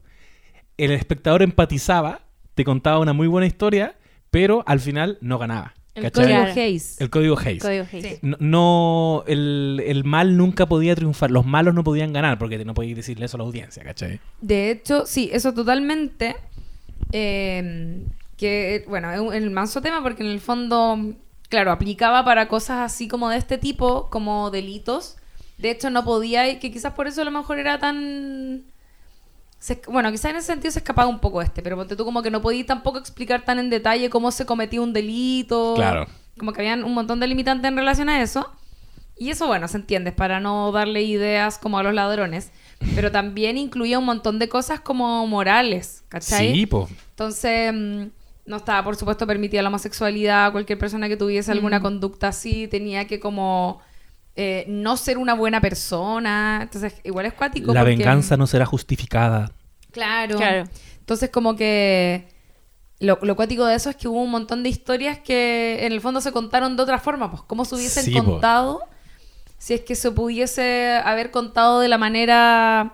El 0.77 0.91
espectador 0.91 1.41
empatizaba, 1.41 2.21
te 2.55 2.63
contaba 2.63 2.99
una 2.99 3.13
muy 3.13 3.27
buena 3.27 3.47
historia, 3.47 3.95
pero 4.31 4.63
al 4.65 4.79
final 4.79 5.17
no 5.21 5.37
ganaba. 5.37 5.73
El 5.95 6.11
código. 6.13 6.39
Hayes. 6.55 7.01
El 7.01 7.09
código 7.09 7.37
Hayes. 7.37 7.61
Código 7.61 7.85
Hayes. 7.91 8.05
Sí. 8.05 8.19
No, 8.21 8.37
no- 8.39 9.23
el, 9.27 9.83
el 9.85 10.05
mal 10.05 10.37
nunca 10.37 10.65
podía 10.65 10.95
triunfar, 10.95 11.29
los 11.31 11.45
malos 11.45 11.73
no 11.73 11.83
podían 11.83 12.13
ganar, 12.13 12.37
porque 12.37 12.63
no 12.63 12.73
podías 12.73 12.95
decirle 12.95 13.25
eso 13.25 13.35
a 13.35 13.39
la 13.39 13.43
audiencia, 13.43 13.83
¿cachai? 13.83 14.21
De 14.39 14.71
hecho, 14.71 15.05
sí, 15.05 15.29
eso 15.33 15.53
totalmente. 15.53 16.37
Eh, 17.11 18.05
que, 18.37 18.85
bueno, 18.87 19.11
es 19.11 19.19
un- 19.19 19.33
el 19.33 19.49
manso 19.51 19.81
tema 19.81 20.01
porque 20.01 20.23
en 20.23 20.29
el 20.29 20.39
fondo, 20.39 20.97
claro, 21.49 21.71
aplicaba 21.71 22.23
para 22.23 22.47
cosas 22.47 22.79
así 22.79 23.07
como 23.07 23.29
de 23.29 23.37
este 23.37 23.57
tipo, 23.57 24.09
como 24.09 24.49
delitos. 24.51 25.17
De 25.57 25.71
hecho, 25.71 25.89
no 25.89 26.05
podía, 26.05 26.47
y 26.49 26.59
que 26.59 26.71
quizás 26.71 26.93
por 26.93 27.07
eso 27.07 27.21
a 27.21 27.25
lo 27.25 27.31
mejor 27.31 27.59
era 27.59 27.79
tan... 27.79 28.63
se- 29.59 29.81
bueno, 29.89 30.09
quizás 30.11 30.31
en 30.31 30.37
ese 30.37 30.47
sentido 30.47 30.71
se 30.71 30.79
escapaba 30.79 31.07
un 31.09 31.19
poco 31.19 31.41
este, 31.41 31.61
pero 31.61 31.75
ponte 31.75 31.95
tú 31.97 32.05
como 32.05 32.21
que 32.21 32.31
no 32.31 32.41
podías 32.41 32.65
tampoco 32.67 32.97
explicar 32.97 33.43
tan 33.43 33.59
en 33.59 33.69
detalle 33.69 34.09
cómo 34.09 34.31
se 34.31 34.45
cometía 34.45 34.81
un 34.81 34.93
delito. 34.93 35.73
Claro. 35.75 36.07
Como 36.37 36.53
que 36.53 36.61
habían 36.61 36.85
un 36.85 36.93
montón 36.93 37.19
de 37.19 37.27
limitantes 37.27 37.67
en 37.67 37.75
relación 37.75 38.07
a 38.07 38.21
eso. 38.21 38.49
Y 39.17 39.31
eso, 39.31 39.47
bueno, 39.47 39.67
se 39.67 39.75
entiende, 39.75 40.13
para 40.13 40.39
no 40.39 40.71
darle 40.71 41.01
ideas 41.01 41.57
como 41.57 41.77
a 41.77 41.83
los 41.83 41.93
ladrones. 41.93 42.53
Pero 42.95 43.11
también 43.11 43.57
incluía 43.57 43.99
un 43.99 44.05
montón 44.05 44.39
de 44.39 44.47
cosas 44.49 44.79
como 44.79 45.25
morales, 45.27 46.03
¿cachai? 46.09 46.53
Sí, 46.53 46.65
po. 46.65 46.87
Entonces, 47.11 47.73
mm, 47.73 48.03
no 48.45 48.57
estaba, 48.57 48.83
por 48.83 48.95
supuesto, 48.95 49.27
permitida 49.27 49.61
la 49.61 49.67
homosexualidad. 49.69 50.51
Cualquier 50.51 50.79
persona 50.79 51.07
que 51.07 51.17
tuviese 51.17 51.51
alguna 51.51 51.81
conducta 51.81 52.29
así 52.29 52.67
tenía 52.67 53.05
que 53.05 53.19
como 53.19 53.79
eh, 54.35 54.65
no 54.67 54.95
ser 54.97 55.17
una 55.17 55.33
buena 55.33 55.59
persona. 55.61 56.59
Entonces, 56.61 56.95
igual 57.03 57.25
es 57.25 57.33
cuático. 57.33 57.73
La 57.73 57.81
porque- 57.81 57.97
venganza 57.97 58.37
no 58.37 58.47
será 58.47 58.65
justificada. 58.65 59.51
Claro. 59.91 60.37
Claro. 60.37 60.63
Entonces, 60.99 61.29
como 61.29 61.55
que 61.55 62.27
lo, 62.99 63.19
lo 63.21 63.35
cuático 63.35 63.65
de 63.65 63.75
eso 63.75 63.89
es 63.89 63.95
que 63.95 64.07
hubo 64.07 64.21
un 64.21 64.31
montón 64.31 64.63
de 64.63 64.69
historias 64.69 65.19
que 65.19 65.85
en 65.85 65.91
el 65.91 65.99
fondo 66.01 66.21
se 66.21 66.31
contaron 66.31 66.77
de 66.77 66.83
otra 66.83 66.99
forma. 66.99 67.29
Pues, 67.29 67.43
cómo 67.43 67.65
se 67.65 67.75
hubiesen 67.75 68.03
Sí, 68.05 68.13
po. 68.21 68.39
Si 69.59 69.75
es 69.75 69.81
que 69.81 69.93
se 69.93 70.09
pudiese 70.09 70.99
haber 71.05 71.29
contado 71.29 71.79
de 71.81 71.87
la 71.89 71.99
manera 71.99 72.93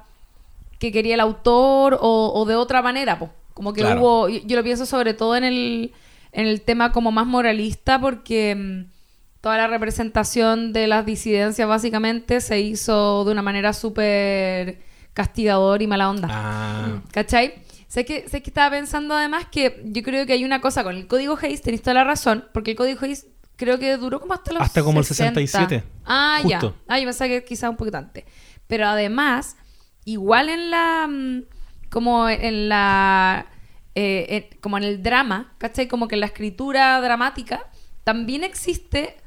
que 0.79 0.91
quería 0.91 1.13
el 1.13 1.21
autor 1.21 1.97
o, 2.01 2.33
o 2.35 2.43
de 2.45 2.55
otra 2.55 2.81
manera. 2.81 3.17
Pues. 3.17 3.31
Como 3.53 3.71
que 3.71 3.79
Claro. 3.81 4.01
hubo. 4.01 4.27
Yo, 4.29 4.39
yo 4.45 4.57
lo 4.57 4.63
pienso 4.63 4.85
sobre 4.85 5.13
todo 5.13 5.37
en 5.37 5.45
el, 5.45 5.93
en 6.33 6.47
el 6.47 6.59
tema 6.61 6.91
como 6.91 7.11
más 7.13 7.25
moralista, 7.25 7.99
porque. 8.01 8.55
mm, 8.55 8.95
Toda 9.39 9.57
la 9.57 9.67
representación 9.67 10.73
de 10.73 10.87
las 10.87 11.05
disidencias 11.05 11.67
básicamente 11.67 12.41
se 12.41 12.61
hizo 12.61 13.23
de 13.25 13.31
una 13.31 13.43
manera 13.43 13.73
súper 13.73 14.79
castigador 15.13 15.83
y 15.83 15.87
mala 15.87 16.09
onda. 16.09 16.27
Ah, 16.31 17.01
¿Cachai? 17.11 17.53
Sé 17.87 18.05
que, 18.05 18.27
sé 18.27 18.41
que 18.41 18.49
estaba 18.49 18.71
pensando 18.71 19.13
además 19.13 19.45
que 19.51 19.83
yo 19.85 20.01
creo 20.01 20.25
que 20.25 20.33
hay 20.33 20.43
una 20.43 20.61
cosa 20.61 20.83
con 20.83 20.95
el 20.95 21.05
código 21.05 21.37
Hayes, 21.39 21.61
tenéis 21.61 21.83
toda 21.83 21.93
la 21.93 22.03
razón, 22.03 22.45
porque 22.55 22.71
el 22.71 22.77
código 22.77 22.99
Hayes 23.05 23.27
creo 23.55 23.79
que 23.79 23.95
duró 23.97 24.19
como 24.19 24.33
hasta 24.33 24.51
los 24.53 24.61
Hasta 24.61 24.83
como 24.83 24.99
el 24.99 25.05
60. 25.05 25.39
67. 25.39 25.83
Ah, 26.05 26.39
Justo. 26.41 26.75
ya. 26.75 26.83
Ah, 26.93 26.99
yo 26.99 27.05
pensaba 27.05 27.27
que 27.29 27.43
quizás 27.43 27.69
un 27.69 27.77
poquito 27.77 27.97
antes. 27.97 28.23
Pero 28.67 28.87
además, 28.87 29.57
igual 30.05 30.49
en 30.49 30.71
la. 30.71 31.07
mm, 31.09 31.43
Como 31.89 32.27
en 32.29 32.67
la. 32.69 33.47
eh, 33.95 34.25
en- 34.51 34.59
como 34.59 34.77
en 34.77 34.83
el 34.83 35.01
drama, 35.03 35.53
¿cachai? 35.57 35.87
Como 35.87 36.07
que 36.07 36.15
en 36.15 36.21
la 36.21 36.25
escritura 36.27 36.99
dramática 37.01 37.65
también 38.03 38.43
existe 38.43 39.17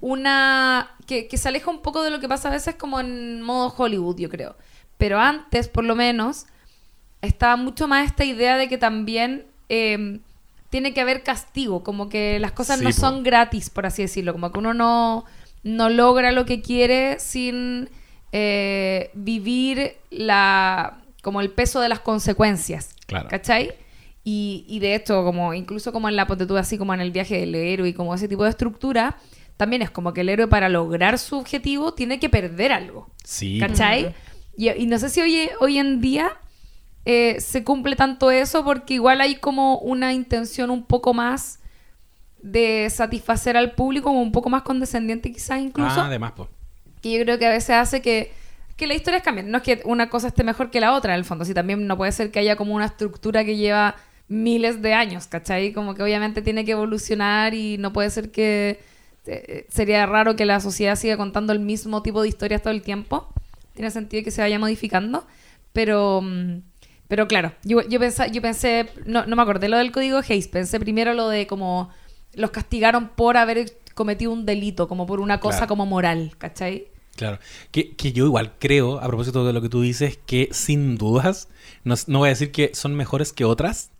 una. 0.00 0.90
Que, 1.06 1.26
que 1.28 1.38
se 1.38 1.48
aleja 1.48 1.70
un 1.70 1.80
poco 1.80 2.02
de 2.02 2.10
lo 2.10 2.20
que 2.20 2.28
pasa 2.28 2.48
a 2.48 2.52
veces 2.52 2.74
como 2.74 3.00
en 3.00 3.40
modo 3.42 3.72
Hollywood, 3.76 4.18
yo 4.18 4.28
creo. 4.28 4.56
Pero 4.98 5.18
antes, 5.20 5.68
por 5.68 5.84
lo 5.84 5.94
menos, 5.94 6.46
estaba 7.22 7.56
mucho 7.56 7.88
más 7.88 8.04
esta 8.06 8.24
idea 8.24 8.56
de 8.58 8.68
que 8.68 8.78
también 8.78 9.46
eh, 9.68 10.20
tiene 10.70 10.92
que 10.92 11.00
haber 11.00 11.22
castigo, 11.22 11.82
como 11.82 12.08
que 12.08 12.38
las 12.38 12.52
cosas 12.52 12.78
Sí, 12.78 12.84
no 12.84 12.90
po. 12.90 12.96
son 12.96 13.22
gratis, 13.22 13.70
por 13.70 13.86
así 13.86 14.02
decirlo, 14.02 14.32
como 14.32 14.52
que 14.52 14.58
uno 14.58 14.74
no, 14.74 15.24
no 15.62 15.88
logra 15.88 16.32
lo 16.32 16.44
que 16.44 16.60
quiere 16.60 17.18
sin 17.20 17.88
eh, 18.32 19.10
vivir 19.14 19.96
la 20.10 20.98
como 21.22 21.40
el 21.40 21.50
peso 21.50 21.80
de 21.80 21.88
las 21.88 22.00
consecuencias, 22.00 22.90
Claro. 23.06 23.28
¿cachai? 23.28 23.72
Y, 24.24 24.64
y 24.68 24.78
de 24.80 24.94
esto, 24.94 25.24
como 25.24 25.54
incluso 25.54 25.92
como 25.92 26.08
en 26.08 26.16
la 26.16 26.26
ponte 26.26 26.46
así 26.58 26.76
como 26.76 26.92
en 26.94 27.00
el 27.00 27.10
viaje 27.10 27.40
del 27.40 27.54
héroe 27.54 27.88
y 27.88 27.94
como 27.94 28.14
ese 28.14 28.28
tipo 28.28 28.44
de 28.44 28.50
estructura, 28.50 29.16
también 29.56 29.80
es 29.82 29.90
como 29.90 30.12
que 30.12 30.20
el 30.20 30.28
héroe 30.28 30.46
para 30.46 30.68
lograr 30.68 31.18
su 31.18 31.38
objetivo 31.38 31.94
tiene 31.94 32.20
que 32.20 32.28
perder 32.28 32.72
algo. 32.72 33.10
Sí. 33.24 33.58
¿Cachai? 33.58 34.14
Y, 34.56 34.68
y 34.70 34.86
no 34.86 34.98
sé 34.98 35.08
si 35.08 35.20
hoy, 35.22 35.48
hoy 35.60 35.78
en 35.78 36.00
día 36.00 36.30
eh, 37.10 37.40
se 37.40 37.64
cumple 37.64 37.96
tanto 37.96 38.30
eso 38.30 38.62
porque 38.64 38.92
igual 38.94 39.20
hay 39.22 39.36
como 39.36 39.78
una 39.78 40.12
intención 40.12 40.70
un 40.70 40.84
poco 40.84 41.14
más 41.14 41.58
de 42.42 42.88
satisfacer 42.90 43.56
al 43.56 43.72
público, 43.72 44.08
como 44.10 44.20
un 44.22 44.30
poco 44.32 44.50
más 44.50 44.62
condescendiente 44.62 45.32
quizás 45.32 45.60
incluso, 45.60 46.00
Ah, 46.02 46.06
además, 46.06 46.32
pues. 46.36 46.48
que 47.00 47.10
yo 47.16 47.24
creo 47.24 47.38
que 47.38 47.46
a 47.46 47.50
veces 47.50 47.70
hace 47.70 48.02
que, 48.02 48.30
que 48.76 48.86
las 48.86 48.96
historias 48.98 49.22
cambien. 49.22 49.50
No 49.50 49.56
es 49.58 49.62
que 49.64 49.80
una 49.84 50.08
cosa 50.10 50.28
esté 50.28 50.44
mejor 50.44 50.70
que 50.70 50.80
la 50.80 50.92
otra, 50.92 51.14
en 51.14 51.18
el 51.18 51.24
fondo, 51.24 51.44
si 51.46 51.54
también 51.54 51.86
no 51.86 51.96
puede 51.96 52.12
ser 52.12 52.30
que 52.30 52.40
haya 52.40 52.56
como 52.56 52.74
una 52.74 52.84
estructura 52.86 53.42
que 53.44 53.56
lleva 53.56 53.96
miles 54.28 54.82
de 54.82 54.92
años, 54.92 55.26
¿cachai? 55.26 55.72
Como 55.72 55.94
que 55.94 56.02
obviamente 56.02 56.42
tiene 56.42 56.64
que 56.66 56.72
evolucionar 56.72 57.54
y 57.54 57.78
no 57.78 57.92
puede 57.92 58.10
ser 58.10 58.30
que... 58.30 58.78
eh, 59.26 59.66
sería 59.70 60.04
raro 60.06 60.36
que 60.36 60.44
la 60.44 60.60
sociedad 60.60 60.94
siga 60.96 61.16
contando 61.16 61.52
el 61.54 61.58
mismo 61.60 62.02
tipo 62.02 62.20
de 62.22 62.28
historias 62.28 62.60
todo 62.62 62.72
el 62.74 62.82
tiempo. 62.82 63.26
Tiene 63.74 63.90
sentido 63.90 64.22
que 64.22 64.30
se 64.30 64.42
vaya 64.42 64.58
modificando, 64.58 65.26
pero... 65.72 66.20
mm, 66.22 66.67
Pero 67.08 67.26
claro, 67.26 67.52
yo, 67.64 67.80
yo, 67.88 67.98
pensé, 67.98 68.30
yo 68.30 68.42
pensé, 68.42 68.88
no, 69.06 69.24
no 69.26 69.34
me 69.36 69.42
acordé 69.42 69.68
lo 69.68 69.78
del 69.78 69.92
código 69.92 70.18
Hayes, 70.18 70.48
pensé 70.48 70.78
primero 70.78 71.14
lo 71.14 71.28
de 71.28 71.46
como 71.46 71.90
los 72.34 72.50
castigaron 72.50 73.08
por 73.08 73.36
haber 73.36 73.72
cometido 73.94 74.30
un 74.32 74.44
delito, 74.46 74.88
como 74.88 75.06
por 75.06 75.20
una 75.20 75.40
cosa 75.40 75.60
Claro. 75.60 75.68
como 75.68 75.86
moral, 75.86 76.32
¿cachai? 76.38 76.88
Claro, 77.16 77.38
que, 77.72 77.96
que 77.96 78.12
yo 78.12 78.26
igual 78.26 78.52
creo, 78.60 79.00
a 79.00 79.06
propósito 79.08 79.44
de 79.44 79.52
lo 79.52 79.60
que 79.60 79.68
tú 79.68 79.80
dices, 79.82 80.18
que 80.26 80.50
sin 80.52 80.96
dudas, 80.96 81.48
no, 81.82 81.94
no 82.06 82.18
voy 82.20 82.28
a 82.28 82.30
decir 82.30 82.52
que 82.52 82.70
son 82.74 82.94
mejores 82.94 83.32
que 83.32 83.44
otras, 83.44 83.90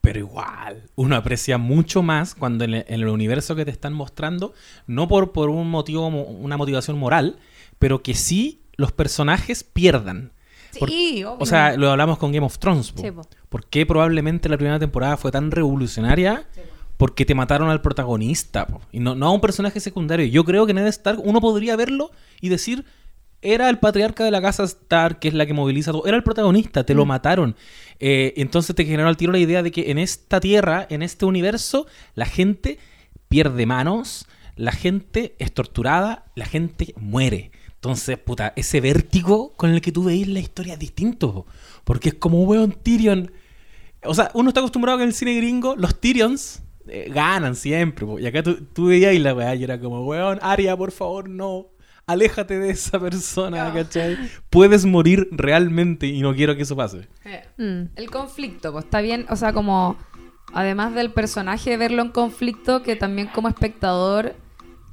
pero 0.00 0.18
igual, 0.18 0.90
uno 0.96 1.14
aprecia 1.16 1.56
mucho 1.56 2.02
más 2.02 2.34
cuando 2.34 2.64
en 2.64 2.74
el, 2.74 2.84
en 2.88 3.00
el 3.02 3.08
universo 3.08 3.54
que 3.54 3.64
te 3.64 3.70
están 3.70 3.92
mostrando, 3.92 4.54
no 4.88 5.06
por, 5.06 5.32
por 5.32 5.50
un 5.50 5.70
motivo, 5.70 6.10
mo- 6.10 6.22
una 6.24 6.56
motivación 6.56 6.98
moral, 6.98 7.38
pero 7.78 8.02
que 8.02 8.14
sí 8.14 8.60
los 8.76 8.90
personajes 8.90 9.62
pierdan. 9.64 10.32
Por- 10.78 10.88
Sí, 10.90 11.24
obvio. 11.24 11.36
O 11.40 11.46
sea, 11.46 11.76
lo 11.76 11.90
hablamos 11.90 12.18
con 12.18 12.32
Game 12.32 12.46
of 12.46 12.58
Thrones. 12.58 12.92
po. 12.92 13.02
Sí, 13.02 13.10
po. 13.10 13.22
¿Por 13.48 13.66
qué 13.66 13.86
probablemente 13.86 14.48
la 14.48 14.56
primera 14.56 14.78
temporada 14.78 15.16
fue 15.16 15.30
tan 15.30 15.50
revolucionaria? 15.50 16.46
Porque 16.96 17.24
te 17.24 17.34
mataron 17.34 17.70
al 17.70 17.80
protagonista, 17.82 18.66
po. 18.66 18.80
y 18.92 19.00
no, 19.00 19.14
no 19.14 19.26
a 19.26 19.30
un 19.32 19.40
personaje 19.40 19.80
secundario. 19.80 20.26
Yo 20.26 20.44
creo 20.44 20.66
que 20.66 20.74
Ned 20.74 20.86
Stark, 20.86 21.20
uno 21.24 21.40
podría 21.40 21.74
verlo 21.76 22.10
y 22.40 22.48
decir, 22.48 22.84
era 23.42 23.68
el 23.68 23.78
patriarca 23.78 24.24
de 24.24 24.30
la 24.30 24.40
casa 24.40 24.62
Stark, 24.64 25.18
que 25.18 25.28
es 25.28 25.34
la 25.34 25.44
que 25.44 25.52
moviliza 25.54 25.90
todo. 25.92 26.06
Era 26.06 26.16
el 26.16 26.22
protagonista, 26.22 26.84
te 26.86 26.94
lo 26.94 27.04
mataron. 27.04 27.56
Eh, 28.00 28.32
entonces 28.36 28.74
te 28.76 28.84
generó 28.84 29.08
al 29.08 29.16
tiro 29.16 29.32
la 29.32 29.38
idea 29.38 29.62
de 29.62 29.70
que 29.70 29.90
en 29.90 29.98
esta 29.98 30.40
tierra, 30.40 30.86
en 30.88 31.02
este 31.02 31.26
universo, 31.26 31.86
la 32.14 32.26
gente 32.26 32.78
pierde 33.28 33.66
manos, 33.66 34.26
la 34.56 34.72
gente 34.72 35.34
es 35.40 35.52
torturada, 35.52 36.26
la 36.36 36.46
gente 36.46 36.94
muere. 36.96 37.50
Entonces, 37.84 38.16
puta, 38.16 38.54
ese 38.56 38.80
vértigo 38.80 39.52
con 39.56 39.68
el 39.70 39.82
que 39.82 39.92
tú 39.92 40.04
veis 40.04 40.26
la 40.26 40.40
historia 40.40 40.72
es 40.72 40.78
distinto. 40.78 41.34
po. 41.34 41.46
Porque 41.84 42.08
es 42.08 42.14
como, 42.14 42.42
weón, 42.44 42.72
Tyrion. 42.72 43.30
O 44.04 44.14
sea, 44.14 44.30
uno 44.32 44.48
está 44.48 44.60
acostumbrado 44.60 44.96
que 44.96 45.04
en 45.04 45.10
el 45.10 45.14
cine 45.14 45.34
gringo 45.36 45.76
los 45.76 46.00
Tyrions 46.00 46.62
eh, 46.88 47.10
ganan 47.14 47.54
siempre. 47.54 48.06
po. 48.06 48.18
Y 48.18 48.26
acá 48.26 48.42
tú, 48.42 48.56
tú 48.72 48.86
veías 48.86 49.12
y 49.12 49.18
la 49.18 49.34
weá 49.34 49.54
y 49.54 49.64
era 49.64 49.78
como, 49.78 50.02
weón, 50.06 50.38
Aria, 50.40 50.74
por 50.74 50.92
favor, 50.92 51.28
no. 51.28 51.66
Aléjate 52.06 52.58
de 52.58 52.70
esa 52.70 52.98
persona, 52.98 53.70
¿cachai? 53.74 54.16
Puedes 54.48 54.86
morir 54.86 55.28
realmente 55.30 56.06
y 56.06 56.22
no 56.22 56.34
quiero 56.34 56.56
que 56.56 56.62
eso 56.62 56.76
pase. 56.76 57.06
Eh, 57.26 57.42
Mm. 57.58 57.90
El 57.96 58.10
conflicto, 58.10 58.72
pues 58.72 58.86
está 58.86 59.02
bien, 59.02 59.26
o 59.28 59.36
sea, 59.36 59.52
como 59.52 59.98
además 60.54 60.94
del 60.94 61.12
personaje 61.12 61.76
verlo 61.76 62.00
en 62.00 62.08
conflicto, 62.08 62.82
que 62.82 62.96
también 62.96 63.28
como 63.28 63.48
espectador 63.48 64.34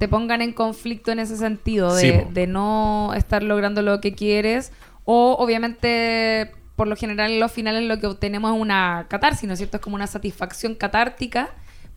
te 0.02 0.08
pongan 0.08 0.42
en 0.42 0.52
conflicto 0.52 1.12
en 1.12 1.20
ese 1.20 1.36
sentido, 1.36 1.94
de, 1.94 2.00
Sí, 2.00 2.10
po. 2.10 2.28
de 2.32 2.48
no 2.48 3.14
estar 3.14 3.44
logrando 3.44 3.82
lo 3.82 4.00
que 4.00 4.16
quieres, 4.16 4.72
o 5.04 5.36
obviamente 5.38 6.50
por 6.74 6.88
lo 6.88 6.96
general 6.96 7.30
en 7.30 7.38
los 7.38 7.52
finales 7.52 7.84
lo 7.84 8.00
que 8.00 8.08
obtenemos 8.08 8.52
es 8.52 8.60
una 8.60 9.06
catarsis, 9.08 9.46
¿no 9.46 9.52
es 9.52 9.60
cierto? 9.60 9.76
Es 9.76 9.80
como 9.80 9.94
una 9.94 10.08
satisfacción 10.08 10.74
catártica, 10.74 11.50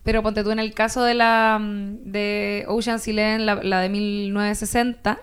pero 0.04 0.22
ponte 0.22 0.44
tú 0.44 0.52
en 0.52 0.60
el 0.60 0.72
caso 0.72 1.02
de 1.02 1.14
la 1.14 1.58
mm, 1.60 2.12
de 2.12 2.64
Ocean's 2.68 3.08
Eleven, 3.08 3.44
la, 3.44 3.56
la 3.56 3.80
de 3.80 3.88
1960, 3.88 5.18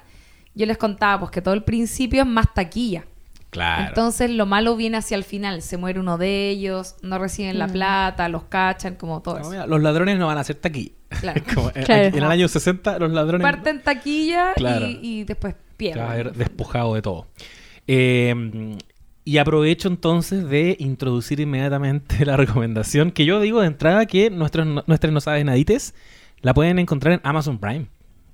yo 0.53 0.65
les 0.65 0.77
contaba 0.77 1.21
pues 1.21 1.31
que 1.31 1.41
todo 1.41 1.53
el 1.53 1.63
principio 1.63 2.23
es 2.23 2.27
más 2.27 2.53
taquilla. 2.53 3.05
Claro. 3.53 3.87
Entonces 3.89 4.29
lo 4.31 4.45
malo 4.45 4.75
viene 4.75 4.97
hacia 4.97 5.15
el 5.15 5.23
final. 5.23 5.61
Se 5.61 5.77
muere 5.77 5.99
uno 5.99 6.17
de 6.17 6.49
ellos, 6.49 6.95
no 7.01 7.17
reciben 7.19 7.57
la 7.59 7.67
plata, 7.67 8.27
los 8.29 8.43
cachan, 8.43 8.95
como 8.95 9.21
todo 9.21 9.35
No, 9.35 9.41
eso. 9.41 9.49
mira, 9.51 9.67
los 9.67 9.81
ladrones 9.81 10.17
no 10.19 10.27
van 10.27 10.37
a 10.37 10.41
hacer 10.41 10.57
taquilla. 10.57 10.91
Claro. 11.21 11.41
Como, 11.55 11.71
Claro. 11.71 12.03
En 12.05 12.15
el 12.15 12.23
año 12.25 12.47
60 12.47 12.97
los 12.99 13.11
ladrones 13.11 13.43
Parten 13.45 13.81
taquilla 13.81 14.53
Claro. 14.55 14.87
y, 14.87 14.99
y 15.01 15.23
después 15.23 15.55
pierden. 15.77 16.07
ver 16.09 16.33
despojado 16.33 16.95
de 16.95 17.01
todo. 17.03 17.27
Eh, 17.87 18.77
y 19.25 19.37
aprovecho 19.37 19.87
entonces 19.87 20.49
de 20.49 20.75
introducir 20.79 21.39
inmediatamente 21.39 22.25
la 22.25 22.35
recomendación 22.37 23.11
que 23.11 23.25
yo 23.25 23.39
digo 23.39 23.61
de 23.61 23.67
entrada 23.67 24.05
que 24.05 24.29
nuestros, 24.29 24.65
no- 24.67 24.83
nuestras 24.87 25.13
no 25.13 25.21
sabes 25.21 25.45
nadites 25.45 25.93
la 26.41 26.53
pueden 26.53 26.79
encontrar 26.79 27.13
en 27.13 27.21
Amazon 27.23 27.57
Prime. 27.59 27.85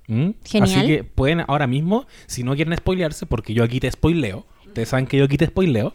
¿Mm? 0.08 0.30
Genial. 0.44 0.78
Así 0.78 0.86
que 0.88 1.04
pueden 1.04 1.44
ahora 1.46 1.68
mismo, 1.68 2.06
si 2.26 2.42
no 2.42 2.56
quieren 2.56 2.76
spoilearse, 2.76 3.26
porque 3.26 3.54
yo 3.54 3.62
aquí 3.62 3.78
te 3.78 3.88
spoileo, 3.92 4.44
ustedes 4.70 4.88
saben 4.88 5.06
que 5.06 5.18
yo 5.18 5.24
aquí 5.24 5.36
te 5.36 5.46
spoileo. 5.46 5.94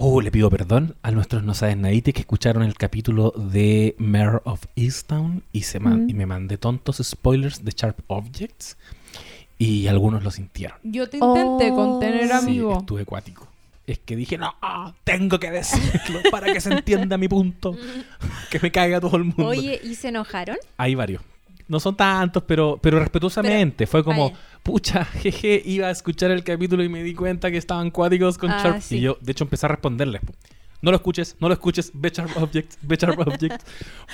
Oh, 0.00 0.20
le 0.20 0.30
pido 0.30 0.48
perdón 0.48 0.94
a 1.02 1.10
nuestros 1.10 1.42
no 1.42 1.54
sabes 1.54 1.76
nadites 1.76 2.14
que 2.14 2.20
escucharon 2.20 2.62
el 2.62 2.74
capítulo 2.76 3.32
de 3.36 3.96
Mayor 3.98 4.42
of 4.44 4.64
Easttown 4.76 5.42
y, 5.52 5.62
se 5.62 5.80
man- 5.80 6.04
Mm. 6.06 6.10
y 6.10 6.14
me 6.14 6.26
mandé 6.26 6.56
tontos 6.56 7.00
spoilers 7.02 7.64
de 7.64 7.72
Sharp 7.74 7.98
Objects 8.06 8.76
y 9.58 9.88
algunos 9.88 10.22
lo 10.22 10.30
sintieron. 10.30 10.78
Yo 10.84 11.08
te 11.08 11.16
intenté 11.16 11.70
Oh. 11.72 11.74
contener, 11.74 12.24
Era 12.24 12.40
Sí, 12.40 12.46
amigo. 12.46 12.78
estuve 12.78 13.02
acuático. 13.02 13.48
Es 13.88 13.98
que 13.98 14.14
dije, 14.16 14.38
no, 14.38 14.54
tengo 15.02 15.40
que 15.40 15.50
decirlo 15.50 16.20
para 16.30 16.52
que 16.52 16.60
se 16.60 16.72
entienda 16.72 17.16
mi 17.18 17.26
punto. 17.26 17.74
que 18.50 18.60
me 18.60 18.70
caiga 18.70 19.00
todo 19.00 19.16
el 19.16 19.24
mundo. 19.24 19.46
Oye, 19.48 19.80
¿y 19.82 19.94
se 19.96 20.08
enojaron? 20.08 20.58
Hay 20.76 20.94
varios. 20.94 21.22
No 21.68 21.78
son 21.80 21.96
tantos, 21.96 22.42
pero, 22.46 22.78
pero 22.82 22.98
respetuosamente. 22.98 23.86
Fue 23.86 24.02
como, 24.02 24.32
pucha, 24.62 25.04
jeje, 25.22 25.62
iba 25.64 25.88
a 25.88 25.90
escuchar 25.90 26.30
el 26.30 26.42
capítulo 26.42 26.82
y 26.82 26.88
me 26.88 27.02
di 27.02 27.14
cuenta 27.14 27.50
que 27.50 27.58
estaban 27.58 27.90
cuáticos 27.90 28.38
con 28.38 28.50
Ah, 28.50 28.60
Sharp. 28.62 28.80
sí. 28.80 28.96
Y 28.96 29.00
yo, 29.02 29.18
de 29.20 29.32
hecho, 29.32 29.44
empecé 29.44 29.66
a 29.66 29.68
responderles. 29.68 30.22
po. 30.22 30.32
No 30.80 30.90
lo 30.92 30.96
escuches, 30.96 31.36
no 31.40 31.48
lo 31.48 31.54
escuches, 31.54 31.90
ve 31.92 32.10
Sharp 32.10 32.36
Objects, 32.36 32.78
ve 32.82 32.96
Sharp 32.96 33.18
Objects. 33.26 33.64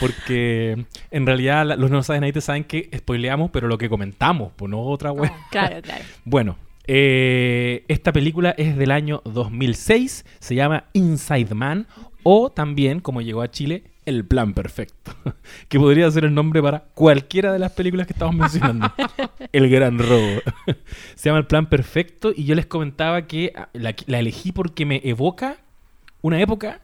Porque 0.01 0.87
en 1.11 1.27
realidad 1.27 1.67
la- 1.67 1.77
los 1.77 1.91
no 1.91 2.03
saben 2.03 2.23
nadie 2.23 2.41
saben 2.41 2.65
que 2.65 2.91
spoileamos, 2.97 3.51
pero 3.51 3.69
lo 3.69 3.79
que 3.79 3.89
comentamos, 3.89 4.53
pues 4.57 4.71
no 4.71 4.81
otra 4.83 5.13
web. 5.13 5.31
Claro, 5.51 5.81
claro. 5.83 6.05
Bueno, 6.25 6.57
eh, 6.87 7.85
esta 7.89 8.13
película 8.13 8.51
es 8.57 8.77
del 8.77 8.91
año 8.91 9.23
2006, 9.25 10.25
se 10.41 10.55
llama 10.55 10.85
Inside 10.95 11.55
Man 11.55 11.87
o 12.23 12.51
también, 12.51 13.01
como 13.01 13.21
llegó 13.21 13.43
a 13.43 13.51
Chile, 13.51 13.85
El 14.07 14.25
Plan 14.25 14.55
Perfecto, 14.55 15.15
que 15.69 15.79
podría 15.79 16.11
ser 16.11 16.25
el 16.25 16.35
nombre 16.35 16.63
para 16.63 16.81
cualquiera 16.95 17.53
de 17.53 17.59
las 17.59 17.73
películas 17.73 18.07
que 18.07 18.13
estamos 18.13 18.35
mencionando. 18.35 18.93
el 19.53 19.71
Gran 19.71 19.99
Robo. 19.99 20.41
se 21.15 21.29
llama 21.29 21.39
El 21.39 21.47
Plan 21.47 21.67
Perfecto 21.67 22.33
y 22.35 22.45
yo 22.45 22.55
les 22.55 22.67
comentaba 22.67 23.27
que 23.27 23.53
ah, 23.57 23.69
la, 23.73 23.95
la 24.07 24.19
elegí 24.19 24.53
porque 24.53 24.85
me 24.85 25.01
evoca 25.05 25.59
una 26.23 26.41
época, 26.41 26.83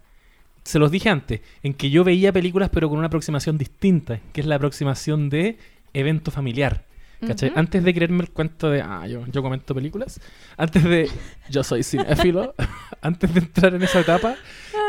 se 0.64 0.78
los 0.78 0.90
dije 0.90 1.08
antes, 1.08 1.40
en 1.62 1.74
que 1.74 1.90
yo 1.90 2.04
veía 2.04 2.32
películas 2.32 2.70
pero 2.72 2.88
con 2.88 2.98
una 2.98 3.08
aproximación 3.08 3.58
distinta, 3.58 4.20
que 4.32 4.40
es 4.40 4.46
la 4.46 4.56
aproximación 4.56 5.30
de 5.30 5.58
evento 5.92 6.30
familiar. 6.30 6.86
¿Cachai? 7.26 7.52
Antes 7.54 7.84
de 7.84 7.92
creerme 7.92 8.22
el 8.22 8.30
cuento 8.30 8.70
de, 8.70 8.80
ah, 8.80 9.06
yo, 9.06 9.26
yo 9.26 9.42
comento 9.42 9.74
películas, 9.74 10.20
antes 10.56 10.82
de, 10.82 11.10
yo 11.50 11.62
soy 11.62 11.82
cinéfilo, 11.82 12.54
antes 13.02 13.34
de 13.34 13.40
entrar 13.40 13.74
en 13.74 13.82
esa 13.82 14.00
etapa, 14.00 14.36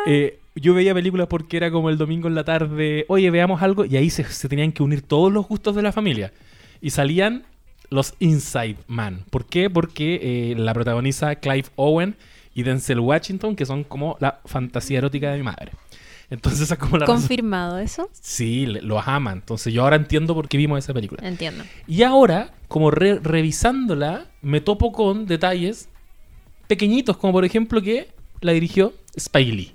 eh, 0.08 0.40
yo 0.56 0.74
veía 0.74 0.94
películas 0.94 1.28
porque 1.28 1.58
era 1.58 1.72
como 1.72 1.90
el 1.90 1.98
domingo 1.98 2.28
en 2.28 2.36
la 2.36 2.44
tarde, 2.44 3.06
oye, 3.08 3.30
veamos 3.32 3.62
algo, 3.62 3.86
y 3.86 3.96
ahí 3.98 4.10
se, 4.10 4.24
se 4.26 4.50
tenían 4.50 4.72
que 4.72 4.84
unir 4.84 5.02
todos 5.02 5.32
los 5.32 5.48
gustos 5.48 5.76
de 5.76 5.82
la 5.82 5.92
familia. 5.92 6.34
Y 6.82 6.90
salían 6.90 7.44
los 7.90 8.16
Inside 8.20 8.78
Man. 8.88 9.26
¿Por 9.30 9.46
qué? 9.46 9.70
Porque 9.70 10.20
eh, 10.52 10.56
la 10.58 10.74
protagoniza 10.74 11.36
Clive 11.36 11.66
Owen 11.76 12.16
y 12.54 12.64
Denzel 12.64 13.00
Washington, 13.00 13.56
que 13.56 13.66
son 13.66 13.84
como 13.84 14.18
la 14.20 14.40
fantasía 14.46 14.98
erótica 14.98 15.32
de 15.32 15.38
mi 15.38 15.44
madre. 15.44 15.72
Entonces 16.30 16.62
esa 16.62 16.76
es 16.76 16.80
como 16.80 16.98
la 16.98 17.06
razón- 17.06 17.18
¿Confirmado 17.18 17.78
eso? 17.80 18.10
Sí, 18.14 18.66
le- 18.66 18.82
los 18.82 19.06
aman. 19.06 19.40
Entonces 19.40 19.74
yo 19.74 19.84
ahora 19.84 19.98
entiendo 19.98 20.34
por 20.34 20.48
qué 20.48 20.58
vimos 20.58 20.80
esa 20.80 20.94
película. 20.94 21.28
Entiendo. 21.28 21.66
Y 21.88 22.04
ahora, 22.04 22.54
como 22.70 22.90
re- 22.92 23.20
revisándola, 23.20 24.26
me 24.42 24.62
topo 24.62 24.94
con 24.94 25.26
detalles 25.26 25.90
pequeñitos, 26.68 27.18
como 27.18 27.34
por 27.34 27.46
ejemplo 27.46 27.82
que 27.82 28.08
la 28.42 28.54
dirigió 28.54 28.94
Spike 29.16 29.52
Lee. 29.52 29.72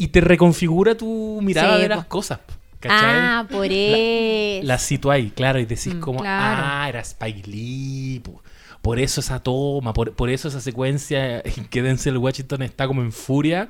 Y 0.00 0.08
te 0.08 0.20
reconfigura 0.22 0.94
tu 0.96 1.40
mirada 1.42 1.76
Sí, 1.76 1.82
de 1.82 1.88
po. 1.90 1.94
las 1.96 2.04
cosas. 2.06 2.40
¿Cachai? 2.80 2.98
Ah, 3.02 3.46
por 3.50 3.66
eso. 3.70 4.66
La 4.66 4.78
cito 4.78 5.10
ahí, 5.10 5.30
claro, 5.30 5.58
y 5.60 5.66
decís 5.66 5.94
Mm, 5.94 6.00
como, 6.00 6.20
claro. 6.20 6.62
ah, 6.64 6.88
era 6.88 7.00
Spike 7.00 7.46
Lee, 7.50 8.20
po. 8.24 8.42
por 8.80 8.98
eso 8.98 9.20
esa 9.20 9.40
toma, 9.42 9.92
por, 9.92 10.14
por 10.14 10.30
eso 10.30 10.48
esa 10.48 10.62
secuencia 10.62 11.40
en 11.40 11.66
que 11.66 11.82
Denzel 11.82 12.16
Washington 12.16 12.62
está 12.62 12.86
como 12.86 13.02
en 13.02 13.12
furia 13.12 13.68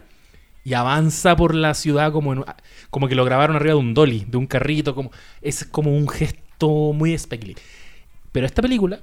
y 0.62 0.74
avanza 0.74 1.34
por 1.34 1.52
la 1.56 1.74
ciudad 1.74 2.12
como, 2.12 2.32
en- 2.34 2.44
como 2.90 3.08
que 3.08 3.16
lo 3.16 3.24
grabaron 3.24 3.56
arriba 3.56 3.74
de 3.74 3.80
un 3.80 3.92
dolly, 3.94 4.24
de 4.28 4.36
un 4.36 4.46
carrito, 4.46 4.94
como 4.94 5.10
es 5.42 5.64
como 5.64 5.90
un 5.90 6.08
gesto 6.08 6.92
muy 6.92 7.12
Spike 7.14 7.44
Lee. 7.48 7.56
Pero 8.30 8.46
esta 8.46 8.62
película, 8.62 9.00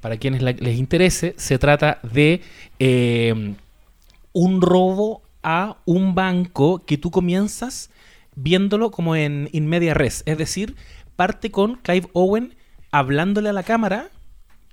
para 0.00 0.16
quienes 0.16 0.40
la- 0.40 0.52
les 0.52 0.78
interese, 0.78 1.34
se 1.36 1.58
trata 1.58 1.98
de 2.02 2.40
eh, 2.78 3.54
un 4.32 4.62
robo 4.62 5.20
a 5.42 5.78
un 5.86 6.14
banco 6.14 6.84
que 6.86 6.98
tú 6.98 7.10
comienzas 7.10 7.90
viéndolo 8.36 8.90
como 8.90 9.16
en 9.16 9.48
in 9.52 9.66
media 9.66 9.94
res. 9.94 10.22
Es 10.26 10.38
decir, 10.38 10.76
parte 11.16 11.50
con 11.50 11.76
Clive 11.76 12.08
Owen 12.12 12.56
hablándole 12.92 13.48
a 13.48 13.52
la 13.52 13.62
cámara 13.62 14.10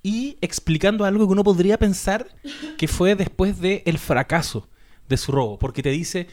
y 0.04 0.38
explicando 0.42 1.06
algo 1.06 1.26
que 1.28 1.32
uno 1.34 1.44
podría 1.44 1.78
pensar 1.78 2.28
que 2.78 2.88
fue 2.88 3.16
después 3.16 3.60
del 3.60 3.98
fracaso 3.98 4.68
de 5.10 5.18
su 5.18 5.32
robo. 5.32 5.60
Porque 5.60 5.84
te 5.84 5.90
dice, 5.90 6.28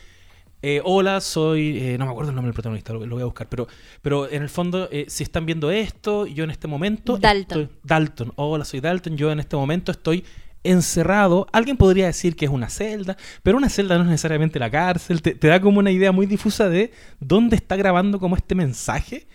eh, 0.63 0.81
hola, 0.85 1.21
soy... 1.21 1.79
eh, 1.79 1.99
no 1.99 2.05
me 2.07 2.11
acuerdo 2.13 2.31
el 2.31 2.37
nombre 2.37 2.51
del 2.51 2.55
protagonista, 2.55 2.93
lo, 2.93 3.05
lo 3.05 3.17
voy 3.17 3.23
a 3.23 3.27
buscar. 3.27 3.49
Pero, 3.49 3.67
pero 4.03 4.31
en 4.31 4.43
el 4.43 4.49
fondo, 4.49 4.89
eh, 4.93 5.07
si 5.09 5.23
están 5.25 5.45
viendo 5.47 5.71
esto, 5.71 6.27
yo 6.27 6.45
en 6.45 6.51
este 6.51 6.69
momento... 6.69 7.17
Dalton. 7.19 7.63
estoy- 7.63 7.77
Dalton. 7.83 8.33
Hola, 8.37 8.65
soy 8.65 8.81
Dalton. 8.81 9.17
Yo 9.17 9.33
en 9.33 9.41
este 9.41 9.57
momento 9.57 9.91
estoy 9.93 10.25
encerrado. 10.65 11.47
Alguien 11.53 11.77
podría 11.77 12.07
decir 12.07 12.35
que 12.37 12.47
es 12.47 12.51
una 12.51 12.69
celda, 12.69 13.17
pero 13.43 13.57
una 13.57 13.69
celda 13.69 13.97
no 13.97 14.05
es 14.05 14.11
necesariamente 14.11 14.59
la 14.59 14.71
cárcel. 14.71 15.23
Te, 15.23 15.35
te 15.35 15.49
da 15.49 15.61
como 15.61 15.79
una 15.79 15.91
idea 15.91 16.11
muy 16.13 16.27
difusa 16.27 16.69
de 16.69 16.91
dónde 17.21 17.57
está 17.57 17.77
grabando 17.77 18.19
como 18.19 18.37
este 18.37 18.55
mensaje. 18.55 19.27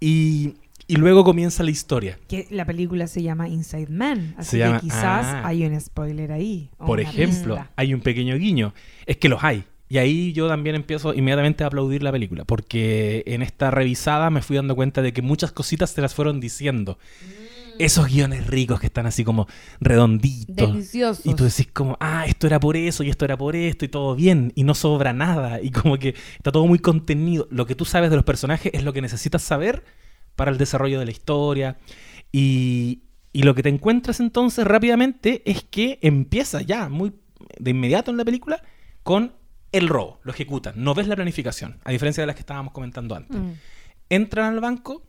Y, 0.00 0.54
y 0.86 0.96
luego 0.96 1.24
comienza 1.24 1.62
la 1.62 1.70
historia. 1.70 2.18
Que 2.28 2.46
la 2.50 2.64
película 2.64 3.06
se 3.08 3.22
llama 3.22 3.48
Inside 3.48 3.88
Man. 3.90 4.34
Así 4.38 4.52
Se 4.52 4.56
que 4.58 4.64
llama- 4.64 4.80
quizás 4.80 5.26
ah. 5.26 5.42
hay 5.44 5.64
un 5.66 5.78
spoiler 5.80 6.32
ahí. 6.32 6.70
Por 6.78 7.00
ejemplo, 7.00 7.56
pista. 7.56 7.70
hay 7.76 7.92
un 7.94 8.00
pequeño 8.00 8.36
guiño. 8.36 8.72
Es 9.04 9.16
que 9.16 9.28
los 9.28 9.42
hay. 9.44 9.64
Y 9.90 9.96
ahí 9.98 10.32
yo 10.34 10.48
también 10.48 10.76
empiezo 10.76 11.14
inmediatamente 11.14 11.64
a 11.64 11.68
aplaudir 11.68 12.02
la 12.02 12.12
película. 12.12 12.44
Porque 12.44 13.22
en 13.26 13.42
esta 13.42 13.70
revisada 13.70 14.30
me 14.30 14.42
fui 14.42 14.56
dando 14.56 14.76
cuenta 14.76 15.02
de 15.02 15.12
que 15.12 15.22
muchas 15.22 15.50
cositas 15.50 15.90
se 15.90 16.00
las 16.00 16.14
fueron 16.14 16.40
diciendo. 16.40 16.98
Esos 17.78 18.08
guiones 18.08 18.46
ricos 18.46 18.80
que 18.80 18.86
están 18.86 19.06
así 19.06 19.24
como 19.24 19.46
redonditos. 19.80 20.72
Deliciosos. 20.72 21.26
Y 21.26 21.34
tú 21.34 21.44
decís 21.44 21.68
como, 21.72 21.96
ah, 22.00 22.24
esto 22.26 22.46
era 22.46 22.60
por 22.60 22.76
eso 22.76 23.02
y 23.02 23.10
esto 23.10 23.24
era 23.24 23.36
por 23.36 23.56
esto 23.56 23.84
y 23.84 23.88
todo 23.88 24.14
bien 24.14 24.52
y 24.54 24.64
no 24.64 24.74
sobra 24.74 25.12
nada 25.12 25.60
y 25.62 25.70
como 25.70 25.98
que 25.98 26.14
está 26.36 26.52
todo 26.52 26.66
muy 26.66 26.78
contenido. 26.78 27.46
Lo 27.50 27.66
que 27.66 27.74
tú 27.74 27.84
sabes 27.84 28.10
de 28.10 28.16
los 28.16 28.24
personajes 28.24 28.72
es 28.74 28.84
lo 28.84 28.92
que 28.92 29.02
necesitas 29.02 29.42
saber 29.42 29.84
para 30.36 30.50
el 30.50 30.58
desarrollo 30.58 30.98
de 30.98 31.04
la 31.04 31.10
historia 31.10 31.78
y, 32.32 33.02
y 33.32 33.42
lo 33.42 33.54
que 33.54 33.62
te 33.62 33.68
encuentras 33.68 34.20
entonces 34.20 34.66
rápidamente 34.66 35.42
es 35.44 35.62
que 35.62 35.98
empieza 36.02 36.62
ya 36.62 36.88
muy 36.88 37.12
de 37.58 37.70
inmediato 37.70 38.10
en 38.10 38.16
la 38.16 38.24
película 38.24 38.62
con 39.02 39.32
el 39.72 39.88
robo, 39.88 40.20
lo 40.22 40.32
ejecutan, 40.32 40.74
no 40.76 40.94
ves 40.94 41.08
la 41.08 41.16
planificación, 41.16 41.78
a 41.84 41.90
diferencia 41.90 42.22
de 42.22 42.26
las 42.26 42.36
que 42.36 42.40
estábamos 42.40 42.72
comentando 42.72 43.14
antes. 43.14 43.38
Mm. 43.38 43.52
Entran 44.08 44.54
al 44.54 44.60
banco 44.60 45.02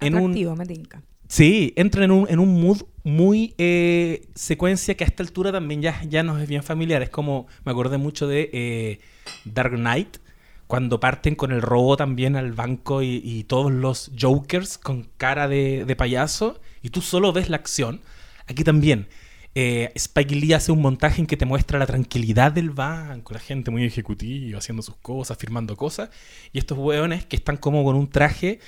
en 0.00 0.14
un, 0.14 0.22
Atractivo, 0.22 0.56
me 0.56 0.66
tinca. 0.66 1.02
Sí, 1.32 1.72
entran 1.76 2.04
en 2.04 2.10
un, 2.10 2.26
en 2.28 2.40
un 2.40 2.60
mood 2.60 2.82
muy 3.04 3.54
eh, 3.56 4.28
secuencia 4.34 4.98
que 4.98 5.04
a 5.04 5.06
esta 5.06 5.22
altura 5.22 5.50
también 5.50 5.80
ya, 5.80 6.02
ya 6.02 6.22
nos 6.22 6.38
es 6.42 6.46
bien 6.46 6.62
familiar. 6.62 7.00
Es 7.00 7.08
como, 7.08 7.46
me 7.64 7.72
acordé 7.72 7.96
mucho 7.96 8.26
de 8.26 8.50
eh, 8.52 9.00
Dark 9.46 9.72
Knight, 9.76 10.18
cuando 10.66 11.00
parten 11.00 11.34
con 11.34 11.50
el 11.50 11.62
robo 11.62 11.96
también 11.96 12.36
al 12.36 12.52
banco 12.52 13.00
y, 13.00 13.22
y 13.24 13.44
todos 13.44 13.72
los 13.72 14.10
Jokers 14.20 14.76
con 14.76 15.08
cara 15.16 15.48
de, 15.48 15.86
de 15.86 15.96
payaso 15.96 16.60
y 16.82 16.90
tú 16.90 17.00
solo 17.00 17.32
ves 17.32 17.48
la 17.48 17.56
acción. 17.56 18.02
Aquí 18.46 18.62
también. 18.62 19.08
Eh, 19.54 19.92
Spike 19.94 20.34
Lee 20.34 20.54
hace 20.54 20.72
un 20.72 20.80
montaje 20.80 21.20
en 21.20 21.26
que 21.26 21.36
te 21.36 21.44
muestra 21.44 21.78
la 21.78 21.86
tranquilidad 21.86 22.52
del 22.52 22.70
banco, 22.70 23.34
la 23.34 23.40
gente 23.40 23.70
muy 23.70 23.84
ejecutiva, 23.84 24.58
haciendo 24.58 24.82
sus 24.82 24.96
cosas, 24.96 25.36
firmando 25.38 25.76
cosas, 25.76 26.08
y 26.52 26.58
estos 26.58 26.78
hueones 26.78 27.26
que 27.26 27.36
están 27.36 27.56
como 27.58 27.84
con 27.84 27.94
un 27.96 28.08
traje 28.08 28.60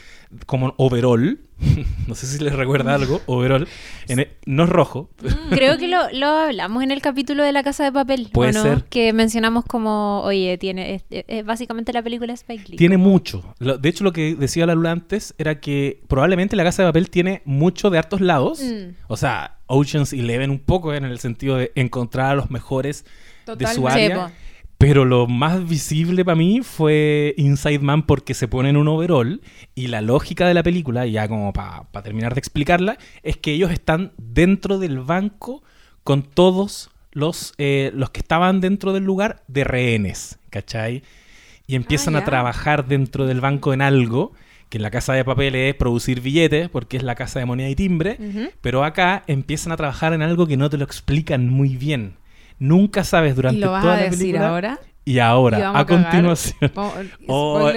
como 0.46 0.74
overall, 0.76 1.38
no 2.08 2.14
sé 2.14 2.26
si 2.26 2.42
les 2.42 2.52
recuerda 2.54 2.94
algo, 2.94 3.22
overall, 3.26 3.66
en 4.08 4.28
no 4.44 4.64
es 4.64 4.68
rojo, 4.68 5.08
Creo 5.50 5.78
que 5.78 5.88
lo, 5.88 5.98
lo 6.12 6.26
hablamos 6.26 6.82
en 6.82 6.90
el 6.90 7.00
capítulo 7.00 7.42
de 7.44 7.52
La 7.52 7.62
Casa 7.62 7.84
de 7.84 7.92
Papel. 7.92 8.28
Puede 8.32 8.50
¿o 8.50 8.52
no? 8.54 8.62
ser. 8.62 8.84
Que 8.84 9.12
mencionamos 9.12 9.64
como, 9.64 10.20
oye, 10.22 10.58
tiene 10.58 11.02
es, 11.10 11.46
básicamente 11.46 11.92
la 11.92 12.02
película 12.02 12.32
Spike 12.34 12.72
Lee. 12.72 12.76
tiene 12.76 12.96
mucho. 12.98 13.54
Lo- 13.58 13.78
De 13.78 13.88
hecho, 13.88 14.04
lo 14.04 14.12
que 14.12 14.34
decía 14.34 14.66
la 14.66 14.74
Lula 14.74 14.90
antes 14.90 15.34
era 15.38 15.60
que 15.60 16.02
probablemente 16.08 16.56
la 16.56 16.64
casa 16.64 16.82
de 16.82 16.88
papel 16.88 17.08
tiene 17.08 17.40
mucho 17.44 17.88
de 17.90 17.98
hartos 17.98 18.20
lados. 18.20 18.60
Mm. 18.62 18.94
O 19.08 19.16
sea, 19.16 19.53
Oceans 19.66 20.12
Eleven 20.12 20.50
un 20.50 20.58
poco 20.58 20.94
en 20.94 21.04
el 21.04 21.18
sentido 21.18 21.56
de 21.56 21.72
encontrar 21.74 22.32
a 22.32 22.34
los 22.34 22.50
mejores 22.50 23.04
de 23.46 23.66
su 23.66 23.88
área. 23.88 24.32
Pero 24.76 25.04
lo 25.04 25.26
más 25.26 25.66
visible 25.66 26.24
para 26.24 26.34
mí 26.34 26.60
fue 26.62 27.32
Inside 27.38 27.78
Man 27.78 28.02
porque 28.02 28.34
se 28.34 28.48
pone 28.48 28.70
en 28.70 28.76
un 28.76 28.88
overall 28.88 29.40
y 29.74 29.86
la 29.86 30.00
lógica 30.00 30.46
de 30.46 30.54
la 30.54 30.62
película, 30.62 31.06
ya 31.06 31.28
como 31.28 31.52
para 31.52 31.84
terminar 32.02 32.34
de 32.34 32.40
explicarla, 32.40 32.98
es 33.22 33.36
que 33.36 33.52
ellos 33.52 33.70
están 33.70 34.12
dentro 34.18 34.78
del 34.78 34.98
banco 34.98 35.62
con 36.02 36.22
todos 36.22 36.90
los, 37.12 37.54
eh, 37.56 37.92
los 37.94 38.10
que 38.10 38.20
estaban 38.20 38.60
dentro 38.60 38.92
del 38.92 39.04
lugar 39.04 39.42
de 39.46 39.64
rehenes, 39.64 40.38
¿cachai? 40.50 41.02
Y 41.66 41.76
empiezan 41.76 42.16
Ah, 42.16 42.18
a 42.18 42.24
trabajar 42.24 42.86
dentro 42.86 43.26
del 43.26 43.40
banco 43.40 43.72
en 43.72 43.80
algo, 43.80 44.32
que 44.68 44.78
en 44.78 44.82
la 44.82 44.90
casa 44.90 45.12
de 45.12 45.24
papel 45.24 45.54
es 45.54 45.74
producir 45.74 46.20
billetes, 46.20 46.68
porque 46.68 46.96
es 46.96 47.02
la 47.02 47.14
casa 47.14 47.38
de 47.38 47.44
moneda 47.46 47.68
y 47.68 47.74
timbre, 47.76 48.18
pero 48.60 48.84
acá 48.84 49.22
empiezan 49.26 49.72
a 49.72 49.76
trabajar 49.76 50.12
en 50.12 50.22
algo 50.22 50.46
que 50.46 50.56
no 50.56 50.68
te 50.70 50.78
lo 50.78 50.84
explican 50.84 51.48
muy 51.48 51.76
bien. 51.76 52.16
Nunca 52.58 53.04
sabes 53.04 53.34
durante 53.36 53.58
¿Y 53.58 53.60
lo 53.62 53.72
vas 53.72 53.82
toda 53.82 53.94
a 53.94 53.96
la 53.98 54.02
decir 54.04 54.18
película. 54.18 54.48
ahora? 54.48 54.78
Y 55.06 55.18
ahora, 55.18 55.58
Y 55.58 55.62
a, 55.62 55.84
continuación. 55.84 56.72
Oh, 57.26 57.68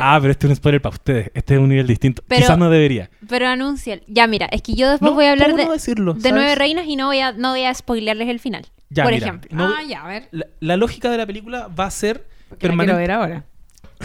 ah, 0.00 0.18
pero 0.20 0.30
este 0.30 0.46
es 0.46 0.50
un 0.50 0.56
spoiler 0.56 0.82
para 0.82 0.92
ustedes. 0.94 1.30
Este 1.32 1.54
es 1.54 1.60
un 1.60 1.68
nivel 1.70 1.86
distinto. 1.86 2.22
Pero- 2.28 2.42
Quizás 2.42 2.58
no 2.58 2.68
debería. 2.68 3.08
Pero 3.28 3.46
anuncia. 3.48 3.98
Ya, 4.06 4.26
mira, 4.26 4.46
es 4.52 4.60
que 4.62 4.74
yo 4.74 4.90
después 4.90 5.10
No, 5.10 5.14
voy 5.14 5.24
a 5.24 5.32
hablar 5.32 5.46
¿cómo 5.52 5.58
de, 5.62 5.64
no 5.66 5.72
decirlo? 5.72 6.12
de. 6.14 6.32
Nueve 6.32 6.54
Reinas 6.54 6.86
y 6.86 6.96
no 6.96 7.06
voy 7.06 7.20
a, 7.20 7.32
no 7.32 7.50
voy 7.52 7.64
a 7.64 7.72
spoilearles 7.72 8.28
el 8.28 8.40
final. 8.40 8.66
Ya, 8.90 9.04
por 9.04 9.12
mira, 9.12 9.26
ejemplo. 9.26 9.48
no- 9.56 9.64
ah, 9.74 9.82
ya, 9.88 10.04
a 10.04 10.08
ver. 10.08 10.28
La, 10.32 10.46
la 10.60 10.76
lógica 10.76 11.10
de 11.10 11.16
la 11.18 11.24
película 11.26 11.68
va 11.68 11.86
a 11.86 11.90
ser 11.90 12.26
Porque 12.50 12.66
la 12.68 12.74
quiero 12.74 12.76
permanente. 12.94 13.00
ver 13.00 13.10
ahora. 13.12 13.44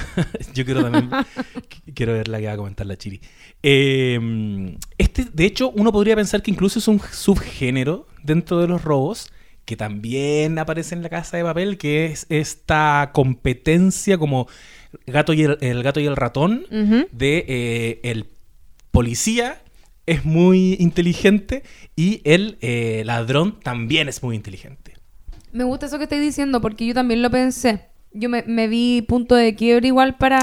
Yo 0.54 0.66
quiero 0.66 0.84
también. 0.84 1.10
qu- 1.10 1.93
quiero 1.93 2.14
ver 2.14 2.28
la 2.28 2.39
que 2.39 2.47
va 2.47 2.54
a 2.54 2.58
comentar 2.58 2.86
la 2.88 2.97
Chiri. 2.97 3.22
Eh, 3.64 4.76
este, 4.97 5.26
de 5.32 5.45
hecho, 5.45 5.70
uno 5.72 5.91
podría 5.91 6.16
pensar 6.16 6.41
que 6.41 6.52
incluso 6.52 6.80
es 6.80 6.88
un 6.88 6.99
subgénero 6.99 8.08
dentro 8.24 8.60
de 8.60 8.68
los 8.68 8.84
robos 8.84 9.32
que 9.66 9.78
también 9.78 10.58
aparece 10.60 10.95
en 10.95 11.04
la 11.04 11.10
casa 11.10 11.38
de 11.38 11.43
papel, 11.43 11.78
que 11.78 12.06
es 12.08 12.26
esta 12.30 13.12
competencia 13.14 14.18
como 14.18 14.47
gato 15.06 15.34
y 15.34 15.43
el, 15.43 15.58
el 15.62 15.84
gato 15.84 15.99
y 15.99 16.06
el 16.08 16.16
ratón 16.16 16.66
de 17.12 17.45
eh, 17.47 17.99
el 18.04 18.26
policía 18.91 19.62
es 20.08 20.26
muy 20.26 20.76
inteligente 20.80 21.64
y 21.95 22.22
el 22.26 22.58
eh, 22.62 23.04
ladrón 23.06 23.60
también 23.62 24.10
es 24.10 24.22
muy 24.24 24.36
inteligente. 24.36 24.95
Me 25.54 25.64
gusta 25.64 25.86
eso 25.86 25.97
que 25.97 26.06
estoy 26.06 26.20
diciendo 26.20 26.60
porque 26.60 26.86
yo 26.88 26.93
también 26.93 27.22
lo 27.22 27.30
pensé. 27.30 27.90
Yo 28.14 28.30
me, 28.30 28.43
me 28.43 28.68
vi 28.68 29.01
punto 29.03 29.36
de 29.36 29.55
quiebre 29.55 29.88
igual 29.88 30.16
para, 30.18 30.39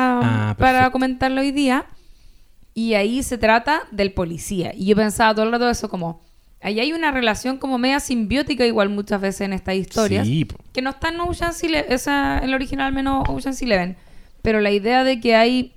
Ah, 0.51 0.55
para 0.59 0.91
comentarlo 0.91 1.41
hoy 1.41 1.53
día. 1.53 1.87
Y 2.75 2.95
ahí 2.95 3.23
se 3.23 3.39
trata 3.39 3.83
del 3.91 4.13
policía. 4.13 4.73
Y 4.75 4.87
yo 4.87 4.97
pensaba 4.97 5.35
todo 5.35 5.45
el 5.47 5.53
rato 5.53 5.69
eso 5.69 5.89
como... 5.89 6.21
Ahí 6.61 6.81
hay 6.81 6.93
una 6.93 7.13
relación 7.13 7.57
como 7.59 7.79
media 7.79 8.01
simbiótica 8.01 8.67
igual 8.67 8.89
muchas 8.89 9.21
veces 9.21 9.43
en 9.43 9.53
estas 9.53 9.77
historias. 9.77 10.27
Sí. 10.27 10.47
Que 10.73 10.83
no 10.83 10.91
está 10.91 11.11
en 11.11 11.21
Ocean's 11.21 11.63
Eleven, 11.63 11.93
esa, 11.93 12.39
en 12.39 12.45
el 12.45 12.55
original 12.55 12.89
al 12.89 12.93
menos 12.93 13.29
Ocean's 13.29 13.63
Eleven. 13.63 13.97
Pero 14.43 14.61
la 14.61 14.71
idea 14.73 15.05
de 15.05 15.21
que 15.21 15.37
hay 15.37 15.73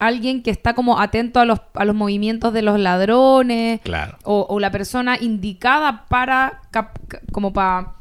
alguien 0.00 0.42
que 0.42 0.50
está 0.50 0.74
como 0.74 1.00
atento 1.00 1.38
a 1.40 1.44
los, 1.44 1.60
a 1.74 1.84
los 1.84 1.94
movimientos 1.94 2.52
de 2.52 2.62
los 2.62 2.78
ladrones 2.78 3.80
claro. 3.82 4.18
o, 4.24 4.46
o 4.48 4.58
la 4.60 4.70
persona 4.72 5.16
indicada 5.20 6.06
para 6.08 6.60
cap- 6.72 6.98
ca- 7.08 7.20
como 7.32 7.52
para 7.52 7.94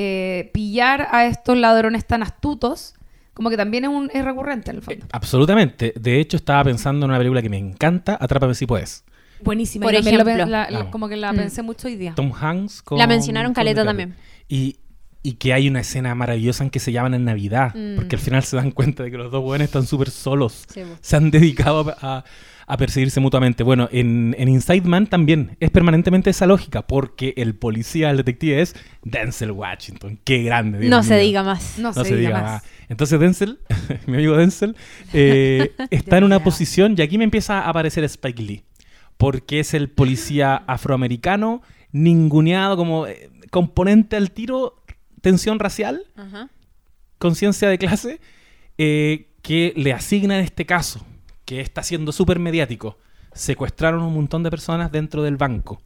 eh, 0.00 0.50
pillar 0.54 1.08
a 1.10 1.26
estos 1.26 1.56
ladrones 1.56 2.06
tan 2.06 2.22
astutos 2.22 2.94
Como 3.34 3.50
que 3.50 3.56
también 3.56 3.82
es, 3.84 3.90
un, 3.90 4.10
es 4.12 4.24
recurrente 4.24 4.70
en 4.70 4.76
el 4.76 4.82
fondo. 4.82 5.04
Eh, 5.04 5.08
absolutamente. 5.12 5.92
De 5.98 6.20
hecho, 6.20 6.36
estaba 6.36 6.62
pensando 6.64 7.04
en 7.06 7.10
una 7.10 7.18
película 7.18 7.42
que 7.42 7.48
me 7.48 7.58
encanta, 7.58 8.16
Atrápame 8.20 8.54
si 8.54 8.66
puedes. 8.66 9.04
Buenísima. 9.42 9.84
Por 9.86 9.94
ejemplo. 9.94 10.24
la- 10.46 10.68
la- 10.70 10.90
como 10.90 11.08
que 11.08 11.16
la 11.16 11.32
Mm. 11.32 11.36
pensé 11.36 11.62
mucho 11.62 11.86
hoy 11.88 11.96
día. 11.96 12.12
Tom 12.16 12.32
Hanks 12.32 12.82
con... 12.82 12.98
La 12.98 13.06
mencionaron 13.06 13.50
con 13.50 13.54
caleta 13.54 13.84
también. 13.84 14.14
Y, 14.48 14.76
y 15.22 15.32
que 15.34 15.52
hay 15.52 15.68
una 15.68 15.80
escena 15.80 16.14
maravillosa 16.16 16.64
en 16.64 16.70
que 16.70 16.80
se 16.80 16.90
llaman 16.92 17.14
en 17.14 17.24
Navidad. 17.24 17.72
Mm. 17.74 17.94
Porque 17.96 18.16
al 18.16 18.22
final 18.22 18.42
se 18.42 18.56
dan 18.56 18.70
cuenta 18.72 19.02
de 19.04 19.10
que 19.12 19.16
los 19.16 19.30
dos 19.30 19.42
buenos 19.42 19.66
están 19.66 19.86
súper 19.86 20.10
solos. 20.10 20.64
Sí. 20.72 20.82
Se 21.00 21.16
han 21.16 21.30
dedicado 21.30 21.94
a, 22.00 22.24
a 22.68 22.76
perseguirse 22.76 23.18
mutuamente. 23.18 23.62
Bueno, 23.64 23.88
en, 23.90 24.36
en 24.38 24.48
Inside 24.48 24.82
Man 24.82 25.06
también 25.06 25.56
es 25.58 25.70
permanentemente 25.70 26.28
esa 26.28 26.46
lógica. 26.46 26.86
Porque 26.86 27.32
el 27.38 27.54
policía, 27.54 28.10
el 28.10 28.18
detective 28.18 28.60
es 28.60 28.76
Denzel 29.02 29.52
Washington. 29.52 30.20
Qué 30.22 30.42
grande. 30.42 30.78
Dios 30.78 30.90
No 30.90 31.02
se 31.02 31.18
diga 31.18 31.42
más. 31.42 31.78
No, 31.78 31.92
No 31.92 32.04
se, 32.04 32.14
diga, 32.14 32.30
más. 32.30 32.42
más. 32.42 32.62
Entonces 32.90 33.18
Denzel, 33.18 33.58
mi 34.06 34.14
amigo 34.16 34.36
Denzel, 34.36 34.76
eh, 35.14 35.72
está 35.90 36.18
en 36.18 36.24
una 36.24 36.44
posición 36.44 36.94
y 36.96 37.00
aquí 37.00 37.16
me 37.16 37.24
empieza 37.24 37.60
a 37.60 37.70
aparecer 37.70 38.04
Spike 38.04 38.42
Lee. 38.42 38.64
Porque 39.16 39.60
es 39.60 39.72
el 39.72 39.88
policía 39.88 40.54
afroamericano, 40.66 41.62
ninguneado 41.90 42.76
como 42.76 43.06
eh, 43.06 43.30
componente 43.50 44.16
al 44.16 44.30
tiro, 44.30 44.84
tensión 45.22 45.58
racial, 45.58 46.04
conciencia 47.16 47.66
de 47.70 47.78
clase, 47.78 48.20
eh, 48.76 49.30
que 49.40 49.72
le 49.74 49.94
asignan 49.94 50.40
este 50.40 50.66
caso, 50.66 51.06
que 51.48 51.62
está 51.62 51.82
siendo 51.82 52.12
súper 52.12 52.38
mediático. 52.38 52.98
Secuestraron 53.32 54.02
un 54.02 54.12
montón 54.12 54.42
de 54.42 54.50
personas 54.50 54.92
dentro 54.92 55.22
del 55.22 55.38
banco. 55.38 55.80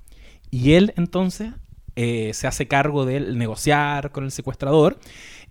Y 0.50 0.72
él 0.72 0.92
entonces 0.96 1.52
eh, 1.94 2.32
se 2.34 2.48
hace 2.48 2.66
cargo 2.66 3.04
de 3.06 3.20
negociar 3.20 4.10
con 4.10 4.24
el 4.24 4.32
secuestrador. 4.32 4.98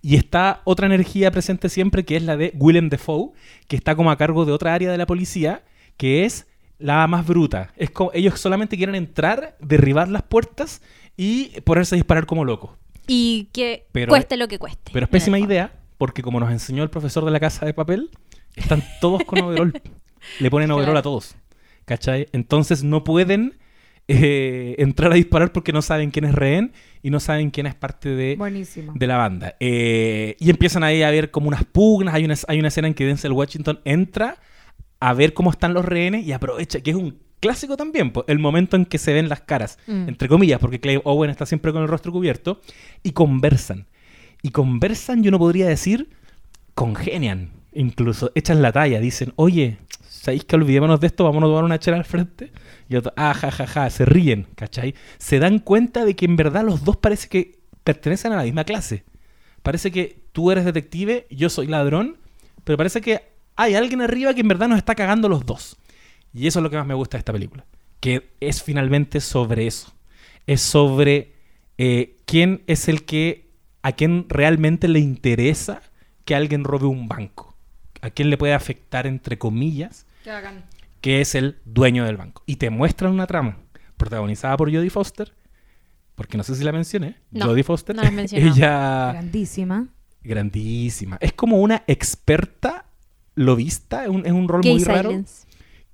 Y 0.02 0.16
está 0.16 0.60
otra 0.64 0.84
energía 0.84 1.30
presente 1.30 1.70
siempre, 1.70 2.04
que 2.04 2.16
es 2.16 2.24
la 2.24 2.36
de 2.36 2.52
Willem 2.58 2.90
Dafoe, 2.90 3.30
que 3.68 3.76
está 3.76 3.96
como 3.96 4.10
a 4.10 4.18
cargo 4.18 4.44
de 4.44 4.52
otra 4.52 4.74
área 4.74 4.90
de 4.90 4.98
la 4.98 5.06
policía, 5.06 5.64
que 5.96 6.26
es 6.26 6.46
la 6.78 7.06
más 7.06 7.26
bruta. 7.26 7.72
Es 7.78 7.88
como, 7.90 8.10
ellos 8.12 8.38
solamente 8.38 8.76
quieren 8.76 8.96
entrar, 8.96 9.56
derribar 9.60 10.08
las 10.08 10.24
puertas 10.24 10.82
y 11.16 11.58
ponerse 11.62 11.94
a 11.94 11.96
disparar 11.96 12.26
como 12.26 12.44
locos. 12.44 12.72
Y 13.06 13.48
que 13.54 13.86
Pero- 13.92 14.10
cueste 14.10 14.36
lo 14.36 14.46
que 14.46 14.58
cueste. 14.58 14.92
Pero 14.92 15.04
es 15.06 15.10
pésima 15.10 15.38
idea, 15.38 15.72
porque 15.96 16.20
como 16.22 16.38
nos 16.38 16.50
enseñó 16.50 16.82
el 16.82 16.90
profesor 16.90 17.24
de 17.24 17.30
la 17.30 17.40
casa 17.40 17.64
de 17.64 17.72
papel, 17.72 18.10
están 18.56 18.82
todos 19.00 19.22
con 19.24 19.40
overall. 19.42 19.72
Le 20.40 20.50
ponen 20.50 20.70
overall 20.70 20.86
Claro. 20.92 20.98
a 20.98 21.02
todos. 21.02 21.34
¿Cachai? 21.84 22.28
Entonces 22.32 22.84
no 22.84 23.02
pueden 23.04 23.58
eh, 24.08 24.74
entrar 24.78 25.12
a 25.12 25.14
disparar 25.14 25.52
porque 25.52 25.72
no 25.72 25.80
saben 25.82 26.10
quién 26.10 26.24
es 26.24 26.34
rehén 26.34 26.72
y 27.02 27.10
no 27.10 27.18
saben 27.20 27.50
quién 27.50 27.66
es 27.66 27.74
parte 27.74 28.08
de, 28.10 28.36
Buenísimo. 28.36 28.92
de 28.94 29.06
la 29.06 29.16
banda. 29.16 29.56
Eh, 29.60 30.36
y 30.38 30.50
empiezan 30.50 30.84
ahí 30.84 31.02
a 31.02 31.10
ver 31.10 31.30
como 31.30 31.48
unas 31.48 31.64
pugnas. 31.64 32.14
Hay 32.14 32.24
una, 32.24 32.34
hay 32.48 32.58
una 32.58 32.68
escena 32.68 32.88
en 32.88 32.94
que 32.94 33.04
Denzel 33.06 33.32
Washington 33.32 33.80
entra 33.84 34.36
a 35.00 35.14
ver 35.14 35.34
cómo 35.34 35.50
están 35.50 35.74
los 35.74 35.84
rehenes 35.84 36.24
y 36.24 36.32
aprovecha, 36.32 36.80
que 36.80 36.90
es 36.90 36.96
un 36.96 37.18
clásico 37.40 37.76
también, 37.76 38.12
po, 38.12 38.24
el 38.28 38.38
momento 38.38 38.76
en 38.76 38.84
que 38.86 38.98
se 38.98 39.12
ven 39.12 39.28
las 39.28 39.40
caras, 39.40 39.76
Mm. 39.88 40.08
entre 40.08 40.28
comillas, 40.28 40.60
porque 40.60 40.78
Clay 40.78 41.00
Owen 41.02 41.28
está 41.30 41.44
siempre 41.44 41.72
con 41.72 41.82
el 41.82 41.88
rostro 41.88 42.12
cubierto, 42.12 42.60
y 43.02 43.10
conversan. 43.10 43.86
Y 44.42 44.50
conversan, 44.50 45.24
yo 45.24 45.32
no 45.32 45.40
podría 45.40 45.66
decir, 45.66 46.10
congenian, 46.74 47.50
incluso 47.74 48.30
echan 48.34 48.62
la 48.62 48.72
talla, 48.72 49.00
dicen, 49.00 49.32
oye, 49.36 49.78
¿sabéis 50.08 50.44
que 50.44 50.56
olvidémonos 50.56 51.00
de 51.00 51.08
esto? 51.08 51.24
Vamos 51.24 51.42
a 51.42 51.46
tomar 51.46 51.64
una 51.64 51.78
chela 51.78 51.96
al 51.96 52.04
frente. 52.04 52.52
Y 52.88 52.96
otro, 52.96 53.12
ah, 53.16 53.34
ja, 53.34 53.50
ja, 53.50 53.66
ja, 53.66 53.90
se 53.90 54.04
ríen, 54.04 54.46
¿cachai? 54.54 54.94
Se 55.18 55.38
dan 55.38 55.58
cuenta 55.58 56.04
de 56.04 56.14
que 56.14 56.26
en 56.26 56.36
verdad 56.36 56.64
los 56.64 56.84
dos 56.84 56.96
parece 56.96 57.28
que 57.28 57.58
pertenecen 57.84 58.32
a 58.32 58.36
la 58.36 58.44
misma 58.44 58.64
clase. 58.64 59.04
Parece 59.62 59.90
que 59.90 60.22
tú 60.32 60.50
eres 60.50 60.64
detective, 60.64 61.26
yo 61.30 61.48
soy 61.48 61.66
ladrón, 61.66 62.18
pero 62.64 62.76
parece 62.76 63.00
que 63.00 63.22
hay 63.56 63.74
alguien 63.74 64.00
arriba 64.00 64.34
que 64.34 64.40
en 64.40 64.48
verdad 64.48 64.68
nos 64.68 64.78
está 64.78 64.94
cagando 64.94 65.28
los 65.28 65.46
dos. 65.46 65.76
Y 66.32 66.46
eso 66.46 66.58
es 66.58 66.62
lo 66.62 66.70
que 66.70 66.76
más 66.76 66.86
me 66.86 66.94
gusta 66.94 67.16
de 67.16 67.20
esta 67.20 67.32
película. 67.32 67.64
Que 68.00 68.30
es 68.40 68.62
finalmente 68.62 69.20
sobre 69.20 69.66
eso. 69.66 69.92
Es 70.46 70.60
sobre 70.60 71.34
eh, 71.78 72.16
quién 72.24 72.62
es 72.66 72.88
el 72.88 73.04
que, 73.04 73.50
a 73.82 73.92
quién 73.92 74.26
realmente 74.28 74.88
le 74.88 74.98
interesa 74.98 75.82
que 76.24 76.34
alguien 76.34 76.64
robe 76.64 76.86
un 76.86 77.08
banco. 77.08 77.51
A 78.02 78.10
quién 78.10 78.28
le 78.28 78.36
puede 78.36 78.52
afectar, 78.52 79.06
entre 79.06 79.38
comillas, 79.38 80.06
que 81.00 81.20
es 81.22 81.34
el 81.34 81.58
dueño 81.64 82.04
del 82.04 82.18
banco. 82.18 82.42
Y 82.44 82.56
te 82.56 82.68
muestran 82.68 83.12
una 83.12 83.26
trama 83.26 83.58
protagonizada 83.96 84.56
por 84.56 84.70
Jodie 84.72 84.90
Foster. 84.90 85.32
Porque 86.14 86.36
no 86.36 86.42
sé 86.42 86.54
si 86.54 86.64
la 86.64 86.72
mencioné. 86.72 87.16
No, 87.30 87.46
Jodie 87.46 87.64
Foster. 87.64 87.96
no 87.96 88.02
la. 88.02 88.10
Ella 88.32 89.12
Grandísima. 89.12 89.88
grandísima. 90.22 91.16
Es 91.20 91.32
como 91.32 91.60
una 91.60 91.84
experta 91.86 92.86
lobista, 93.34 94.04
es 94.04 94.10
un, 94.10 94.26
es 94.26 94.32
un 94.32 94.46
rol 94.46 94.60
Gay 94.62 94.74
muy 94.74 94.84
raro. 94.84 95.24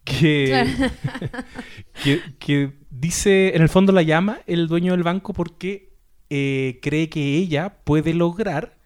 Que, 0.05 0.67
que, 2.03 2.21
que 2.39 2.73
dice, 2.91 3.55
en 3.55 3.63
el 3.63 3.69
fondo 3.69 3.93
la 3.93 4.03
llama 4.03 4.41
el 4.47 4.67
dueño 4.67 4.93
del 4.93 5.03
banco 5.03 5.33
porque 5.35 5.93
eh, 6.31 6.79
cree 6.83 7.09
que 7.09 7.37
ella 7.37 7.77
puede 7.85 8.15
lograr 8.15 8.77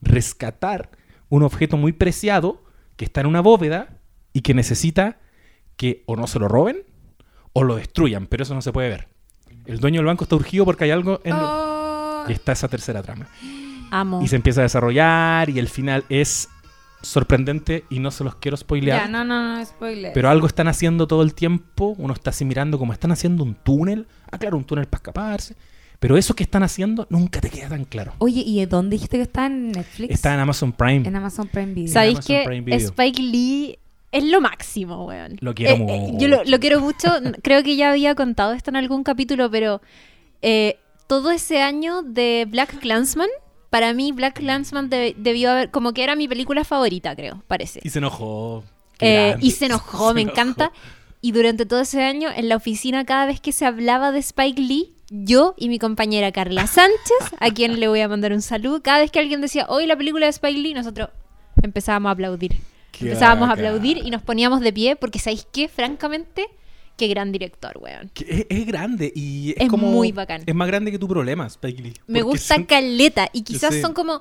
rescatar 0.00 0.90
un 1.28 1.42
objeto 1.42 1.76
muy 1.76 1.92
preciado 1.92 2.64
que 3.00 3.06
está 3.06 3.22
en 3.22 3.28
una 3.28 3.40
bóveda 3.40 3.88
y 4.34 4.42
que 4.42 4.52
necesita 4.52 5.16
que 5.78 6.02
o 6.04 6.16
no 6.16 6.26
se 6.26 6.38
lo 6.38 6.48
roben 6.48 6.82
o 7.54 7.64
lo 7.64 7.76
destruyan, 7.76 8.26
pero 8.26 8.42
eso 8.42 8.54
no 8.54 8.60
se 8.60 8.74
puede 8.74 8.90
ver. 8.90 9.08
El 9.64 9.80
dueño 9.80 10.00
del 10.00 10.04
banco 10.04 10.24
está 10.24 10.36
urgido 10.36 10.66
porque 10.66 10.84
hay 10.84 10.90
algo 10.90 11.18
en... 11.24 11.32
Oh, 11.34 12.26
Y 12.28 12.32
está 12.32 12.52
esa 12.52 12.68
tercera 12.68 13.02
trama. 13.02 13.26
Amo. 13.90 14.20
Y 14.22 14.28
se 14.28 14.36
empieza 14.36 14.60
a 14.60 14.64
desarrollar 14.64 15.48
y 15.48 15.58
el 15.58 15.70
final 15.70 16.04
es 16.10 16.50
sorprendente 17.00 17.84
y 17.88 18.00
no 18.00 18.10
se 18.10 18.22
los 18.22 18.34
quiero 18.34 18.58
spoilear. 18.58 19.00
ya, 19.00 19.08
no, 19.08 19.24
no, 19.24 19.56
no, 19.56 19.64
spoiler. 19.64 20.12
Pero 20.12 20.28
algo 20.28 20.46
están 20.46 20.68
haciendo 20.68 21.06
todo 21.06 21.22
el 21.22 21.32
tiempo. 21.32 21.94
Uno 21.96 22.12
está 22.12 22.28
así 22.28 22.44
mirando 22.44 22.78
como 22.78 22.92
están 22.92 23.12
haciendo 23.12 23.44
un 23.44 23.54
túnel. 23.54 24.08
Ah, 24.30 24.36
claro, 24.36 24.58
un 24.58 24.64
túnel 24.64 24.88
para 24.88 24.98
escaparse. 24.98 25.56
Pero 26.00 26.16
eso 26.16 26.34
que 26.34 26.42
están 26.42 26.62
haciendo 26.62 27.06
nunca 27.10 27.40
te 27.40 27.50
queda 27.50 27.68
tan 27.68 27.84
claro. 27.84 28.14
Oye, 28.18 28.42
¿y 28.44 28.64
dónde 28.66 28.96
dijiste 28.96 29.18
que 29.18 29.22
está 29.24 29.46
en 29.46 29.70
Netflix? 29.72 30.12
Está 30.14 30.34
en 30.34 30.40
Amazon 30.40 30.72
Prime. 30.72 31.06
En 31.06 31.14
Amazon 31.14 31.46
Prime 31.46 31.74
Video. 31.74 31.92
¿Sabéis 31.92 32.16
Amazon 32.16 32.36
que 32.36 32.42
Prime 32.46 32.60
Video. 32.62 32.78
Spike 32.88 33.22
Lee 33.22 33.78
es 34.10 34.24
lo 34.24 34.40
máximo, 34.40 35.04
weón? 35.06 35.36
Lo 35.40 35.54
quiero 35.54 35.74
Eh, 35.74 35.76
eh, 35.88 35.98
mucho. 36.00 36.18
yo 36.18 36.28
lo, 36.28 36.44
lo 36.44 36.58
quiero 36.58 36.80
mucho. 36.80 37.08
Creo 37.42 37.62
que 37.62 37.76
ya 37.76 37.90
había 37.90 38.14
contado 38.14 38.54
esto 38.54 38.70
en 38.70 38.76
algún 38.76 39.04
capítulo, 39.04 39.50
pero 39.50 39.82
eh, 40.42 40.78
todo 41.06 41.30
ese 41.30 41.60
año 41.60 42.02
de 42.02 42.46
Black 42.48 42.78
Clansman, 42.80 43.28
para 43.68 43.92
mí 43.92 44.12
Black 44.12 44.34
Clansman 44.38 44.88
de- 44.88 45.14
debió 45.18 45.50
haber, 45.50 45.70
como 45.70 45.92
que 45.92 46.02
era 46.02 46.16
mi 46.16 46.26
película 46.28 46.64
favorita, 46.64 47.14
creo, 47.14 47.42
parece. 47.46 47.80
Y 47.84 47.90
se 47.90 47.98
enojó. 47.98 48.64
Eh, 49.00 49.36
y 49.40 49.50
se 49.50 49.66
enojó, 49.66 50.08
Se 50.08 50.14
me 50.14 50.22
enojó. 50.22 50.32
encanta. 50.40 50.72
Y 51.20 51.32
durante 51.32 51.66
todo 51.66 51.80
ese 51.80 52.02
año, 52.02 52.30
en 52.34 52.48
la 52.48 52.56
oficina, 52.56 53.04
cada 53.04 53.26
vez 53.26 53.40
que 53.40 53.52
se 53.52 53.66
hablaba 53.66 54.10
de 54.12 54.20
Spike 54.20 54.60
Lee, 54.62 54.94
yo 55.10 55.54
y 55.58 55.68
mi 55.68 55.78
compañera 55.78 56.30
Carla 56.32 56.66
Sánchez, 56.66 57.34
a 57.38 57.50
quien 57.50 57.80
le 57.80 57.88
voy 57.88 58.00
a 58.00 58.08
mandar 58.08 58.32
un 58.32 58.42
saludo, 58.42 58.80
cada 58.82 59.00
vez 59.00 59.10
que 59.10 59.18
alguien 59.18 59.40
decía, 59.40 59.66
hoy 59.68 59.86
la 59.86 59.96
película 59.96 60.26
de 60.26 60.30
Spike 60.30 60.58
Lee, 60.60 60.72
nosotros 60.74 61.08
empezábamos 61.62 62.10
a 62.10 62.12
aplaudir. 62.12 62.56
Qué 62.92 63.06
empezábamos 63.06 63.48
a 63.48 63.52
aplaudir 63.52 63.98
y 63.98 64.10
nos 64.10 64.22
poníamos 64.22 64.60
de 64.60 64.72
pie, 64.72 64.96
porque 64.96 65.18
¿sabéis 65.18 65.46
qué? 65.52 65.68
Francamente, 65.68 66.46
qué 66.96 67.08
gran 67.08 67.32
director, 67.32 67.76
weón. 67.80 68.10
Es, 68.26 68.46
es 68.48 68.66
grande 68.66 69.12
y 69.14 69.50
es, 69.50 69.62
Es 69.64 69.68
como. 69.68 69.88
muy 69.90 70.12
bacán. 70.12 70.42
Es 70.46 70.54
más 70.54 70.68
grande 70.68 70.90
que 70.92 70.98
tu 70.98 71.08
problema, 71.08 71.46
Spike 71.46 71.82
Lee. 71.82 71.94
Me 72.06 72.22
gusta 72.22 72.54
son- 72.56 72.64
caleta 72.64 73.28
y 73.32 73.42
quizás 73.42 73.80
son 73.80 73.94
como, 73.94 74.20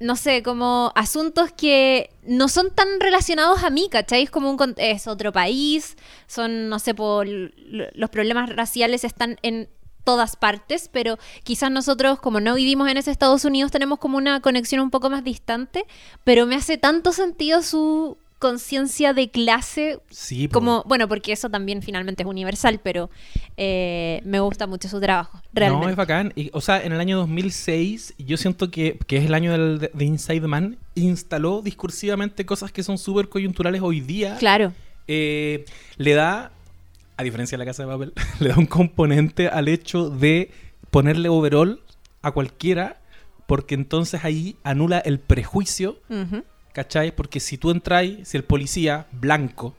no 0.00 0.16
sé, 0.16 0.42
como 0.42 0.92
asuntos 0.94 1.52
que 1.52 2.10
no 2.26 2.48
son 2.48 2.70
tan 2.74 2.88
relacionados 3.00 3.62
a 3.64 3.70
mí, 3.70 3.88
¿cachai? 3.90 4.24
Es 4.24 4.30
como 4.30 4.50
un, 4.50 4.74
es 4.78 5.06
otro 5.06 5.32
país, 5.32 5.96
son, 6.26 6.68
no 6.68 6.78
sé, 6.78 6.94
por 6.94 7.26
los 7.26 8.10
problemas 8.10 8.50
raciales 8.54 9.04
están 9.04 9.36
en 9.42 9.68
todas 10.08 10.36
partes, 10.36 10.88
pero 10.90 11.18
quizás 11.42 11.70
nosotros 11.70 12.18
como 12.18 12.40
no 12.40 12.54
vivimos 12.54 12.88
en 12.88 12.96
ese 12.96 13.10
Estados 13.10 13.44
Unidos 13.44 13.70
tenemos 13.70 13.98
como 13.98 14.16
una 14.16 14.40
conexión 14.40 14.80
un 14.80 14.88
poco 14.90 15.10
más 15.10 15.22
distante, 15.22 15.84
pero 16.24 16.46
me 16.46 16.56
hace 16.56 16.78
tanto 16.78 17.12
sentido 17.12 17.60
su 17.60 18.16
conciencia 18.38 19.12
de 19.12 19.30
clase 19.30 20.00
Sí, 20.08 20.48
como, 20.48 20.82
bueno, 20.86 21.08
porque 21.08 21.32
eso 21.32 21.50
también 21.50 21.82
finalmente 21.82 22.22
es 22.22 22.26
universal, 22.26 22.80
pero 22.82 23.10
eh, 23.58 24.22
me 24.24 24.40
gusta 24.40 24.66
mucho 24.66 24.88
su 24.88 24.98
trabajo, 24.98 25.42
realmente. 25.52 25.84
No, 25.84 25.90
es 25.90 25.96
bacán. 25.96 26.32
Y, 26.34 26.48
o 26.54 26.62
sea, 26.62 26.82
en 26.82 26.92
el 26.92 27.00
año 27.00 27.18
2006, 27.18 28.14
yo 28.16 28.38
siento 28.38 28.70
que, 28.70 28.98
que 29.06 29.18
es 29.18 29.26
el 29.26 29.34
año 29.34 29.52
del, 29.52 29.78
de, 29.78 29.90
de 29.92 30.04
Inside 30.06 30.46
Man, 30.46 30.78
instaló 30.94 31.60
discursivamente 31.60 32.46
cosas 32.46 32.72
que 32.72 32.82
son 32.82 32.96
súper 32.96 33.28
coyunturales 33.28 33.82
hoy 33.82 34.00
día. 34.00 34.38
Claro. 34.38 34.72
Eh, 35.06 35.66
le 35.98 36.14
da, 36.14 36.52
a 37.18 37.22
diferencia 37.22 37.58
de 37.58 37.64
la 37.64 37.70
casa 37.70 37.82
de 37.84 37.88
papel, 37.92 38.12
le 38.40 38.48
da 38.48 38.56
un 38.56 38.66
componente 38.66 39.48
al 39.48 39.68
hecho 39.68 40.08
de 40.08 40.50
ponerle 40.90 41.28
overall 41.28 41.80
a 42.22 42.30
cualquiera, 42.32 43.00
porque 43.46 43.74
entonces 43.74 44.24
ahí 44.24 44.56
anula 44.64 44.98
el 44.98 45.18
prejuicio, 45.20 45.98
Ujú. 46.08 46.44
¿cachai? 46.72 47.14
Porque 47.14 47.40
si 47.40 47.58
tú 47.58 47.70
entras, 47.70 48.06
si 48.24 48.36
el 48.36 48.44
policía 48.44 49.06
blanco 49.12 49.76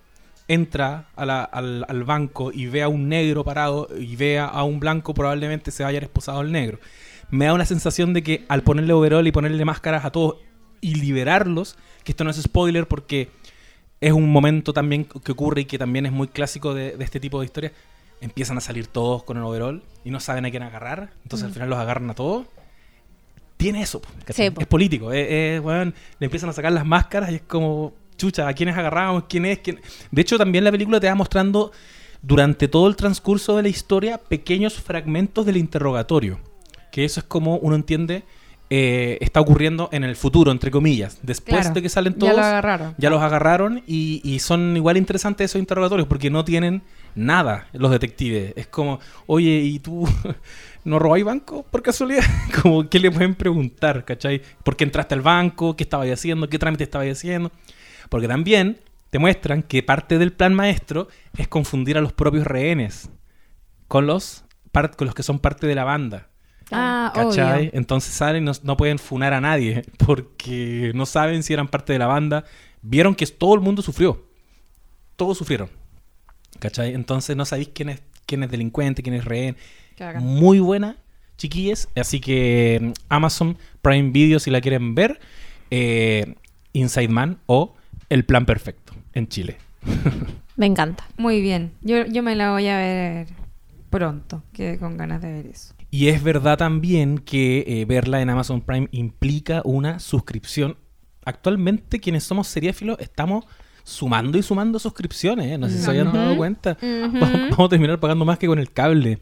entra 0.47 1.09
a 1.15 1.25
la- 1.25 1.43
al, 1.43 1.85
al 1.87 2.03
banco 2.03 2.51
y 2.51 2.65
ve 2.67 2.81
a 2.83 2.87
un 2.87 3.07
negro 3.09 3.43
parado 3.43 3.87
y 3.99 4.15
ve 4.15 4.39
a, 4.39 4.45
a 4.45 4.63
un 4.63 4.79
blanco, 4.79 5.13
probablemente 5.13 5.71
se 5.71 5.83
vaya 5.83 5.99
esposado 5.99 6.39
al 6.39 6.51
negro. 6.51 6.79
Me 7.29 7.45
da 7.45 7.53
una 7.53 7.65
sensación 7.65 8.13
de 8.13 8.23
que 8.23 8.45
al 8.49 8.63
ponerle 8.63 8.93
overall 8.93 9.27
y 9.27 9.31
ponerle 9.31 9.63
máscaras 9.65 10.05
a 10.05 10.11
todos 10.11 10.37
y 10.81 10.95
liberarlos, 10.95 11.77
que 12.03 12.11
esto 12.13 12.23
no 12.23 12.31
es 12.31 12.41
spoiler 12.41 12.87
porque 12.87 13.29
es 14.01 14.13
un 14.13 14.31
momento 14.31 14.73
también 14.73 15.05
que 15.05 15.31
ocurre 15.31 15.61
y 15.61 15.65
que 15.65 15.77
también 15.77 16.05
es 16.05 16.11
muy 16.11 16.27
clásico 16.27 16.73
de, 16.73 16.95
de 16.95 17.03
este 17.03 17.19
tipo 17.19 17.39
de 17.39 17.45
historias. 17.45 17.73
Empiezan 18.21 18.57
a 18.57 18.61
salir 18.61 18.87
todos 18.87 19.23
con 19.23 19.37
el 19.37 19.43
overall 19.43 19.81
y 20.03 20.11
no 20.11 20.19
saben 20.19 20.45
a 20.45 20.51
quién 20.51 20.63
agarrar, 20.63 21.11
entonces 21.23 21.45
al 21.47 21.53
final 21.53 21.69
los 21.69 21.79
agarran 21.79 22.09
a 22.09 22.15
todos. 22.15 22.47
Tiene 23.57 23.81
eso. 23.81 24.01
Sí, 24.29 24.49
po. 24.51 24.61
es 24.61 24.67
político, 24.67 25.11
es, 25.11 25.27
es, 25.29 25.61
weón, 25.61 25.93
le 26.19 26.25
empiezan 26.25 26.49
a 26.49 26.53
sacar 26.53 26.71
las 26.71 26.85
máscaras 26.85 27.31
y 27.31 27.35
es 27.35 27.41
como, 27.41 27.93
chucha, 28.17 28.47
¿a 28.47 28.53
quiénes 28.53 28.77
agarramos? 28.77 29.25
¿Quién 29.27 29.45
es? 29.45 29.59
¿Quién? 29.59 29.81
De 30.11 30.21
hecho, 30.21 30.37
también 30.37 30.63
la 30.63 30.71
película 30.71 30.99
te 30.99 31.07
va 31.07 31.15
mostrando 31.15 31.71
durante 32.21 32.67
todo 32.67 32.87
el 32.87 32.95
transcurso 32.95 33.55
de 33.55 33.63
la 33.63 33.69
historia 33.69 34.17
pequeños 34.17 34.75
fragmentos 34.75 35.45
del 35.45 35.57
interrogatorio. 35.57 36.39
Que 36.91 37.05
eso 37.05 37.19
es 37.19 37.25
como 37.25 37.57
uno 37.57 37.75
entiende, 37.75 38.23
eh, 38.69 39.17
está 39.21 39.41
ocurriendo 39.41 39.89
en 39.91 40.03
el 40.03 40.15
futuro, 40.15 40.51
entre 40.51 40.69
comillas. 40.71 41.19
Después 41.23 41.61
Claro, 41.61 41.73
de 41.73 41.81
que 41.81 41.89
salen 41.89 42.13
ya 42.13 42.19
todos, 42.19 42.35
lo 42.35 42.43
agarraron. 42.43 42.95
ya 42.97 43.09
los 43.09 43.21
agarraron 43.21 43.83
y, 43.87 44.21
y 44.23 44.39
son 44.39 44.77
igual 44.77 44.97
interesantes 44.97 45.45
esos 45.51 45.59
interrogatorios 45.59 46.07
porque 46.07 46.29
no 46.29 46.45
tienen 46.45 46.83
nada 47.15 47.67
los 47.73 47.91
detectives. 47.91 48.53
Es 48.55 48.67
como, 48.67 48.99
oye, 49.25 49.57
¿y 49.57 49.79
tú 49.79 50.07
no 50.83 50.99
robáis 50.99 51.25
banco 51.25 51.63
por 51.63 51.81
casualidad? 51.81 52.23
como, 52.61 52.87
¿qué 52.89 52.99
le 52.99 53.09
pueden 53.11 53.35
preguntar, 53.35 54.05
cachai? 54.05 54.41
¿Por 54.63 54.75
qué 54.75 54.83
entraste 54.83 55.15
al 55.15 55.21
banco? 55.21 55.75
¿Qué 55.75 55.83
estabas 55.83 56.09
haciendo? 56.09 56.47
¿Qué 56.47 56.59
trámite 56.59 56.83
estabas 56.83 57.07
haciendo? 57.09 57.51
Porque 58.09 58.27
también 58.27 58.79
te 59.09 59.19
muestran 59.19 59.63
que 59.63 59.81
parte 59.81 60.17
del 60.19 60.31
plan 60.31 60.53
maestro 60.53 61.07
es 61.37 61.47
confundir 61.47 61.97
a 61.97 62.01
los 62.01 62.13
propios 62.13 62.45
rehenes 62.45 63.09
con 63.87 64.05
los, 64.05 64.45
con 64.95 65.07
los 65.07 65.15
que 65.15 65.23
son 65.23 65.39
parte 65.39 65.65
de 65.65 65.75
la 65.75 65.83
banda. 65.83 66.28
Ah, 66.71 67.11
¿Cachai? 67.13 67.67
obvio. 67.67 67.69
Entonces 67.73 68.13
salen 68.13 68.43
y 68.43 68.45
no, 68.45 68.51
no 68.63 68.77
pueden 68.77 68.99
funar 68.99 69.33
a 69.33 69.41
nadie 69.41 69.83
porque 70.05 70.91
no 70.95 71.05
saben 71.05 71.43
si 71.43 71.53
eran 71.53 71.67
parte 71.67 71.93
de 71.93 71.99
la 71.99 72.07
banda. 72.07 72.45
Vieron 72.81 73.15
que 73.15 73.25
todo 73.27 73.55
el 73.55 73.61
mundo 73.61 73.81
sufrió. 73.81 74.25
Todos 75.15 75.37
sufrieron. 75.37 75.69
¿Cachai? 76.59 76.93
Entonces 76.93 77.35
no 77.35 77.45
sabéis 77.45 77.69
quién 77.73 77.89
es, 77.89 78.01
quién 78.25 78.43
es 78.43 78.51
delincuente, 78.51 79.03
quién 79.03 79.15
es 79.15 79.25
rehén. 79.25 79.55
Muy 80.19 80.59
buena, 80.59 80.97
chiquilles. 81.37 81.89
Así 81.95 82.19
que 82.19 82.79
mm, 82.81 82.91
Amazon 83.09 83.57
Prime 83.81 84.11
Video, 84.11 84.39
si 84.39 84.49
la 84.49 84.61
quieren 84.61 84.95
ver, 84.95 85.19
eh, 85.71 86.35
Inside 86.73 87.09
Man 87.09 87.39
o 87.47 87.75
El 88.09 88.25
Plan 88.25 88.45
Perfecto 88.45 88.93
en 89.13 89.27
Chile. 89.27 89.57
Me 90.55 90.65
encanta. 90.65 91.05
Muy 91.17 91.41
bien. 91.41 91.71
Yo, 91.81 92.05
yo 92.05 92.21
me 92.21 92.35
la 92.35 92.51
voy 92.51 92.67
a 92.67 92.77
ver 92.77 93.27
pronto, 93.89 94.43
que 94.51 94.77
con 94.77 94.97
ganas 94.97 95.21
de 95.21 95.31
ver 95.31 95.47
eso. 95.47 95.73
Y 95.91 96.07
es 96.09 96.21
verdad 96.23 96.57
también 96.57 97.17
que 97.17 97.63
eh, 97.67 97.85
verla 97.85 98.21
en 98.21 98.29
Amazon 98.29 98.61
Prime 98.61 98.87
implica 98.91 99.61
una 99.65 99.99
suscripción. 99.99 100.77
Actualmente 101.25 101.99
quienes 101.99 102.23
somos 102.23 102.47
seriéfilos 102.47 102.97
estamos 102.99 103.45
sumando 103.83 104.37
y 104.37 104.43
sumando 104.43 104.77
suscripciones. 104.77 105.47
¿eh? 105.47 105.57
No 105.57 105.67
sé 105.67 105.77
si 105.77 105.83
se 105.83 105.89
habían 105.89 106.09
Ujú. 106.09 106.17
dado 106.17 106.37
cuenta. 106.37 106.77
Vamos 106.81 107.59
a 107.59 107.69
terminar 107.69 107.99
pagando 107.99 108.23
más 108.25 108.37
que 108.37 108.47
con 108.47 108.59
el 108.59 108.71
cable. 108.71 109.19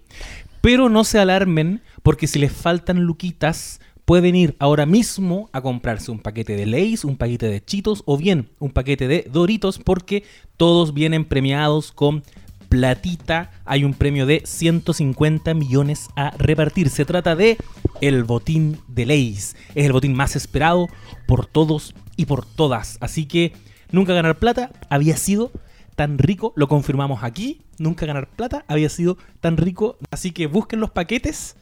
Pero 0.62 0.90
no 0.90 1.04
se 1.04 1.20
alarmen 1.20 1.82
porque 2.04 2.28
si 2.28 2.40
les 2.40 2.52
faltan 2.52 3.02
luquitas 3.04 3.80
pueden 4.04 4.36
ir 4.36 4.56
ahora 4.60 4.86
mismo 4.86 5.50
a 5.54 5.62
comprarse 5.62 6.12
un 6.12 6.20
paquete 6.20 6.56
de 6.56 6.66
Lay's, 6.66 7.04
un 7.06 7.18
paquete 7.18 7.48
de 7.48 7.64
Chitos 7.64 8.04
o 8.06 8.18
bien 8.18 8.50
un 8.60 8.72
paquete 8.72 9.08
de 9.08 9.28
Doritos 9.32 9.80
porque 9.80 10.24
todos 10.56 10.94
vienen 10.94 11.26
premiados 11.26 11.92
con 11.92 12.24
platita. 12.70 13.52
Hay 13.66 13.84
un 13.84 13.94
premio 13.94 14.26
de 14.26 14.42
150 14.46 15.54
millones 15.54 16.10
a 16.16 16.32
repartir. 16.38 16.90
Se 16.90 17.06
trata 17.06 17.36
de 17.36 17.58
el 18.02 18.24
botín 18.24 18.80
de 18.88 19.06
Lay's. 19.06 19.56
Es 19.76 19.86
el 19.86 19.94
botín 19.94 20.14
más 20.14 20.36
esperado 20.36 20.88
por 21.28 21.46
todos 21.46 21.96
y 22.16 22.26
por 22.26 22.46
todas. 22.46 22.98
Así 23.02 23.26
que 23.26 23.54
nunca 23.92 24.14
ganar 24.14 24.38
plata 24.40 24.72
había 24.90 25.18
sido 25.18 25.52
tan 25.96 26.20
rico, 26.20 26.54
lo 26.56 26.68
confirmamos 26.68 27.24
aquí. 27.24 27.62
Nunca 27.80 28.06
ganar 28.06 28.30
plata 28.30 28.66
había 28.68 28.90
sido 28.90 29.18
tan 29.40 29.58
rico. 29.58 29.98
Así 30.12 30.32
que 30.32 30.48
busquen 30.48 30.80
los 30.80 30.92
paquetes. 30.92 31.56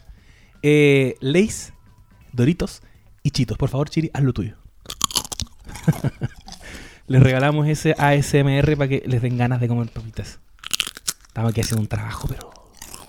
Eh, 0.61 1.15
Lay's, 1.21 1.73
Doritos 2.33 2.81
y 3.23 3.31
Chitos. 3.31 3.57
Por 3.57 3.69
favor, 3.69 3.89
Chiri, 3.89 4.11
haz 4.13 4.23
lo 4.23 4.33
tuyo. 4.33 4.57
les 7.07 7.21
regalamos 7.21 7.67
ese 7.67 7.95
ASMR 7.97 8.77
para 8.77 8.87
que 8.87 9.03
les 9.05 9.21
den 9.21 9.37
ganas 9.37 9.61
de 9.61 9.67
comer 9.67 9.89
papitas. 9.89 10.39
Estamos 11.35 11.51
aquí 11.51 11.59
haciendo 11.59 11.81
un 11.81 11.87
trabajo, 11.89 12.29
pero 12.29 12.49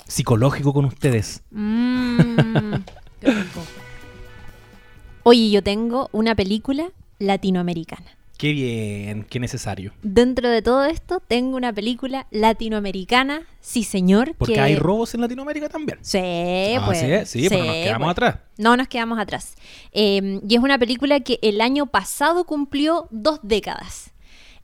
psicológico 0.09 0.72
con 0.72 0.85
ustedes. 0.87 1.43
Mm. 1.53 2.18
Qué 3.20 3.31
rico. 3.31 3.62
Oye, 5.22 5.49
yo 5.53 5.62
tengo 5.62 6.09
una 6.11 6.35
película 6.35 6.91
latinoamericana. 7.20 8.16
Qué 8.37 8.51
bien, 8.51 9.22
qué 9.31 9.39
necesario. 9.39 9.93
Dentro 10.03 10.49
de 10.49 10.61
todo 10.61 10.87
esto, 10.87 11.22
tengo 11.29 11.57
una 11.57 11.72
película 11.72 12.27
latinoamericana, 12.33 13.43
sí 13.61 13.85
señor. 13.85 14.35
Porque 14.37 14.55
que... 14.55 14.61
hay 14.61 14.74
robos 14.74 15.14
en 15.14 15.20
Latinoamérica 15.20 15.68
también. 15.68 16.01
Sí, 16.03 16.18
Ah, 16.18 16.83
pues. 16.85 16.99
sí, 17.29 17.43
sí, 17.43 17.49
pero 17.49 17.64
nos 17.64 17.74
quedamos 17.74 18.07
pues. 18.07 18.11
atrás. 18.11 18.39
No 18.59 18.77
nos 18.77 18.89
quedamos 18.89 19.20
atrás. 19.20 19.55
Eh, 19.93 20.41
y 20.49 20.57
es 20.57 20.61
una 20.61 20.81
película 20.81 21.20
que 21.20 21.39
el 21.43 21.61
año 21.61 21.87
pasado 21.87 22.43
cumplió 22.45 23.07
dos 23.12 23.39
décadas. 23.45 24.11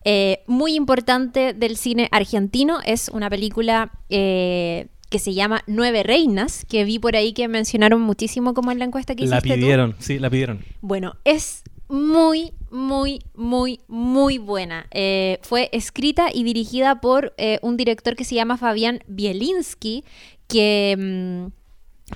Eh, 0.04 0.42
muy 0.46 0.74
importante 0.74 1.52
del 1.52 1.76
cine 1.76 2.08
argentino. 2.10 2.78
Es 2.84 3.08
una 3.08 3.30
película 3.30 3.92
eh, 4.10 4.88
que 5.10 5.18
se 5.18 5.34
llama 5.34 5.62
Nueve 5.66 6.02
Reinas, 6.02 6.64
que 6.68 6.84
vi 6.84 6.98
por 6.98 7.16
ahí 7.16 7.32
que 7.32 7.48
mencionaron 7.48 8.00
muchísimo 8.00 8.54
como 8.54 8.72
en 8.72 8.78
la 8.78 8.84
encuesta 8.84 9.14
que 9.14 9.26
La 9.26 9.36
hiciste 9.38 9.54
tú. 9.54 9.60
pidieron, 9.60 9.96
sí, 9.98 10.18
la 10.18 10.30
pidieron. 10.30 10.60
Bueno, 10.80 11.14
es 11.24 11.62
muy, 11.88 12.52
muy, 12.70 13.20
muy, 13.34 13.80
muy 13.86 14.38
buena. 14.38 14.86
Eh, 14.90 15.38
fue 15.42 15.68
escrita 15.72 16.28
y 16.32 16.44
dirigida 16.44 17.00
por 17.00 17.34
un 17.62 17.76
director 17.76 18.16
que 18.16 18.24
se 18.24 18.34
llama 18.34 18.56
Fabián 18.56 19.00
Bielinski, 19.06 20.04
que 20.48 20.96
mm, 20.98 21.61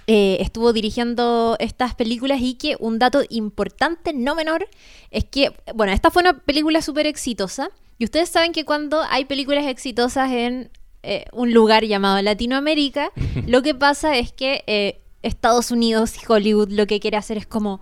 eh, 0.06 0.38
estuvo 0.40 0.72
dirigiendo 0.72 1.56
estas 1.58 1.94
películas 1.94 2.40
y 2.40 2.54
que 2.54 2.76
un 2.78 2.98
dato 2.98 3.22
importante, 3.28 4.12
no 4.12 4.34
menor, 4.34 4.68
es 5.10 5.24
que, 5.24 5.52
bueno, 5.74 5.92
esta 5.92 6.10
fue 6.10 6.22
una 6.22 6.38
película 6.38 6.82
súper 6.82 7.06
exitosa. 7.06 7.70
Y 7.98 8.04
ustedes 8.04 8.28
saben 8.28 8.52
que 8.52 8.64
cuando 8.64 9.02
hay 9.02 9.24
películas 9.24 9.66
exitosas 9.66 10.30
en 10.30 10.70
eh, 11.02 11.24
un 11.32 11.52
lugar 11.52 11.84
llamado 11.84 12.20
Latinoamérica, 12.20 13.10
lo 13.46 13.62
que 13.62 13.74
pasa 13.74 14.16
es 14.16 14.32
que 14.32 14.64
eh, 14.66 15.00
Estados 15.22 15.70
Unidos 15.70 16.14
y 16.16 16.30
Hollywood 16.30 16.70
lo 16.70 16.86
que 16.86 17.00
quiere 17.00 17.16
hacer 17.16 17.36
es 17.36 17.46
como 17.46 17.80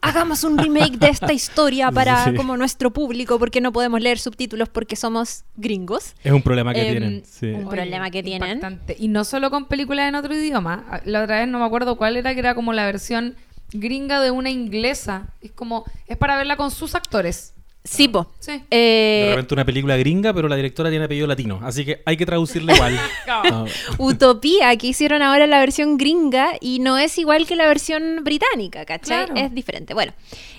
hagamos 0.00 0.44
un 0.44 0.58
remake 0.58 0.98
de 0.98 1.08
esta 1.08 1.32
historia 1.32 1.90
para 1.92 2.24
Sí. 2.24 2.34
como 2.34 2.56
nuestro 2.56 2.92
público 2.92 3.38
porque 3.38 3.60
no 3.60 3.72
podemos 3.72 4.00
leer 4.00 4.18
subtítulos 4.18 4.68
porque 4.68 4.96
somos 4.96 5.44
gringos. 5.56 6.14
Es 6.22 6.32
un 6.32 6.42
problema 6.42 6.72
que 6.72 6.80
Em, 6.86 6.90
tienen. 6.92 7.22
sí. 7.24 7.46
un 7.46 7.68
problema 7.68 8.10
que 8.10 8.22
tienen. 8.22 8.56
impactante. 8.56 8.96
Y 8.98 9.08
no 9.08 9.24
solo 9.24 9.50
con 9.50 9.66
películas 9.66 10.08
en 10.08 10.14
otro 10.14 10.34
idioma. 10.34 11.00
La 11.04 11.22
otra 11.24 11.40
vez 11.40 11.48
no 11.48 11.58
me 11.58 11.64
acuerdo 11.64 11.96
cuál 11.96 12.16
era, 12.16 12.32
que 12.34 12.40
era 12.40 12.54
como 12.54 12.72
la 12.72 12.84
versión 12.86 13.34
gringa 13.72 14.20
de 14.20 14.30
una 14.30 14.50
inglesa. 14.50 15.28
Es 15.40 15.50
como, 15.52 15.84
es 16.06 16.16
para 16.16 16.36
verla 16.36 16.56
con 16.56 16.70
sus 16.70 16.94
actores. 16.94 17.52
Sí, 17.88 18.08
po. 18.08 18.26
Sí. 18.40 18.52
De 18.52 18.62
Eh, 18.70 19.26
repente 19.30 19.54
una 19.54 19.64
película 19.64 19.96
gringa, 19.96 20.32
pero 20.34 20.48
la 20.48 20.56
directora 20.56 20.90
tiene 20.90 21.04
apellido 21.04 21.26
latino. 21.26 21.60
Así 21.62 21.84
que 21.84 22.02
hay 22.04 22.16
que 22.16 22.26
traducirla 22.26 22.74
igual. 22.74 22.98
No. 23.50 23.66
Utopía, 23.98 24.76
que 24.76 24.88
hicieron 24.88 25.22
ahora 25.22 25.46
la 25.46 25.58
versión 25.60 25.96
gringa 25.98 26.54
y 26.60 26.78
no 26.80 26.98
es 26.98 27.18
igual 27.18 27.46
que 27.46 27.56
la 27.56 27.66
versión 27.66 28.22
británica, 28.24 28.84
¿cachai? 28.84 29.26
Claro. 29.26 29.34
Es 29.40 29.54
diferente. 29.54 29.94
Bueno, 29.94 30.12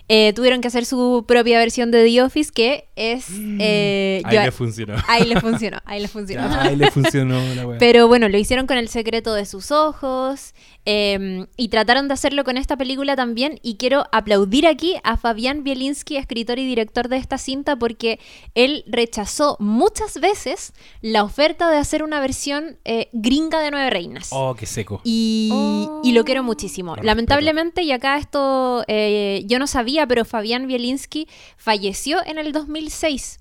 eh, 0.09 0.33
tuvieron 0.33 0.61
que 0.61 0.67
hacer 0.69 0.85
su 0.85 1.25
propia 1.27 1.59
versión 1.59 1.91
de 1.91 2.05
The 2.05 2.21
Office 2.21 2.51
que 2.53 2.87
es... 2.95 3.25
eh, 3.59 4.21
Ahí 4.25 4.35
yo- 4.35 4.43
le 4.43 4.51
funcionó. 4.51 4.95
ahí 5.07 5.25
le 5.25 5.39
funcionó, 5.39 5.77
ahí 5.85 6.01
le 6.01 6.07
funcionó. 6.07 6.47
Ya, 6.49 6.61
ahí 6.63 6.75
le 6.75 6.89
funcionó 6.91 7.39
la 7.55 7.67
wea. 7.67 7.77
Pero 7.77 8.07
bueno, 8.07 8.29
lo 8.29 8.37
hicieron 8.37 8.67
con 8.67 8.77
El 8.77 8.87
secreto 8.89 9.33
de 9.33 9.45
sus 9.45 9.71
ojos 9.71 10.53
eh, 10.85 11.45
y 11.57 11.67
trataron 11.67 12.07
de 12.07 12.13
hacerlo 12.13 12.43
con 12.45 12.55
esta 12.57 12.77
película 12.77 13.15
también 13.17 13.59
y 13.61 13.75
quiero 13.75 14.05
aplaudir 14.13 14.65
aquí 14.67 14.95
a 15.03 15.17
Fabián 15.17 15.63
Bielinski, 15.63 16.15
escritor 16.15 16.59
y 16.59 16.65
director 16.65 17.09
de 17.09 17.17
esta 17.17 17.38
cinta, 17.38 17.75
porque 17.75 18.19
él 18.55 18.85
rechazó 18.88 19.57
muchas 19.59 20.19
veces 20.21 20.73
la 21.01 21.23
oferta 21.23 21.69
de 21.69 21.77
hacer 21.77 22.03
una 22.03 22.19
versión 22.21 22.77
eh, 22.85 23.09
gringa 23.11 23.59
de 23.59 23.71
Nueve 23.71 23.89
Reinas. 23.89 24.29
Oh, 24.31 24.55
qué 24.55 24.65
seco. 24.65 25.01
Y, 25.03 25.49
Oh. 25.51 26.01
y 26.03 26.11
lo 26.13 26.23
quiero 26.23 26.43
muchísimo. 26.43 26.95
Lo 26.95 27.03
Lamentablemente, 27.03 27.81
y 27.84 27.91
acá 27.91 28.17
esto 28.17 28.84
eh, 28.88 29.43
yo 29.45 29.59
no 29.59 29.67
sabía, 29.67 29.97
pero 30.06 30.26
Fabián 30.26 30.68
Bielinski 30.68 31.28
falleció 31.56 32.19
en 32.26 32.38
el 32.38 32.52
2006. 32.52 33.40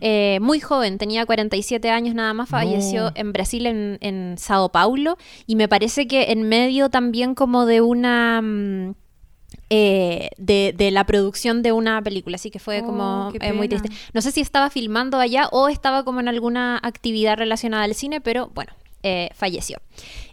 Eh, 0.00 0.38
muy 0.42 0.60
joven, 0.60 0.98
tenía 0.98 1.24
47 1.26 1.88
años 1.90 2.14
nada 2.14 2.34
más, 2.34 2.48
falleció 2.48 3.04
No. 3.06 3.12
en 3.14 3.32
Brasil, 3.32 3.66
en, 3.66 3.98
en 4.02 4.36
Sao 4.38 4.68
Paulo, 4.68 5.16
y 5.46 5.56
me 5.56 5.66
parece 5.66 6.06
que 6.06 6.30
en 6.30 6.42
medio 6.42 6.90
también 6.90 7.34
como 7.34 7.64
de 7.66 7.80
una... 7.80 8.40
mm, 8.42 8.94
eh, 9.70 10.30
de, 10.38 10.74
de 10.76 10.90
la 10.90 11.04
producción 11.04 11.62
de 11.62 11.72
una 11.72 12.00
película, 12.02 12.36
así 12.36 12.50
que 12.50 12.58
fue 12.58 12.80
Oh, 12.82 12.86
como 12.86 13.32
eh, 13.40 13.52
muy 13.52 13.68
triste. 13.68 13.88
No 14.14 14.20
sé 14.22 14.30
si 14.30 14.40
estaba 14.40 14.70
filmando 14.70 15.18
allá 15.18 15.48
o 15.52 15.68
estaba 15.68 16.04
como 16.04 16.20
en 16.20 16.28
alguna 16.28 16.78
actividad 16.82 17.36
relacionada 17.36 17.84
al 17.84 17.94
cine, 17.94 18.20
pero 18.22 18.50
bueno, 18.54 18.72
eh, 19.02 19.30
falleció. 19.34 19.78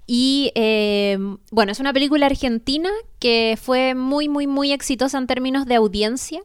Y 0.08 0.52
eh, 0.54 1.18
bueno, 1.52 1.72
es 1.72 1.80
una 1.80 1.94
película 1.94 2.28
argentina 2.28 2.90
que 3.20 3.58
fue 3.60 3.96
muy, 3.96 4.30
muy, 4.30 4.46
muy 4.46 4.72
exitosa 4.72 5.18
en 5.18 5.26
términos 5.26 5.66
de 5.66 5.76
audiencia. 5.76 6.42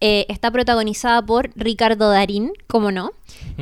Eh, 0.00 0.26
está 0.28 0.50
protagonizada 0.50 1.24
por 1.24 1.50
Ricardo 1.56 2.10
Darín, 2.10 2.52
como 2.66 2.92
no, 2.92 3.12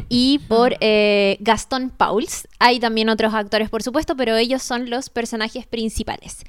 y 0.09 0.41
por 0.49 0.77
eh, 0.81 1.37
Gastón 1.41 1.91
Pauls. 1.91 2.49
Hay 2.59 2.81
también 2.81 3.09
otros 3.09 3.35
actores, 3.35 3.71
por 3.71 3.83
supuesto, 3.83 4.17
pero 4.17 4.37
ellos 4.37 4.63
son 4.63 4.91
los 4.91 5.11
personajes 5.11 5.67
principales. 5.67 6.45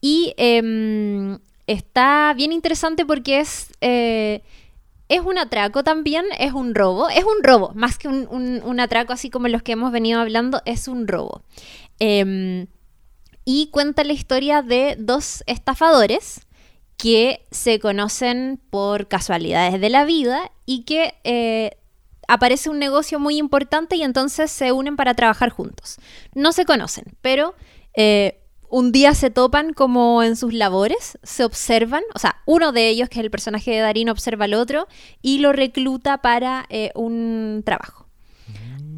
Y 0.00 0.34
em, 0.36 1.38
está 1.66 2.34
bien 2.36 2.52
interesante 2.52 3.06
porque 3.06 3.40
es... 3.40 3.68
es 5.10 5.20
un 5.20 5.36
atraco 5.36 5.84
también, 5.84 6.24
es 6.38 6.52
un 6.54 6.74
robo, 6.74 7.10
es 7.10 7.24
un 7.24 7.42
robo, 7.42 7.72
más 7.74 7.98
que 7.98 8.08
un, 8.08 8.26
un- 8.30 8.62
un 8.64 8.80
atraco 8.80 9.12
así 9.12 9.28
como 9.28 9.48
los 9.48 9.62
que 9.62 9.72
hemos 9.72 9.92
venido 9.92 10.20
hablando, 10.20 10.62
es 10.64 10.88
un 10.88 11.06
robo. 11.06 11.42
Em, 11.98 12.66
y 13.44 13.68
cuenta 13.70 14.04
la 14.04 14.12
historia 14.14 14.62
de 14.62 14.96
dos 14.98 15.42
estafadores 15.46 16.46
que 16.96 17.46
se 17.50 17.80
conocen 17.80 18.60
por 18.70 19.08
casualidades 19.08 19.80
de 19.80 19.90
la 19.90 20.04
vida 20.04 20.52
y 20.66 20.84
que 20.84 21.14
eh, 21.24 21.72
aparece 22.28 22.70
un 22.70 22.78
negocio 22.78 23.18
muy 23.18 23.38
importante 23.38 23.96
y 23.96 24.02
entonces 24.02 24.50
se 24.50 24.72
unen 24.72 24.96
para 24.96 25.14
trabajar 25.14 25.50
juntos. 25.50 25.96
No 26.34 26.52
se 26.52 26.64
conocen, 26.66 27.04
pero 27.22 27.54
eh, 27.94 28.39
un 28.70 28.92
día 28.92 29.14
se 29.14 29.30
topan 29.30 29.72
como 29.72 30.22
en 30.22 30.36
sus 30.36 30.54
labores, 30.54 31.18
se 31.22 31.44
observan, 31.44 32.02
o 32.14 32.18
sea, 32.18 32.36
uno 32.46 32.72
de 32.72 32.88
ellos, 32.88 33.08
que 33.08 33.18
es 33.18 33.24
el 33.24 33.30
personaje 33.30 33.70
de 33.72 33.80
Darín, 33.80 34.08
observa 34.08 34.44
al 34.46 34.54
otro 34.54 34.86
y 35.22 35.38
lo 35.38 35.52
recluta 35.52 36.18
para 36.18 36.66
eh, 36.70 36.90
un 36.94 37.62
trabajo. 37.64 38.06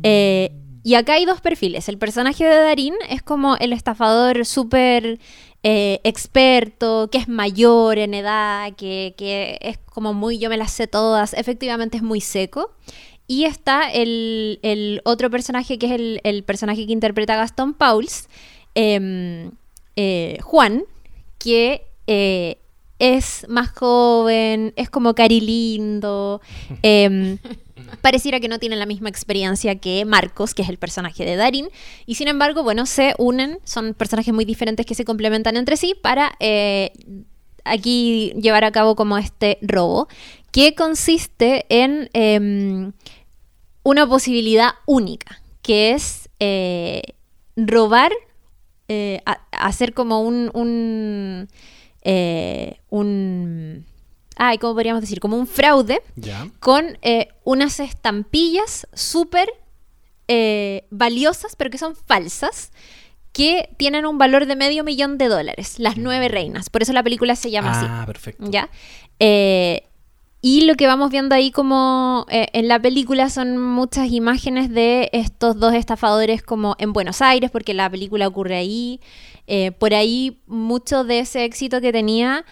Eh, 0.03 0.53
y 0.85 0.95
acá 0.95 1.15
hay 1.15 1.25
dos 1.25 1.41
perfiles. 1.41 1.89
El 1.89 1.99
personaje 1.99 2.45
de 2.45 2.57
Darín 2.57 2.95
es 3.09 3.23
como 3.23 3.57
el 3.57 3.73
estafador 3.73 4.45
súper 4.45 5.21
eh, 5.63 6.01
experto, 6.03 7.09
que 7.11 7.19
es 7.19 7.29
mayor 7.29 7.99
en 7.99 8.15
edad, 8.15 8.73
que, 8.75 9.15
que 9.17 9.59
es 9.61 9.79
como 9.79 10.13
muy 10.13 10.39
yo 10.39 10.51
me 10.51 10.57
las 10.57 10.73
sé 10.73 10.89
todas, 10.89 11.35
efectivamente 11.35 11.97
es 11.99 12.03
muy 12.03 12.21
seco. 12.21 12.73
Y 13.29 13.45
está 13.45 13.89
el, 13.91 14.59
el 14.63 15.01
otro 15.05 15.31
personaje 15.31 15.79
que 15.79 15.87
es 15.87 15.93
el, 15.93 16.21
el 16.25 16.43
personaje 16.43 16.85
que 16.87 16.93
interpreta 16.93 17.37
Gastón 17.37 17.75
Pauls, 17.75 18.29
em, 18.75 19.53
eh, 19.97 20.39
Juan, 20.43 20.85
que 21.39 21.87
eh, 22.07 22.59
es 22.99 23.47
más 23.49 23.71
joven, 23.71 24.73
es 24.77 24.89
como 24.89 25.15
carilindo, 25.15 26.41
em, 26.83 27.39
pareciera 28.01 28.39
que 28.39 28.49
no 28.49 28.59
tiene 28.59 28.77
la 28.77 28.87
misma 28.87 29.09
experiencia 29.09 29.75
que 29.77 30.05
Marcos, 30.05 30.55
que 30.55 30.63
es 30.63 30.69
el 30.69 30.79
personaje 30.79 31.25
de 31.25 31.37
Darín, 31.37 31.69
y 32.07 32.15
sin 32.15 32.29
embargo, 32.29 32.63
bueno, 32.63 32.87
se 32.87 33.15
unen, 33.19 33.59
son 33.65 33.95
personajes 33.95 34.33
muy 34.33 34.45
diferentes 34.45 34.87
que 34.87 34.95
se 34.95 35.05
complementan 35.05 35.57
entre 35.57 35.77
sí 35.77 35.95
para 36.01 36.37
eh, 36.39 36.93
aquí 37.65 38.33
llevar 38.41 38.65
a 38.65 38.73
cabo 38.73 38.95
como 38.95 39.19
este 39.19 39.59
robo, 39.63 40.09
que 40.53 40.75
consiste 40.75 41.67
en 41.69 42.09
em, 42.13 42.93
una 43.83 44.07
posibilidad 44.07 44.75
única, 44.87 45.43
que 45.63 45.93
es 45.93 46.29
eh, 46.39 47.03
robar, 47.57 48.13
eh, 48.93 49.23
a- 49.27 49.41
hacer 49.53 49.95
como 49.95 50.21
un... 50.23 50.51
un 50.55 51.49
eh, 52.05 52.79
un 52.91 53.87
ay, 54.37 54.59
¿cómo 54.59 54.75
podríamos 54.75 55.01
decir? 55.03 55.21
Como 55.21 55.37
un 55.37 55.47
fraude 55.47 56.03
Ya. 56.17 56.49
con 56.59 56.99
eh, 57.03 57.29
unas 57.45 57.79
estampillas 57.81 58.87
súper 58.93 59.49
eh, 60.29 60.85
valiosas, 60.91 61.55
pero 61.57 61.71
que 61.71 61.79
son 61.79 61.95
falsas, 61.95 62.73
que 63.33 63.69
tienen 63.77 64.05
un 64.07 64.19
valor 64.19 64.47
de 64.47 64.57
medio 64.57 64.85
millón 64.85 65.17
de 65.19 65.29
dólares, 65.29 65.79
las 65.79 65.97
nueve 65.97 66.29
reinas. 66.29 66.71
Por 66.71 66.83
eso 66.83 66.93
la 66.93 67.03
película 67.03 67.37
se 67.37 67.51
llama 67.51 67.71
así. 67.79 67.87
Ah, 67.89 68.05
perfecto. 68.07 68.45
¿Ya? 68.51 68.69
Eh, 69.21 69.85
y 70.45 70.63
lo 70.63 70.75
que 70.75 70.89
vamos 70.89 71.13
viendo 71.13 71.37
ahí 71.37 71.53
como 71.53 72.27
eh, 72.29 72.49
en 72.53 72.67
la 72.67 72.83
película 72.83 73.31
son 73.31 73.57
muchas 73.59 74.11
imágenes 74.11 74.71
de 74.71 75.09
estos 75.13 75.57
dos 75.61 75.73
estafadores 75.73 76.43
como 76.43 76.75
en 76.79 76.93
Buenos 76.93 77.23
Aires, 77.23 77.53
porque 77.53 77.75
la 77.75 77.89
película 77.89 78.27
ocurre 78.27 78.57
ahí. 78.57 79.01
Eh, 79.47 79.71
por 79.71 79.95
ahí 79.95 80.43
mucho 80.49 81.05
de 81.05 81.21
ese 81.21 81.45
éxito 81.45 81.81
que 81.81 81.93
tenía, 81.93 82.45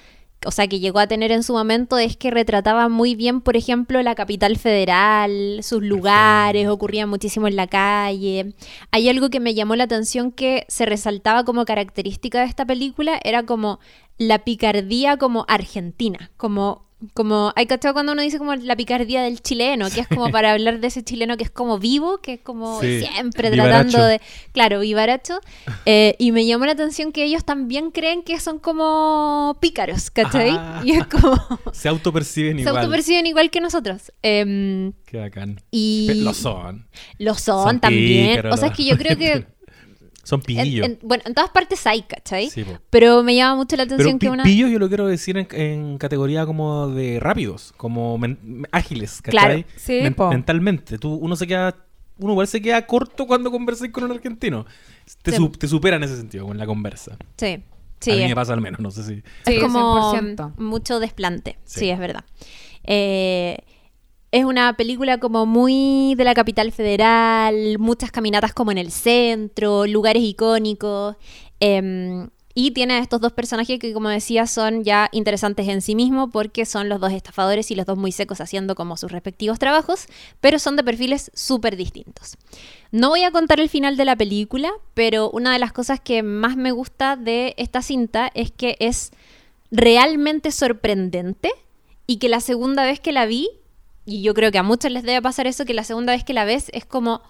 o 0.46 0.52
sea, 0.52 0.68
que 0.68 0.78
llegó 0.78 1.00
a 1.00 1.08
tener 1.08 1.32
en 1.32 1.42
su 1.42 1.52
momento, 1.52 1.98
es 1.98 2.16
que 2.16 2.30
retrataba 2.30 2.88
muy 2.88 3.16
bien, 3.16 3.40
por 3.40 3.56
ejemplo, 3.56 4.00
la 4.02 4.14
capital 4.14 4.56
federal, 4.56 5.58
sus 5.64 5.82
lugares, 5.82 6.68
ocurría 6.68 7.08
muchísimo 7.08 7.48
en 7.48 7.56
la 7.56 7.66
calle. 7.66 8.54
Hay 8.92 9.08
algo 9.08 9.30
que 9.30 9.40
me 9.40 9.54
llamó 9.54 9.74
la 9.74 9.84
atención 9.84 10.30
que 10.30 10.64
se 10.68 10.86
resaltaba 10.86 11.44
como 11.44 11.64
característica 11.64 12.38
de 12.38 12.46
esta 12.46 12.64
película, 12.64 13.20
era 13.24 13.44
como 13.44 13.80
la 14.16 14.44
picardía 14.44 15.16
como 15.16 15.44
argentina, 15.48 16.30
como 16.36 16.89
como 17.14 17.52
hay 17.56 17.66
cachado 17.66 17.94
cuando 17.94 18.12
uno 18.12 18.22
dice 18.22 18.38
como 18.38 18.54
la 18.54 18.76
picardía 18.76 19.22
del 19.22 19.40
chileno, 19.40 19.88
que 19.90 20.00
es 20.00 20.08
como 20.08 20.30
para 20.30 20.52
hablar 20.52 20.80
de 20.80 20.86
ese 20.88 21.02
chileno 21.02 21.36
que 21.36 21.44
es 21.44 21.50
como 21.50 21.78
vivo, 21.78 22.18
que 22.18 22.34
es 22.34 22.40
como 22.40 22.80
Sí, 22.80 23.00
siempre 23.00 23.50
vivaracho. 23.50 23.88
tratando 23.90 24.06
de, 24.06 24.20
claro, 24.52 24.80
vivaracho. 24.80 25.40
Eh, 25.86 26.14
y 26.18 26.32
me 26.32 26.44
llamó 26.46 26.66
la 26.66 26.72
atención 26.72 27.12
que 27.12 27.24
ellos 27.24 27.44
también 27.44 27.90
creen 27.90 28.22
que 28.22 28.38
son 28.40 28.58
como 28.58 29.56
pícaros, 29.60 30.10
¿cachai? 30.10 30.50
Ah. 30.50 30.82
Y 30.84 30.92
es 30.92 31.06
como 31.06 31.36
Se 31.72 31.88
autoperciben 31.88 32.56
se 32.56 32.62
igual. 32.62 32.76
autoperciben 32.78 33.26
igual 33.26 33.50
que 33.50 33.60
nosotros. 33.60 34.12
Em, 34.22 34.92
Qué 35.06 35.16
bacán. 35.18 35.60
y 35.70 36.10
Lo 36.22 36.34
son. 36.34 36.86
lo 37.18 37.34
son, 37.34 37.64
Son 37.64 37.80
también. 37.80 38.30
pícaros, 38.30 38.54
o 38.54 38.56
sea, 38.58 38.68
es 38.68 38.76
que 38.76 38.84
yo 38.84 38.96
creo 38.98 39.16
que 39.16 39.46
Son 40.22 40.40
en- 40.40 40.44
pillos. 40.44 40.86
en- 40.86 40.98
bueno, 41.02 41.22
en 41.26 41.34
todas 41.34 41.50
partes 41.50 41.86
hay, 41.86 42.02
¿cachai? 42.02 42.50
Sí. 42.50 42.64
Pero 42.90 43.22
me 43.22 43.34
llama 43.34 43.56
mucho 43.56 43.76
la 43.76 43.84
Pero 43.84 43.94
atención 43.96 44.18
pi- 44.18 44.26
que 44.26 44.30
una 44.30 44.42
pillos 44.44 44.70
yo 44.70 44.78
lo 44.78 44.88
quiero 44.88 45.06
decir 45.06 45.36
en, 45.38 45.48
en 45.52 45.98
categoría 45.98 46.46
como 46.46 46.88
de 46.88 47.18
rápidos, 47.20 47.72
como 47.76 48.18
men- 48.18 48.66
ágiles, 48.72 49.22
Claro. 49.22 49.48
¿cachai? 49.48 49.66
Sí, 49.76 50.00
Men- 50.02 50.14
po. 50.14 50.28
mentalmente. 50.28 50.98
Tú, 50.98 51.14
uno 51.14 51.36
se 51.36 51.46
queda, 51.46 51.74
uno 52.18 52.32
igual 52.32 52.46
se 52.46 52.60
queda 52.60 52.86
corto 52.86 53.26
cuando 53.26 53.50
conversáis 53.50 53.90
con 53.92 54.04
un 54.04 54.10
argentino. 54.12 54.66
Te, 55.22 55.30
Sí. 55.32 55.36
su- 55.38 55.50
te 55.50 55.66
supera 55.66 55.96
en 55.96 56.04
ese 56.04 56.16
sentido, 56.16 56.46
con 56.46 56.56
la 56.58 56.66
conversa. 56.66 57.16
Sí. 57.36 57.62
Sí, 57.98 58.12
a 58.12 58.16
mí 58.16 58.28
me 58.28 58.34
pasa 58.34 58.54
al 58.54 58.60
menos, 58.62 58.80
no 58.80 58.90
sé 58.90 59.02
si. 59.02 59.14
Sí, 59.16 59.54
es 59.56 59.62
como 59.62 60.12
100%. 60.12 60.52
mucho 60.58 61.00
desplante. 61.00 61.58
Sí, 61.64 61.80
Sí. 61.80 61.90
es 61.90 61.98
verdad. 61.98 62.24
Eh, 62.84 63.58
es 64.32 64.44
una 64.44 64.74
película 64.76 65.18
como 65.18 65.46
muy 65.46 66.14
de 66.16 66.24
la 66.24 66.34
capital 66.34 66.72
federal, 66.72 67.78
muchas 67.78 68.12
caminatas 68.12 68.52
como 68.54 68.70
en 68.70 68.78
el 68.78 68.90
centro, 68.92 69.86
lugares 69.86 70.22
icónicos. 70.22 71.16
em, 71.60 72.28
y 72.54 72.72
tiene 72.72 72.94
a 72.94 72.98
estos 72.98 73.20
dos 73.20 73.32
personajes 73.32 73.78
que, 73.78 73.92
como 73.92 74.08
decía, 74.08 74.46
son 74.46 74.82
ya 74.82 75.08
interesantes 75.12 75.68
en 75.68 75.82
sí 75.82 75.94
mismos 75.94 76.30
porque 76.32 76.66
son 76.66 76.88
los 76.88 77.00
dos 77.00 77.12
estafadores 77.12 77.70
y 77.70 77.74
los 77.76 77.86
dos 77.86 77.96
muy 77.96 78.12
secos 78.12 78.40
haciendo 78.40 78.74
como 78.74 78.96
sus 78.96 79.12
respectivos 79.12 79.58
trabajos, 79.58 80.06
pero 80.40 80.58
son 80.58 80.74
de 80.76 80.82
perfiles 80.82 81.30
súper 81.32 81.76
distintos. 81.76 82.36
No 82.90 83.10
voy 83.10 83.22
a 83.22 83.30
contar 83.30 83.60
el 83.60 83.68
final 83.68 83.96
de 83.96 84.04
la 84.04 84.16
película, 84.16 84.72
pero 84.94 85.30
una 85.30 85.52
de 85.52 85.60
las 85.60 85.72
cosas 85.72 86.00
que 86.00 86.22
más 86.22 86.56
me 86.56 86.72
gusta 86.72 87.16
de 87.16 87.54
esta 87.56 87.82
cinta 87.82 88.30
es 88.34 88.50
que 88.50 88.76
es 88.80 89.12
realmente 89.70 90.50
sorprendente 90.50 91.50
y 92.06 92.16
que 92.16 92.28
la 92.28 92.40
segunda 92.40 92.84
vez 92.84 92.98
que 92.98 93.12
la 93.12 93.26
vi, 93.26 93.48
y 94.10 94.22
yo 94.22 94.34
creo 94.34 94.50
que 94.50 94.58
a 94.58 94.62
muchos 94.62 94.90
les 94.90 95.04
debe 95.04 95.22
pasar 95.22 95.46
eso, 95.46 95.64
que 95.64 95.74
la 95.74 95.84
segunda 95.84 96.12
vez 96.12 96.24
que 96.24 96.34
la 96.34 96.44
ves 96.44 96.70
es 96.74 96.84
como, 96.84 97.22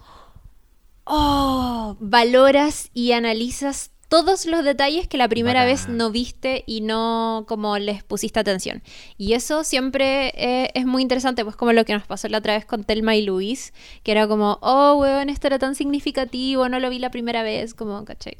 oh, 1.04 1.96
valoras 2.00 2.90
y 2.94 3.12
analizas 3.12 3.90
todos 4.08 4.46
los 4.46 4.64
detalles 4.64 5.06
que 5.06 5.16
la 5.18 5.28
primera 5.28 5.64
vez 5.64 5.88
no 5.88 6.10
viste 6.10 6.64
y 6.66 6.80
no 6.80 7.44
como 7.46 7.78
les 7.78 8.02
pusiste 8.02 8.40
atención. 8.40 8.82
Y 9.16 9.34
eso 9.34 9.62
siempre 9.62 10.32
eh, 10.34 10.70
es 10.74 10.84
muy 10.84 11.02
interesante, 11.02 11.44
pues 11.44 11.54
como 11.54 11.72
lo 11.72 11.84
que 11.84 11.92
nos 11.92 12.06
pasó 12.06 12.26
la 12.28 12.38
otra 12.38 12.54
vez 12.54 12.64
con 12.64 12.82
Telma 12.82 13.14
y 13.14 13.22
Luis, 13.22 13.72
que 14.02 14.10
era 14.10 14.26
como, 14.26 14.58
oh, 14.62 14.96
weón, 14.96 15.28
esto 15.28 15.46
era 15.46 15.60
tan 15.60 15.76
significativo, 15.76 16.68
no 16.68 16.80
lo 16.80 16.90
vi 16.90 16.98
la 16.98 17.12
primera 17.12 17.44
vez, 17.44 17.72
como, 17.72 18.04
¿cachai? 18.04 18.38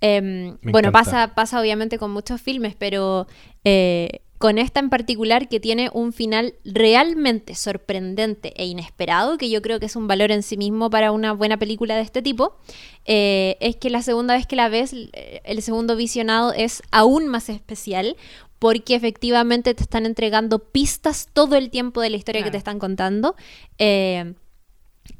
Em, 0.00 0.56
bueno, 0.62 0.88
encanta. 0.88 0.92
pasa, 0.92 1.34
pasa 1.34 1.60
obviamente 1.60 1.98
con 1.98 2.10
muchos 2.10 2.40
filmes, 2.40 2.74
pero 2.74 3.26
eh, 3.64 4.22
con 4.42 4.58
esta 4.58 4.80
en 4.80 4.90
particular 4.90 5.48
que 5.48 5.60
tiene 5.60 5.88
un 5.92 6.12
final 6.12 6.54
realmente 6.64 7.54
sorprendente 7.54 8.52
e 8.60 8.66
inesperado, 8.66 9.38
que 9.38 9.48
yo 9.48 9.62
creo 9.62 9.78
que 9.78 9.86
es 9.86 9.94
un 9.94 10.08
valor 10.08 10.32
en 10.32 10.42
sí 10.42 10.56
mismo 10.56 10.90
para 10.90 11.12
una 11.12 11.32
buena 11.32 11.58
película 11.60 11.94
de 11.94 12.02
este 12.02 12.22
tipo, 12.22 12.56
eh, 13.04 13.56
es 13.60 13.76
que 13.76 13.88
la 13.88 14.02
segunda 14.02 14.34
vez 14.34 14.48
que 14.48 14.56
la 14.56 14.68
ves, 14.68 14.94
eh, 14.94 15.42
el 15.44 15.62
segundo 15.62 15.94
visionado 15.94 16.52
es 16.52 16.82
aún 16.90 17.28
más 17.28 17.48
especial 17.50 18.16
porque 18.58 18.96
efectivamente 18.96 19.74
te 19.74 19.82
están 19.84 20.06
entregando 20.06 20.58
pistas 20.58 21.28
todo 21.32 21.54
el 21.54 21.70
tiempo 21.70 22.00
de 22.00 22.10
la 22.10 22.16
historia 22.16 22.42
que 22.42 22.50
te 22.50 22.58
están 22.58 22.80
contando. 22.80 23.36
eh, 23.78 24.34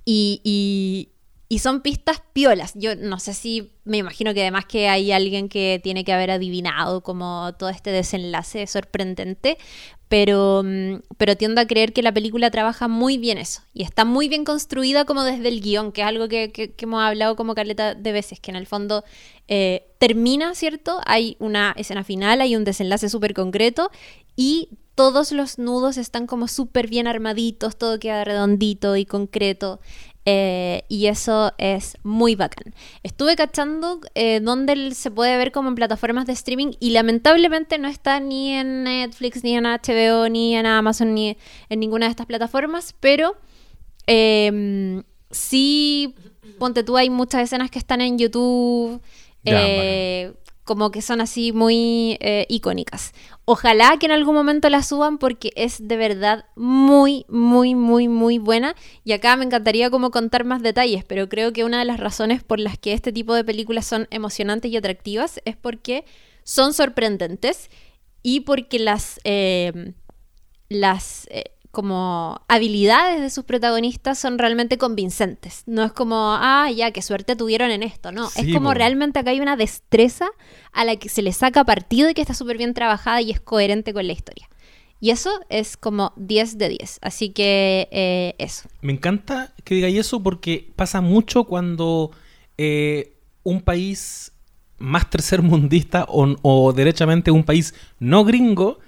y, 0.05 0.41
y- 0.43 1.11
Y 1.53 1.59
son 1.59 1.83
pistas 1.83 2.23
piolas. 2.33 2.73
Yo 2.77 2.97
no 2.97 3.19
sé 3.19 3.35
si, 3.35 3.73
me 3.85 3.99
imagino 3.99 4.33
que 4.33 4.41
además 4.41 4.65
que 4.65 4.89
hay 4.89 5.13
alguien 5.13 5.51
que 5.51 5.81
tiene 5.83 6.03
que 6.03 6.15
haber 6.15 6.31
adivinado 6.31 7.03
como 7.03 7.53
todo 7.59 7.69
este 7.69 7.91
desenlace 7.91 8.67
sorprendente, 8.67 9.59
pero, 10.09 10.63
mm, 10.65 11.01
pero 11.19 11.37
tiendo 11.37 11.61
a 11.61 11.67
creer 11.67 11.93
que 11.93 12.01
la 12.03 12.13
película 12.13 12.51
trabaja 12.51 12.89
muy 12.89 13.19
bien 13.19 13.37
eso. 13.37 13.61
Y 13.75 13.83
está 13.83 14.07
muy 14.07 14.29
bien 14.31 14.45
construida 14.47 15.05
como 15.05 15.25
desde 15.25 15.49
el 15.49 15.61
guion, 15.61 15.93
que 15.93 16.01
es 16.01 16.07
algo 16.07 16.27
que, 16.27 16.53
que- 16.53 16.75
hemos 16.79 17.03
hablado 17.03 17.37
como 17.37 17.55
caleta 17.55 17.95
de 17.95 18.13
veces, 18.13 18.41
que 18.41 18.51
en 18.51 18.57
el 18.57 18.67
fondo 18.67 19.05
eh, 19.49 19.91
termina, 19.99 20.55
¿cierto? 20.55 21.01
Hay 21.05 21.37
una 21.39 21.75
escena 21.77 22.03
final, 22.03 22.41
hay 22.41 22.57
un 22.57 22.65
desenlace 22.65 23.11
súper 23.11 23.35
concreto 23.35 23.91
y 24.37 24.71
todos 24.95 25.33
los 25.33 25.59
nudos 25.59 25.97
están 25.97 26.27
como 26.27 26.49
súper 26.49 26.87
bien 26.89 27.07
armaditos, 27.07 27.77
todo 27.77 27.99
queda 27.99 28.25
redondito 28.25 28.97
y 28.97 29.07
concreto. 29.07 29.81
Eh, 30.25 30.85
y 30.89 31.07
eso 31.07 31.53
es 31.59 31.99
muy 32.03 32.35
bacán. 32.35 32.75
Estuve 33.03 33.35
cachando 33.37 34.01
eh, 34.15 34.41
dónde 34.41 34.95
se 34.95 35.11
puede 35.11 35.37
ver 35.37 35.53
como 35.53 35.69
en 35.69 35.75
plataformas 35.75 36.27
de 36.27 36.33
streaming 36.33 36.73
y 36.79 36.91
lamentablemente 36.91 37.79
no 37.79 37.89
está 37.89 38.21
ni 38.21 38.53
en 38.53 38.85
Netflix, 38.85 39.43
ni 39.43 39.57
en 39.57 39.65
HBO, 39.65 40.29
ni 40.29 40.55
en 40.55 40.67
Amazon, 40.67 41.15
ni 41.15 41.37
en 41.69 41.81
ninguna 41.81 42.07
de 42.07 42.11
estas 42.11 42.27
plataformas, 42.27 42.95
pero 43.01 43.37
eh, 44.07 45.03
sí, 45.31 46.15
ponte 46.59 46.85
tú, 46.85 46.97
hay 46.97 47.11
muchas 47.11 47.43
escenas 47.43 47.71
que 47.71 47.79
están 47.79 48.01
en 48.01 48.19
YouTube, 48.19 49.01
Ya, 49.45 49.61
eh, 49.61 50.33
como 50.65 50.91
que 50.91 51.03
son 51.03 51.21
así 51.21 51.53
muy 51.53 52.17
eh, 52.21 52.47
icónicas. 52.49 53.13
Ojalá 53.45 53.97
que 53.99 54.07
en 54.07 54.13
algún 54.13 54.35
momento 54.35 54.69
la 54.69 54.83
suban 54.83 55.19
porque 55.19 55.53
es 55.57 55.89
de 55.89 55.97
verdad 55.97 56.45
muy, 56.55 57.25
muy, 57.29 57.75
muy, 57.75 58.07
muy 58.09 58.39
buena. 58.39 58.77
Y 59.05 59.13
acá 59.13 59.37
me 59.37 59.45
encantaría 59.45 59.91
como 59.91 60.11
contar 60.11 60.45
más 60.45 60.63
detalles, 60.63 61.05
pero 61.05 61.29
creo 61.29 61.53
que 61.53 61.65
una 61.65 61.81
de 61.81 61.85
las 61.85 61.99
razones 61.99 62.45
por 62.45 62.61
las 62.61 62.79
que 62.79 62.93
este 62.93 63.13
tipo 63.13 63.35
de 63.35 63.45
películas 63.45 63.87
son 63.87 64.07
emocionantes 64.11 64.71
y 64.71 64.77
atractivas 64.77 65.41
es 65.45 65.57
porque 65.57 66.05
son 66.45 66.75
sorprendentes 66.75 67.69
y 68.23 68.41
porque 68.41 68.79
las, 68.79 69.21
eh, 69.25 69.93
las 70.69 71.27
eh, 71.31 71.53
como 71.73 72.43
habilidades 72.49 73.23
de 73.23 73.31
sus 73.31 73.45
protagonistas 73.45 74.19
son 74.19 74.39
realmente 74.39 74.77
convincentes. 74.77 75.63
No 75.67 75.83
es 75.83 75.93
como, 75.93 76.37
ah, 76.39 76.71
ya, 76.71 76.91
qué 76.91 77.01
suerte 77.01 77.35
tuvieron 77.35 77.71
en 77.71 77.83
esto. 77.83 78.13
No, 78.13 78.29
Sí, 78.29 78.43
es 78.43 78.55
como 78.55 78.75
realmente 78.75 79.19
acá 79.19 79.31
hay 79.31 79.41
una 79.41 79.57
destreza 79.57 80.29
a 80.73 80.85
la 80.85 80.97
que 80.97 81.09
se 81.09 81.23
le 81.23 81.33
saca 81.33 81.65
partido 81.65 82.11
y 82.11 82.15
que 82.15 82.21
está 82.21 82.35
súper 82.35 82.59
bien 82.59 82.75
trabajada 82.75 83.23
y 83.23 83.31
es 83.31 83.41
coherente 83.41 83.95
con 83.95 84.07
la 84.07 84.13
historia. 84.13 84.51
Y 85.01 85.11
eso 85.11 85.31
es 85.49 85.79
como 85.79 86.13
10 86.17 86.59
de 86.59 86.69
10. 86.69 86.99
Así 87.01 87.31
que 87.31 87.89
eh, 87.91 88.35
eso. 88.39 88.69
Me 88.83 88.93
encanta 88.93 89.55
que 89.65 89.75
digáis 89.75 89.99
eso 89.99 90.23
porque 90.23 90.71
pasa 90.77 91.01
mucho 91.01 91.45
cuando 91.45 92.11
eh, 92.59 93.17
un 93.45 93.63
país 93.63 94.33
más 94.77 95.09
tercermundista 95.09 96.05
o, 96.07 96.37
o 96.43 96.73
derechamente 96.75 97.31
un 97.31 97.45
país 97.45 97.75
no 97.99 98.25
gringo 98.25 98.79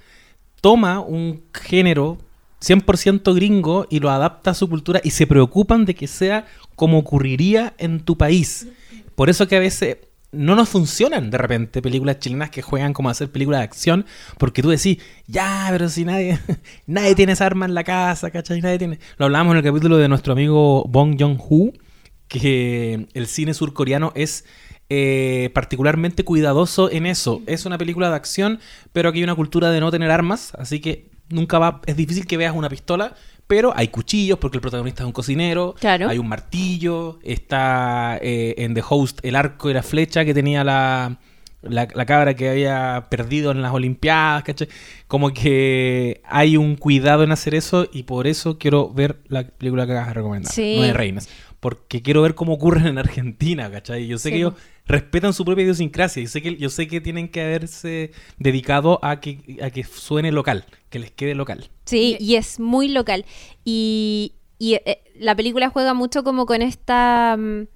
toma 0.61 1.01
un 1.01 1.45
género 1.53 2.19
100% 2.65 3.35
gringo 3.35 3.87
y 3.91 4.01
lo 4.01 4.11
adapta 4.11 4.53
a 4.53 4.55
su 4.55 4.69
cultura 4.69 5.01
y 5.05 5.11
se 5.11 5.27
preocupan 5.27 5.85
de 5.85 5.95
que 5.95 6.07
sea 6.07 6.47
como 6.77 6.99
ocurriría 6.99 7.75
en 7.79 8.01
tu 8.01 8.17
país. 8.17 8.69
Por 9.15 9.29
eso 9.29 9.47
que 9.47 9.57
a 9.57 9.61
veces 9.61 9.99
no 10.33 10.57
nos 10.57 10.69
funcionan 10.69 11.31
de 11.31 11.39
repente 11.39 11.83
películas 11.83 12.19
chilenas 12.19 12.51
que 12.51 12.63
juegan 12.63 12.93
como 12.93 13.09
a 13.09 13.13
hacer 13.13 13.31
películas 13.31 13.61
de 13.61 13.65
acción, 13.65 14.07
porque 14.39 14.63
tú 14.63 14.71
decís, 14.71 14.99
ya, 15.27 15.69
pero 15.71 15.89
si 15.89 16.05
nadie, 16.05 16.39
nadie 16.87 17.15
tiene 17.15 17.33
esa 17.33 17.47
arma 17.47 17.67
en 17.67 17.75
la 17.75 17.85
casa, 17.85 18.31
¿cachai? 18.31 18.61
Nadie 18.61 18.79
tiene... 18.79 18.99
Lo 19.19 19.27
hablábamos 19.27 19.53
en 19.53 19.59
el 19.59 19.65
capítulo 19.65 19.97
de 19.97 20.09
nuestro 20.09 20.33
amigo 20.33 20.85
Bong 20.89 21.17
Joon-ho, 21.19 21.73
que 22.29 23.07
el 23.13 23.27
cine 23.27 23.55
surcoreano 23.55 24.13
es 24.17 24.45
eh, 24.89 25.51
particularmente 25.55 26.25
cuidadoso 26.25 26.91
en 26.91 27.07
eso. 27.07 27.43
Es 27.47 27.67
una 27.67 27.79
película 27.79 28.09
de 28.11 28.17
acción, 28.17 28.59
pero 28.93 29.11
aquí 29.11 29.19
hay 29.19 29.25
una 29.25 29.35
cultura 29.35 29.71
de 29.71 29.81
no 29.81 29.91
tener 29.91 30.11
armas, 30.11 30.53
así 30.59 30.81
que 30.81 31.14
nunca 31.29 31.59
va... 31.59 31.81
Es 31.87 31.97
difícil 31.97 32.27
que 32.27 32.37
veas 32.37 32.55
una 32.55 32.69
pistola, 32.69 33.15
pero 33.47 33.73
hay 33.77 33.89
cuchillos 33.89 34.39
porque 34.39 34.57
el 34.59 34.61
protagonista 34.63 35.03
es 35.03 35.07
un 35.07 35.13
cocinero, 35.13 35.75
Claro. 35.79 36.09
hay 36.09 36.19
un 36.19 36.29
martillo, 36.29 37.19
está 37.23 38.19
eh, 38.23 38.55
en 38.59 38.75
The 38.75 38.83
Host 38.89 39.21
el 39.23 39.37
arco 39.37 39.71
y 39.71 39.75
la 39.75 39.83
flecha 39.83 40.25
que 40.25 40.33
tenía 40.33 40.65
la, 40.65 41.19
la, 41.63 41.87
la 41.95 42.07
cabra 42.07 42.35
que 42.35 42.49
había 42.49 43.07
perdido 43.11 43.51
en 43.51 43.61
las 43.63 43.73
Olimpiadas, 43.73 44.45
¿cachai? 44.45 44.69
Como 45.09 45.33
que 45.33 46.23
hay 46.25 46.57
un 46.57 46.77
cuidado 46.77 47.23
en 47.23 47.33
hacer 47.33 47.55
eso 47.55 47.87
y 47.93 48.05
por 48.05 48.27
eso 48.27 48.59
quiero 48.59 48.91
ver 48.93 49.21
la 49.29 49.45
película 49.47 49.85
que 49.87 49.93
acabas 49.93 50.09
de 50.09 50.15
recomendar, 50.15 50.53
Sí. 50.53 50.75
Nueve 50.79 50.93
Reinas. 50.95 51.29
Porque 51.61 52.03
quiero 52.03 52.21
ver 52.21 52.35
cómo 52.35 52.53
ocurren 52.55 52.87
en 52.87 52.99
Argentina, 52.99 53.71
¿cachai? 53.71 54.07
Yo 54.07 54.19
sé 54.19 54.25
Sí, 54.29 54.31
que 54.33 54.37
ellos. 54.37 54.55
Respetan 54.87 55.33
su 55.33 55.45
propia 55.45 55.63
idiosincrasia. 55.63 56.23
Yo 56.23 56.29
sé 56.29 56.43
que, 56.43 56.57
yo 56.57 56.71
sé 56.71 56.87
que 56.87 57.01
tienen 57.01 57.29
que 57.29 57.43
haberse 57.43 58.13
dedicado 58.39 58.99
a 59.03 59.21
que, 59.21 59.59
a 59.63 59.71
que 59.71 59.85
suene 59.85 60.33
local, 60.33 60.67
que 60.91 60.99
les 60.99 61.11
quede 61.11 61.35
local. 61.35 61.71
Sí, 61.85 62.17
y 62.21 62.37
es 62.37 62.61
muy 62.61 62.89
local. 62.89 63.25
Y, 63.65 64.35
y, 64.59 64.75
eh, 64.75 65.03
la 65.17 65.35
película 65.35 65.71
juega 65.71 65.95
mucho 65.95 66.25
como 66.25 66.47
con 66.47 66.63
esta, 66.63 67.37
mm, 67.39 67.67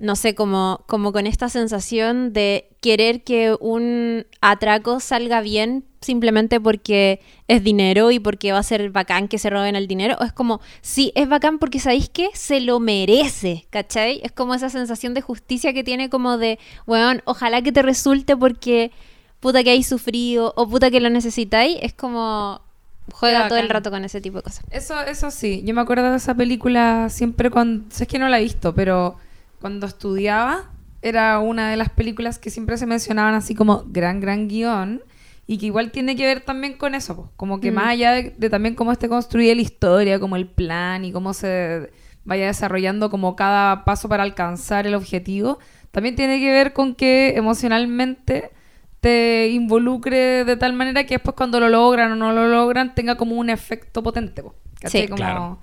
no 0.00 0.16
sé, 0.16 0.34
como, 0.34 0.84
como 0.86 1.12
con 1.12 1.26
esta 1.26 1.48
sensación 1.48 2.32
de 2.32 2.68
querer 2.80 3.22
que 3.22 3.56
un 3.60 4.26
atraco 4.40 5.00
salga 5.00 5.40
bien 5.40 5.84
simplemente 6.00 6.60
porque 6.60 7.20
es 7.48 7.64
dinero 7.64 8.10
y 8.10 8.20
porque 8.20 8.52
va 8.52 8.58
a 8.58 8.62
ser 8.62 8.90
bacán 8.90 9.28
que 9.28 9.38
se 9.38 9.50
roben 9.50 9.76
el 9.76 9.88
dinero. 9.88 10.16
O 10.20 10.24
es 10.24 10.32
como, 10.32 10.60
sí, 10.80 11.12
es 11.14 11.28
bacán 11.28 11.58
porque 11.58 11.80
sabéis 11.80 12.08
que 12.08 12.30
se 12.34 12.60
lo 12.60 12.80
merece, 12.80 13.66
¿cachai? 13.70 14.20
Es 14.22 14.32
como 14.32 14.54
esa 14.54 14.70
sensación 14.70 15.14
de 15.14 15.22
justicia 15.22 15.72
que 15.72 15.84
tiene 15.84 16.08
como 16.08 16.38
de, 16.38 16.58
weón, 16.86 17.22
ojalá 17.24 17.62
que 17.62 17.72
te 17.72 17.82
resulte 17.82 18.36
porque 18.36 18.92
puta 19.40 19.62
que 19.62 19.70
hay 19.70 19.82
sufrido 19.82 20.52
o 20.56 20.68
puta 20.68 20.90
que 20.90 21.00
lo 21.00 21.10
necesitáis. 21.10 21.78
Es 21.82 21.94
como, 21.94 22.60
juega 23.12 23.48
todo 23.48 23.58
el 23.58 23.68
rato 23.68 23.90
con 23.90 24.04
ese 24.04 24.20
tipo 24.20 24.38
de 24.38 24.42
cosas. 24.42 24.64
Eso, 24.70 25.00
eso 25.02 25.30
sí, 25.30 25.62
yo 25.64 25.74
me 25.74 25.80
acuerdo 25.80 26.10
de 26.10 26.16
esa 26.16 26.34
película 26.34 27.08
siempre 27.10 27.50
cuando, 27.50 27.84
sé 27.90 28.06
que 28.06 28.18
no 28.18 28.28
la 28.28 28.38
he 28.38 28.42
visto, 28.42 28.74
pero 28.74 29.16
cuando 29.60 29.86
estudiaba 29.86 30.70
era 31.02 31.38
una 31.38 31.70
de 31.70 31.76
las 31.76 31.90
películas 31.90 32.38
que 32.38 32.50
siempre 32.50 32.76
se 32.76 32.86
mencionaban 32.86 33.34
así 33.34 33.54
como 33.54 33.84
gran, 33.86 34.20
gran 34.20 34.48
guion 34.48 35.02
y 35.46 35.58
que 35.58 35.66
igual 35.66 35.90
tiene 35.92 36.16
que 36.16 36.26
ver 36.26 36.40
también 36.40 36.74
con 36.76 36.94
eso, 36.94 37.32
como 37.36 37.60
que 37.60 37.70
Mm. 37.70 37.74
más 37.74 37.86
allá 37.88 38.12
de, 38.12 38.34
de 38.36 38.50
también 38.50 38.74
cómo 38.74 38.92
esté 38.92 39.08
construida 39.08 39.54
la 39.54 39.62
historia, 39.62 40.18
como 40.20 40.36
el 40.36 40.46
plan 40.46 41.04
y 41.04 41.12
cómo 41.12 41.32
se 41.34 41.90
vaya 42.24 42.46
desarrollando 42.46 43.08
como 43.10 43.34
cada 43.36 43.84
paso 43.84 44.08
para 44.08 44.22
alcanzar 44.24 44.86
el 44.86 44.94
objetivo, 44.94 45.58
también 45.92 46.16
tiene 46.16 46.38
que 46.40 46.50
ver 46.50 46.72
con 46.74 46.94
que 46.94 47.34
emocionalmente 47.36 48.50
te 49.00 49.48
involucre 49.48 50.44
de 50.44 50.56
tal 50.56 50.72
manera 50.72 51.04
que 51.04 51.14
después 51.14 51.34
cuando 51.36 51.60
lo 51.60 51.68
logran 51.68 52.12
o 52.12 52.16
no 52.16 52.32
lo 52.32 52.48
logran 52.48 52.94
tenga 52.94 53.16
como 53.16 53.36
un 53.36 53.48
efecto 53.48 54.02
potente. 54.02 54.42
Sí. 54.84 55.04
Como- 55.06 55.16
Claro. 55.16 55.58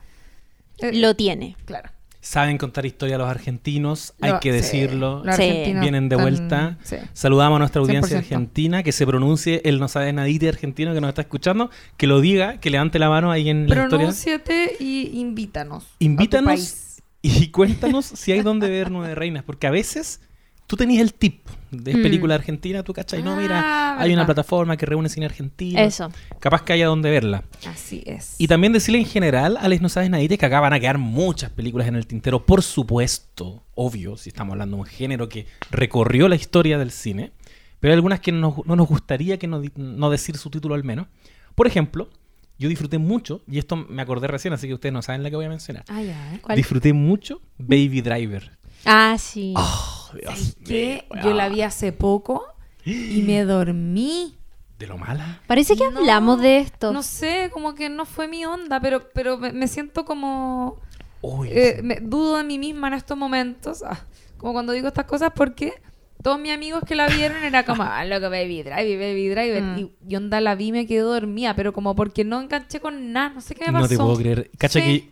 Eh, 0.80 0.94
Lo 0.94 1.16
tiene. 1.16 1.56
Claro. 1.66 1.90
Saben 2.27 2.57
contar 2.57 2.88
historia 2.88 3.19
los 3.19 3.30
argentinos, 3.30 4.15
hay 4.19 4.31
Lo- 4.31 4.39
que 4.39 4.49
sí, 4.49 4.56
decirlo. 4.57 5.22
los 5.23 5.35
Sí. 5.35 5.43
argentinos 5.43 5.81
Vienen 5.81 6.10
de 6.10 6.15
vuelta. 6.15 6.80
sí. 6.84 6.95
Saludamos 7.14 7.57
a 7.57 7.60
nuestra 7.60 7.81
audiencia 7.81 8.18
100%. 8.18 8.18
argentina, 8.35 8.81
que 8.81 8.91
se 8.91 9.06
pronuncie 9.06 9.61
el 9.64 9.80
no 9.80 9.88
sabe 9.88 10.11
nadite 10.11 10.49
argentino 10.49 10.95
que 10.95 11.02
nos 11.02 11.10
está 11.10 11.22
escuchando, 11.22 11.69
que 11.97 12.07
lo 12.07 12.22
diga, 12.22 12.60
que 12.60 12.72
levante 12.72 12.97
la 12.97 13.10
mano 13.10 13.30
ahí 13.30 13.47
en 13.49 13.69
la 13.69 13.76
historia. 13.76 13.89
Pronúnciate 13.89 14.76
y 14.80 15.11
invítanos. 15.19 15.84
a 15.84 15.88
tu 15.99 16.06
Invítanos 16.06 16.47
país. 16.49 17.03
y 17.22 17.47
cuéntanos 17.52 18.06
si 18.07 18.31
hay 18.31 18.41
donde 18.41 18.69
ver 18.72 18.89
Nueve 18.89 19.14
Reinas, 19.14 19.43
porque 19.43 19.68
a 19.68 19.72
veces 19.72 20.19
tú 20.68 20.76
tenías 20.76 21.02
el 21.02 21.14
tip 21.14 21.46
de 21.72 21.94
Mm. 21.96 22.02
película 22.04 22.36
argentina, 22.36 22.84
tú 22.84 22.94
cachai, 22.94 23.22
no, 23.22 23.36
mira, 23.36 23.62
Ah, 23.64 23.98
hay 24.00 24.14
una 24.14 24.26
plataforma 24.26 24.78
que 24.78 24.86
reúne 24.86 25.10
cine 25.10 25.26
argentino. 25.26 25.80
Eso. 25.80 26.10
Capaz 26.40 26.64
que 26.64 26.74
haya 26.74 26.88
donde 26.88 27.10
verla. 27.12 27.44
Así 27.68 28.02
es. 28.06 28.36
Y 28.38 28.48
también 28.48 28.72
decirle 28.74 29.00
en 29.00 29.06
general 29.06 29.58
a 29.60 29.68
Les 29.68 29.82
No 29.82 29.90
Sabes 29.90 30.10
Nadie 30.10 30.38
que 30.38 30.46
acá 30.46 30.60
van 30.60 30.74
a 30.74 30.80
quedar 30.80 30.98
muchas 30.98 31.50
películas 31.52 31.88
en 31.88 31.96
el 31.96 32.08
tintero, 32.08 32.46
por 32.46 32.62
supuesto, 32.64 33.64
obvio, 33.76 34.16
si 34.18 34.30
estamos 34.30 34.54
hablando 34.54 34.78
de 34.78 34.82
un 34.82 34.88
género 34.88 35.28
que 35.28 35.48
recorrió 35.72 36.28
la 36.30 36.36
historia 36.36 36.78
del 36.78 36.92
cine, 36.92 37.32
pero 37.80 37.92
hay 37.92 37.96
algunas 37.96 38.20
que 38.22 38.32
no, 38.32 38.64
no 38.66 38.76
nos 38.76 38.88
gustaría 38.88 39.38
que 39.38 39.48
no, 39.48 39.62
no 39.76 40.10
decir 40.10 40.38
su 40.38 40.50
título 40.50 40.76
al 40.76 40.84
menos. 40.84 41.08
Por 41.56 41.68
ejemplo, 41.68 42.10
yo 42.58 42.70
disfruté 42.70 42.98
mucho, 43.00 43.42
y 43.50 43.60
esto 43.60 43.76
me 43.76 44.02
acordé 44.02 44.28
recién, 44.28 44.54
así 44.54 44.68
que 44.68 44.74
ustedes 44.74 44.94
no 44.94 45.02
saben 45.02 45.24
la 45.24 45.30
que 45.30 45.36
voy 45.36 45.46
a 45.46 45.50
mencionar. 45.50 45.84
Ah, 45.90 46.02
ya, 46.02 46.34
¿eh? 46.36 46.40
¿Cuál? 46.42 46.56
Disfruté 46.56 46.94
mucho 46.94 47.42
Baby 47.58 48.00
Driver. 48.02 48.58
Ah, 48.86 49.18
sí. 49.20 49.54
Oh, 49.58 50.05
Dios 50.16 50.56
Que 50.66 51.06
mío, 51.12 51.24
yo 51.24 51.34
la 51.34 51.50
vi 51.50 51.62
hace 51.62 51.92
poco 51.92 52.46
y 52.86 53.22
me 53.26 53.44
dormí. 53.44 54.36
¿De 54.80 54.88
lo 54.88 54.98
mala? 54.98 55.42
Parece 55.48 55.76
que 55.76 55.90
No, 55.90 56.00
hablamos 56.00 56.42
de 56.42 56.58
esto. 56.60 56.92
No 56.92 57.02
sé, 57.04 57.50
como 57.54 57.76
que 57.76 57.90
no 57.90 58.06
fue 58.06 58.28
mi 58.28 58.46
onda, 58.46 58.80
pero, 58.82 59.10
pero 59.14 59.38
me, 59.38 59.52
me 59.54 59.68
siento 59.68 60.04
como... 60.06 60.78
Uy, 61.22 61.50
eh, 61.52 61.80
me- 61.82 62.00
dudo 62.02 62.38
de 62.38 62.44
mí 62.44 62.60
misma 62.60 62.90
en 62.90 62.94
estos 62.96 63.18
momentos. 63.18 63.84
ah, 63.84 64.06
como 64.38 64.54
cuando 64.54 64.74
digo 64.74 64.88
estas 64.90 65.06
cosas 65.06 65.32
porque 65.34 65.74
todos 66.22 66.40
mis 66.40 66.52
amigos 66.52 66.84
que 66.86 66.94
la 66.96 67.08
vieron 67.08 67.42
era 67.44 67.64
como, 67.66 67.84
ah, 67.84 68.04
loco, 68.06 68.30
Baby 68.30 68.64
Driver, 68.64 69.00
Baby 69.00 69.30
Driver. 69.30 69.62
Mm. 69.64 69.78
Y, 69.80 69.92
y 70.10 70.16
onda 70.18 70.42
la 70.42 70.56
vi 70.56 70.68
y 70.68 70.72
me 70.74 70.86
quedé 70.86 71.00
dormida, 71.00 71.56
pero 71.56 71.72
como 71.72 71.96
porque 71.96 72.24
no 72.26 72.42
enganché 72.42 72.80
con 72.80 73.12
nada. 73.14 73.30
No 73.30 73.42
sé 73.42 73.56
qué 73.56 73.66
me 73.68 73.72
pasó. 73.72 73.84
No 73.84 73.88
te 73.90 73.98
puedo 73.98 74.16
creer. 74.18 74.52
Cacha 74.58 74.82
Sí. 74.82 75.12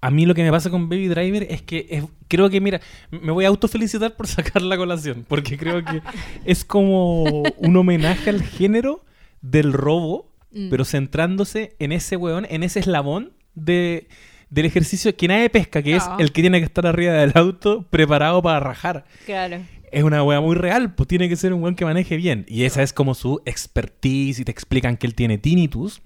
A 0.00 0.10
mí 0.10 0.26
lo 0.26 0.34
que 0.34 0.42
me 0.42 0.50
pasa 0.50 0.70
con 0.70 0.88
Baby 0.88 1.08
Driver 1.08 1.46
es 1.50 1.62
que 1.62 1.86
es- 1.90 2.04
creo 2.28 2.48
que, 2.50 2.60
mira, 2.60 2.80
me 3.10 3.32
voy 3.32 3.44
a 3.44 3.48
autofelicitar 3.48 4.14
por 4.16 4.26
sacar 4.26 4.62
la 4.62 4.76
colación, 4.76 5.24
porque 5.26 5.56
creo 5.56 5.84
que 5.84 6.00
es 6.44 6.64
como 6.64 7.22
un 7.22 7.76
homenaje 7.76 8.30
al 8.30 8.42
género 8.42 9.04
del 9.40 9.72
robo, 9.72 10.32
Mm. 10.52 10.70
pero 10.70 10.84
centrándose 10.84 11.74
en 11.80 11.92
ese 11.92 12.16
weón, 12.16 12.46
en 12.48 12.62
ese 12.62 12.78
eslabón 12.80 13.32
de, 13.54 14.06
del 14.48 14.64
ejercicio 14.64 15.14
que 15.16 15.28
nadie 15.28 15.50
pesca, 15.50 15.82
que 15.82 15.96
es 15.96 16.06
No. 16.08 16.18
el 16.18 16.32
que 16.32 16.40
tiene 16.40 16.60
que 16.60 16.64
estar 16.64 16.86
arriba 16.86 17.12
del 17.14 17.32
auto 17.34 17.82
preparado 17.90 18.40
para 18.42 18.60
rajar. 18.60 19.04
Claro. 19.26 19.58
Es 19.92 20.02
una 20.04 20.22
wea 20.22 20.40
muy 20.40 20.54
real, 20.56 20.94
pues 20.94 21.08
tiene 21.08 21.28
que 21.28 21.36
ser 21.36 21.52
un 21.52 21.62
weón 21.62 21.74
que 21.74 21.84
maneje 21.84 22.16
bien. 22.16 22.44
Y 22.48 22.62
esa 22.62 22.82
es 22.82 22.92
como 22.92 23.14
su 23.14 23.42
expertise 23.44 24.38
y 24.40 24.44
te 24.44 24.50
explican 24.52 24.96
que 24.96 25.06
él 25.06 25.14
tiene 25.14 25.36
tinnitus 25.36 26.00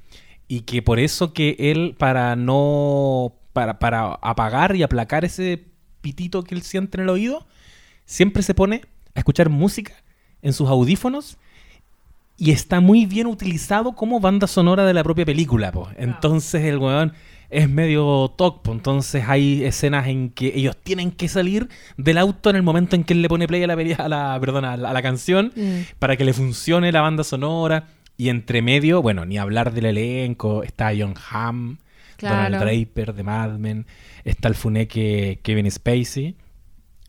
y 0.49 0.63
que 0.63 0.83
por 0.83 0.99
eso 0.99 1.33
que 1.33 1.57
él 1.59 1.95
para 1.99 2.35
no 2.35 3.37
para, 3.53 3.79
para 3.79 4.15
apagar 4.23 4.77
y 4.77 4.83
aplacar 4.83 5.25
ese 5.25 5.65
pitito 6.01 6.43
que 6.45 6.55
él 6.55 6.63
siente 6.63 6.97
en 6.99 7.05
el 7.05 7.09
oído, 7.11 7.47
siempre 8.07 8.43
se 8.43 8.55
pone 8.55 8.83
a 9.15 9.19
escuchar 9.21 9.49
música 9.49 9.93
en 10.43 10.53
sus 10.53 10.69
audífonos 10.69 11.37
y 12.37 12.53
está 12.53 12.81
muy 12.81 13.05
bien 13.05 13.27
utilizado 13.27 13.93
como 13.93 14.19
banda 14.21 14.47
sonora 14.47 14.87
de 14.87 14.95
la 14.95 15.05
propia 15.05 15.27
película, 15.27 15.73
po. 15.73 15.89
Entonces 15.99 16.65
el 16.65 16.79
weón 16.79 17.13
es 17.51 17.69
medio 17.69 18.33
toc, 18.37 18.63
po. 18.63 18.73
entonces 18.73 19.25
hay 19.29 19.65
escenas 19.65 20.07
en 20.07 20.31
que 20.31 20.53
ellos 20.55 20.77
tienen 20.83 21.11
que 21.11 21.29
salir 21.29 21.69
del 21.99 22.17
auto 22.17 22.49
en 22.49 22.57
el 22.57 22.63
momento 22.63 22.97
en 22.97 23.05
que 23.05 23.13
él 23.13 23.21
le 23.23 23.29
pone 23.29 23.47
play 23.47 23.63
a 23.65 23.67
la, 23.67 23.75
a 23.75 24.09
la, 24.09 24.39
perdona, 24.41 24.73
a 24.73 24.77
la, 24.77 24.91
a 24.91 24.93
la 24.93 25.03
canción 25.03 25.53
Mm. 25.55 25.81
para 25.99 26.17
que 26.17 26.25
le 26.25 26.33
funcione 26.33 26.93
la 26.93 27.01
banda 27.03 27.25
sonora. 27.25 27.89
Y 28.17 28.29
entre 28.29 28.61
medio, 28.61 29.01
bueno, 29.01 29.25
ni 29.25 29.39
hablar 29.39 29.73
del 29.73 29.87
elenco, 29.87 30.63
está 30.63 30.93
John 30.97 31.15
Hamm, 31.31 31.79
Claro. 32.21 32.59
Donald 32.59 32.63
Draper 32.65 33.15
de 33.15 33.23
Mad 33.23 33.59
Men, 33.59 33.87
está 34.25 34.49
el 34.49 34.55
funeque 34.55 35.41
Kevin 35.43 35.71
Spacey, 35.71 36.37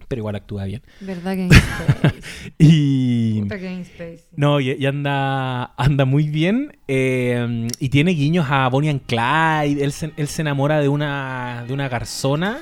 pero 0.08 0.20
igual 0.22 0.36
actúa 0.36 0.66
bien. 0.66 0.82
¿Verdad 1.02 1.36
que 1.36 1.50
Spacey? 1.54 2.20
Y... 2.58 3.42
Puta 3.42 3.60
Kevin 3.60 3.86
Spacey. 3.86 4.20
No, 4.36 4.60
y, 4.60 4.72
y 4.72 4.86
anda, 4.86 5.74
anda 5.78 6.06
muy 6.06 6.28
bien. 6.30 6.78
eh, 6.88 7.68
y 7.80 7.90
tiene 7.90 8.12
guiños 8.12 8.48
a 8.50 8.68
Bonnie 8.70 8.90
and 8.90 9.02
Clyde. 9.06 9.84
Él 9.84 9.92
se, 9.92 10.12
él 10.18 10.28
se 10.28 10.42
enamora 10.42 10.80
de 10.80 10.90
una, 10.90 11.64
de 11.68 11.74
una 11.74 11.88
garzona. 11.90 12.60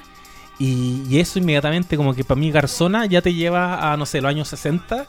Y, 0.59 1.03
y 1.09 1.19
eso 1.19 1.39
inmediatamente, 1.39 1.95
como 1.97 2.13
que 2.13 2.23
para 2.23 2.39
mí, 2.39 2.51
garzona 2.51 3.05
ya 3.05 3.21
te 3.21 3.33
lleva 3.33 3.93
a, 3.93 3.97
no 3.97 4.05
sé, 4.05 4.21
los 4.21 4.29
años 4.29 4.47
60. 4.49 5.07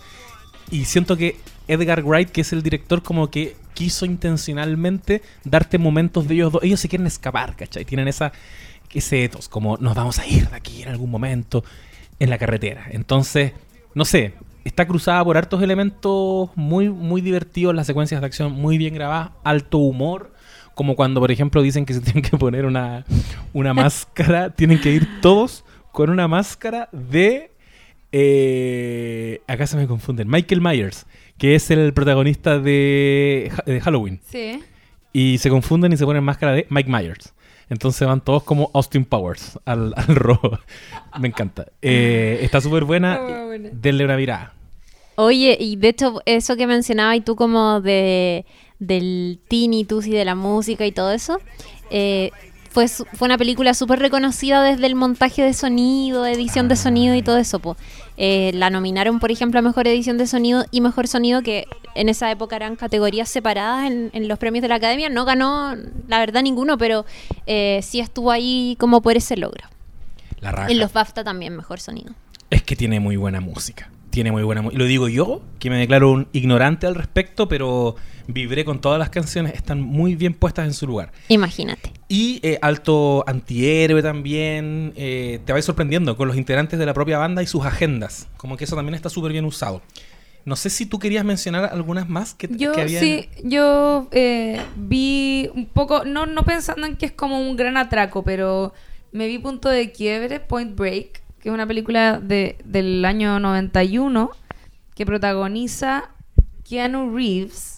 Y 0.70 0.84
siento 0.84 1.16
que 1.16 1.36
Edgar 1.68 2.04
Wright, 2.04 2.30
que 2.30 2.42
es 2.42 2.52
el 2.52 2.62
director, 2.62 3.02
como 3.02 3.30
que 3.30 3.56
quiso 3.80 4.04
intencionalmente 4.04 5.22
darte 5.42 5.78
momentos 5.78 6.28
de 6.28 6.34
ellos 6.34 6.52
dos. 6.52 6.62
Ellos 6.62 6.78
se 6.78 6.90
quieren 6.90 7.06
escapar, 7.06 7.56
¿cachai? 7.56 7.86
Tienen 7.86 8.08
esa, 8.08 8.30
ese 8.92 9.24
ethos, 9.24 9.48
como 9.48 9.78
nos 9.78 9.94
vamos 9.94 10.18
a 10.18 10.26
ir 10.26 10.50
de 10.50 10.54
aquí 10.54 10.82
en 10.82 10.90
algún 10.90 11.10
momento 11.10 11.64
en 12.18 12.28
la 12.28 12.36
carretera. 12.36 12.88
Entonces, 12.90 13.54
no 13.94 14.04
sé, 14.04 14.34
está 14.66 14.86
cruzada 14.86 15.24
por 15.24 15.38
hartos 15.38 15.62
elementos 15.62 16.50
muy, 16.56 16.90
muy 16.90 17.22
divertidos, 17.22 17.74
las 17.74 17.86
secuencias 17.86 18.20
de 18.20 18.26
acción 18.26 18.52
muy 18.52 18.76
bien 18.76 18.92
grabadas, 18.92 19.30
alto 19.44 19.78
humor. 19.78 20.30
Como 20.74 20.94
cuando, 20.94 21.18
por 21.18 21.30
ejemplo, 21.30 21.62
dicen 21.62 21.86
que 21.86 21.94
se 21.94 22.00
tienen 22.02 22.22
que 22.22 22.36
poner 22.36 22.66
una, 22.66 23.06
una 23.54 23.72
máscara, 23.72 24.50
tienen 24.54 24.78
que 24.78 24.92
ir 24.92 25.08
todos 25.22 25.64
con 25.90 26.10
una 26.10 26.28
máscara 26.28 26.90
de. 26.92 27.50
eh, 28.12 29.40
acá 29.46 29.66
se 29.66 29.78
me 29.78 29.86
confunden. 29.86 30.28
Michael 30.28 30.60
Myers, 30.60 31.06
que 31.40 31.54
es 31.56 31.70
el 31.72 31.92
protagonista 31.92 32.58
de, 32.60 33.50
Ha- 33.56 33.62
de 33.68 33.80
Halloween. 33.80 34.20
Sí. 34.30 34.62
Y 35.12 35.38
se 35.38 35.50
confunden 35.50 35.92
y 35.92 35.96
se 35.96 36.04
ponen 36.04 36.22
máscara 36.22 36.52
de 36.52 36.66
Mike 36.70 36.88
Myers. 36.88 37.32
Entonces 37.68 38.06
van 38.06 38.20
todos 38.20 38.42
como 38.42 38.70
Austin 38.74 39.04
Powers 39.04 39.58
al, 39.64 39.94
al 39.96 40.14
robo. 40.14 40.58
Me 41.18 41.28
encanta. 41.28 41.66
Eh, 41.82 42.38
está 42.42 42.60
súper 42.60 42.84
buena. 42.90 43.18
Denle 43.72 44.04
una 44.04 44.16
mirada. 44.16 44.52
Oye, 45.16 45.56
y 45.58 45.76
de 45.76 45.88
hecho, 45.88 46.20
eso 46.26 46.56
que 46.56 46.66
mencionabas 46.66 47.16
y 47.16 47.20
tú 47.22 47.34
como 47.36 47.80
de 47.80 48.44
del 48.78 49.38
tinnitus 49.48 50.06
y 50.06 50.10
de 50.12 50.24
la 50.24 50.34
música 50.34 50.86
y 50.86 50.92
todo 50.92 51.12
eso, 51.12 51.38
eh, 51.90 52.30
fue, 52.70 52.88
su- 52.88 53.04
fue 53.12 53.26
una 53.26 53.36
película 53.36 53.74
súper 53.74 53.98
reconocida 53.98 54.62
desde 54.62 54.86
el 54.86 54.94
montaje 54.94 55.42
de 55.42 55.52
sonido, 55.52 56.24
edición 56.26 56.68
de 56.68 56.76
sonido 56.76 57.14
y 57.14 57.22
todo 57.22 57.36
eso. 57.36 57.58
po. 57.58 57.76
Eh, 58.16 58.52
la 58.54 58.70
nominaron, 58.70 59.18
por 59.20 59.30
ejemplo, 59.30 59.58
a 59.58 59.62
Mejor 59.62 59.86
Edición 59.88 60.16
de 60.18 60.26
Sonido 60.26 60.64
y 60.70 60.80
Mejor 60.80 61.08
Sonido, 61.08 61.42
que 61.42 61.66
en 61.94 62.08
esa 62.08 62.30
época 62.30 62.56
eran 62.56 62.76
categorías 62.76 63.28
separadas 63.28 63.86
en, 63.90 64.10
en 64.12 64.28
los 64.28 64.38
premios 64.38 64.62
de 64.62 64.68
la 64.68 64.76
Academia. 64.76 65.08
No 65.08 65.24
ganó, 65.24 65.74
la 66.08 66.18
verdad, 66.18 66.42
ninguno, 66.42 66.78
pero 66.78 67.04
eh, 67.46 67.80
sí 67.82 68.00
estuvo 68.00 68.30
ahí 68.30 68.76
como 68.78 69.00
por 69.02 69.16
ese 69.16 69.36
logro. 69.36 69.64
La 70.40 70.52
raja. 70.52 70.70
En 70.70 70.78
los 70.78 70.92
BAFTA 70.92 71.24
también, 71.24 71.56
Mejor 71.56 71.80
Sonido. 71.80 72.12
Es 72.50 72.62
que 72.62 72.76
tiene 72.76 72.98
muy 73.00 73.16
buena 73.16 73.40
música. 73.40 73.90
Tiene 74.10 74.32
muy 74.32 74.42
buena 74.42 74.60
música. 74.62 74.78
Lo 74.78 74.86
digo 74.86 75.08
yo, 75.08 75.40
que 75.58 75.70
me 75.70 75.76
declaro 75.78 76.10
un 76.10 76.28
ignorante 76.32 76.86
al 76.86 76.94
respecto, 76.96 77.46
pero 77.48 77.94
vibré 78.26 78.64
con 78.64 78.80
todas 78.80 78.98
las 78.98 79.10
canciones. 79.10 79.54
Están 79.54 79.80
muy 79.80 80.14
bien 80.16 80.34
puestas 80.34 80.66
en 80.66 80.74
su 80.74 80.86
lugar. 80.86 81.12
Imagínate. 81.28 81.92
Y 82.12 82.40
eh, 82.42 82.58
alto 82.60 83.22
antihéroe 83.26 84.02
también. 84.02 84.92
eh, 84.96 85.38
te 85.46 85.52
vais 85.52 85.64
sorprendiendo 85.64 86.16
con 86.16 86.26
los 86.26 86.36
integrantes 86.36 86.76
de 86.78 86.84
la 86.84 86.92
propia 86.92 87.18
banda 87.18 87.40
y 87.42 87.46
sus 87.46 87.64
agendas. 87.64 88.26
Como 88.36 88.56
que 88.56 88.64
eso 88.64 88.74
también 88.74 88.94
está 88.96 89.08
súper 89.08 89.30
bien 89.30 89.44
usado. 89.44 89.80
No 90.44 90.56
sé 90.56 90.70
si 90.70 90.86
tú 90.86 90.98
querías 90.98 91.24
mencionar 91.24 91.70
algunas 91.72 92.08
más 92.08 92.34
que, 92.34 92.48
Yo 92.50 92.72
que 92.72 92.80
habían- 92.80 93.00
sí, 93.04 93.28
yo 93.44 94.08
eh, 94.10 94.60
vi 94.74 95.50
un 95.54 95.66
poco, 95.66 96.04
no, 96.04 96.26
no 96.26 96.42
pensando 96.44 96.84
en 96.86 96.96
que 96.96 97.06
es 97.06 97.12
como 97.12 97.38
un 97.40 97.56
gran 97.56 97.76
atraco, 97.76 98.24
pero 98.24 98.72
me 99.12 99.28
vi 99.28 99.38
Punto 99.38 99.68
de 99.68 99.92
Quiebre, 99.92 100.40
Point 100.40 100.74
Break, 100.76 101.22
que 101.40 101.48
es 101.50 101.54
una 101.54 101.66
película 101.66 102.18
de, 102.18 102.56
del 102.64 103.04
año 103.04 103.38
91 103.38 104.30
que 104.96 105.06
protagoniza 105.06 106.10
Keanu 106.68 107.14
Reeves, 107.14 107.69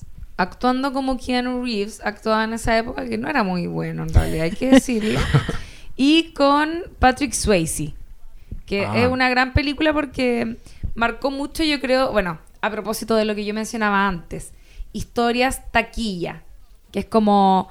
actuando 0.42 0.92
como 0.92 1.16
Keanu 1.16 1.64
Reeves 1.64 2.00
actuaba 2.04 2.44
en 2.44 2.52
esa 2.52 2.76
época, 2.76 3.08
que 3.08 3.18
no 3.18 3.28
era 3.28 3.42
muy 3.42 3.66
bueno 3.66 4.02
en 4.02 4.12
realidad, 4.12 4.44
hay 4.44 4.50
que 4.52 4.70
decirlo, 4.70 5.18
y 5.96 6.32
con 6.32 6.82
Patrick 6.98 7.32
Swayze 7.32 7.94
que 8.66 8.86
Ah. 8.86 8.98
es 8.98 9.08
una 9.08 9.28
gran 9.28 9.52
película 9.52 9.92
porque 9.92 10.56
marcó 10.94 11.30
mucho, 11.30 11.62
yo 11.64 11.80
creo, 11.80 12.12
bueno, 12.12 12.38
a 12.60 12.70
propósito 12.70 13.16
de 13.16 13.24
lo 13.24 13.34
que 13.34 13.44
yo 13.44 13.52
mencionaba 13.54 14.06
antes, 14.06 14.52
historias 14.92 15.70
taquilla, 15.72 16.42
que 16.92 17.00
es 17.00 17.06
como 17.06 17.68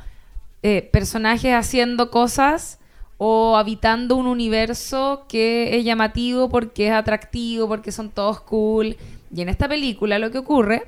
eh, 0.63 0.87
personajes 0.91 1.53
haciendo 1.53 2.11
cosas 2.11 2.77
o 3.17 3.55
habitando 3.57 4.15
un 4.15 4.27
universo 4.27 5.25
que 5.29 5.77
es 5.77 5.85
llamativo 5.85 6.49
porque 6.49 6.87
es 6.87 6.93
atractivo, 6.93 7.67
porque 7.67 7.91
son 7.91 8.09
todos 8.09 8.41
cool. 8.41 8.97
Y 9.33 9.41
en 9.41 9.49
esta 9.49 9.67
película 9.67 10.19
lo 10.19 10.29
que 10.31 10.39
ocurre 10.39 10.83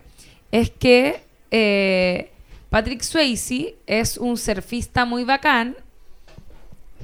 es 0.51 0.69
que 0.69 1.23
eh, 1.55 2.31
Patrick 2.71 3.03
Swayze 3.03 3.75
es 3.85 4.17
un 4.17 4.37
surfista 4.37 5.05
muy 5.05 5.23
bacán 5.23 5.77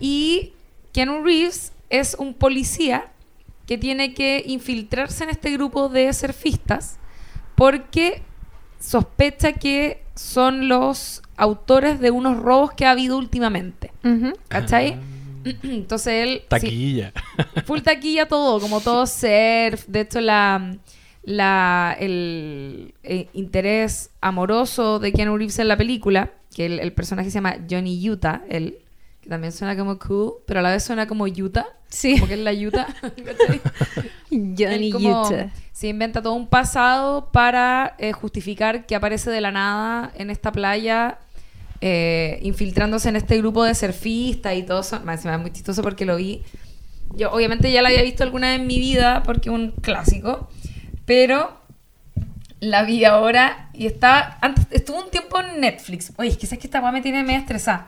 y 0.02 0.54
Keanu 0.92 1.24
Reeves 1.24 1.72
es 1.92 2.16
un 2.18 2.34
policía 2.34 3.12
que 3.68 3.78
tiene 3.78 4.16
que 4.16 4.44
infiltrarse 4.48 5.24
en 5.24 5.30
este 5.30 5.52
grupo 5.52 5.88
de 5.88 6.12
surfistas 6.14 6.98
porque 7.54 8.24
sospecha 8.80 9.54
que 9.54 10.02
son 10.16 10.68
los 10.68 11.22
autores 11.38 12.00
de 12.00 12.10
unos 12.10 12.38
robos 12.38 12.74
que 12.74 12.88
ha 12.88 12.92
habido 12.92 13.20
últimamente. 13.20 13.92
¿Cachai? 14.48 14.94
Ah, 14.94 15.00
Entonces 15.64 16.14
él... 16.28 16.40
sí, 16.40 16.46
taquilla. 16.50 17.14
full 17.66 17.82
taquilla 17.82 18.28
todo, 18.28 18.60
como 18.60 18.82
todo 18.82 19.06
surf. 19.06 19.86
De 19.86 20.02
hecho, 20.02 20.20
la, 20.20 20.76
la, 21.24 21.96
el, 22.00 22.94
eh, 23.04 23.28
interés 23.34 24.12
amoroso 24.22 25.00
de 25.00 25.12
Keanu 25.12 25.38
Reeves 25.38 25.60
en 25.60 25.68
la 25.68 25.78
película, 25.78 26.32
que 26.56 26.66
el, 26.66 26.80
el 26.80 26.94
personaje 26.94 27.30
se 27.30 27.36
llama 27.36 27.58
Johnny 27.70 28.10
Utah, 28.10 28.42
él, 28.50 28.80
que 29.22 29.30
también 29.30 29.52
suena 29.52 29.78
como 29.78 30.00
cool, 30.00 30.36
pero 30.46 30.60
a 30.60 30.64
la 30.64 30.72
vez 30.72 30.84
suena 30.84 31.08
como 31.08 31.26
Utah. 31.26 31.68
Sí. 31.90 32.16
Como 32.16 32.28
que 32.28 32.36
es 32.36 32.40
la 32.40 32.54
Utah. 32.54 32.88
Johnny 34.30 34.92
como 34.92 35.24
Utah. 35.24 35.52
Se 35.72 35.88
inventa 35.88 36.22
todo 36.22 36.34
un 36.34 36.48
pasado 36.48 37.32
para 37.32 37.96
eh, 37.98 38.12
justificar 38.12 38.86
que 38.86 38.96
aparece 38.96 39.30
de 39.32 39.42
la 39.42 39.52
nada 39.52 40.12
en 40.16 40.30
esta 40.30 40.52
playa, 40.52 41.20
eh, 41.82 42.40
infiltrándose 42.42 43.10
en 43.10 43.16
este 43.16 43.38
grupo 43.38 43.64
de 43.64 43.74
surfistas 43.76 44.56
y 44.56 44.64
todo 44.64 44.82
eso. 44.82 45.00
Más 45.02 45.26
es 45.26 45.40
muy 45.40 45.52
chistoso 45.52 45.82
porque 45.82 46.06
lo 46.06 46.16
vi. 46.16 46.44
Yo 47.16 47.32
obviamente 47.32 47.72
ya 47.72 47.82
la 47.82 47.90
había 47.90 48.04
visto 48.04 48.24
alguna 48.24 48.52
vez 48.52 48.60
en 48.60 48.68
mi 48.68 48.78
vida 48.80 49.24
porque 49.24 49.50
es 49.50 49.56
un 49.56 49.72
clásico, 49.72 50.50
pero 51.10 51.58
la 52.60 52.84
vi 52.84 53.04
ahora 53.04 53.72
y 53.74 53.88
está 53.88 54.38
antes 54.42 54.68
estuvo 54.70 55.04
un 55.04 55.10
tiempo 55.10 55.40
en 55.40 55.60
Netflix. 55.60 56.14
Oye, 56.18 56.30
es 56.30 56.38
que 56.38 56.46
esta 56.46 56.82
weá 56.82 56.92
me 56.92 57.02
tiene 57.02 57.24
media 57.24 57.40
estresada. 57.40 57.88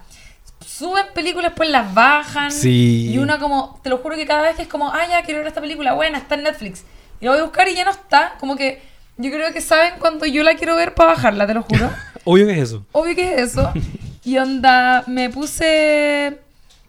Suben 0.66 1.06
películas, 1.14 1.54
pues 1.56 1.70
las 1.70 1.94
bajan. 1.94 2.52
Sí. 2.52 3.12
Y 3.12 3.20
uno 3.20 3.38
como, 3.38 3.80
te 3.84 3.92
lo 3.92 4.00
juro 4.00 4.16
que 4.16 4.26
cada 4.26 4.42
vez 4.42 4.56
que 4.56 4.64
es 4.64 4.68
como, 4.68 4.90
ah, 4.90 5.06
ya 5.08 5.22
quiero 5.22 5.42
ver 5.42 5.50
esta 5.50 5.62
película, 5.62 5.94
buena, 5.94 6.18
está 6.18 6.34
en 6.34 6.42
Netflix. 6.42 6.84
Y 7.20 7.26
la 7.26 7.32
voy 7.32 7.42
a 7.42 7.44
buscar 7.44 7.68
y 7.68 7.76
ya 7.76 7.86
no 7.86 7.92
está. 7.92 8.34
Como 8.40 8.56
que 8.56 8.82
yo 9.18 9.30
creo 9.30 9.54
que 9.54 9.62
saben 9.62 10.00
cuando 10.00 10.26
yo 10.26 10.42
la 10.42 10.56
quiero 10.56 10.76
ver 10.76 10.96
para 10.96 11.12
bajarla, 11.12 11.46
te 11.46 11.54
lo 11.54 11.62
juro. 11.62 11.92
Obvio 12.24 12.48
que 12.48 12.54
es 12.54 12.60
eso. 12.70 12.88
Obvio 12.92 13.16
que 13.16 13.36
es 13.36 13.52
eso. 13.52 13.72
Y 14.24 14.38
onda, 14.40 15.04
me 15.06 15.30
puse 15.30 16.40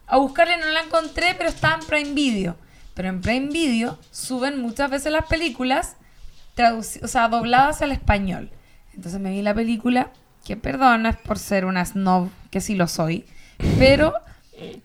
a 0.06 0.16
buscarla 0.16 0.56
y 0.56 0.60
no 0.60 0.68
la 0.68 0.80
encontré, 0.80 1.34
pero 1.36 1.50
estaba 1.50 1.74
en 1.74 1.86
Prime 1.86 2.12
Video. 2.14 2.56
Pero 2.94 3.08
en 3.10 3.20
Prime 3.20 3.48
Video 3.48 3.98
suben 4.10 4.60
muchas 4.62 4.90
veces 4.90 5.12
las 5.12 5.26
películas 5.26 5.96
traduci- 6.56 7.02
o 7.02 7.08
sea, 7.08 7.28
dobladas 7.28 7.82
al 7.82 7.92
español. 7.92 8.50
Entonces 8.94 9.20
me 9.20 9.30
vi 9.30 9.42
la 9.42 9.54
película, 9.54 10.10
que 10.44 10.56
perdón, 10.56 11.02
no 11.04 11.08
es 11.08 11.16
por 11.16 11.38
ser 11.38 11.64
una 11.64 11.84
snob, 11.84 12.28
que 12.50 12.60
sí 12.60 12.74
lo 12.74 12.86
soy, 12.88 13.24
pero 13.78 14.12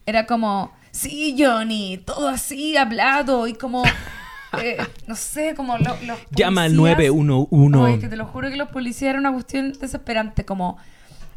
era 0.06 0.26
como, 0.26 0.72
sí, 0.92 1.36
Johnny, 1.38 1.98
todo 1.98 2.30
así 2.30 2.78
hablado 2.78 3.48
y 3.48 3.54
como, 3.54 3.84
eh, 4.62 4.78
no 5.08 5.16
sé, 5.16 5.54
como 5.56 5.78
lo- 5.78 5.98
los... 6.06 6.20
Llama 6.32 6.64
al 6.64 6.72
policías- 6.76 6.98
911. 7.12 7.86
Ay, 7.94 8.00
que 8.00 8.08
te 8.08 8.16
lo 8.16 8.26
juro 8.26 8.50
que 8.50 8.56
los 8.56 8.70
policías 8.70 9.10
era 9.10 9.20
una 9.20 9.34
cuestión 9.34 9.74
desesperante, 9.74 10.46
como, 10.46 10.78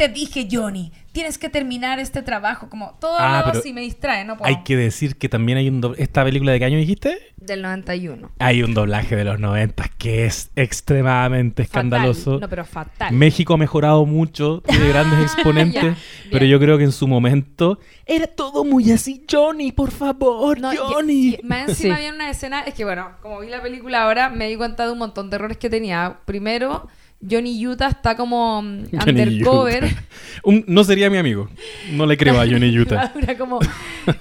te 0.01 0.09
dije, 0.09 0.49
Johnny, 0.51 0.93
tienes 1.13 1.37
que 1.37 1.51
terminar 1.51 1.99
este 1.99 2.23
trabajo, 2.23 2.71
como, 2.71 2.97
todo 3.01 3.17
Ah, 3.19 3.43
pero 3.45 3.59
así 3.59 3.73
me 3.75 3.83
distrae, 3.83 4.25
no 4.25 4.39
puedo. 4.39 4.49
Hay 4.49 4.63
que 4.65 4.75
decir 4.77 5.17
que 5.19 5.29
también 5.29 5.59
hay 5.59 5.69
un 5.69 5.83
doble... 5.83 6.03
¿Esta 6.03 6.25
película 6.25 6.53
de 6.53 6.59
qué 6.59 6.65
año 6.65 6.79
dijiste? 6.79 7.19
Del 7.37 7.61
91. 7.61 8.31
Hay 8.39 8.63
un 8.63 8.73
doblaje 8.73 9.15
de 9.17 9.25
los 9.25 9.39
90 9.39 9.89
que 9.99 10.25
es 10.25 10.51
extremadamente 10.57 11.63
escandaloso. 11.63 12.39
No, 12.41 12.49
pero 12.49 12.65
fatal. 12.65 13.15
México 13.15 13.55
ha 13.55 13.57
mejorado 13.59 14.07
mucho, 14.07 14.63
tiene 14.67 14.89
grandes 14.89 15.21
exponentes, 15.35 15.83
Ya, 15.85 15.97
pero 16.31 16.47
yo 16.47 16.59
creo 16.59 16.79
que 16.79 16.85
en 16.85 16.93
su 16.93 17.07
momento 17.07 17.79
era 18.07 18.27
todo 18.27 18.65
muy 18.65 18.91
así, 18.91 19.25
Johnny, 19.31 19.73
por 19.73 19.91
favor, 19.91 20.59
No, 20.61 20.73
y- 20.73 20.77
Johnny. 20.77 21.29
y 21.35 21.41
más 21.45 21.69
encima 21.69 21.97
Sí. 21.97 22.01
había 22.07 22.15
una 22.15 22.31
escena, 22.31 22.61
es 22.63 22.73
que 22.75 22.85
bueno, 22.85 23.11
como 23.21 23.41
vi 23.41 23.49
la 23.49 23.61
película 23.61 24.03
ahora, 24.05 24.31
me 24.31 24.49
di 24.49 24.57
cuenta 24.57 24.87
de 24.87 24.93
un 24.93 24.99
montón 24.99 25.29
de 25.29 25.37
errores 25.37 25.59
que 25.59 25.69
tenía. 25.69 26.21
Primero, 26.25 26.89
Johnny 27.29 27.67
Utah 27.67 27.89
está 27.89 28.17
como 28.17 28.63
mm, 28.63 28.85
Johnny 28.93 29.23
undercover. 29.23 29.85
Utah. 29.85 30.03
Un- 30.45 30.65
no 30.67 30.85
sería 30.85 31.11
mi 31.11 31.19
amigo. 31.19 31.49
No 31.93 32.07
le 32.07 32.17
creo 32.17 32.41
a 32.41 32.47
Johnny 32.47 32.71
Utah. 32.79 33.13
Como, 33.39 33.59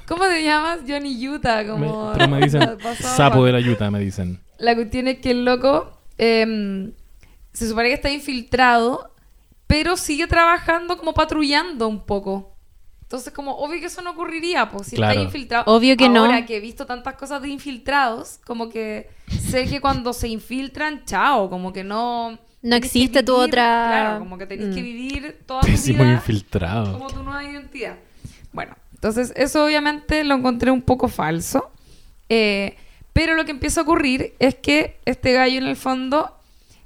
¿cómo 0.07 0.25
te 0.27 0.43
llamas? 0.43 0.79
Johnny 0.87 1.27
Utah. 1.27 1.65
Como, 1.65 2.11
Me- 2.11 2.17
pero 2.17 2.29
me 2.29 2.41
dicen 2.41 2.77
pasado 2.81 3.15
sapo 3.15 3.45
de 3.45 3.51
la 3.53 3.59
Utah, 3.59 3.89
me 3.91 3.99
dicen. 3.99 4.39
La 4.57 4.75
cuestión 4.75 5.07
es 5.07 5.19
que 5.19 5.31
el 5.31 5.45
loco 5.45 5.97
em, 6.17 6.91
se 7.53 7.67
supone 7.69 7.87
que 7.87 7.93
está 7.95 8.11
infiltrado, 8.11 9.13
pero 9.67 9.95
sigue 9.95 10.27
trabajando 10.27 10.97
como 10.97 11.13
patrullando 11.13 11.87
un 11.87 12.05
poco. 12.05 12.55
Entonces, 13.03 13.33
como 13.33 13.53
obvio 13.55 13.79
que 13.79 13.87
eso 13.87 14.01
no 14.03 14.11
ocurriría, 14.11 14.69
pues 14.69 14.87
si 14.87 14.95
Claro. 14.97 15.13
está 15.13 15.23
infiltrado. 15.23 15.63
Obvio 15.73 15.95
que 15.97 16.09
no. 16.09 16.25
Ahora 16.25 16.45
que 16.45 16.57
he 16.57 16.59
visto 16.59 16.85
tantas 16.85 17.15
cosas 17.15 17.41
de 17.41 17.47
infiltrados, 17.49 18.39
como 18.45 18.69
que 18.69 19.09
sé 19.49 19.65
que 19.65 19.79
cuando 19.81 20.13
se 20.13 20.27
infiltran, 20.27 21.05
chao, 21.05 21.49
como 21.49 21.71
que 21.73 21.83
no. 21.83 22.37
No 22.61 22.75
existe 22.75 23.23
tu 23.23 23.33
vivir- 23.33 23.47
otra- 23.47 23.87
Claro, 23.89 24.19
como 24.19 24.37
que 24.37 24.45
tenés 24.45 24.67
Mm. 24.67 24.73
que 24.75 24.81
vivir 24.81 25.37
toda 25.45 25.61
tu 25.61 25.67
Pésimo 25.67 26.03
vida 26.03 26.13
infiltrado. 26.13 26.93
como 26.93 27.07
tu 27.07 27.23
nueva 27.23 27.43
identidad. 27.43 27.95
Bueno, 28.51 28.75
entonces 28.93 29.31
eso 29.35 29.63
obviamente 29.63 30.23
lo 30.23 30.35
encontré 30.35 30.69
un 30.71 30.81
poco 30.81 31.07
falso. 31.07 31.71
Eh, 32.27 32.75
pero 33.13 33.35
lo 33.35 33.45
que 33.45 33.51
empieza 33.51 33.79
a 33.81 33.83
ocurrir 33.83 34.33
es 34.39 34.55
que 34.55 34.97
este 35.05 35.33
gallo 35.33 35.57
en 35.57 35.65
el 35.67 35.75
fondo 35.75 36.35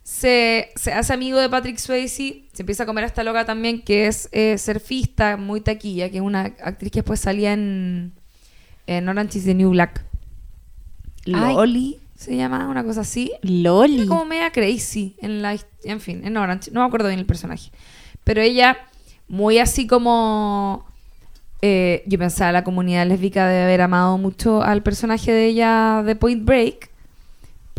se, 0.03 0.69
se 0.75 0.93
hace 0.93 1.13
amigo 1.13 1.39
de 1.39 1.49
Patrick 1.49 1.77
Swayze, 1.77 2.43
se 2.53 2.61
empieza 2.61 2.83
a 2.83 2.85
comer 2.85 3.03
a 3.05 3.07
esta 3.07 3.23
loca 3.23 3.45
también 3.45 3.81
que 3.81 4.07
es 4.07 4.29
eh, 4.31 4.57
surfista, 4.57 5.37
muy 5.37 5.61
taquilla, 5.61 6.09
que 6.09 6.17
es 6.17 6.21
una 6.23 6.41
actriz 6.63 6.91
que 6.91 6.99
después 6.99 7.19
salía 7.19 7.53
en, 7.53 8.13
en 8.87 9.07
Orange 9.09 9.39
is 9.39 9.45
the 9.45 9.53
New 9.55 9.71
Black. 9.71 10.03
Ay. 11.25 11.31
Loli 11.55 11.99
se 12.23 12.35
llama, 12.35 12.67
una 12.69 12.83
cosa 12.83 13.01
así. 13.01 13.31
Loli. 13.41 13.99
Era 14.01 14.07
como 14.07 14.25
media 14.25 14.51
crazy 14.51 15.15
en 15.19 15.41
la 15.41 15.57
en 15.83 15.99
fin, 15.99 16.21
en 16.25 16.37
Orange, 16.37 16.71
no 16.71 16.79
me 16.81 16.85
acuerdo 16.87 17.07
bien 17.09 17.19
el 17.19 17.25
personaje. 17.25 17.71
Pero 18.23 18.41
ella, 18.41 18.77
muy 19.27 19.57
así 19.59 19.85
como 19.87 20.85
eh, 21.61 22.03
yo 22.07 22.17
pensaba 22.19 22.51
la 22.51 22.63
comunidad 22.63 23.05
lésbica 23.07 23.47
de 23.47 23.63
haber 23.63 23.81
amado 23.81 24.17
mucho 24.17 24.61
al 24.63 24.81
personaje 24.83 25.31
de 25.31 25.45
ella 25.47 26.03
de 26.05 26.15
Point 26.15 26.45
Break. 26.45 26.89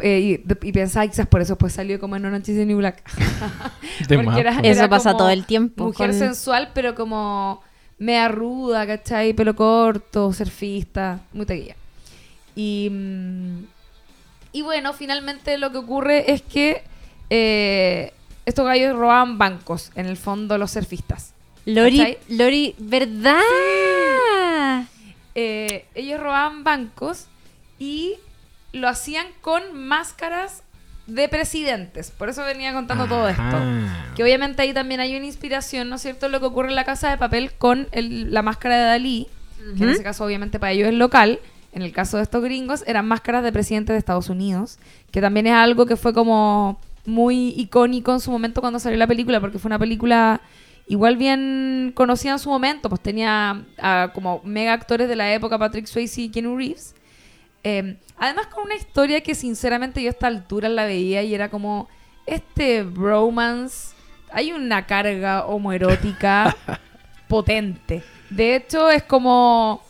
eh, 0.02 0.20
y, 0.20 0.68
y 0.68 0.72
pensaba 0.72 1.06
quizás 1.06 1.26
por 1.26 1.40
eso 1.40 1.56
pues 1.56 1.72
salió 1.72 1.98
como 2.00 2.16
en 2.16 2.24
Orange 2.26 2.52
is 2.52 2.58
the 2.58 2.66
New 2.66 2.78
Black. 2.78 3.02
De 4.08 4.16
Porque 4.16 4.26
más, 4.26 4.38
era-. 4.38 4.60
Eso 4.60 4.88
pasa 4.88 5.16
todo 5.16 5.30
el 5.30 5.44
tiempo 5.46 5.84
Mujer 5.84 6.10
con- 6.10 6.18
sensual, 6.18 6.70
pero 6.74 6.94
como 6.94 7.62
mea 7.98 8.28
ruda, 8.28 8.86
¿cachai? 8.86 9.32
Pelo 9.34 9.54
corto, 9.54 10.32
surfista, 10.32 11.20
muy 11.32 11.46
taquilla. 11.46 11.76
Y, 12.56 12.88
mm, 12.90 13.58
y 14.54 14.62
bueno, 14.62 14.94
finalmente 14.94 15.58
lo 15.58 15.70
que 15.70 15.76
ocurre 15.78 16.32
es 16.32 16.40
que 16.40 16.82
eh, 17.28 18.12
estos 18.46 18.64
gallos 18.64 18.96
robaban 18.96 19.36
bancos, 19.36 19.90
en 19.96 20.06
el 20.06 20.16
fondo 20.16 20.56
los 20.56 20.70
surfistas. 20.70 21.34
Lori, 21.66 21.98
¿Cachai? 21.98 22.18
Lori, 22.28 22.74
¿verdad? 22.78 23.40
Eh, 25.34 25.84
ellos 25.94 26.20
robaban 26.20 26.62
bancos 26.64 27.26
y 27.78 28.14
lo 28.72 28.88
hacían 28.88 29.26
con 29.40 29.62
máscaras 29.76 30.62
de 31.06 31.28
presidentes. 31.28 32.10
Por 32.10 32.28
eso 32.28 32.44
venía 32.44 32.72
contando 32.72 33.06
todo 33.06 33.28
esto. 33.28 33.42
Ajá. 33.42 34.12
Que 34.16 34.22
obviamente 34.22 34.62
ahí 34.62 34.72
también 34.72 35.00
hay 35.00 35.16
una 35.16 35.26
inspiración, 35.26 35.88
¿no 35.88 35.96
es 35.96 36.02
cierto? 36.02 36.28
Lo 36.28 36.40
que 36.40 36.46
ocurre 36.46 36.68
en 36.68 36.76
la 36.76 36.84
casa 36.84 37.10
de 37.10 37.18
papel 37.18 37.52
con 37.52 37.88
el- 37.92 38.32
la 38.32 38.42
máscara 38.42 38.76
de 38.76 38.84
Dalí, 38.84 39.26
que 39.76 39.82
en 39.84 39.90
ese 39.90 40.02
caso 40.02 40.24
obviamente 40.24 40.58
para 40.58 40.72
ellos 40.72 40.88
es 40.88 40.94
local. 40.94 41.40
En 41.74 41.82
el 41.82 41.90
caso 41.90 42.18
de 42.18 42.22
estos 42.22 42.40
gringos 42.42 42.84
eran 42.86 43.06
máscaras 43.06 43.42
de 43.42 43.50
presidentes 43.50 43.94
de 43.94 43.98
Estados 43.98 44.30
Unidos, 44.30 44.78
que 45.10 45.20
también 45.20 45.48
es 45.48 45.54
algo 45.54 45.86
que 45.86 45.96
fue 45.96 46.14
como 46.14 46.78
muy 47.04 47.48
icónico 47.56 48.12
en 48.12 48.20
su 48.20 48.30
momento 48.30 48.60
cuando 48.60 48.78
salió 48.78 48.96
la 48.96 49.08
película, 49.08 49.40
porque 49.40 49.58
fue 49.58 49.70
una 49.70 49.78
película 49.78 50.40
igual 50.86 51.16
bien 51.16 51.92
conocida 51.96 52.32
en 52.32 52.38
su 52.38 52.48
momento, 52.48 52.88
pues 52.88 53.00
tenía 53.00 53.64
a 53.78 54.12
como 54.14 54.40
mega 54.44 54.72
actores 54.72 55.08
de 55.08 55.16
la 55.16 55.32
época, 55.34 55.58
Patrick 55.58 55.86
Swayze 55.86 56.22
y 56.22 56.28
Keanu 56.28 56.56
Reeves. 56.56 56.94
Eh, 57.64 57.96
además 58.18 58.46
con 58.46 58.64
una 58.66 58.76
historia 58.76 59.20
que 59.22 59.34
sinceramente 59.34 60.00
yo 60.00 60.10
a 60.10 60.12
esta 60.12 60.28
altura 60.28 60.68
la 60.68 60.84
veía 60.84 61.24
y 61.24 61.34
era 61.34 61.50
como 61.50 61.88
este 62.24 62.84
bromance, 62.84 63.96
hay 64.30 64.52
una 64.52 64.86
carga 64.86 65.46
homoerótica 65.46 66.56
potente. 67.28 68.04
De 68.30 68.54
hecho 68.54 68.90
es 68.90 69.02
como 69.02 69.83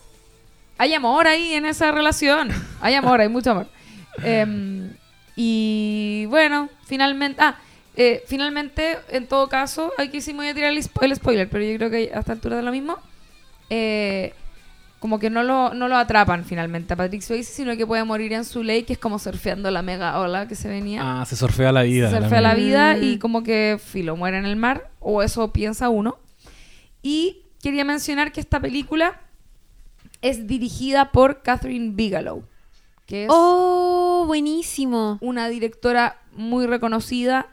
hay 0.78 0.94
amor 0.94 1.26
ahí 1.26 1.52
en 1.54 1.64
esa 1.66 1.92
relación, 1.92 2.48
hay 2.80 2.94
amor, 2.94 3.20
hay 3.20 3.28
mucho 3.28 3.50
amor. 3.52 3.66
Em, 4.22 4.90
y 5.36 6.26
bueno, 6.28 6.68
finalmente, 6.86 7.40
ah, 7.42 7.56
eh, 7.96 8.22
finalmente, 8.26 8.98
en 9.10 9.26
todo 9.26 9.48
caso, 9.48 9.92
aquí 9.98 10.20
sí 10.20 10.32
me 10.32 10.38
voy 10.40 10.48
a 10.48 10.54
tirar 10.54 10.70
el, 10.70 10.78
spo- 10.78 11.02
el 11.04 11.14
spoiler, 11.16 11.48
pero 11.48 11.64
yo 11.64 11.76
creo 11.76 11.90
que 11.90 12.10
a 12.14 12.20
esta 12.20 12.32
altura 12.32 12.56
de 12.56 12.62
lo 12.62 12.70
mismo. 12.72 12.98
eh, 13.70 14.32
como 15.00 15.18
que 15.18 15.28
no 15.28 15.42
lo, 15.42 15.74
no 15.74 15.86
lo 15.86 15.96
atrapan 15.98 16.46
finalmente 16.46 16.94
a 16.94 16.96
Patrick 16.96 17.20
Swayze, 17.20 17.52
sino 17.52 17.76
que 17.76 17.86
puede 17.86 18.02
morir 18.04 18.32
en 18.32 18.42
su 18.46 18.62
ley, 18.62 18.84
que 18.84 18.94
es 18.94 18.98
como 18.98 19.18
surfeando 19.18 19.70
la 19.70 19.82
mega 19.82 20.18
ola 20.18 20.48
que 20.48 20.54
se 20.54 20.66
venía. 20.66 21.02
Ah, 21.20 21.26
se 21.26 21.36
sorfea 21.36 21.72
la 21.72 21.82
vida. 21.82 22.08
se 22.10 22.16
surfea 22.16 22.40
la 22.40 22.54
vida 22.54 22.94
Mm. 22.94 23.02
y 23.02 23.18
como 23.18 23.42
que 23.42 23.78
filo 23.84 24.16
muere 24.16 24.38
en 24.38 24.46
el 24.46 24.56
mar, 24.56 24.88
o 25.00 25.22
eso 25.22 25.52
piensa 25.52 25.90
uno. 25.90 26.16
Y 27.02 27.42
quería 27.62 27.84
mencionar 27.84 28.32
que 28.32 28.40
esta 28.40 28.60
película 28.60 29.20
es 30.24 30.46
dirigida 30.46 31.12
por 31.12 31.42
Catherine 31.42 31.90
Bigelow, 31.94 32.42
que 33.06 33.24
es 33.24 33.30
Oh, 33.32 34.24
buenísimo. 34.26 35.18
una 35.20 35.48
directora 35.48 36.16
muy 36.32 36.66
reconocida, 36.66 37.46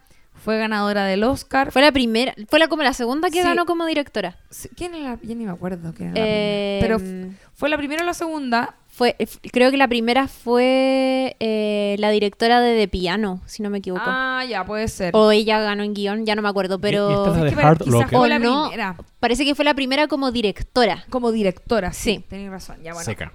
fue 0.44 0.58
ganadora 0.58 1.04
del 1.06 1.24
Oscar. 1.24 1.72
Fue 1.72 1.82
la 1.84 1.92
primera, 1.92 2.34
fue 2.50 2.58
la 2.60 2.68
como 2.68 2.82
la 2.84 2.94
segunda 2.94 3.30
que 3.30 3.42
Sí. 3.42 3.48
ganó 3.48 3.66
como 3.66 3.86
directora. 3.86 4.38
Sí, 4.50 4.70
¿Quién 4.76 4.96
era 4.96 5.12
la? 5.12 5.20
Ya 5.22 5.36
ni 5.36 5.46
me 5.46 5.52
acuerdo 5.52 5.94
quién 5.94 6.10
era 6.16 6.20
la 6.20 6.26
Eh, 6.28 6.78
primera. 6.82 6.98
Pero 6.98 7.28
f- 7.30 7.38
fue 7.54 7.70
la 7.70 7.78
primera 7.78 8.02
o 8.02 8.06
la 8.06 8.14
segunda. 8.14 8.76
Fue, 8.94 9.16
creo 9.54 9.72
que 9.72 9.78
la 9.78 9.88
primera 9.88 10.28
fue 10.28 11.36
eh, 11.40 11.96
la 11.98 12.12
directora 12.12 12.60
de 12.60 12.76
The 12.78 12.88
Piano, 12.90 13.42
si 13.46 13.64
no 13.64 13.70
me 13.70 13.78
equivoco. 13.78 14.04
Ah, 14.06 14.44
ya, 14.48 14.66
puede 14.66 14.88
ser. 14.90 15.16
O 15.16 15.32
ella 15.32 15.60
ganó 15.62 15.84
en 15.84 15.94
guion, 15.94 16.26
ya 16.26 16.36
no 16.36 16.42
me 16.42 16.50
acuerdo, 16.50 16.78
pero 16.80 17.10
esta 17.10 17.32
es 17.32 17.56
la 17.56 17.72
Es 17.72 18.06
que 18.10 18.16
la 18.16 18.20
O 18.20 18.28
no. 18.40 18.64
primera. 18.68 18.98
parece 19.20 19.46
que 19.46 19.56
fue 19.56 19.64
la 19.66 19.74
primera 19.74 20.08
como 20.08 20.32
directora. 20.32 21.06
Como 21.10 21.32
directora, 21.32 21.94
sí. 21.94 22.16
Sí. 22.18 22.26
Tenéis 22.30 22.52
razón. 22.52 22.78
Ya, 22.84 22.92
bueno. 22.94 23.06
Seca. 23.06 23.32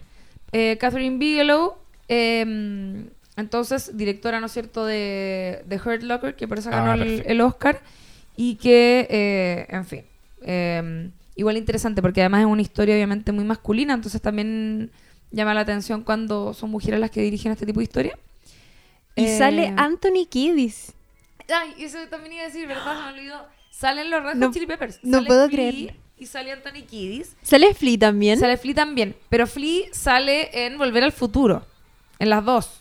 Eh, 0.52 0.76
Catherine 0.78 1.16
Bigelow, 1.18 1.74
eh, 2.08 3.06
entonces 3.36 3.96
directora, 3.96 4.40
¿no 4.40 4.46
es 4.46 4.52
cierto?, 4.52 4.84
de, 4.86 5.62
de 5.66 5.76
Hurt 5.76 6.02
Locker, 6.02 6.36
que 6.36 6.46
por 6.46 6.58
eso 6.58 6.68
Ah, 6.70 6.76
ganó 6.76 6.92
el, 6.94 7.00
perfecto. 7.00 7.32
el 7.32 7.40
Oscar. 7.40 7.80
Y 8.36 8.56
que, 8.56 9.06
eh, 9.08 9.66
en 9.70 9.86
fin, 9.86 10.02
eh, 10.42 11.10
igual 11.34 11.56
interesante, 11.56 12.02
porque 12.02 12.20
además 12.20 12.40
es 12.42 12.46
una 12.46 12.60
historia 12.62 12.94
obviamente 12.94 13.32
muy 13.32 13.44
masculina, 13.44 13.94
entonces 13.94 14.20
también 14.20 14.90
llama 15.30 15.54
la 15.54 15.60
atención 15.62 16.02
cuando 16.02 16.54
son 16.54 16.70
mujeres 16.70 17.00
las 17.00 17.10
que 17.10 17.20
dirigen 17.22 17.52
este 17.52 17.66
tipo 17.66 17.80
de 17.80 17.84
historia. 17.84 18.18
Y 19.14 19.24
Eh, 19.26 19.38
sale 19.38 19.74
Anthony 19.76 20.26
Kiddis. 20.28 20.92
Ay, 21.48 21.74
eso 21.78 21.98
también 22.10 22.34
iba 22.34 22.42
a 22.42 22.46
decir, 22.46 22.66
¿verdad? 22.66 22.96
Se 22.96 23.02
me 23.12 23.18
olvidó. 23.18 23.46
Salen 23.70 24.10
los 24.10 24.22
Red 24.22 24.30
Hot 24.32 24.36
No- 24.38 24.52
Chili 24.52 24.66
Peppers. 24.66 24.98
no 25.02 25.18
Sale 25.18 25.26
puedo 25.26 25.48
Flea 25.48 25.70
creerlo. 25.70 25.92
Y 26.18 26.26
sale 26.26 26.52
Anthony 26.52 26.82
Kiddis. 26.88 27.36
Sale 27.42 27.74
Flea 27.74 27.98
también. 27.98 28.38
Sale 28.40 28.56
Flea 28.56 28.74
también. 28.74 29.14
Pero 29.28 29.46
Flea 29.46 29.86
sale 29.92 30.64
en 30.66 30.78
Volver 30.78 31.04
al 31.04 31.12
Futuro. 31.12 31.66
En 32.18 32.30
las 32.30 32.42
dos. 32.44 32.80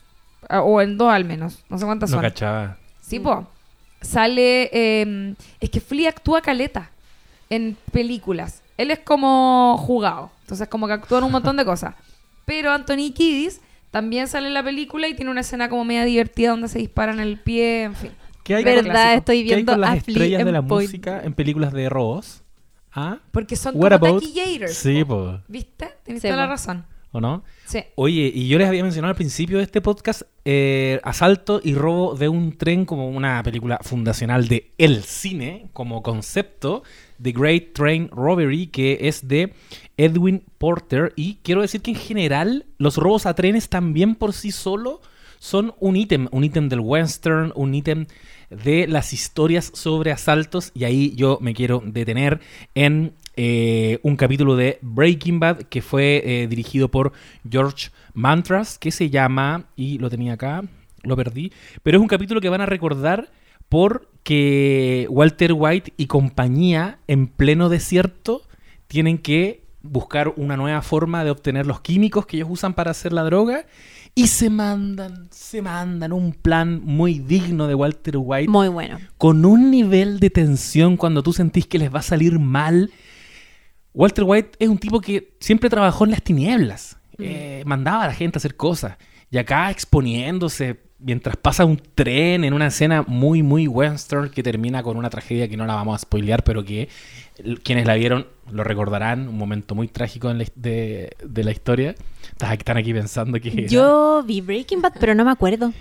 O 0.49 0.81
en 0.81 0.97
dos 0.97 1.11
al 1.11 1.25
menos. 1.25 1.63
No 1.69 1.77
sé 1.77 1.85
cuántas 1.85 2.09
No 2.11 2.15
son. 2.17 2.21
cachaba. 2.23 2.77
Sí, 3.01 3.19
po. 3.19 3.45
Sale. 4.01 4.69
eh, 4.71 5.35
es 5.59 5.69
que 5.69 5.81
Flea 5.81 6.09
actúa 6.09 6.41
caleta 6.41 6.91
en 7.49 7.77
películas. 7.91 8.61
Él 8.77 8.91
es 8.91 8.99
como 8.99 9.77
jugado. 9.79 10.31
Entonces, 10.41 10.67
como 10.69 10.87
que 10.87 10.93
actúa 10.93 11.17
en 11.17 11.23
un 11.25 11.31
montón 11.31 11.57
de 11.57 11.65
cosas. 11.65 11.93
Pero 12.45 12.71
Anthony 12.71 13.11
Kiddis 13.13 13.61
también 13.91 14.27
sale 14.27 14.47
en 14.47 14.53
la 14.53 14.63
película 14.63 15.07
y 15.07 15.15
tiene 15.15 15.31
una 15.31 15.41
escena 15.41 15.69
como 15.69 15.83
media 15.85 16.05
divertida 16.05 16.51
donde 16.51 16.67
se 16.67 16.79
disparan 16.79 17.19
el 17.19 17.39
pie, 17.39 17.83
en 17.83 17.95
fin. 17.95 18.11
¿Qué 18.43 18.55
hay, 18.55 18.63
Verdad, 18.63 18.83
clásico. 18.91 19.17
estoy 19.19 19.35
qué 19.37 19.49
hay 19.49 19.55
viendo 19.55 19.71
con 19.73 19.81
las 19.81 19.97
estrellas 19.97 20.45
de 20.45 20.51
la 20.51 20.61
Point. 20.61 20.87
música 20.89 21.21
en 21.23 21.33
películas 21.33 21.73
de 21.73 21.89
robos? 21.89 22.43
¿Ah? 22.93 23.17
Porque 23.31 23.55
son 23.55 23.75
What 23.75 23.99
como 23.99 24.19
taquillators. 24.19 24.73
Sí, 24.73 25.03
po. 25.03 25.39
¿Viste? 25.47 25.89
Tienes 26.03 26.21
Sí, 26.21 26.27
toda 26.29 26.41
la 26.41 26.47
razón. 26.47 26.85
¿O 27.11 27.21
no? 27.21 27.43
Sí. 27.65 27.79
Oye, 27.95 28.29
y 28.33 28.47
yo 28.49 28.57
les 28.57 28.67
había 28.67 28.83
mencionado 28.83 29.09
al 29.11 29.15
principio 29.15 29.57
de 29.57 29.63
este 29.63 29.79
podcast 29.81 30.23
eh, 30.43 30.99
Asalto 31.03 31.61
y 31.63 31.73
robo 31.73 32.15
de 32.15 32.27
un 32.27 32.57
tren 32.57 32.85
como 32.85 33.07
una 33.09 33.41
película 33.41 33.79
fundacional 33.81 34.47
de 34.49 34.71
el 34.77 35.03
cine 35.03 35.67
como 35.73 36.03
concepto, 36.03 36.83
The 37.21 37.31
Great 37.31 37.73
Train 37.73 38.09
Robbery, 38.11 38.67
que 38.67 38.99
es 39.01 39.27
de 39.27 39.53
Edwin 39.97 40.43
Porter. 40.57 41.13
Y 41.15 41.35
quiero 41.43 41.61
decir 41.61 41.81
que 41.81 41.91
en 41.91 41.97
general 41.97 42.65
los 42.77 42.97
robos 42.97 43.25
a 43.25 43.35
trenes 43.35 43.69
también 43.69 44.15
por 44.15 44.33
sí 44.33 44.51
solo 44.51 45.01
son 45.39 45.73
un 45.79 45.95
ítem, 45.95 46.27
un 46.31 46.43
ítem 46.43 46.69
del 46.69 46.79
western, 46.79 47.51
un 47.55 47.75
ítem 47.75 48.07
de 48.49 48.87
las 48.87 49.13
historias 49.13 49.71
sobre 49.73 50.11
asaltos. 50.11 50.71
Y 50.73 50.85
ahí 50.85 51.13
yo 51.15 51.37
me 51.41 51.53
quiero 51.53 51.81
detener 51.85 52.39
en 52.73 53.13
eh, 53.35 53.99
un 54.01 54.15
capítulo 54.15 54.55
de 54.55 54.79
Breaking 54.81 55.39
Bad 55.39 55.63
que 55.63 55.81
fue 55.81 56.23
eh, 56.25 56.47
dirigido 56.47 56.89
por 56.89 57.11
George 57.49 57.89
Mantras, 58.13 58.77
que 58.77 58.91
se 58.91 59.09
llama, 59.09 59.65
y 59.75 59.97
lo 59.99 60.09
tenía 60.09 60.33
acá, 60.33 60.63
lo 61.03 61.15
perdí, 61.15 61.51
pero 61.83 61.97
es 61.97 62.01
un 62.01 62.07
capítulo 62.07 62.41
que 62.41 62.49
van 62.49 62.61
a 62.61 62.65
recordar 62.65 63.29
porque 63.69 65.07
Walter 65.09 65.53
White 65.53 65.93
y 65.97 66.07
compañía 66.07 66.99
en 67.07 67.27
pleno 67.27 67.69
desierto 67.69 68.41
tienen 68.87 69.17
que 69.17 69.63
buscar 69.81 70.33
una 70.35 70.57
nueva 70.57 70.81
forma 70.81 71.23
de 71.23 71.31
obtener 71.31 71.67
los 71.67 71.81
químicos 71.81 72.25
que 72.25 72.37
ellos 72.37 72.49
usan 72.51 72.73
para 72.73 72.91
hacer 72.91 73.13
la 73.13 73.23
droga 73.23 73.65
y 74.15 74.27
se 74.27 74.49
mandan, 74.49 75.27
se 75.31 75.61
mandan 75.61 76.13
un 76.13 76.31
plan 76.31 76.81
muy 76.83 77.19
digno 77.19 77.67
de 77.67 77.75
Walter 77.75 78.15
White 78.17 78.49
Muy 78.49 78.69
bueno. 78.69 78.97
con 79.17 79.45
un 79.45 79.69
nivel 79.69 80.19
de 80.19 80.29
tensión 80.29 80.95
cuando 80.97 81.21
tú 81.21 81.33
sentís 81.33 81.67
que 81.67 81.77
les 81.77 81.93
va 81.93 81.99
a 81.99 82.03
salir 82.03 82.39
mal. 82.39 82.91
Walter 83.93 84.23
White 84.25 84.51
es 84.59 84.69
un 84.69 84.77
tipo 84.77 85.01
que 85.01 85.35
siempre 85.39 85.69
trabajó 85.69 86.05
en 86.05 86.11
las 86.11 86.21
tinieblas, 86.21 86.97
eh, 87.17 87.63
mandaba 87.65 88.03
a 88.03 88.07
la 88.07 88.13
gente 88.13 88.37
a 88.37 88.39
hacer 88.39 88.55
cosas 88.55 88.97
y 89.29 89.37
acá 89.37 89.69
exponiéndose 89.69 90.79
mientras 91.05 91.37
pasa 91.37 91.63
un 91.65 91.79
tren 91.93 92.43
en 92.43 92.53
una 92.53 92.67
escena 92.67 93.03
muy, 93.07 93.43
muy 93.43 93.67
western 93.67 94.29
que 94.29 94.41
termina 94.43 94.81
con 94.83 94.97
una 94.97 95.09
tragedia 95.09 95.47
que 95.47 95.55
no 95.55 95.65
la 95.65 95.75
vamos 95.75 95.95
a 95.95 95.99
spoilear, 95.99 96.43
pero 96.43 96.65
que 96.65 96.89
quienes 97.63 97.85
la 97.85 97.93
vieron 97.95 98.27
lo 98.51 98.63
recordarán, 98.63 99.27
un 99.27 99.37
momento 99.37 99.75
muy 99.75 99.87
trágico 99.87 100.29
en 100.31 100.39
la 100.39 100.45
de, 100.55 101.11
de 101.23 101.43
la 101.43 101.51
historia. 101.51 101.95
Estás 102.31 102.49
aquí- 102.49 102.61
Están 102.61 102.77
aquí 102.77 102.93
pensando 102.93 103.39
que 103.39 103.67
Yo 103.67 104.23
vi 104.25 104.41
Breaking 104.41 104.81
Bad, 104.81 104.93
pero 104.99 105.13
no 105.15 105.23
me 105.23 105.31
acuerdo. 105.31 105.71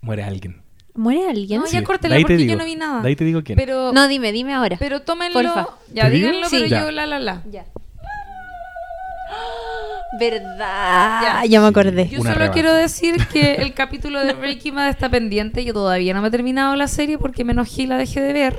muere 0.00 0.24
alguien. 0.24 0.60
¿Muere 0.94 1.26
alguien? 1.28 1.60
No, 1.60 1.66
Sí, 1.66 1.72
ya 1.74 1.84
córtela 1.84 2.16
ahí 2.16 2.22
te 2.24 2.34
porque 2.34 2.46
yo 2.46 2.56
no 2.56 2.64
vi 2.66 2.74
nada. 2.76 3.00
de 3.00 3.08
ahí 3.08 3.16
te 3.16 3.24
digo 3.24 3.42
quién. 3.42 3.56
Pero, 3.56 3.92
No, 3.94 4.08
dime, 4.08 4.30
dime 4.30 4.52
ahora. 4.52 4.76
pero 4.78 5.00
tómenlo. 5.00 5.32
Porfa. 5.40 5.68
Ya, 5.94 6.10
díganlo, 6.10 6.48
Sí. 6.50 6.56
pero 6.58 6.66
Ya. 6.66 6.80
yo 6.84 6.90
la 6.90 7.06
la 7.06 7.18
la. 7.18 7.42
Ya. 7.50 7.64
¿Verdad? 10.18 11.22
Ya. 11.22 11.44
Ya, 11.46 11.60
me 11.60 11.66
acordé. 11.68 12.08
Yo 12.08 12.20
Una 12.20 12.34
solo 12.34 12.50
quiero 12.52 12.72
decir 12.74 13.16
que 13.32 13.54
el 13.56 13.72
capítulo 13.74 14.24
de 14.24 14.32
Breaking 14.34 14.74
Bad 14.74 14.88
está 14.90 15.08
pendiente. 15.08 15.64
Yo 15.64 15.72
todavía 15.72 16.14
no 16.14 16.22
me 16.22 16.28
he 16.28 16.30
terminado 16.30 16.76
la 16.76 16.86
serie 16.88 17.18
porque 17.18 17.44
me 17.44 17.52
enojé 17.52 17.82
y 17.82 17.86
la 17.86 17.96
dejé 17.96 18.20
de 18.20 18.32
ver. 18.32 18.58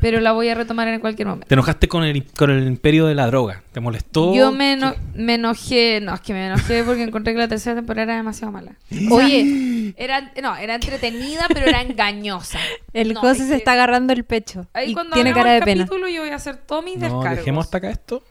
Pero 0.00 0.20
la 0.20 0.32
voy 0.32 0.48
a 0.48 0.54
retomar 0.54 0.88
en 0.88 0.98
cualquier 1.00 1.28
momento. 1.28 1.46
Te 1.46 1.54
enojaste 1.54 1.86
con 1.86 2.04
el, 2.04 2.24
con 2.32 2.50
el 2.50 2.66
imperio 2.66 3.04
de 3.06 3.14
la 3.14 3.26
droga. 3.26 3.62
¿Te 3.72 3.80
molestó? 3.80 4.34
Yo 4.34 4.50
me, 4.50 4.72
eno- 4.72 4.94
me 5.14 5.34
enojé, 5.34 6.00
no, 6.00 6.14
es 6.14 6.20
que 6.20 6.32
me 6.32 6.46
enojé 6.46 6.82
porque 6.84 7.02
encontré 7.02 7.34
que 7.34 7.38
la 7.38 7.48
tercera 7.48 7.76
temporada 7.76 8.04
era 8.04 8.16
demasiado 8.16 8.50
mala. 8.50 8.72
Oye, 9.10 9.92
Era, 9.98 10.32
no, 10.42 10.56
era 10.56 10.74
entretenida, 10.76 11.44
pero 11.52 11.66
era 11.66 11.82
engañosa. 11.82 12.58
el 12.94 13.12
No, 13.12 13.20
José 13.20 13.42
es 13.42 13.48
se 13.48 13.52
que 13.52 13.58
está 13.58 13.72
agarrando 13.72 14.14
el 14.14 14.24
pecho. 14.24 14.66
Ahí 14.72 14.92
y 14.92 14.94
cuando 14.94 15.12
tiene 15.14 15.34
cara 15.34 15.50
de 15.52 15.58
el 15.58 15.64
pena. 15.64 15.84
capítulo 15.84 16.08
yo 16.08 16.22
voy 16.22 16.30
a 16.30 16.36
hacer 16.36 16.56
todos 16.56 16.82
mis 16.82 16.96
No, 16.96 17.02
descargos. 17.04 17.36
dejemos 17.38 17.66
hasta 17.66 17.76
acá 17.78 17.90
esto. 17.90 18.24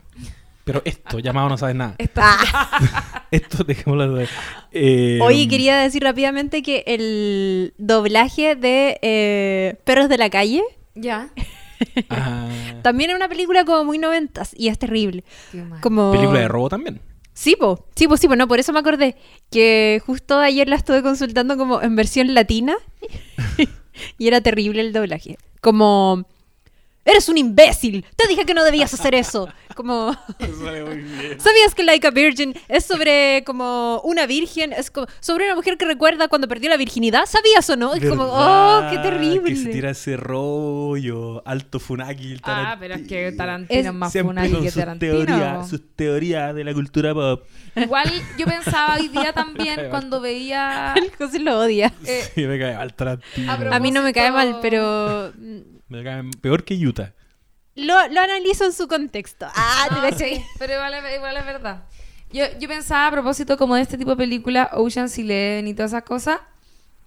Pero 0.64 0.82
esto, 0.84 1.18
llamado 1.18 1.48
no 1.48 1.58
sabes 1.58 1.74
nada. 1.74 1.94
Esta- 1.98 3.26
Esto 3.30 3.64
dejémoslo 3.64 4.14
de... 4.14 4.28
Eh, 4.72 5.18
Oye, 5.22 5.48
quería 5.48 5.76
decir 5.78 6.02
rápidamente 6.02 6.62
que 6.62 6.84
el 6.86 7.74
doblaje 7.78 8.54
de 8.54 8.98
eh, 9.02 9.76
Perros 9.84 10.08
de 10.08 10.18
la 10.18 10.30
Calle 10.30 10.62
Ya. 10.94 11.30
ah, 12.10 12.48
también 12.82 13.10
es 13.10 13.16
una 13.16 13.28
película 13.28 13.64
como 13.64 13.84
muy 13.84 13.98
noventas 13.98 14.54
y 14.56 14.68
es 14.68 14.78
terrible. 14.78 15.24
Como... 15.80 16.12
película 16.12 16.40
de 16.40 16.48
robo 16.48 16.68
también. 16.68 17.00
Sí, 17.34 17.56
po, 17.56 17.86
sí, 17.96 18.06
po, 18.06 18.16
sí, 18.16 18.28
po, 18.28 18.36
no, 18.36 18.46
por 18.46 18.60
eso 18.60 18.72
me 18.72 18.78
acordé 18.80 19.16
que 19.50 20.00
justo 20.04 20.38
ayer 20.38 20.68
la 20.68 20.76
estuve 20.76 21.02
consultando 21.02 21.56
como 21.56 21.80
en 21.80 21.96
versión 21.96 22.34
latina 22.34 22.76
y 24.18 24.28
era 24.28 24.42
terrible 24.42 24.82
el 24.82 24.92
doblaje. 24.92 25.38
Como, 25.62 26.24
eres 27.04 27.28
un 27.28 27.38
imbécil, 27.38 28.04
te 28.16 28.28
dije 28.28 28.44
que 28.44 28.54
no 28.54 28.64
debías 28.64 28.92
hacer 28.94 29.14
eso. 29.14 29.48
Como, 29.74 30.12
¿sabías 31.38 31.74
que 31.74 31.82
Like 31.82 32.06
a 32.06 32.10
Virgin 32.10 32.54
es 32.68 32.84
sobre 32.84 33.42
como 33.46 34.02
una 34.04 34.26
virgen? 34.26 34.72
Es 34.74 34.90
como 34.90 35.06
sobre 35.20 35.46
una 35.46 35.54
mujer 35.54 35.78
que 35.78 35.86
recuerda 35.86 36.28
cuando 36.28 36.46
perdió 36.46 36.68
la 36.68 36.76
virginidad. 36.76 37.24
¿Sabías 37.26 37.68
o 37.70 37.76
no? 37.76 37.94
Es 37.94 38.04
como, 38.06 38.24
oh, 38.24 38.86
qué 38.90 38.98
terrible. 38.98 39.42
Que 39.50 39.56
se 39.56 39.70
tira 39.70 39.90
ese 39.90 40.18
rollo. 40.18 41.42
Alto 41.46 41.80
Funaki. 41.80 42.32
el 42.32 42.40
Ah, 42.44 42.76
pero 42.78 42.94
es 42.96 43.08
que 43.08 43.32
Tarantino 43.32 43.80
Es- 43.88 43.94
más 43.94 44.12
funaki 44.12 44.56
que 44.60 44.70
sus 44.70 44.74
Tarantino. 44.74 45.12
teorías, 45.24 45.68
sus 45.70 45.80
teorías 45.96 46.54
de 46.54 46.64
la 46.64 46.74
cultura 46.74 47.14
pop. 47.14 47.42
Igual 47.74 48.10
yo 48.38 48.44
pensaba 48.46 48.96
hoy 48.96 49.08
día 49.08 49.32
también 49.34 49.88
cuando 49.90 50.20
veía... 50.20 50.92
El 50.96 51.10
José 51.16 51.38
lo 51.38 51.58
odia. 51.60 51.92
eh, 52.04 52.22
Sí, 52.34 52.46
me 52.46 52.58
cae 52.58 52.76
mal 52.76 52.92
Tarantino. 52.94 53.50
A 53.50 53.76
A 53.76 53.80
mí 53.80 53.90
no 53.90 54.02
me 54.02 54.12
cae 54.12 54.30
mal, 54.30 54.58
pero 54.60 55.32
Me 55.92 56.02
cae 56.04 56.22
peor 56.40 56.64
que 56.64 56.74
Utah. 56.74 57.12
lo, 57.74 57.94
lo 58.08 58.20
analizo 58.20 58.64
en 58.64 58.72
su 58.72 58.88
contexto. 58.88 59.46
Ah, 59.54 59.86
te 59.88 60.10
No, 60.10 60.18
sí, 60.18 60.44
pero 60.58 60.74
igual, 60.74 60.94
es- 60.94 61.16
igual 61.16 61.36
es 61.36 61.44
verdad. 61.46 61.84
Yo, 62.32 62.44
yo 62.58 62.66
pensaba 62.68 63.08
a 63.08 63.10
propósito 63.10 63.56
como 63.58 63.74
de 63.76 63.82
este 63.82 63.98
tipo 63.98 64.10
de 64.10 64.16
películas, 64.16 64.68
Ocean's 64.72 65.18
Eleven 65.18 65.66
y 65.68 65.74
todas 65.74 65.90
esas 65.92 66.02
cosas, 66.04 66.40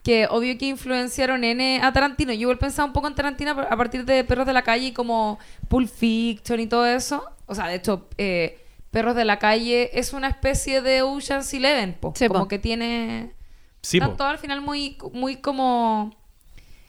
que 0.03 0.27
obvio 0.29 0.55
que 0.59 0.67
influenciaron 0.67 1.43
N 1.43 1.79
a 1.81 1.91
Tarantino. 1.91 2.31
Yo 2.31 2.41
igual 2.41 2.59
pensaba 2.59 2.85
un 2.85 2.93
poco 2.93 3.07
en 3.07 3.15
Tarantino 3.15 3.51
a 3.51 3.75
partir 3.77 4.05
de 4.05 4.23
Perros 4.23 4.45
de 4.45 4.53
la 4.53 4.61
Calle 4.61 4.87
y 4.87 4.91
como 4.93 5.39
Pulp 5.67 5.89
Fiction 5.89 6.59
y 6.59 6.67
todo 6.67 6.85
eso. 6.85 7.23
O 7.47 7.55
sea, 7.55 7.67
de 7.67 7.75
hecho, 7.75 8.07
eh, 8.19 8.59
Perros 8.91 9.15
de 9.15 9.25
la 9.25 9.39
Calle 9.39 9.89
es 9.97 10.13
una 10.13 10.27
especie 10.27 10.81
de 10.83 11.01
Ocean's 11.01 11.51
Eleven, 11.55 11.93
po. 11.99 12.13
Sí, 12.15 12.27
po. 12.27 12.35
como 12.35 12.47
que 12.47 12.59
tiene... 12.59 13.33
Sí, 13.81 13.99
po. 13.99 14.09
Todo 14.11 14.27
al 14.27 14.37
final 14.37 14.61
muy, 14.61 14.97
muy 15.13 15.37
como... 15.37 16.15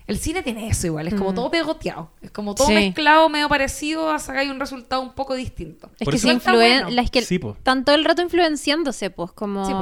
El 0.06 0.18
cine 0.18 0.42
tiene 0.42 0.68
eso 0.68 0.86
igual, 0.86 1.08
es 1.08 1.14
como 1.14 1.32
Mm. 1.32 1.34
todo 1.34 1.50
pegoteado. 1.50 2.10
Es 2.22 2.30
como 2.30 2.54
todo 2.54 2.68
Sí. 2.68 2.74
mezclado, 2.74 3.28
medio 3.28 3.48
parecido, 3.48 4.10
a 4.10 4.18
sacar 4.20 4.48
un 4.48 4.60
resultado 4.60 5.02
un 5.02 5.12
poco 5.12 5.34
distinto. 5.34 5.90
Es 5.98 6.04
Por 6.04 6.14
que 6.14 6.18
se 6.20 6.32
influen, 6.32 6.84
bueno. 6.84 7.02
que 7.10 7.22
Sí, 7.22 7.38
po. 7.40 7.52
están 7.52 7.84
todo 7.84 7.96
el 7.96 8.04
rato 8.04 8.22
influenciándose, 8.22 9.10
pues, 9.10 9.32
como... 9.32 9.66
Sí. 9.66 9.72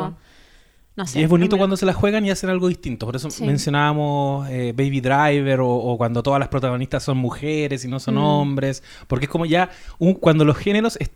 No 0.96 1.06
sé. 1.09 1.18
Y 1.18 1.22
es 1.24 1.28
bonito 1.28 1.59
cuando 1.59 1.76
se 1.76 1.84
la 1.86 1.92
juegan 1.92 2.24
y 2.24 2.30
hacen 2.30 2.48
algo 2.51 2.68
distinto. 2.68 3.05
Por 3.05 3.16
eso 3.16 3.28
Sí. 3.28 3.42
mencionábamos 3.44 4.48
eh, 4.48 4.72
Baby 4.76 5.01
Driver 5.01 5.60
o, 5.60 5.68
o 5.68 5.98
cuando 5.98 6.22
todas 6.22 6.38
las 6.38 6.48
protagonistas 6.48 7.02
son 7.02 7.16
mujeres 7.18 7.84
y 7.84 7.88
no 7.88 7.98
son 7.98 8.14
Mm. 8.14 8.18
hombres. 8.24 8.82
Porque 9.09 9.24
es 9.26 9.30
como 9.30 9.44
ya 9.44 9.70
un- 9.98 10.14
cuando 10.14 10.44
los 10.44 10.56
géneros... 10.56 10.96
es- 11.01 11.10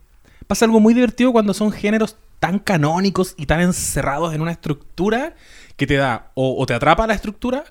pasa 0.49 0.65
algo 0.65 0.81
muy 0.81 0.95
divertido 0.95 1.31
cuando 1.31 1.55
son 1.55 1.71
géneros 1.71 2.17
tan 2.41 2.59
canónicos 2.59 3.35
y 3.37 3.47
tan 3.47 3.61
encerrados 3.61 4.35
en 4.35 4.41
una 4.41 4.51
estructura 4.51 5.35
que 5.77 5.87
te 5.87 5.95
da 5.95 6.31
o, 6.35 6.61
o 6.61 6.67
te 6.67 6.75
atrapa 6.75 7.07
la 7.07 7.15
estructura 7.15 7.65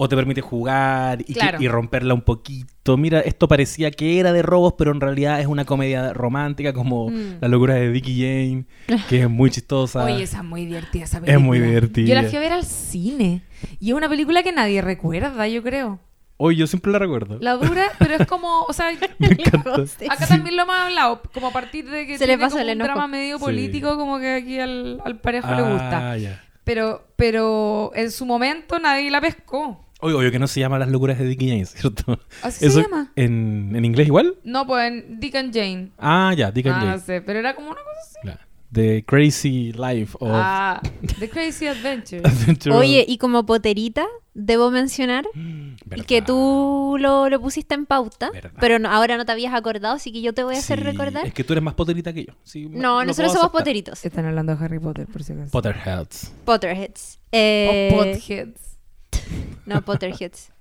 o 0.00 0.08
te 0.08 0.14
permite 0.16 0.40
jugar 0.40 1.20
y, 1.22 1.24
que- 1.24 1.34
Claro. 1.34 1.58
y 1.60 1.66
romperla 1.68 2.14
un 2.14 2.22
poquito. 2.22 2.96
Mira, 2.96 3.20
esto 3.20 3.48
parecía 3.48 3.90
que 3.90 4.18
era 4.20 4.32
de 4.32 4.42
robos, 4.42 4.74
pero 4.78 4.92
en 4.92 5.00
realidad 5.00 5.40
es 5.40 5.46
una 5.48 5.64
comedia 5.64 6.12
romántica 6.14 6.72
como 6.72 7.10
Mm. 7.10 7.38
La 7.40 7.48
locura 7.48 7.74
de 7.74 7.88
Vicky 7.88 8.14
Jane, 8.22 8.64
que 9.08 9.22
es 9.22 9.28
muy 9.28 9.50
chistosa. 9.50 10.04
Oye, 10.04 10.22
esa 10.22 10.38
es 10.38 10.44
muy 10.44 10.64
divertida 10.66 11.04
esa 11.04 11.18
Es 11.18 11.24
película. 11.24 11.44
muy 11.46 11.58
divertida. 11.58 12.06
Yo 12.08 12.14
la 12.14 12.22
fui 12.28 12.36
a 12.36 12.40
ver 12.40 12.52
al 12.52 12.64
cine. 12.64 13.42
Y 13.80 13.90
es 13.90 13.94
una 13.94 14.08
película 14.08 14.42
que 14.42 14.52
nadie 14.52 14.80
recuerda, 14.82 15.46
yo 15.48 15.62
creo. 15.62 15.98
Hoy 16.40 16.54
yo 16.54 16.68
siempre 16.68 16.92
la 16.92 17.00
recuerdo. 17.00 17.36
La 17.40 17.54
dura, 17.54 17.86
pero 17.98 18.14
es 18.14 18.24
como, 18.28 18.62
o 18.68 18.72
sea, 18.72 18.92
Me 19.18 19.26
encanta. 19.26 19.72
José. 19.74 20.06
acá 20.08 20.24
también 20.28 20.54
lo 20.56 20.62
hemos 20.62 20.76
hablado, 20.76 21.20
como 21.34 21.48
a 21.48 21.52
partir 21.52 21.90
de 21.90 22.06
que 22.06 22.16
Se 22.16 22.28
le 22.28 22.38
pasó 22.38 22.50
como 22.58 22.60
el 22.62 22.66
un 22.68 22.72
enojo. 22.82 22.86
drama 22.86 23.08
medio 23.08 23.38
Sí. 23.38 23.44
político, 23.44 23.96
como 23.96 24.20
que 24.20 24.34
aquí 24.34 24.60
al, 24.60 25.02
al 25.04 25.18
parejo 25.20 25.52
le 25.52 25.62
gusta. 25.62 26.12
Ah, 26.12 26.16
ya. 26.16 26.40
Pero, 26.62 27.02
pero 27.16 27.90
en 27.94 28.10
su 28.12 28.24
momento 28.26 28.78
nadie 28.78 29.10
la 29.10 29.20
pescó. 29.20 29.84
Oye, 30.00 30.14
obvio 30.14 30.30
que 30.30 30.38
no 30.38 30.46
se 30.46 30.60
llama 30.60 30.78
Las 30.78 30.88
locuras 30.90 31.18
de 31.18 31.24
Dickie 31.26 31.48
Jane, 31.48 31.64
¿cierto? 31.66 32.20
¿Así 32.42 32.64
Eso 32.66 32.76
se 32.76 32.82
llama? 32.82 33.12
¿En, 33.16 33.72
en 33.74 33.84
inglés 33.84 34.06
igual? 34.06 34.36
No, 34.44 34.66
pues 34.66 34.86
en 34.92 35.18
Dick 35.18 35.34
and 35.34 35.52
Jane. 35.52 35.90
Ah, 35.98 36.32
ya, 36.36 36.50
Dick 36.52 36.66
and 36.66 36.76
Ah, 36.76 36.80
Jane. 36.80 36.92
no 36.92 36.98
sé, 37.00 37.20
pero 37.20 37.38
era 37.40 37.54
como 37.54 37.68
una 37.70 37.80
cosa 37.80 38.00
así. 38.02 38.14
Claro. 38.22 38.40
The 38.70 39.02
Crazy 39.06 39.72
Life 39.72 40.16
of 40.20 40.28
Ah, 40.30 40.80
The 41.18 41.28
Crazy 41.30 41.66
Adventure. 41.66 42.20
Adventure 42.24 42.70
of- 42.74 42.80
Oye, 42.80 43.04
y 43.08 43.16
como 43.18 43.46
poterita, 43.46 44.06
debo 44.34 44.70
mencionar 44.70 45.24
¿Verdad? 45.86 46.04
que 46.06 46.20
tú 46.22 46.96
lo, 47.00 47.28
lo 47.30 47.40
pusiste 47.40 47.74
en 47.74 47.86
pauta, 47.86 48.30
Verdad. 48.30 48.52
pero 48.60 48.78
no- 48.78 48.90
ahora 48.90 49.16
no 49.16 49.24
te 49.24 49.32
habías 49.32 49.54
acordado, 49.54 49.94
así 49.96 50.12
que 50.12 50.20
yo 50.20 50.32
te 50.34 50.44
voy 50.44 50.54
a 50.54 50.58
hacer 50.58 50.78
Sí, 50.78 50.84
recordar. 50.84 51.26
Es 51.26 51.32
que 51.34 51.42
tú 51.44 51.54
eres 51.54 51.62
más 51.64 51.74
poterita 51.74 52.12
que 52.12 52.24
yo. 52.26 52.34
Sí, 52.44 52.68
No, 52.70 53.04
nosotros 53.04 53.32
somos 53.32 53.50
poteritos. 53.50 54.04
Están 54.04 54.26
hablando 54.26 54.54
de 54.54 54.62
Harry 54.64 54.78
Potter, 54.78 55.06
por 55.06 55.24
si 55.24 55.32
acaso. 55.32 55.50
Potterheads. 55.50 56.32
Potterheads. 56.44 57.18
Eh, 57.32 57.90
o 57.92 57.96
Potheads. 57.96 58.67
No, 59.66 59.82
Potterheads. 59.82 60.52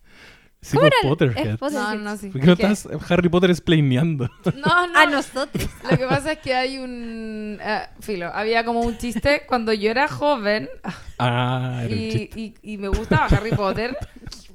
Sí, 0.59 0.75
¿Cómo 0.75 0.87
era? 0.87 0.95
Potterheads. 1.03 1.47
Es 1.49 1.57
Potterheads. 1.57 1.93
No, 1.99 2.09
no, 2.11 2.17
sí. 2.17 2.29
¿Por 2.29 2.41
qué 2.41 2.47
no 2.47 2.53
Es 2.53 2.57
que- 2.59 2.65
estás 2.71 3.11
Harry 3.11 3.29
Potter 3.29 3.51
explaineando? 3.51 4.27
No, 4.55 4.87
no. 4.87 4.99
A 4.99 5.05
nosotros. 5.05 5.69
Lo 5.89 5.97
que 5.97 6.05
pasa 6.07 6.31
es 6.33 6.39
que 6.39 6.55
hay 6.55 6.79
un... 6.79 7.59
eh, 7.61 7.81
filo, 8.01 8.31
había 8.33 8.65
como 8.65 8.81
un 8.81 8.97
chiste 8.97 9.43
cuando 9.47 9.71
yo 9.71 9.91
era 9.91 10.07
joven 10.07 10.67
ah, 11.19 11.81
era 11.83 11.93
un 11.93 11.99
y, 12.01 12.11
chiste. 12.11 12.39
y, 12.39 12.55
y 12.73 12.77
me 12.77 12.87
gustaba 12.87 13.27
Harry 13.27 13.51
Potter. 13.51 13.95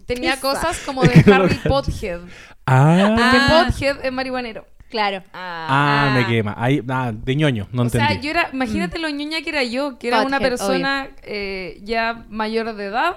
Tenía 0.07 0.39
cosas 0.41 0.79
como 0.85 1.03
de 1.03 1.11
que 1.23 1.33
Harry. 1.33 1.55
Pothead. 1.67 2.21
Ah, 2.67 3.15
Porque 3.17 3.23
Ah. 3.23 3.65
Pothead 3.69 4.05
es 4.05 4.13
marihuanero. 4.13 4.67
Claro. 4.91 5.23
ah, 5.33 6.13
me 6.15 6.27
quema. 6.27 6.55
Ahí, 6.59 6.83
ah, 6.91 7.13
de 7.15 7.37
ñoño, 7.37 7.67
no 7.73 7.83
o 7.83 7.85
entendí. 7.87 8.07
sea, 8.07 8.21
yo 8.21 8.29
era, 8.29 8.51
imagínate 8.53 8.99
lo 8.99 9.09
ñoña 9.09 9.41
que 9.41 9.49
era 9.49 9.63
yo, 9.63 9.99
que 9.99 10.09
era 10.09 10.23
una 10.23 10.39
persona 10.39 11.09
eh, 11.23 11.81
ya 11.83 12.27
mayor 12.29 12.75
de 12.75 12.87
edad 12.87 13.17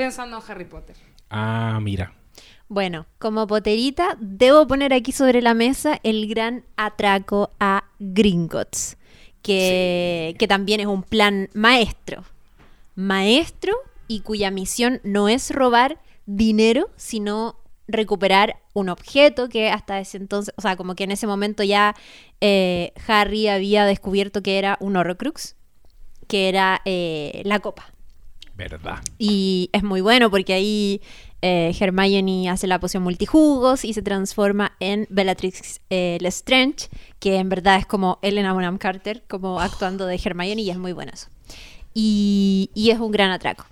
pensando 0.00 0.38
en 0.38 0.42
Harry 0.48 0.64
Potter. 0.64 0.96
Ah, 1.28 1.78
mira. 1.82 2.14
Bueno, 2.68 3.04
como 3.18 3.46
poterita, 3.46 4.16
debo 4.18 4.66
poner 4.66 4.94
aquí 4.94 5.12
sobre 5.12 5.42
la 5.42 5.52
mesa 5.52 6.00
el 6.02 6.26
gran 6.26 6.64
atraco 6.76 7.50
a 7.60 7.84
Gringotts, 7.98 8.96
que, 9.42 10.34
que 10.38 10.48
también 10.48 10.80
es 10.80 10.86
un 10.86 11.02
plan 11.02 11.50
maestro. 11.52 12.24
Maestro 12.94 13.74
y 14.08 14.20
cuya 14.20 14.50
misión 14.50 15.02
no 15.04 15.28
es 15.28 15.50
robar 15.50 15.98
dinero, 16.24 16.88
sino 16.96 17.56
recuperar 17.86 18.56
un 18.72 18.88
objeto 18.88 19.50
que 19.50 19.68
hasta 19.68 20.00
ese 20.00 20.16
entonces, 20.16 20.54
o 20.56 20.62
sea, 20.62 20.76
como 20.76 20.94
que 20.94 21.04
en 21.04 21.10
ese 21.10 21.26
momento 21.26 21.62
ya 21.62 21.94
eh, 22.40 22.94
Harry 23.06 23.48
había 23.48 23.84
descubierto 23.84 24.42
que 24.42 24.58
era 24.58 24.78
un 24.80 24.96
Horrocrux, 24.96 25.56
que 26.26 26.48
era 26.48 26.80
eh, 26.86 27.42
la 27.44 27.58
copa. 27.58 27.92
Verdad. 28.68 28.98
Y 29.18 29.70
es 29.72 29.82
muy 29.82 30.00
bueno 30.02 30.30
porque 30.30 30.52
ahí 30.52 31.00
eh, 31.42 31.74
Hermione 31.78 32.50
hace 32.50 32.66
la 32.66 32.78
poción 32.78 33.02
multijugos 33.02 33.84
y 33.84 33.94
se 33.94 34.02
transforma 34.02 34.76
en 34.80 35.06
Bellatrix 35.08 35.80
eh, 35.88 36.18
Lestrange, 36.20 36.88
que 37.18 37.36
en 37.36 37.48
verdad 37.48 37.78
es 37.78 37.86
como 37.86 38.18
Elena 38.20 38.52
Bonham 38.52 38.76
Carter, 38.76 39.24
como 39.28 39.60
actuando 39.60 40.04
de 40.06 40.20
Hermione 40.22 40.60
y 40.60 40.70
es 40.70 40.78
muy 40.78 40.92
bueno 40.92 41.12
eso. 41.14 41.28
Y, 41.94 42.70
y 42.74 42.90
es 42.90 42.98
un 42.98 43.10
gran 43.10 43.30
atraco. 43.30 43.66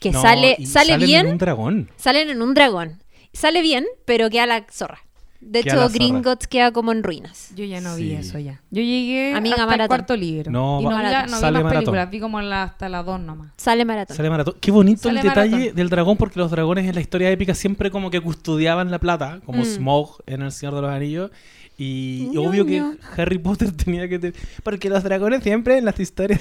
Que 0.00 0.10
No, 0.10 0.20
sale, 0.20 0.56
sale 0.66 0.90
salen 0.94 1.06
bien, 1.06 1.26
en 1.26 1.32
un 1.32 1.38
dragón. 1.38 1.90
salen 1.96 2.28
en 2.28 2.42
un 2.42 2.54
dragón. 2.54 3.02
Sale 3.32 3.62
bien, 3.62 3.86
pero 4.04 4.28
queda 4.28 4.46
la 4.46 4.66
zorra. 4.70 5.04
De 5.44 5.58
hecho. 5.58 5.88
Gringotts 5.90 6.46
queda 6.46 6.72
como 6.72 6.92
en 6.92 7.02
ruinas. 7.02 7.50
Yo 7.54 7.64
ya 7.64 7.80
no 7.80 7.96
Sí. 7.96 8.04
vi 8.04 8.12
eso 8.12 8.38
ya. 8.38 8.60
Yo 8.70 8.80
llegué 8.82 9.34
Amiga 9.34 9.56
hasta 9.56 9.66
maratón. 9.66 9.82
el 9.82 9.88
cuarto 9.88 10.16
libro. 10.16 10.50
No, 10.50 10.80
y 10.80 10.84
no, 10.84 10.90
vi, 10.96 11.02
la- 11.02 11.26
no 11.26 11.34
vi 11.34 11.40
sale 11.40 11.52
más 11.52 11.64
maratón. 11.64 11.70
películas, 11.72 12.10
vi 12.10 12.20
como 12.20 12.40
la- 12.40 12.62
hasta 12.62 12.88
las 12.88 13.04
dos 13.04 13.20
nomás. 13.20 13.50
Sale 13.56 13.84
maratón. 13.84 14.16
Sale 14.16 14.30
maratón. 14.30 14.54
Qué 14.60 14.70
bonito 14.70 15.02
Sale 15.02 15.20
el 15.20 15.26
detalle 15.28 15.50
maratón. 15.50 15.74
del 15.76 15.88
dragón, 15.90 16.16
porque 16.16 16.38
los 16.40 16.50
dragones 16.50 16.86
en 16.88 16.94
la 16.94 17.00
historia 17.00 17.30
épica 17.30 17.54
siempre 17.54 17.90
como 17.90 18.10
que 18.10 18.20
custodiaban 18.20 18.90
la 18.90 18.98
plata, 18.98 19.40
como 19.44 19.58
Mm. 19.62 19.66
Smaug 19.66 20.22
en 20.26 20.42
El 20.42 20.52
Señor 20.52 20.74
de 20.76 20.80
los 20.82 20.90
Anillos. 20.90 21.30
Y 21.76 22.28
Ñoño. 22.32 22.48
obvio 22.48 22.66
que 22.66 22.82
Harry 23.16 23.38
Potter 23.38 23.72
tenía 23.76 24.08
que 24.08 24.18
tener... 24.18 24.34
Porque 24.62 24.88
los 24.88 25.02
dragones 25.02 25.42
siempre 25.42 25.78
en 25.78 25.84
las 25.86 25.98
historias... 25.98 26.40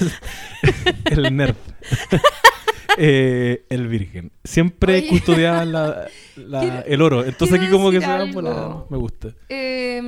el 1.06 1.36
nerd. 1.36 1.56
Eh, 2.98 3.66
el 3.70 3.88
virgen. 3.88 4.32
Siempre 4.44 4.96
Oye. 4.98 5.08
custodiaban 5.08 5.72
la- 5.72 6.08
el 6.86 7.02
oro. 7.02 7.24
Entonces 7.24 7.60
aquí 7.60 7.70
como 7.70 7.92
que 7.92 8.02
se 8.02 8.08
van 8.08 8.32
por 8.32 8.44
la-. 8.44 8.84
Me 8.90 8.98
gusta. 8.98 9.30
Eh, 9.50 10.02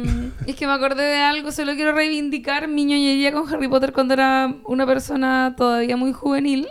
es 0.47 0.55
que 0.55 0.65
me 0.68 0.73
acordé 0.73 1.03
de 1.03 1.18
algo, 1.19 1.51
solo 1.51 1.73
quiero 1.76 1.93
reivindicar 1.93 2.68
mi 2.68 2.85
ñoñería 2.85 3.31
con 3.31 3.47
Harry 3.53 3.68
Potter 3.68 3.93
cuando 3.93 4.14
era 4.14 4.53
una 4.65 4.85
persona 4.85 5.53
todavía 5.57 5.97
muy 5.97 6.14
juvenil. 6.14 6.68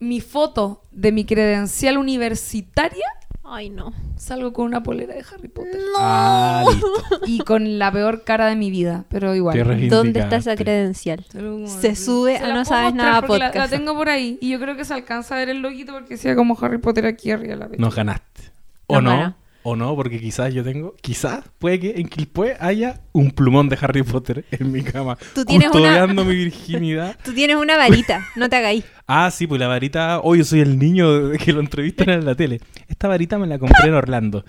Mi 0.00 0.20
foto 0.20 0.82
de 0.90 1.12
mi 1.12 1.24
credencial 1.24 1.96
universitaria 1.98 3.06
Ay, 3.54 3.70
no. 3.70 3.92
salgo 4.16 4.52
con 4.52 4.66
una 4.66 4.82
polera 4.82 5.14
de 5.14 5.24
Harry 5.32 5.48
Potter. 5.48 5.80
Ah, 5.96 6.64
listo. 6.68 6.86
Y 7.26 7.38
con 7.38 7.78
la 7.78 7.92
peor 7.92 8.24
cara 8.24 8.46
de 8.46 8.56
mi 8.56 8.70
vida, 8.70 9.04
pero 9.08 9.34
igual. 9.34 9.88
¿Dónde 9.88 10.20
está 10.20 10.36
esa 10.36 10.56
credencial? 10.56 11.24
Se 11.66 11.94
sube 11.94 12.38
Se 12.38 12.44
a 12.44 12.54
No 12.54 12.64
Sabes 12.64 12.94
Nada 12.94 13.20
porque 13.22 13.38
la- 13.38 13.48
podcast. 13.50 13.70
La, 13.72 13.78
tengo 13.78 13.94
por 13.94 14.08
ahí 14.08 14.38
y 14.40 14.50
yo 14.50 14.58
creo 14.58 14.76
que 14.76 14.84
se 14.84 14.94
alcanza 14.94 15.36
a 15.36 15.38
ver 15.38 15.48
el 15.50 15.58
loguito 15.58 15.92
porque 15.92 16.16
sea 16.16 16.34
como 16.34 16.58
Harry 16.60 16.78
Potter 16.78 17.06
aquí 17.06 17.30
arriba 17.30 17.54
de 17.54 17.60
la. 17.60 17.68
Nos 17.78 17.94
ganaste. 17.94 18.42
O 18.86 19.00
no. 19.00 19.34
O 19.66 19.76
no, 19.76 19.96
porque 19.96 20.20
quizás 20.20 20.52
yo 20.52 20.62
tengo, 20.62 20.94
quizás 21.00 21.42
puede 21.58 21.80
que 21.80 21.94
en 21.96 22.06
Quilpue 22.08 22.54
haya 22.60 23.00
un 23.12 23.30
plumón 23.30 23.70
de 23.70 23.78
Harry 23.80 24.02
Potter 24.02 24.44
en 24.50 24.70
mi 24.70 24.82
cama. 24.82 25.16
Tú 25.34 25.42
tienes 25.44 25.68
una- 25.70 25.72
custodiando 25.72 26.24
mi 26.26 26.36
virginidad. 26.36 27.16
Tú 27.24 27.32
tienes 27.32 27.56
una 27.56 27.78
varita, 27.78 28.26
no 28.36 28.50
te 28.50 28.56
hagáis. 28.56 28.84
Ah, 29.06 29.30
sí, 29.30 29.46
pues 29.46 29.58
la 29.58 29.66
varita. 29.66 30.20
Hoy 30.20 30.38
yo 30.38 30.44
soy 30.44 30.60
el 30.60 30.78
niño 30.78 31.30
que 31.42 31.52
lo 31.54 31.60
entrevistan 31.60 32.10
en 32.10 32.26
la 32.26 32.34
tele. 32.34 32.60
Esta 32.88 33.08
varita 33.08 33.38
me 33.38 33.46
la 33.46 33.58
compré 33.58 33.88
en 33.88 33.94
Orlando. 33.94 34.44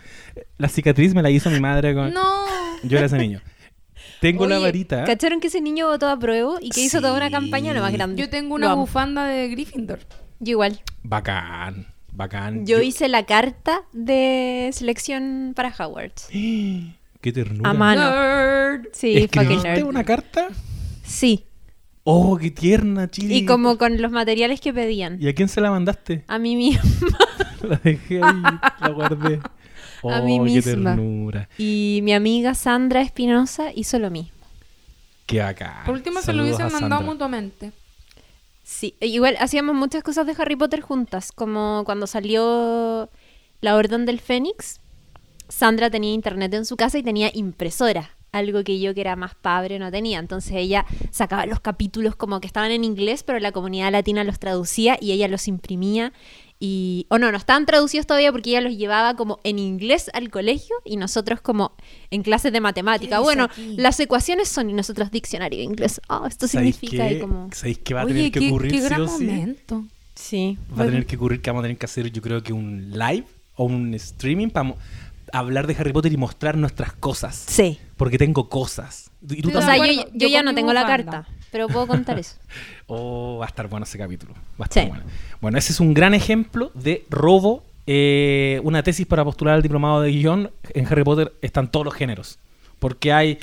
La 0.58 0.68
cicatriz 0.68 1.14
me 1.16 1.22
la 1.22 1.30
hizo 1.30 1.50
mi 1.50 1.62
madre 1.62 1.94
con. 1.96 2.14
No. 2.14 2.46
Yo 2.84 2.98
era 2.98 3.08
ese 3.08 3.18
niño. 3.18 3.42
Tengo 4.20 4.48
la 4.48 4.60
varita. 4.60 5.04
¿Cacharon 5.06 5.40
que 5.40 5.48
ese 5.48 5.62
niño 5.62 5.88
votó 5.88 6.10
a 6.10 6.20
prueba 6.20 6.56
y 6.62 6.70
que 6.72 6.82
hizo 6.82 7.00
toda 7.00 7.16
una 7.16 7.32
campaña 7.32 7.74
lo 7.74 7.82
más 7.82 7.94
grande? 7.94 8.22
Yo 8.22 8.30
tengo 8.30 8.58
Lo 8.58 8.66
una 8.66 8.72
amo. 8.74 8.82
bufanda 8.82 9.26
de 9.26 9.48
Gryffindor. 9.50 10.00
Yo 10.40 10.52
igual. 10.52 10.82
Bacán. 11.04 11.88
Bacán. 12.16 12.66
Yo 12.66 12.82
hice 12.82 13.08
la 13.10 13.26
carta 13.26 13.82
de 13.94 14.70
selección 14.74 15.54
para 15.56 15.70
Hogwarts. 15.78 16.28
Qué 16.32 17.32
ternura. 17.34 17.70
A 17.70 17.74
mano. 17.74 18.02
Nerd. 18.10 18.86
Sí, 18.94 19.14
fucking 19.14 19.24
¿Escribiste 19.42 19.68
nerd. 19.70 19.84
una 19.88 20.04
carta? 20.04 20.48
Sí. 21.04 21.46
Oh, 22.04 22.38
qué 22.38 22.52
tierna, 22.52 23.10
Chiri. 23.10 23.36
Y 23.36 23.46
como 23.48 23.80
con 23.80 24.00
los 24.00 24.12
materiales 24.12 24.62
que 24.62 24.72
pedían. 24.72 25.18
¿Y 25.20 25.28
a 25.28 25.34
quién 25.34 25.50
se 25.50 25.60
la 25.60 25.72
mandaste? 25.72 26.24
A 26.28 26.38
mí 26.38 26.56
misma. 26.56 26.84
La 27.64 27.78
dejé 27.84 28.22
ahí, 28.24 28.42
la 28.80 28.90
guardé. 28.90 29.40
Oh, 30.04 30.12
A 30.14 30.22
mí 30.22 30.38
qué 30.38 30.44
misma. 30.44 30.92
ternura. 30.96 31.50
Y 31.58 32.02
mi 32.04 32.14
amiga 32.14 32.54
Sandra 32.54 33.02
Espinosa 33.02 33.72
hizo 33.74 33.98
lo 33.98 34.12
mismo. 34.12 34.46
Qué 35.26 35.40
bacán. 35.40 35.84
Por 35.84 35.96
último, 35.96 36.22
se 36.22 36.32
lo 36.34 36.44
hubiesen 36.44 36.72
mandado 36.72 37.02
mutuamente. 37.02 37.72
Sí, 38.66 38.98
e 39.00 39.06
igual 39.06 39.38
hacíamos 39.40 39.76
muchas 39.76 40.02
cosas 40.02 40.26
de 40.26 40.34
Harry 40.40 40.56
Potter 40.56 40.82
juntas, 40.82 41.32
como 41.32 41.84
cuando 41.86 42.08
salió 42.08 43.12
La 43.62 43.76
Orden 43.76 44.08
del 44.08 44.20
Fénix, 44.20 44.80
Sandra 45.48 45.92
tenía 45.92 46.16
internet 46.16 46.52
en 46.56 46.66
su 46.66 46.76
casa 46.76 46.98
y 46.98 47.04
tenía 47.04 47.30
impresora, 47.32 48.18
algo 48.32 48.64
que 48.64 48.80
yo 48.80 48.96
que 48.96 49.02
era 49.02 49.16
más 49.16 49.36
padre 49.36 49.78
no 49.78 49.92
tenía. 49.92 50.18
Entonces 50.18 50.54
ella 50.54 50.84
sacaba 51.12 51.46
los 51.46 51.60
capítulos 51.60 52.16
como 52.16 52.42
que 52.42 52.48
estaban 52.48 52.72
en 52.72 52.84
inglés, 52.84 53.22
pero 53.22 53.40
la 53.40 53.52
comunidad 53.52 53.92
latina 53.92 54.24
los 54.24 54.40
traducía 54.40 54.98
y 55.00 55.12
ella 55.12 55.28
los 55.28 55.48
imprimía. 55.48 56.12
Y, 56.60 57.06
o 57.10 57.18
no, 57.18 57.32
no 57.32 57.38
estaban 57.38 57.66
traducidos 57.66 58.08
todavía 58.08 58.32
porque 58.32 58.52
ella 58.52 58.62
los 58.62 58.78
llevaba 58.78 59.16
como 59.16 59.40
en 59.44 59.60
inglés 59.60 60.10
al 60.14 60.30
colegio 60.30 60.76
y 60.86 60.96
nosotros 60.98 61.42
como 61.42 61.74
en 62.12 62.24
clases 62.24 62.54
de 62.54 62.62
matemática. 62.62 63.18
¿Qué 63.18 63.22
Bueno, 63.24 63.44
aquí? 63.46 63.76
las 63.78 64.00
ecuaciones 64.00 64.48
son 64.48 64.70
y 64.70 64.74
nosotros 64.74 65.12
diccionario 65.12 65.60
de 65.60 65.66
inglés. 65.66 66.00
Oh, 66.08 66.26
esto 66.26 66.48
¿Sabéis 66.48 66.76
significa 66.78 67.10
y 67.12 67.16
qué? 67.16 67.20
como... 67.20 67.50
¿Sabéis 67.52 67.80
que 67.80 67.94
va 67.94 68.02
a 68.02 68.06
Oye, 68.06 68.14
tener 68.14 68.32
que 68.32 68.40
qué, 68.40 68.48
ocurrir 68.50 68.72
qué 68.72 68.78
sí 68.80 68.86
gran 68.86 69.02
o 69.02 69.08
sí? 69.08 69.26
momento. 69.26 69.86
Sí. 70.16 70.58
Va 70.78 70.84
a 70.84 70.86
tener 70.86 71.06
que 71.06 71.18
ocurrir 71.18 71.42
que 71.42 71.50
vamos 71.50 71.62
a 71.62 71.66
tener 71.66 71.78
que 71.78 71.86
hacer, 71.86 72.10
yo 72.12 72.22
creo 72.22 72.42
que 72.42 72.54
un 72.54 72.90
live 72.92 73.26
o 73.56 73.66
un 73.66 73.94
streaming 73.94 74.50
para 74.50 74.74
hablar 75.40 75.68
de 75.68 75.76
Harry 75.76 75.92
Potter 75.94 76.12
y 76.14 76.18
mostrar 76.18 76.58
nuestras 76.58 76.94
cosas. 76.94 77.36
Sí. 77.48 77.80
Porque 77.98 78.18
tengo 78.18 78.50
cosas. 78.50 79.12
Y 79.24 79.42
tú 79.42 79.50
Estoy 79.50 79.56
O 79.56 79.62
sea, 79.62 79.78
yo, 79.78 79.84
acuerdo. 79.84 80.12
yo 80.14 80.18
Yo 80.20 80.28
ya 80.28 80.44
no 80.44 80.54
tengo 80.54 80.74
la 80.74 80.86
carta, 80.86 81.28
pero 81.52 81.68
puedo 81.68 81.88
contar 81.88 82.20
eso. 82.20 82.36
Oh, 82.88 83.38
va 83.40 83.46
a 83.46 83.48
estar 83.48 83.68
bueno 83.68 83.84
ese 83.86 83.98
capítulo. 83.98 84.34
Va 84.34 84.40
a 84.60 84.64
estar 84.66 84.84
Sí. 84.84 84.90
bueno. 84.90 85.06
Bueno, 85.42 85.58
ese 85.58 85.72
es 85.72 85.80
un 85.80 85.94
gran 85.96 86.14
ejemplo 86.14 86.72
de 86.76 87.06
robo. 87.10 87.64
eh, 87.88 88.60
una 88.64 88.82
tesis 88.84 89.06
para 89.06 89.24
postular 89.24 89.56
al 89.56 89.62
diplomado 89.62 90.02
de 90.02 90.12
guion. 90.12 90.52
En 90.74 90.86
Harry 90.88 91.04
Potter 91.04 91.34
están 91.42 91.70
todos 91.72 91.86
los 91.86 91.94
géneros. 91.96 92.40
Porque 92.80 93.14
hay, 93.14 93.38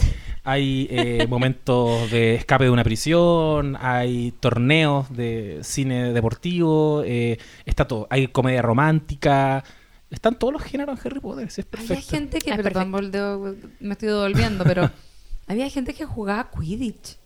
hay 0.44 0.86
eh, 0.90 1.26
momentos 1.30 2.10
de 2.10 2.34
escape 2.36 2.64
de 2.64 2.70
una 2.70 2.84
prisión, 2.84 3.76
hay 3.80 4.32
torneos 4.40 5.10
de 5.16 5.58
cine 5.62 6.12
deportivo, 6.12 7.02
eh, 7.04 7.38
está 7.64 7.86
todo. 7.88 8.06
Hay 8.10 8.26
comedia 8.28 8.62
romántica. 8.62 9.64
Están 10.12 10.38
todos 10.38 10.52
los 10.52 10.62
géneros 10.62 10.98
en 11.00 11.06
Harry 11.06 11.20
Potter. 11.20 11.50
sí, 11.50 11.62
Es 11.62 11.66
perfecto. 11.66 11.94
Había 11.94 12.04
gente 12.06 12.38
que, 12.40 12.50
Es 12.50 12.56
perdón, 12.60 12.92
volteo- 12.92 13.56
me 13.80 13.92
estoy 13.92 14.08
devolviendo, 14.08 14.62
pero 14.64 14.90
había 15.48 15.68
gente 15.70 15.94
que 15.94 16.04
jugaba 16.04 16.50
Quidditch. 16.50 17.16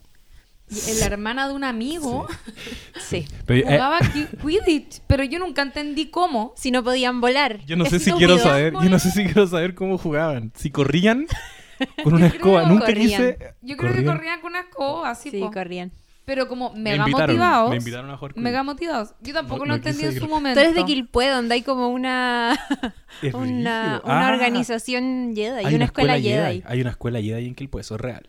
La 0.99 1.05
hermana 1.05 1.47
de 1.47 1.53
un 1.53 1.63
amigo 1.63 2.27
Sí. 3.09 3.25
Pero, 3.45 3.69
eh, 3.69 3.71
jugaba 3.73 3.99
qui- 3.99 4.27
Quidditch, 4.41 4.99
pero 5.07 5.23
yo 5.23 5.39
nunca 5.39 5.61
entendí 5.61 6.07
cómo. 6.09 6.53
Si 6.57 6.71
no 6.71 6.83
podían 6.83 7.21
volar. 7.21 7.59
yo 7.65 7.75
no 7.77 7.85
sé 7.85 7.99
si 7.99 8.11
quiero 8.13 8.37
saber, 8.37 8.73
yo 8.73 8.89
no 8.89 8.99
sé 8.99 9.11
si 9.11 9.23
quiero 9.25 9.47
saber 9.47 9.75
cómo 9.75 9.97
jugaban. 9.97 10.51
Si 10.55 10.69
corrían 10.71 11.25
con 12.03 12.15
una 12.15 12.27
Yo 12.29 12.35
escoba. 12.35 12.63
Nunca 12.67 12.87
Corrían. 12.87 13.07
quise. 13.09 13.37
Yo 13.61 13.77
creo 13.77 13.91
que 13.93 13.97
corrían. 14.03 14.17
corrían 14.17 14.41
con 14.41 14.49
una 14.51 14.59
escoba, 14.61 15.09
así, 15.09 15.29
Sí, 15.31 15.39
po. 15.39 15.51
corrían. 15.51 15.91
Pero 16.27 16.49
como 16.49 16.73
Me 16.73 16.91
mega 16.91 17.07
motivados. 17.07 17.69
Me 17.69 17.77
invitaron 17.77 18.11
a 18.11 18.17
jugar 18.17 18.35
Mega 18.35 18.61
motivados. 18.61 19.13
Yo 19.21 19.33
tampoco 19.33 19.59
No- 19.59 19.65
lo 19.65 19.69
no 19.69 19.75
entendí 19.77 20.03
en 20.03 20.19
su 20.19 20.27
momento. 20.27 20.59
Tú 20.59 20.65
eres 20.65 20.75
de 20.75 20.83
Quilpué, 20.83 21.29
donde 21.29 21.55
hay 21.55 21.61
como 21.61 21.87
una, 21.87 22.59
una, 23.33 24.01
una 24.03 24.27
Ah, 24.27 24.33
organización 24.33 25.31
Jedi, 25.33 25.63
hay 25.65 25.73
una 25.73 25.85
escuela 25.85 26.19
Jedi. 26.19 26.63
Hay 26.65 26.81
una 26.81 26.89
escuela 26.89 27.21
Jedi 27.21 27.47
en 27.47 27.55
Quilpue, 27.55 27.79
eso 27.79 27.95
es 27.95 28.01
real. 28.01 28.27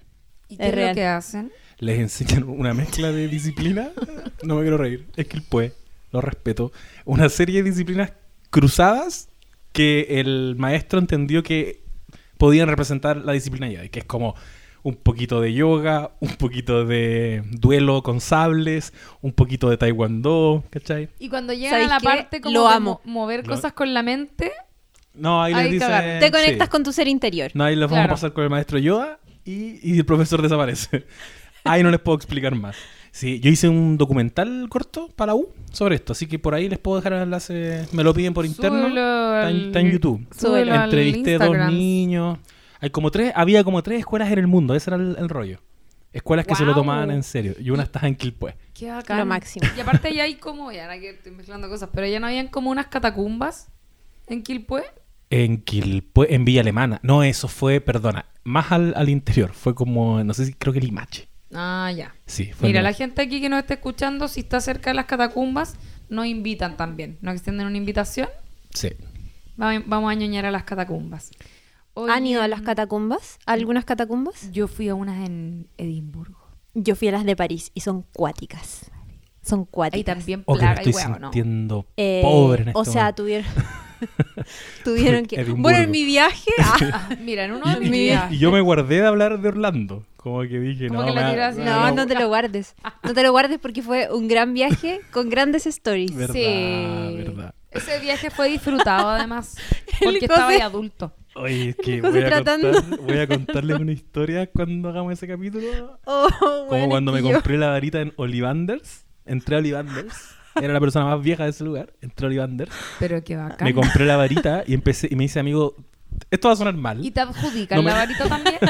¿Y 0.48 0.56
qué 0.58 0.68
es, 0.68 0.74
real. 0.76 0.88
lo 0.90 0.94
que 0.94 1.06
hacen? 1.06 1.52
Les 1.78 1.98
enseñan 1.98 2.44
una 2.44 2.72
mezcla 2.72 3.10
de 3.10 3.26
disciplina. 3.26 3.90
No 4.44 4.54
me 4.54 4.62
quiero 4.62 4.78
reír. 4.78 5.08
Es 5.16 5.26
Quilpue, 5.26 5.72
lo 6.12 6.20
respeto. 6.20 6.70
Una 7.04 7.28
serie 7.28 7.64
de 7.64 7.70
disciplinas 7.70 8.12
cruzadas 8.50 9.28
que 9.72 10.20
el 10.20 10.54
maestro 10.56 11.00
entendió 11.00 11.42
que 11.42 11.82
podían 12.36 12.68
representar 12.68 13.16
la 13.16 13.32
disciplina 13.32 13.66
Jedi, 13.66 13.88
que 13.88 13.98
es 13.98 14.04
como 14.04 14.36
un 14.88 14.96
poquito 14.96 15.40
de 15.40 15.52
yoga, 15.52 16.12
un 16.20 16.30
poquito 16.36 16.84
de 16.84 17.42
duelo 17.50 18.02
con 18.02 18.20
sables, 18.20 18.92
un 19.20 19.32
poquito 19.32 19.68
de 19.70 19.76
taekwondo, 19.76 20.64
¿cachai? 20.70 21.08
Y 21.18 21.28
cuando 21.28 21.52
llegan 21.52 21.74
a 21.74 21.76
¿Sabes 21.76 21.88
la 21.90 21.98
qué? 21.98 22.04
parte 22.04 22.40
como 22.40 22.54
Lo 22.54 22.68
de 22.68 22.74
amo. 22.74 23.00
mo- 23.04 23.12
mover 23.22 23.46
Lo- 23.46 23.54
cosas 23.54 23.72
con 23.72 23.92
la 23.92 24.02
mente, 24.02 24.52
No, 25.14 25.42
ahí 25.42 25.52
les 25.54 25.72
dicen... 25.72 26.20
Te 26.20 26.30
conectas 26.30 26.66
sí. 26.68 26.70
con 26.70 26.82
tu 26.84 26.92
ser 26.92 27.08
interior. 27.08 27.50
No, 27.54 27.64
ahí 27.64 27.74
les 27.74 27.82
vamos 27.82 27.96
Claro. 27.98 28.12
a 28.12 28.14
pasar 28.14 28.32
con 28.32 28.44
el 28.44 28.50
maestro 28.50 28.78
Yoda 28.78 29.18
y, 29.44 29.78
y 29.82 29.98
el 29.98 30.04
profesor 30.06 30.40
desaparece. 30.42 31.04
ahí 31.64 31.82
no 31.82 31.90
les 31.90 32.00
puedo 32.00 32.16
explicar 32.16 32.54
más. 32.54 32.76
Sí, 33.10 33.40
yo 33.40 33.50
hice 33.50 33.68
un 33.68 33.98
documental 33.98 34.66
corto 34.68 35.08
para 35.16 35.32
la 35.32 35.34
U 35.34 35.48
sobre 35.72 35.96
esto, 35.96 36.12
así 36.12 36.26
que 36.26 36.38
por 36.38 36.54
ahí 36.54 36.68
les 36.68 36.78
puedo 36.78 36.98
dejar 36.98 37.14
el 37.14 37.22
enlace. 37.22 37.86
Me 37.92 38.04
lo 38.04 38.14
piden 38.14 38.32
por 38.32 38.46
interno. 38.46 38.86
Está 38.86 39.50
en, 39.50 39.56
al- 39.56 39.66
está 39.66 39.80
en 39.80 39.90
YouTube. 39.90 40.26
Entrevisté 40.30 41.32
dos 41.38 41.48
Instagram. 41.48 41.74
niños. 41.74 42.38
Hay 42.80 42.90
como 42.90 43.10
tres, 43.10 43.32
había 43.34 43.64
como 43.64 43.82
tres 43.82 44.00
escuelas 44.00 44.30
en 44.30 44.38
el 44.38 44.46
mundo, 44.46 44.74
ese 44.74 44.90
era 44.90 44.96
el, 44.96 45.16
el 45.18 45.28
rollo. 45.28 45.60
Escuelas 46.12 46.46
que 46.46 46.54
se 46.54 46.64
lo 46.64 46.74
tomaban 46.74 47.10
en 47.10 47.22
serio. 47.22 47.54
Y 47.60 47.68
una 47.70 47.82
estaba 47.82 48.08
en 48.08 48.14
Quilpué. 48.16 48.56
Qué 48.72 48.90
bacán. 48.90 49.18
Lo 49.18 49.26
máximo. 49.26 49.66
Y 49.76 49.80
aparte 49.80 50.12
ya 50.14 50.22
hay 50.24 50.36
como, 50.36 50.72
ya 50.72 50.84
ahora 50.84 50.98
que 50.98 51.10
estoy 51.10 51.32
mezclando 51.32 51.68
cosas, 51.68 51.90
pero 51.92 52.06
ya 52.06 52.18
no 52.18 52.26
habían 52.28 52.48
como 52.48 52.70
unas 52.70 52.86
catacumbas 52.86 53.68
en 54.26 54.42
Quilpué. 54.42 54.84
En 55.30 55.58
Quilpué, 55.62 56.34
en 56.34 56.46
Villa 56.46 56.62
Alemana. 56.62 56.98
No, 57.02 57.22
eso 57.22 57.46
fue, 57.46 57.80
perdona, 57.82 58.24
más 58.42 58.72
al, 58.72 58.94
al 58.96 59.10
interior. 59.10 59.52
Fue 59.52 59.74
como, 59.74 60.24
no 60.24 60.32
sé 60.32 60.46
si 60.46 60.54
creo 60.54 60.72
que 60.72 60.80
Limache. 60.80 61.28
Ah, 61.52 61.92
ya. 61.94 62.14
Sí, 62.26 62.52
fue 62.52 62.68
Mira, 62.68 62.80
la 62.80 62.92
gente 62.94 63.20
aquí 63.22 63.40
que 63.42 63.50
nos 63.50 63.60
está 63.60 63.74
escuchando, 63.74 64.28
si 64.28 64.40
está 64.40 64.60
cerca 64.60 64.90
de 64.90 64.94
las 64.94 65.04
catacumbas, 65.04 65.76
nos 66.08 66.24
invitan 66.26 66.78
también. 66.78 67.18
Nos 67.20 67.34
extienden 67.34 67.66
una 67.66 67.76
invitación. 67.76 68.28
Sí. 68.72 68.88
Va- 69.60 69.82
Vamos 69.84 70.10
a 70.10 70.14
ñoñar 70.14 70.46
a 70.46 70.50
las 70.50 70.64
catacumbas. 70.64 71.30
¿Han 72.08 72.26
ido 72.26 72.42
a 72.42 72.48
las 72.48 72.62
catacumbas? 72.62 73.38
¿A 73.46 73.52
¿Algunas 73.52 73.84
catacumbas? 73.84 74.50
Yo 74.52 74.68
fui 74.68 74.88
a 74.88 74.94
unas 74.94 75.26
en 75.26 75.68
Edimburgo. 75.78 76.38
Yo 76.74 76.94
fui 76.94 77.08
a 77.08 77.12
las 77.12 77.24
de 77.24 77.34
París 77.34 77.70
y 77.74 77.80
son 77.80 78.02
cuáticas. 78.12 78.90
Son 79.42 79.60
Ahí 79.60 79.66
cuáticas. 79.70 80.16
también 80.18 80.44
que 80.44 80.52
me 80.52 80.58
plaga 80.58 80.82
y 80.84 80.88
estoy 80.90 80.92
huevo, 81.02 81.18
¿no? 81.18 81.32
sintiendo 81.32 81.86
Eh, 81.96 82.20
pobre 82.22 82.62
en 82.62 82.68
este 82.68 82.80
o 82.80 82.84
sea, 82.84 83.02
momento. 83.02 83.22
tuvieron 83.22 83.46
tuvieron 84.84 85.26
que 85.26 85.36
Edimburgo. 85.36 85.62
bueno 85.62 85.78
en 85.78 85.90
mi 85.90 86.04
viaje 86.04 86.50
ah, 86.92 87.08
Mira, 87.20 87.44
en 87.44 87.52
uno 87.52 87.66
de 87.74 87.80
mis 87.80 87.90
Mi- 87.90 87.98
viajes. 88.04 88.36
Y 88.36 88.38
yo 88.38 88.52
me 88.52 88.60
guardé 88.60 89.00
de 89.00 89.06
hablar 89.06 89.40
de 89.40 89.48
Orlando. 89.48 90.04
Como 90.16 90.40
que 90.42 90.58
dije, 90.60 90.88
Como 90.88 91.00
no, 91.00 91.06
que 91.06 91.12
me 91.12 91.22
me 91.24 91.64
no 91.64 91.94
no 91.94 92.06
te 92.06 92.14
lo 92.14 92.28
guardes 92.28 92.74
no 93.02 93.14
te 93.14 93.22
lo 93.22 93.30
guardes 93.30 93.58
porque 93.58 93.82
fue 93.82 94.12
un 94.12 94.28
gran 94.28 94.52
viaje 94.52 95.00
con 95.12 95.30
grandes 95.30 95.66
stories 95.66 96.14
Verdad, 96.14 96.34
sí. 96.34 97.16
verdad. 97.16 97.54
Ese 97.70 97.98
viaje 98.00 98.30
fue 98.30 98.48
disfrutado 98.50 99.10
además. 99.10 99.56
Porque 100.02 100.20
estaba 100.24 100.48
ahí 100.48 100.60
adulto. 100.60 101.12
Oye, 101.38 101.70
es 101.70 101.76
que 101.76 102.00
voy 102.00 102.22
a, 102.22 102.30
contar, 102.30 102.60
voy 103.00 103.18
a 103.18 103.26
contarles 103.26 103.78
una 103.78 103.92
historia 103.92 104.46
cuando 104.48 104.88
hagamos 104.88 105.12
ese 105.12 105.26
capítulo. 105.28 105.98
Oh, 106.04 106.28
Como 106.38 106.66
bueno, 106.66 106.88
cuando 106.88 107.12
me 107.12 107.22
yo- 107.22 107.32
compré 107.32 107.58
la 107.58 107.68
varita 107.70 108.00
en 108.00 108.12
Olivanders. 108.16 109.04
Entré 109.24 109.56
a 109.56 109.58
Olivanders. 109.58 110.30
Era 110.60 110.72
la 110.72 110.80
persona 110.80 111.04
más 111.06 111.22
vieja 111.22 111.44
de 111.44 111.50
ese 111.50 111.64
lugar. 111.64 111.92
Entré 112.00 112.26
a 112.26 112.28
Olivanders. 112.28 112.72
Pero 112.98 113.22
qué 113.22 113.36
bacán. 113.36 113.64
Me 113.66 113.74
compré 113.74 114.04
la 114.06 114.16
varita 114.16 114.64
y 114.66 114.74
empecé 114.74 115.08
y 115.10 115.16
me 115.16 115.24
dice, 115.24 115.38
amigo, 115.38 115.76
esto 116.30 116.48
va 116.48 116.54
a 116.54 116.56
sonar 116.56 116.74
mal. 116.74 117.04
¿Y 117.04 117.10
te 117.10 117.20
adjudican 117.20 117.76
No 117.76 117.82
me- 117.82 117.90
la 117.90 117.96
varita 117.98 118.28
también? 118.28 118.58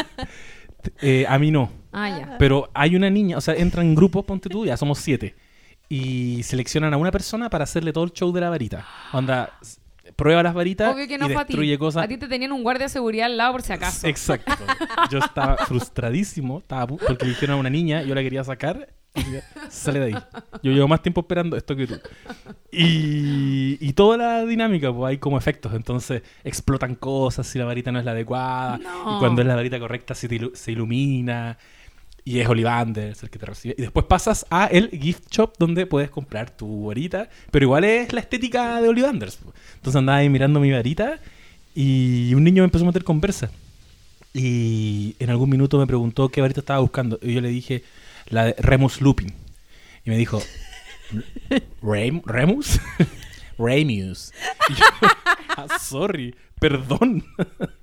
Eh, 1.03 1.27
a 1.29 1.39
mí 1.39 1.51
no. 1.51 1.71
Ah, 1.93 2.09
ya. 2.09 2.37
Pero 2.39 2.71
hay 2.73 2.95
una 2.95 3.11
niña, 3.11 3.37
o 3.37 3.41
sea, 3.41 3.55
entran 3.55 3.85
en 3.87 3.95
grupos, 3.97 4.25
ponte 4.25 4.49
tú, 4.49 4.65
ya 4.65 4.77
somos 4.77 4.99
siete. 4.99 5.35
Y 5.89 6.43
seleccionan 6.45 6.95
a 6.95 6.97
una 6.97 7.11
persona 7.11 7.51
para 7.51 7.65
hacerle 7.65 7.93
todo 7.93 8.05
el 8.05 8.13
show 8.13 8.33
de 8.33 8.41
la 8.41 8.49
varita. 8.49 8.87
Onda, 9.13 9.59
prueba 10.19 10.43
las 10.43 10.53
varitas 10.53 10.93
Obvio 10.93 11.07
que 11.07 11.17
no 11.17 11.31
y 11.31 11.33
fue 11.33 11.43
a 11.43 11.45
ti. 11.47 11.53
destruye 11.53 11.79
cosas. 11.79 12.03
A 12.05 12.09
ti 12.09 12.17
te 12.17 12.27
tenían 12.27 12.51
un 12.51 12.65
guardia 12.65 12.87
de 12.87 12.89
seguridad 12.91 13.27
al 13.27 13.37
lado 13.37 13.53
por 13.53 13.63
si 13.63 13.73
acaso. 13.73 14.05
Exacto. 14.07 14.53
Yo 15.11 15.19
estaba 15.21 15.57
frustradísimo 15.67 16.59
estaba 16.59 16.89
pu- 16.89 16.99
porque 17.07 17.25
le 17.25 17.31
dijeron 17.31 17.57
a 17.57 17.61
una 17.61 17.71
niña, 17.71 18.03
yo 18.03 18.15
la 18.17 18.23
quería 18.23 18.43
sacar. 18.43 18.89
Y 19.15 19.21
dije, 19.23 19.43
sale 19.71 20.01
de 20.01 20.05
ahí. 20.07 20.15
Yo 20.63 20.73
llevo 20.73 20.87
más 20.89 21.03
tiempo 21.03 21.21
esperando 21.23 21.57
esto 21.57 21.75
que 21.77 21.87
tú. 21.87 21.99
Y, 22.71 23.79
y 23.81 23.93
toda 23.95 24.17
la 24.17 24.45
dinámica, 24.45 24.93
pues 24.93 25.11
hay 25.11 25.19
como 25.19 25.39
efectos. 25.39 25.73
Entonces 25.75 26.23
explotan 26.45 26.95
cosas 26.95 27.47
si 27.47 27.59
la 27.59 27.65
varita 27.65 27.91
no 27.93 27.99
es 27.99 28.05
la 28.05 28.11
adecuada. 28.13 28.79
No. 28.79 29.17
Y 29.17 29.19
cuando 29.19 29.41
es 29.43 29.49
la 29.49 29.55
varita 29.57 29.79
correcta 29.79 30.15
se, 30.15 30.29
te 30.29 30.37
ilu- 30.41 30.55
se 30.55 30.73
ilumina. 30.73 31.59
Y 32.25 32.41
es 32.41 32.49
Olivander 32.49 33.15
el 33.21 33.31
que 33.31 33.39
te 33.39 33.47
recibe. 33.47 33.75
Y 33.79 33.83
después 33.83 34.05
pasas 34.07 34.45
a 34.51 34.67
el 34.67 34.91
gift 34.91 35.31
shop 35.31 35.55
donde 35.59 35.87
puedes 35.87 36.11
comprar 36.11 36.51
tu 36.51 36.87
varita. 36.87 37.29
Pero 37.51 37.65
igual 37.65 37.85
es 37.85 38.13
la 38.13 38.21
estética 38.21 38.81
de 38.83 38.89
Olivanders. 38.89 39.39
Entonces 39.77 39.97
andaba 39.97 40.19
ahí 40.19 40.29
mirando 40.29 40.61
mi 40.61 40.71
varita 40.71 41.19
y 41.75 42.35
un 42.35 42.45
niño 42.45 42.63
me 42.63 42.67
empezó 42.67 42.85
a 42.85 42.89
meter 42.89 43.05
conversa. 43.05 43.51
Y 44.35 45.17
en 45.19 45.31
algún 45.31 45.49
minuto 45.49 45.79
me 45.79 45.87
preguntó 45.87 46.29
qué 46.29 46.43
varita 46.43 46.61
estaba 46.61 46.81
buscando. 46.81 47.19
Y 47.23 47.33
yo 47.35 47.41
le 47.41 47.49
dije, 47.49 47.83
la 48.29 48.45
de 48.45 48.55
Remus 48.59 49.01
Lupin. 49.01 49.33
Y 50.05 50.11
me 50.11 50.19
dijo, 50.19 50.43
"Rem- 51.83 52.23
¿Remus? 52.27 52.79
Remus. 53.59 54.33
Y 54.69 54.75
yo, 54.75 54.85
"Ah, 55.57 55.79
sorry, 55.81 56.35
perdón. 56.61 57.25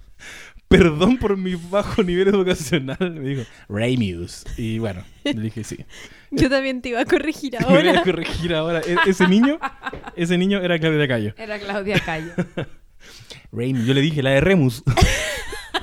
perdón 0.78 1.18
por 1.18 1.38
mi 1.38 1.56
bajo 1.56 2.04
nivel 2.04 2.28
educacional. 2.28 2.98
Me 3.00 3.30
dijo, 3.30 3.44
Remus. 3.70 4.44
Y 4.58 4.80
bueno, 4.80 5.04
le 5.24 5.34
dije 5.34 5.64
sí. 5.64 5.78
yo 6.32 6.50
también 6.50 6.82
te 6.82 6.90
iba 6.90 7.02
a 7.02 7.06
corregir 7.06 7.54
Me 7.60 7.66
voy 7.66 7.76
a 7.88 7.90
ahora 7.92 8.04
corregir 8.04 8.54
ahora. 8.54 8.82
E- 8.82 9.10
ese 9.10 9.28
niño, 9.28 9.60
ese 10.16 10.38
niño 10.38 10.60
era 10.62 10.78
Claudia 10.80 11.08
Cayo. 11.08 11.34
Era 11.38 11.60
Claudia 11.60 12.00
Cayo. 12.00 12.32
Remus. 13.52 13.86
Yo 13.86 13.94
le 13.94 14.02
dije, 14.02 14.22
la 14.24 14.32
de 14.32 14.42
Remus. 14.42 14.84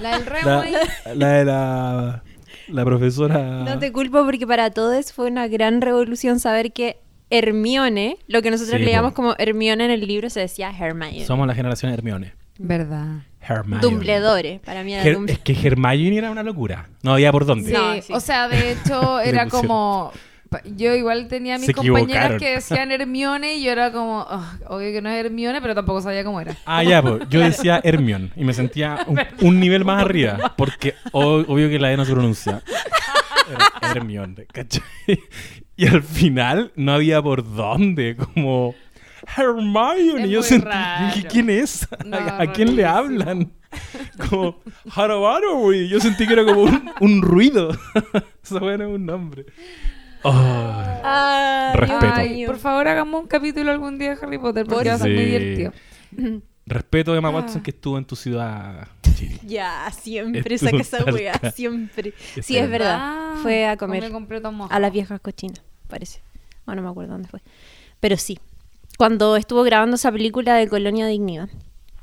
La 0.01 0.19
del 0.19 0.27
La, 0.45 0.61
ahí. 0.61 0.75
la 1.15 1.29
de 1.33 1.45
la, 1.45 2.23
la 2.69 2.85
profesora. 2.85 3.63
no 3.65 3.79
te 3.79 3.93
culpo 3.93 4.25
porque 4.25 4.47
para 4.47 4.71
todos 4.71 5.13
fue 5.13 5.27
una 5.31 5.47
gran 5.49 5.81
revolución 5.81 6.41
saber 6.41 6.73
que 6.73 6.99
Hermione 7.31 8.17
lo 8.27 8.43
que 8.43 8.51
nosotros 8.51 8.79
Sí, 8.79 8.85
leíamos 8.85 9.13
como 9.13 9.35
Hermione 9.39 9.85
en 9.85 9.91
el 9.91 10.07
libro 10.07 10.29
se 10.29 10.41
decía 10.41 10.71
Hermione 10.77 11.25
Somos 11.25 11.47
la 11.47 11.55
generación 11.55 11.93
Hermione. 11.93 12.35
Verdad. 12.59 13.23
Hermione. 13.47 13.81
Dumbledore 13.83 14.61
para 14.65 14.83
mí 14.85 14.95
era 14.95 15.03
Her- 15.05 15.15
Dumbledore 15.15 15.33
es 15.33 15.39
que 15.61 15.67
Hermione 15.69 16.17
era 16.19 16.31
una 16.31 16.43
locura. 16.43 16.89
No 17.03 17.15
había 17.15 17.33
por 17.33 17.45
dónde. 17.47 17.71
Sí, 17.71 17.77
No, 17.77 18.01
sí. 18.03 18.13
o 18.13 18.21
sea, 18.21 18.49
de 18.49 18.73
hecho 18.73 19.21
era 19.25 19.49
como... 19.49 20.13
Yo 20.77 20.95
igual 20.95 21.29
tenía 21.29 21.55
a 21.55 21.59
mis 21.59 21.65
Se 21.69 21.73
compañeras 21.73 22.35
que 22.39 22.57
decían 22.57 22.93
Hermione 22.93 23.55
y 23.57 23.65
yo 23.65 23.73
era 23.73 23.91
como, 23.91 24.27
"Ah, 24.29 24.59
obvio 24.69 24.93
que 24.93 25.01
no 25.01 25.09
es 25.09 25.25
Hermione, 25.25 25.63
pero 25.63 25.75
tampoco 25.75 26.03
sabía 26.03 26.25
cómo 26.25 26.43
era. 26.43 26.55
Ah, 26.67 26.85
ya, 26.85 27.01
pues. 27.01 27.23
Yo 27.31 27.41
decía 27.41 27.81
Hermione 27.83 28.33
y 28.37 28.45
me 28.45 28.53
sentía 28.53 28.99
un, 29.07 29.19
un 29.41 29.59
nivel 29.59 29.87
más 29.87 30.03
arriba. 30.05 30.53
Porque 30.55 30.95
obvio 31.13 31.71
que 31.71 31.79
la 31.79 31.91
E 31.91 31.97
no 31.97 32.05
se 32.05 32.13
pronuncia. 32.13 32.61
Hermione, 33.95 34.47
¿cachai? 34.53 34.83
Y 35.75 35.87
al 35.87 36.03
final 36.03 36.71
no 36.77 36.93
había 36.93 37.23
por 37.23 37.43
dónde. 37.55 38.15
Como. 38.15 38.75
Hermione. 39.37 40.25
Es 40.25 40.31
yo 40.31 40.43
sentí. 40.43 40.69
dije, 41.15 41.29
¿Quién 41.29 41.51
es? 41.51 41.89
No, 42.05 42.17
¿A, 42.17 42.43
a 42.43 42.53
quién 42.53 42.77
le 42.77 42.85
hablan? 42.85 43.53
Como. 44.31 44.61
Harabaro, 44.95 45.59
güey. 45.59 45.89
Yo 45.89 46.01
sentí 46.01 46.27
que 46.27 46.33
era 46.35 46.45
como 46.45 46.63
un, 46.65 46.91
un 47.01 47.23
ruido. 47.23 47.71
Eso 48.45 48.61
bueno 48.61 48.85
es 48.89 48.95
un 48.95 49.07
nombre. 49.07 49.47
Oh. 50.25 50.31
Ay, 51.05 51.75
Respeto. 51.75 52.13
Ay, 52.15 52.47
por 52.47 52.59
favor, 52.59 52.87
hagamos 52.87 53.23
un 53.23 53.27
capítulo 53.27 53.71
algún 53.73 53.99
día 53.99 54.15
de 54.15 54.19
Harry 54.25 54.39
Potter 54.39 54.67
porque 54.67 54.89
va 54.91 54.95
a 54.97 54.99
ser 54.99 55.13
muy 55.13 55.25
divertido. 55.25 55.73
Respeto 56.67 57.13
a 57.13 57.17
Emma 57.17 57.29
Ah. 57.29 57.33
Watson 57.33 57.63
que 57.63 57.71
estuvo 57.73 57.99
en 57.99 58.05
tu 58.05 58.15
ciudad, 58.15 58.87
Chile. 59.17 59.39
Ya, 59.47 59.91
siempre 59.91 60.55
Estuvo 60.55 60.71
saca 60.71 60.83
esa 60.83 61.05
wea, 61.13 61.53
siempre. 61.55 62.15
Sí, 62.41 62.57
es 62.57 62.69
verdad. 62.71 62.99
verdad. 63.31 63.43
Fue 63.43 63.67
a 63.67 63.77
comer 63.77 64.05
a 64.71 64.79
las 64.79 64.93
viejas 64.93 65.21
cochinas, 65.21 65.61
parece. 65.89 66.21
O 66.67 66.75
no 66.75 66.83
me 66.83 66.89
acuerdo 66.89 67.13
dónde 67.15 67.29
fue. 67.29 67.41
Pero 67.99 68.17
sí. 68.17 68.39
Cuando 69.03 69.35
estuvo 69.35 69.65
grabando 69.65 69.97
esa 69.97 70.13
película 70.13 70.55
de 70.55 70.69
Colonia 70.69 71.09
Dignidad 71.09 71.49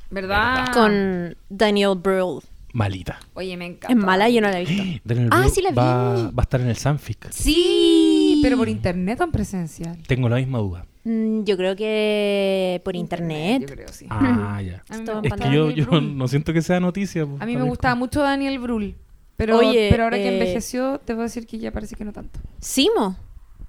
¿Verdad? 0.09 0.73
con 0.73 1.33
Daniel 1.47 1.95
Brühl. 1.97 2.41
Malita. 2.73 3.17
Oye, 3.35 3.55
me 3.55 3.67
encanta. 3.67 3.87
Es 3.87 3.95
mala, 3.95 4.27
yo 4.29 4.41
no 4.41 4.49
la 4.49 4.59
he 4.59 4.65
visto. 4.65 4.83
Daniel 5.05 5.29
Ah, 5.31 5.39
Brühl 5.39 5.49
sí 5.49 5.61
la 5.61 5.71
Va, 5.71 6.15
vi. 6.15 6.21
va 6.23 6.33
a 6.35 6.41
estar 6.41 6.59
en 6.59 6.67
el 6.67 6.75
Sanfic. 6.75 7.31
Sí, 7.31 8.41
pero 8.43 8.57
por 8.57 8.67
internet 8.67 9.21
o 9.21 9.23
en 9.23 9.31
presencial. 9.31 9.97
Tengo 10.07 10.27
la 10.27 10.35
misma 10.35 10.57
duda. 10.57 10.85
Mm, 11.05 11.45
yo 11.45 11.55
creo 11.55 11.73
que 11.77 12.81
por 12.83 12.97
internet. 12.97 13.61
Yo 13.61 13.75
creo, 13.75 13.87
sí. 13.93 14.05
Ah, 14.09 14.61
ya. 14.65 14.83
A 14.89 14.95
mí, 14.97 14.99
Esto 14.99 15.21
me, 15.21 15.27
Es 15.29 15.33
que 15.35 15.39
yo, 15.53 15.67
Daniel 15.67 15.75
yo 15.75 15.85
Brühl. 15.85 16.17
no 16.17 16.27
siento 16.27 16.51
que 16.51 16.61
sea 16.61 16.81
noticia. 16.81 17.25
pues, 17.25 17.41
a 17.41 17.45
mí 17.45 17.55
me 17.55 17.63
gustaba 17.63 17.95
mucho 17.95 18.21
Daniel 18.21 18.59
Brühl. 18.59 18.93
Pero, 19.37 19.57
Oye, 19.59 19.87
pero 19.89 20.03
ahora 20.03 20.17
que 20.17 20.27
eh, 20.27 20.33
envejeció, 20.33 20.99
te 21.05 21.13
voy 21.13 21.21
a 21.21 21.23
decir 21.27 21.47
que 21.47 21.59
ya 21.59 21.71
parece 21.71 21.95
que 21.95 22.03
no 22.03 22.11
tanto. 22.11 22.41
Simo. 22.59 23.15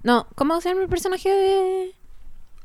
No, 0.02 0.27
¿cómo 0.35 0.61
se 0.61 0.70
llama 0.70 0.82
el 0.82 0.89
personaje 0.89 1.28
de...? 1.31 1.93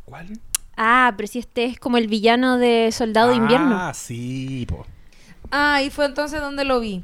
¿Cuál? 0.06 0.40
Ah, 0.78 1.14
pero 1.16 1.28
si 1.28 1.40
este 1.40 1.66
es 1.66 1.80
como 1.80 1.98
el 1.98 2.08
villano 2.08 2.58
de 2.58 2.92
Soldado 2.92 3.30
de 3.30 3.36
Invierno. 3.36 3.76
Ah, 3.78 3.94
sí, 3.94 4.66
po. 4.68 4.86
Ah, 5.52 5.82
y 5.82 5.90
fue 5.90 6.06
entonces 6.06 6.42
donde 6.42 6.66
lo 6.66 6.80
vi. 6.80 7.04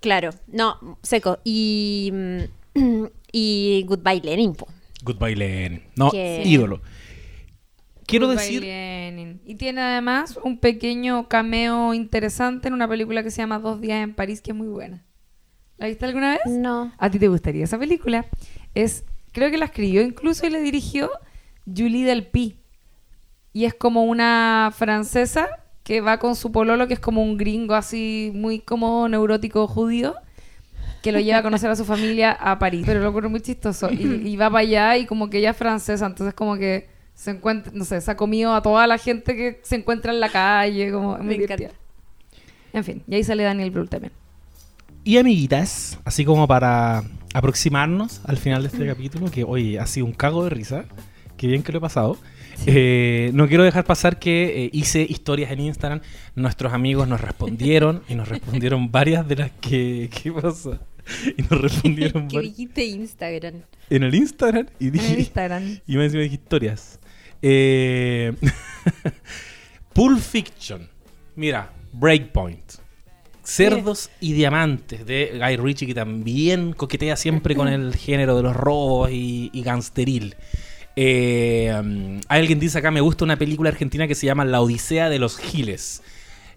Claro, 0.00 0.30
no, 0.46 0.98
seco. 1.02 1.38
Y, 1.44 2.10
mm, 2.12 3.04
y 3.32 3.84
Goodbye 3.86 4.20
Lenin, 4.22 4.54
po. 4.54 4.68
Goodbye 5.02 5.36
Lenin. 5.36 5.82
No, 5.96 6.10
ídolo. 6.14 6.80
Quiero 8.06 8.26
Goodbye 8.26 8.42
decir... 8.42 8.62
Lenin. 8.62 9.40
Y 9.44 9.54
tiene 9.56 9.80
además 9.80 10.38
un 10.42 10.58
pequeño 10.58 11.28
cameo 11.28 11.94
interesante 11.94 12.68
en 12.68 12.74
una 12.74 12.88
película 12.88 13.22
que 13.22 13.30
se 13.30 13.38
llama 13.38 13.58
Dos 13.58 13.80
días 13.80 14.02
en 14.02 14.14
París, 14.14 14.40
que 14.40 14.50
es 14.52 14.56
muy 14.56 14.68
buena. 14.68 15.04
¿La 15.78 15.86
viste 15.86 16.04
alguna 16.04 16.32
vez? 16.32 16.40
No. 16.46 16.92
¿A 16.98 17.10
ti 17.10 17.18
te 17.18 17.28
gustaría 17.28 17.64
esa 17.64 17.78
película? 17.78 18.26
Es, 18.74 19.04
creo 19.32 19.50
que 19.50 19.56
la 19.56 19.66
escribió 19.66 20.02
incluso 20.02 20.46
y 20.46 20.50
la 20.50 20.58
dirigió 20.58 21.10
Julie 21.64 22.04
Delpy. 22.04 22.59
Y 23.52 23.64
es 23.64 23.74
como 23.74 24.04
una 24.04 24.72
francesa 24.76 25.48
que 25.82 26.00
va 26.00 26.18
con 26.18 26.36
su 26.36 26.52
pololo, 26.52 26.86
que 26.86 26.94
es 26.94 27.00
como 27.00 27.22
un 27.22 27.36
gringo 27.36 27.74
así, 27.74 28.30
muy 28.34 28.60
como 28.60 29.08
neurótico 29.08 29.66
judío, 29.66 30.14
que 31.02 31.12
lo 31.12 31.18
lleva 31.20 31.38
a 31.38 31.42
conocer 31.42 31.70
a 31.70 31.76
su 31.76 31.84
familia 31.84 32.32
a 32.32 32.58
París. 32.58 32.84
Pero 32.86 33.00
lo 33.00 33.10
ocurre 33.10 33.28
muy 33.28 33.40
chistoso. 33.40 33.90
Y, 33.90 34.28
y 34.28 34.36
va 34.36 34.50
para 34.50 34.60
allá 34.60 34.96
y 34.98 35.06
como 35.06 35.30
que 35.30 35.38
ella 35.38 35.50
es 35.50 35.56
francesa, 35.56 36.06
entonces 36.06 36.34
como 36.34 36.56
que 36.56 36.88
se 37.20 37.32
encuentra, 37.32 37.70
no 37.74 37.84
sé, 37.84 38.00
se 38.00 38.10
ha 38.10 38.16
comido 38.16 38.54
a 38.54 38.62
toda 38.62 38.86
la 38.86 38.96
gente 38.96 39.36
que 39.36 39.60
se 39.62 39.76
encuentra 39.76 40.10
en 40.10 40.20
la 40.20 40.30
calle, 40.30 40.90
como 40.90 41.16
es 41.16 41.22
muy 41.22 41.34
divertida. 41.34 41.70
En 42.72 42.82
fin, 42.82 43.02
y 43.06 43.14
ahí 43.14 43.24
sale 43.24 43.42
Daniel 43.42 43.70
Brühl 43.70 43.90
también. 43.90 44.12
Y 45.04 45.18
amiguitas, 45.18 45.98
así 46.04 46.24
como 46.24 46.46
para 46.46 47.02
aproximarnos 47.34 48.22
al 48.24 48.36
final 48.36 48.62
de 48.62 48.68
este 48.68 48.86
capítulo, 48.86 49.30
que 49.30 49.44
hoy 49.44 49.76
ha 49.76 49.86
sido 49.86 50.06
un 50.06 50.12
cago 50.12 50.44
de 50.44 50.50
risa, 50.50 50.84
que 51.36 51.46
bien 51.46 51.62
que 51.62 51.72
lo 51.72 51.78
he 51.78 51.80
pasado. 51.80 52.16
Eh, 52.66 53.30
no 53.34 53.48
quiero 53.48 53.64
dejar 53.64 53.84
pasar 53.84 54.18
que 54.18 54.64
eh, 54.64 54.70
hice 54.72 55.06
historias 55.08 55.50
en 55.50 55.60
Instagram, 55.60 56.00
nuestros 56.34 56.72
amigos 56.72 57.08
nos 57.08 57.20
respondieron 57.20 58.02
y 58.08 58.14
nos 58.14 58.28
respondieron 58.28 58.90
varias 58.92 59.26
de 59.26 59.36
las 59.36 59.50
que... 59.60 60.10
¿Qué 60.10 60.32
pasa? 60.32 60.80
Y 61.36 61.42
nos 61.42 61.60
respondieron 61.60 62.28
¿Qué 62.28 62.40
dijiste 62.40 62.84
Instagram? 62.84 63.62
en 63.88 64.02
el 64.04 64.14
Instagram 64.14 64.66
y 64.78 64.86
En 64.86 64.92
dije... 64.92 65.12
el 65.12 65.20
Instagram. 65.20 65.80
Y 65.86 65.96
más 65.96 66.04
encima 66.04 66.22
dije 66.22 66.34
historias. 66.34 67.00
Eh, 67.42 68.32
Pulp 69.92 70.20
Fiction. 70.20 70.88
Mira, 71.36 71.72
Breakpoint. 71.92 72.74
Cerdos 73.42 74.10
y 74.20 74.32
Diamantes 74.32 75.04
de 75.04 75.32
Guy 75.34 75.56
Ritchie, 75.56 75.86
que 75.86 75.94
también 75.94 76.72
coquetea 76.72 77.16
siempre 77.16 77.56
con 77.56 77.66
el 77.66 77.96
género 77.96 78.36
de 78.36 78.44
los 78.44 78.54
robos 78.54 79.10
y, 79.10 79.50
y 79.52 79.62
gangsteril. 79.62 80.36
Eh, 80.96 81.72
um, 81.78 82.20
alguien 82.28 82.58
dice 82.58 82.78
acá, 82.78 82.90
me 82.90 83.00
gusta 83.00 83.24
una 83.24 83.36
película 83.36 83.70
argentina 83.70 84.06
que 84.06 84.14
se 84.14 84.26
llama 84.26 84.44
La 84.44 84.60
Odisea 84.60 85.08
de 85.08 85.18
los 85.18 85.38
Giles. 85.38 86.02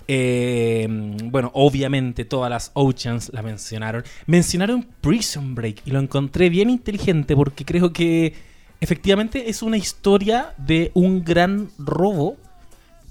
Eh, 0.07 0.87
bueno, 1.25 1.51
obviamente 1.53 2.25
todas 2.25 2.49
las 2.49 2.71
Oceans 2.73 3.31
la 3.33 3.41
mencionaron. 3.41 4.03
Mencionaron 4.25 4.87
Prison 5.01 5.55
Break 5.55 5.81
y 5.85 5.91
lo 5.91 5.99
encontré 5.99 6.49
bien 6.49 6.69
inteligente 6.69 7.35
porque 7.35 7.63
creo 7.65 7.93
que 7.93 8.33
efectivamente 8.81 9.49
es 9.49 9.61
una 9.61 9.77
historia 9.77 10.53
de 10.57 10.91
un 10.93 11.23
gran 11.23 11.69
robo, 11.77 12.37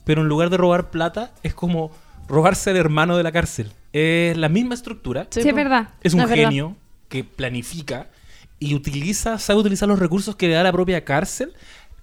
pero 0.04 0.22
en 0.22 0.28
lugar 0.28 0.50
de 0.50 0.58
robar 0.58 0.90
plata 0.90 1.32
es 1.42 1.54
como 1.54 1.92
robarse 2.28 2.70
al 2.70 2.76
hermano 2.76 3.16
de 3.16 3.22
la 3.22 3.32
cárcel. 3.32 3.72
Es 3.92 4.36
la 4.36 4.48
misma 4.48 4.74
estructura. 4.74 5.26
Sí, 5.30 5.40
es 5.40 5.54
verdad. 5.54 5.90
Es 6.02 6.14
un 6.14 6.20
verdad. 6.20 6.34
genio 6.34 6.76
que 7.08 7.24
planifica 7.24 8.08
y 8.62 8.74
utiliza, 8.74 9.38
sabe 9.38 9.60
utilizar 9.60 9.88
los 9.88 9.98
recursos 9.98 10.36
que 10.36 10.48
le 10.48 10.54
da 10.54 10.62
la 10.62 10.72
propia 10.72 11.04
cárcel, 11.04 11.52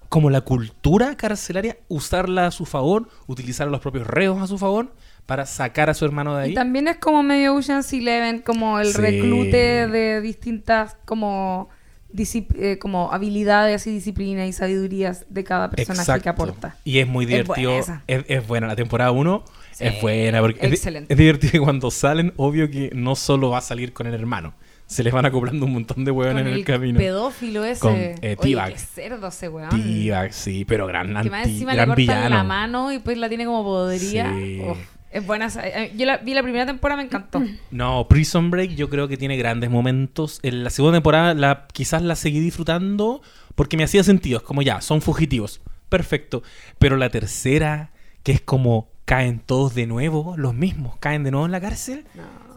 como 0.08 0.28
la 0.28 0.40
cultura 0.40 1.16
carcelaria, 1.16 1.78
usarla 1.88 2.46
a 2.46 2.50
su 2.50 2.66
favor, 2.66 3.08
utilizar 3.28 3.68
a 3.68 3.70
los 3.70 3.80
propios 3.80 4.06
reos 4.06 4.42
a 4.42 4.46
su 4.48 4.58
favor 4.58 4.92
para 5.26 5.46
sacar 5.46 5.88
a 5.88 5.94
su 5.94 6.04
hermano 6.04 6.36
de 6.36 6.44
ahí. 6.44 6.50
Y 6.50 6.54
también 6.54 6.88
es 6.88 6.96
como 6.96 7.22
medio 7.22 7.54
Ocean's 7.54 7.92
Eleven, 7.92 8.40
como 8.40 8.80
el 8.80 8.88
Sí. 8.88 8.98
reclute 9.00 9.86
de 9.86 10.20
distintas 10.20 10.96
como, 11.04 11.68
eh, 12.16 12.78
como 12.80 13.12
habilidades 13.12 13.86
y 13.86 13.92
disciplinas 13.92 14.48
y 14.48 14.52
sabidurías 14.52 15.26
de 15.28 15.44
cada 15.44 15.70
personaje 15.70 16.00
Exacto. 16.02 16.22
que 16.24 16.28
aporta. 16.28 16.76
Y 16.82 16.98
es 16.98 17.06
muy 17.06 17.24
Es 17.26 17.30
divertido. 17.30 17.70
buena 17.70 18.02
Es, 18.08 18.24
es 18.26 18.46
buena. 18.48 18.66
La 18.66 18.74
temporada 18.76 19.12
1 19.12 19.44
Sí. 19.70 19.84
es 19.86 20.02
buena. 20.02 20.40
Porque 20.40 20.66
es 20.66 20.72
Excelente. 20.72 21.14
Es, 21.14 21.18
divertido 21.18 21.52
que 21.52 21.60
cuando 21.64 21.90
salen, 21.92 22.32
obvio 22.36 22.68
que 22.68 22.90
no 22.96 23.14
solo 23.14 23.50
va 23.50 23.58
a 23.58 23.62
salir 23.62 23.92
con 23.92 24.08
el 24.08 24.14
hermano. 24.14 24.54
Se 24.90 25.04
les 25.04 25.12
van 25.12 25.24
acoplando 25.24 25.66
un 25.66 25.72
montón 25.72 26.04
de 26.04 26.10
hueones 26.10 26.42
en 26.42 26.48
el, 26.48 26.54
el 26.58 26.64
camino. 26.64 26.98
pedófilo 26.98 27.64
ese. 27.64 27.80
Con, 27.80 27.94
eh, 27.94 28.14
Oye, 28.22 28.36
T-Bag. 28.36 28.72
qué 28.72 28.78
cerdo 28.78 29.28
ese 29.28 29.48
weón. 29.48 29.70
T-Bag, 29.70 30.32
sí, 30.32 30.64
pero 30.64 30.86
gran, 30.88 31.06
Que 31.22 31.30
más 31.30 31.42
anti- 31.44 31.50
encima 31.52 31.70
le 31.72 31.76
gran 31.76 31.88
cortan 31.90 31.96
villano. 31.96 32.28
la 32.36 32.42
mano 32.44 32.92
y 32.92 32.98
pues 32.98 33.16
la 33.16 33.28
tiene 33.28 33.44
como 33.44 33.62
podrida. 33.62 34.32
Sí. 34.34 34.60
Uf, 34.68 34.78
es 35.12 35.24
buena. 35.26 35.46
eh, 35.62 35.92
Yo 35.96 36.06
la, 36.06 36.16
vi 36.18 36.34
la 36.34 36.42
primera 36.42 36.66
temporada, 36.66 37.00
me 37.00 37.06
encantó. 37.06 37.40
No, 37.70 38.06
Prison 38.08 38.50
Break 38.50 38.72
yo 38.74 38.90
creo 38.90 39.06
que 39.06 39.16
tiene 39.16 39.36
grandes 39.36 39.70
momentos. 39.70 40.40
En 40.42 40.64
la 40.64 40.70
segunda 40.70 40.96
temporada 40.96 41.34
la, 41.34 41.66
quizás 41.72 42.02
la 42.02 42.16
seguí 42.16 42.40
disfrutando 42.40 43.22
porque 43.54 43.76
me 43.76 43.84
hacía 43.84 44.02
sentido. 44.02 44.38
Es 44.38 44.42
como 44.44 44.60
ya, 44.62 44.80
son 44.80 45.02
fugitivos. 45.02 45.60
Perfecto. 45.88 46.42
Pero 46.80 46.96
la 46.96 47.10
tercera, 47.10 47.92
que 48.24 48.32
es 48.32 48.40
como 48.40 48.88
caen 49.04 49.38
todos 49.38 49.74
de 49.76 49.86
nuevo, 49.86 50.34
los 50.36 50.52
mismos, 50.54 50.96
caen 50.98 51.22
de 51.22 51.30
nuevo 51.30 51.46
en 51.46 51.52
la 51.52 51.60
cárcel. 51.60 52.04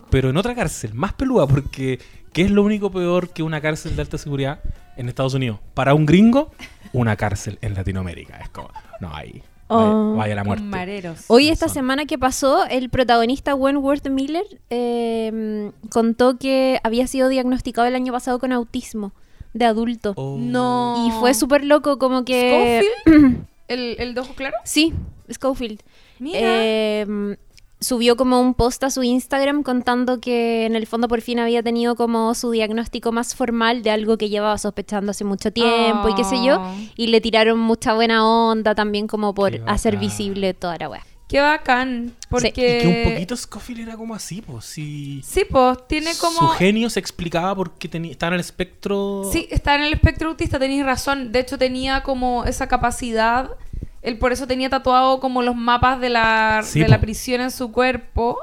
Pero 0.10 0.30
en 0.30 0.38
otra 0.38 0.54
cárcel, 0.54 0.94
más 0.94 1.14
peluda, 1.14 1.48
porque 1.48 1.98
¿qué 2.34 2.42
es 2.44 2.52
lo 2.52 2.64
único 2.64 2.92
peor 2.92 3.30
que 3.30 3.44
una 3.44 3.62
cárcel 3.62 3.96
de 3.96 4.02
alta 4.02 4.18
seguridad 4.18 4.60
en 4.98 5.08
Estados 5.10 5.34
Unidos? 5.34 5.60
Para 5.74 5.94
un 5.94 6.06
gringo, 6.06 6.52
una 6.92 7.16
cárcel 7.16 7.58
en 7.62 7.74
Latinoamérica. 7.76 8.38
Es 8.38 8.50
como, 8.50 8.70
no, 9.00 9.14
ahí. 9.16 9.42
Vaya, 9.70 9.90
Oh. 9.90 10.16
vaya 10.18 10.36
la 10.36 10.44
muerte. 10.44 10.64
mareros. 10.66 11.24
Hoy, 11.30 11.50
esta 11.50 11.68
Son. 11.68 11.74
semana 11.76 12.06
que 12.06 12.20
pasó, 12.20 12.66
el 12.66 12.90
protagonista 12.90 13.56
Wentworth 13.56 14.08
Miller 14.10 14.44
eh, 14.70 15.72
contó 15.90 16.38
que 16.38 16.80
había 16.84 17.08
sido 17.08 17.30
diagnosticado 17.30 17.88
el 17.88 17.96
año 17.96 18.12
pasado 18.14 18.38
con 18.40 18.52
autismo 18.52 19.14
de 19.54 19.66
adulto. 19.66 20.14
Oh. 20.16 20.38
No. 20.40 21.06
Y 21.08 21.12
fue 21.20 21.34
súper 21.34 21.64
loco, 21.64 21.98
como 21.98 22.24
que... 22.26 22.84
¿Schofield? 23.06 23.38
¿El, 23.68 23.96
¿El 23.98 24.14
de 24.14 24.20
ojo 24.22 24.34
claro? 24.36 24.58
Sí, 24.66 24.94
Schofield. 25.32 25.80
Mira. 26.20 26.40
Eh, 26.42 27.38
subió 27.84 28.16
como 28.16 28.40
un 28.40 28.54
post 28.54 28.84
a 28.84 28.90
su 28.90 29.04
Instagram 29.04 29.64
contando 29.64 30.20
que 30.20 30.66
en 30.66 30.76
el 30.76 30.88
fondo 30.88 31.08
por 31.08 31.22
fin 31.22 31.40
había 31.40 31.62
tenido 31.62 31.96
como 31.96 32.34
su 32.34 32.52
diagnóstico 32.52 33.12
más 33.12 33.36
formal 33.36 33.84
de 33.84 33.92
algo 33.92 34.18
que 34.18 34.30
llevaba 34.30 34.58
sospechando 34.58 35.12
hace 35.12 35.24
mucho 35.24 35.52
tiempo 35.52 36.10
y 36.10 36.16
qué 36.16 36.24
sé 36.24 36.44
yo. 36.44 36.62
Oh. 36.62 36.76
Y 36.96 37.08
le 37.08 37.22
tiraron 37.22 37.60
mucha 37.60 37.94
buena 37.94 38.26
onda 38.26 38.74
también 38.76 39.08
como 39.08 39.34
por 39.34 39.62
hacer 39.68 39.98
visible 39.98 40.54
toda 40.54 40.78
la 40.78 40.90
weá. 40.90 41.04
Qué 41.28 41.40
bacán. 41.40 42.14
Porque... 42.30 42.50
Y 42.50 42.52
que 42.52 43.04
un 43.06 43.12
poquito 43.12 43.36
Scofield 43.36 43.82
era 43.82 43.98
como 43.98 44.14
así, 44.14 44.42
pues. 44.42 44.66
Si 44.66 45.22
Sí, 45.24 45.46
pues 45.50 45.80
tiene 45.88 46.12
como... 46.20 46.38
Su 46.38 46.48
genio 46.50 46.92
se 46.92 47.00
explicaba 47.00 47.56
porque 47.56 47.88
tenía, 47.88 48.12
estaba 48.12 48.30
en 48.30 48.34
el 48.36 48.40
espectro. 48.42 49.28
Sí, 49.32 49.48
está 49.50 49.74
en 49.76 49.82
el 49.82 49.94
espectro 49.94 50.30
autista, 50.30 50.60
tenéis 50.60 50.86
razón. 50.86 51.32
De 51.32 51.40
hecho, 51.40 51.58
tenía 51.58 52.04
como 52.04 52.44
esa 52.46 52.68
capacidad. 52.68 53.50
Él 54.04 54.18
por 54.20 54.32
eso 54.32 54.46
tenía 54.48 54.70
tatuado 54.70 55.20
como 55.20 55.42
los 55.42 55.56
mapas 55.56 56.00
de 56.00 56.10
la, 56.10 56.62
Sí, 56.64 56.80
de 56.82 56.88
la 56.88 57.00
prisión 57.02 57.42
en 57.42 57.52
su 57.52 57.72
cuerpo. 57.72 58.38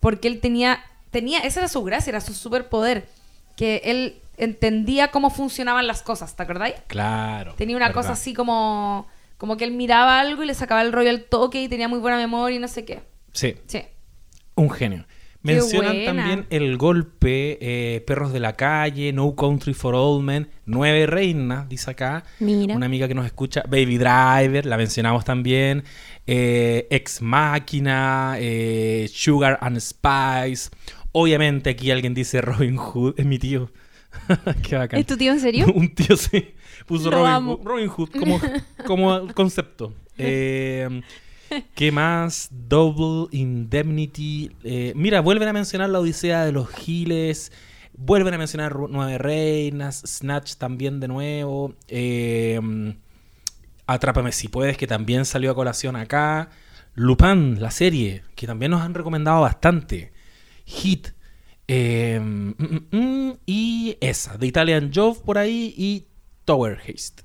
Porque 0.00 0.28
él 0.28 0.40
tenía, 0.40 0.80
tenía. 1.10 1.38
Esa 1.40 1.60
era 1.60 1.68
su 1.68 1.82
gracia, 1.82 2.10
era 2.10 2.20
su 2.20 2.34
superpoder. 2.34 3.08
Que 3.56 3.80
él 3.84 4.20
entendía 4.36 5.10
cómo 5.12 5.30
funcionaban 5.30 5.86
las 5.86 6.02
cosas, 6.02 6.34
¿te 6.36 6.42
acordáis? 6.42 6.74
Claro. 6.88 7.54
Tenía 7.56 7.76
una 7.76 7.86
verdad. 7.86 8.02
cosa 8.02 8.12
así 8.12 8.34
como. 8.34 9.06
Como 9.38 9.56
que 9.56 9.64
él 9.64 9.72
miraba 9.72 10.20
algo 10.20 10.42
y 10.42 10.46
le 10.46 10.54
sacaba 10.54 10.82
el 10.82 10.92
rollo 10.92 11.10
al 11.10 11.24
toque 11.24 11.60
y 11.62 11.68
tenía 11.68 11.88
muy 11.88 11.98
buena 11.98 12.16
memoria 12.16 12.56
y 12.56 12.60
no 12.60 12.68
sé 12.68 12.84
qué. 12.84 13.02
Sí, 13.32 13.56
Sí. 13.66 13.82
un 14.54 14.70
genio. 14.70 15.06
Mencionan 15.44 16.04
también 16.04 16.46
El 16.50 16.76
Golpe, 16.76 17.58
eh, 17.60 18.00
Perros 18.06 18.32
de 18.32 18.40
la 18.40 18.54
Calle, 18.54 19.12
No 19.12 19.34
Country 19.36 19.74
for 19.74 19.94
Old 19.94 20.24
Men, 20.24 20.48
Nueve 20.64 21.06
Reinas, 21.06 21.68
dice 21.68 21.90
acá. 21.90 22.24
Mira. 22.40 22.74
Una 22.74 22.86
amiga 22.86 23.06
que 23.06 23.14
nos 23.14 23.26
escucha, 23.26 23.62
Baby 23.68 23.98
Driver, 23.98 24.64
la 24.66 24.76
mencionamos 24.76 25.24
también. 25.24 25.84
eh, 26.26 26.86
Ex 26.90 27.20
Máquina, 27.20 28.36
eh, 28.38 29.08
Sugar 29.12 29.58
and 29.60 29.78
Spice. 29.80 30.70
Obviamente 31.12 31.70
aquí 31.70 31.90
alguien 31.90 32.14
dice 32.14 32.40
Robin 32.40 32.76
Hood, 32.76 33.14
es 33.18 33.26
mi 33.26 33.38
tío. 33.38 33.70
Qué 34.62 34.76
bacán. 34.76 34.98
¿Es 35.00 35.06
tu 35.06 35.16
tío 35.16 35.32
en 35.32 35.40
serio? 35.40 35.66
Un 35.74 35.94
tío 35.94 36.16
sí. 36.16 36.54
Puso 36.86 37.10
Robin. 37.10 37.46
Hood, 37.48 37.60
Robin 37.64 37.88
Hood 37.88 38.08
como, 38.10 38.40
como 38.86 39.28
concepto. 39.34 39.92
Eh, 40.16 41.02
¿Qué 41.74 41.92
más? 41.92 42.48
Double 42.50 43.28
Indemnity. 43.36 44.50
Eh, 44.64 44.92
mira, 44.96 45.20
vuelven 45.20 45.48
a 45.48 45.52
mencionar 45.52 45.90
la 45.90 46.00
Odisea 46.00 46.44
de 46.44 46.52
los 46.52 46.68
Giles. 46.70 47.52
Vuelven 47.96 48.34
a 48.34 48.38
mencionar 48.38 48.76
Nueve 48.88 49.18
Reinas. 49.18 50.02
Snatch 50.06 50.54
también 50.56 51.00
de 51.00 51.08
nuevo. 51.08 51.74
Eh, 51.88 52.60
Atrápame 53.86 54.32
si 54.32 54.48
puedes, 54.48 54.76
que 54.78 54.86
también 54.86 55.24
salió 55.26 55.50
a 55.50 55.54
colación 55.54 55.96
acá. 55.96 56.50
Lupin, 56.94 57.60
la 57.60 57.70
serie, 57.70 58.22
que 58.34 58.46
también 58.46 58.70
nos 58.70 58.82
han 58.82 58.94
recomendado 58.94 59.42
bastante. 59.42 60.12
Hit. 60.64 61.08
eh, 61.68 62.20
mm, 62.22 62.50
mm, 62.58 62.96
mm, 62.96 63.38
y 63.46 63.96
esa, 64.00 64.38
The 64.38 64.46
Italian 64.46 64.90
Job 64.94 65.22
por 65.22 65.38
ahí 65.38 65.74
y 65.76 66.06
Tower 66.44 66.78
Haste. 66.80 67.22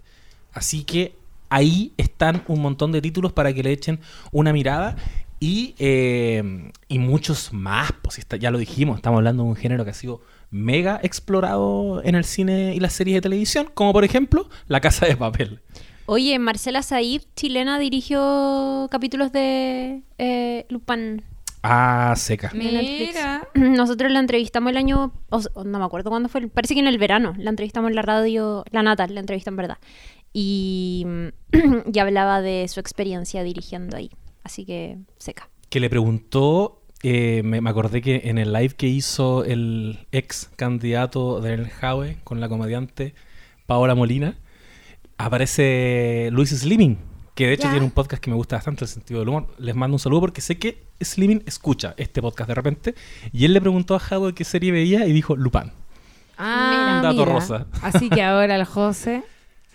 Así 0.51 0.83
que 0.83 1.18
ahí 1.49 1.93
están 1.97 2.43
un 2.47 2.61
montón 2.61 2.91
de 2.91 3.01
títulos 3.01 3.33
para 3.33 3.53
que 3.53 3.63
le 3.63 3.71
echen 3.71 3.99
una 4.31 4.53
mirada. 4.53 4.95
Y, 5.41 5.73
eh, 5.79 6.71
y 6.89 6.99
muchos 6.99 7.53
más, 7.53 7.93
pues 8.01 8.19
está- 8.19 8.35
ya 8.35 8.51
lo 8.51 8.57
dijimos, 8.57 8.97
estamos 8.97 9.17
hablando 9.19 9.43
de 9.43 9.49
un 9.49 9.55
género 9.55 9.85
que 9.85 9.91
ha 9.91 9.93
sido 9.93 10.21
mega 10.51 10.99
explorado 11.01 12.01
en 12.03 12.15
el 12.15 12.25
cine 12.25 12.75
y 12.75 12.79
las 12.81 12.91
series 12.93 13.15
de 13.15 13.21
televisión, 13.21 13.69
como 13.73 13.93
por 13.93 14.03
ejemplo 14.03 14.49
La 14.67 14.81
Casa 14.81 15.05
de 15.05 15.15
Papel. 15.15 15.61
Oye, 16.07 16.39
Marcela 16.39 16.81
Said, 16.81 17.21
chilena, 17.35 17.79
dirigió 17.79 18.87
capítulos 18.91 19.31
de 19.31 20.01
eh, 20.17 20.65
Lupin. 20.69 21.23
Ah, 21.61 22.13
seca. 22.17 22.51
Mira. 22.53 23.47
Nosotros 23.53 24.11
la 24.11 24.19
entrevistamos 24.19 24.71
el 24.71 24.77
año, 24.77 25.13
o 25.29 25.63
no 25.63 25.79
me 25.79 25.85
acuerdo 25.85 26.09
cuándo 26.09 26.27
fue, 26.29 26.47
parece 26.47 26.73
que 26.73 26.79
en 26.79 26.87
el 26.87 26.97
verano, 26.97 27.33
la 27.37 27.49
entrevistamos 27.49 27.89
en 27.89 27.95
la 27.95 28.01
radio, 28.01 28.63
la 28.71 28.81
Natal, 28.81 29.13
la 29.13 29.19
entrevista 29.19 29.49
en 29.51 29.57
verdad. 29.57 29.77
Y, 30.33 31.05
y 31.93 31.99
hablaba 31.99 32.41
de 32.41 32.67
su 32.67 32.79
experiencia 32.79 33.43
dirigiendo 33.43 33.97
ahí. 33.97 34.11
Así 34.43 34.65
que 34.65 34.97
seca. 35.17 35.49
Que 35.69 35.79
le 35.79 35.89
preguntó, 35.89 36.81
eh, 37.03 37.41
me, 37.43 37.61
me 37.61 37.69
acordé 37.69 38.01
que 38.01 38.21
en 38.25 38.37
el 38.37 38.53
live 38.53 38.75
que 38.75 38.87
hizo 38.87 39.43
el 39.43 40.07
ex 40.11 40.49
candidato 40.55 41.41
del 41.41 41.69
Jaue 41.69 42.17
con 42.23 42.39
la 42.39 42.49
comediante 42.49 43.13
Paola 43.65 43.95
Molina, 43.95 44.37
aparece 45.17 46.29
Luis 46.31 46.49
Slimming, 46.49 46.97
que 47.35 47.47
de 47.47 47.53
hecho 47.53 47.63
Ya. 47.63 47.71
tiene 47.71 47.85
un 47.85 47.91
podcast 47.91 48.21
que 48.23 48.29
me 48.31 48.35
gusta 48.35 48.55
bastante, 48.55 48.85
el 48.85 48.89
sentido 48.89 49.19
del 49.19 49.29
humor. 49.29 49.47
Les 49.57 49.75
mando 49.75 49.95
un 49.95 49.99
saludo 49.99 50.21
porque 50.21 50.41
sé 50.41 50.57
que 50.57 50.83
Slimming 51.01 51.43
escucha 51.45 51.93
este 51.97 52.21
podcast 52.21 52.47
de 52.47 52.55
repente. 52.55 52.95
Y 53.31 53.45
él 53.45 53.53
le 53.53 53.61
preguntó 53.61 53.95
a 53.95 53.99
Jaue 53.99 54.33
qué 54.33 54.43
serie 54.43 54.71
veía 54.71 55.05
y 55.05 55.13
dijo 55.13 55.35
Lupin. 55.35 55.71
Ah, 56.37 56.95
Un 56.97 57.03
dato 57.03 57.19
mira. 57.25 57.33
rosa. 57.33 57.67
Así 57.81 58.09
que 58.09 58.23
ahora 58.23 58.55
el 58.55 58.65
José. 58.65 59.23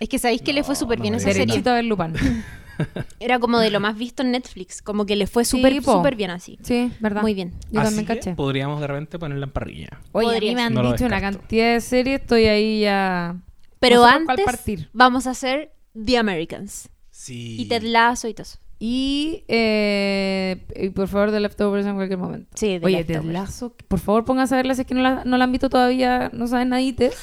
Es 0.01 0.09
que 0.09 0.19
sabéis 0.19 0.43
que 0.43 0.53
le 0.53 0.65
fue 0.65 0.75
súper 0.77 0.99
no 0.99 1.03
bien 1.03 1.15
esa 1.15 1.29
serie. 1.29 1.47
Derechito 1.47 1.71
a 1.71 1.75
ver 1.75 1.85
Lupin. 1.85 2.15
Era 3.21 3.39
como 3.39 3.59
de 3.61 3.71
lo 3.71 3.79
más 3.79 3.97
visto 3.97 4.23
en 4.23 4.33
Netflix, 4.33 4.83
como 4.83 5.07
que 5.07 5.15
le 5.15 5.27
fue 5.29 5.45
Sí, 5.45 5.59
súper, 5.59 5.81
po. 5.83 5.93
súper 5.99 6.17
bien 6.17 6.31
así. 6.31 6.59
Sí, 6.63 6.91
verdad. 6.99 7.23
Muy 7.23 7.33
bien. 7.35 7.53
Yo 7.71 7.81
Así 7.81 7.95
también 7.95 8.07
caché. 8.07 8.35
podríamos 8.35 8.81
de 8.81 8.87
repente 8.89 9.19
ponerla 9.19 9.47
en 9.47 9.53
parrilla. 9.53 10.01
Oye, 10.13 10.27
a 10.27 10.31
mí 10.31 10.35
Podría 10.35 10.55
me 10.55 10.63
han 10.63 10.75
No 10.75 10.91
dicho 10.93 11.07
una 11.07 11.21
cantidad 11.21 11.73
de 11.75 11.81
series, 11.81 12.21
estoy 12.21 12.47
ahí 12.47 12.81
ya. 12.81 13.37
Pero 13.79 14.05
antes 14.05 14.45
partir. 14.45 14.89
vamos 14.93 15.27
a 15.29 15.31
hacer 15.31 15.73
The 16.05 16.19
Americans. 16.19 16.89
Sí. 17.11 17.57
Y 17.61 17.67
Ted 17.69 17.83
Lasso 17.85 18.27
y 18.27 18.35
todo 18.35 18.43
eso. 18.43 18.59
Y, 18.81 19.45
eh, 19.47 20.67
y 20.75 20.89
por 20.91 21.07
favor, 21.07 21.31
The 21.31 21.39
Leftovers 21.39 21.87
en 21.87 21.95
cualquier 21.95 22.19
momento. 22.19 22.49
Sí, 22.55 22.79
The 22.81 22.87
Oye, 22.87 23.05
Ted. 23.05 23.23
Lasso, 23.23 23.75
por 23.87 24.01
favor 24.01 24.25
pónganse 24.25 24.55
a 24.55 24.57
verla 24.57 24.75
si 24.75 24.81
es 24.81 24.87
que 24.87 24.95
no 24.95 25.01
la, 25.03 25.25
no 25.25 25.39
la 25.39 25.45
han 25.45 25.53
visto 25.53 25.71
todavía, 25.71 26.31
no 26.35 26.49
saben 26.49 26.71
nadites, 26.71 27.17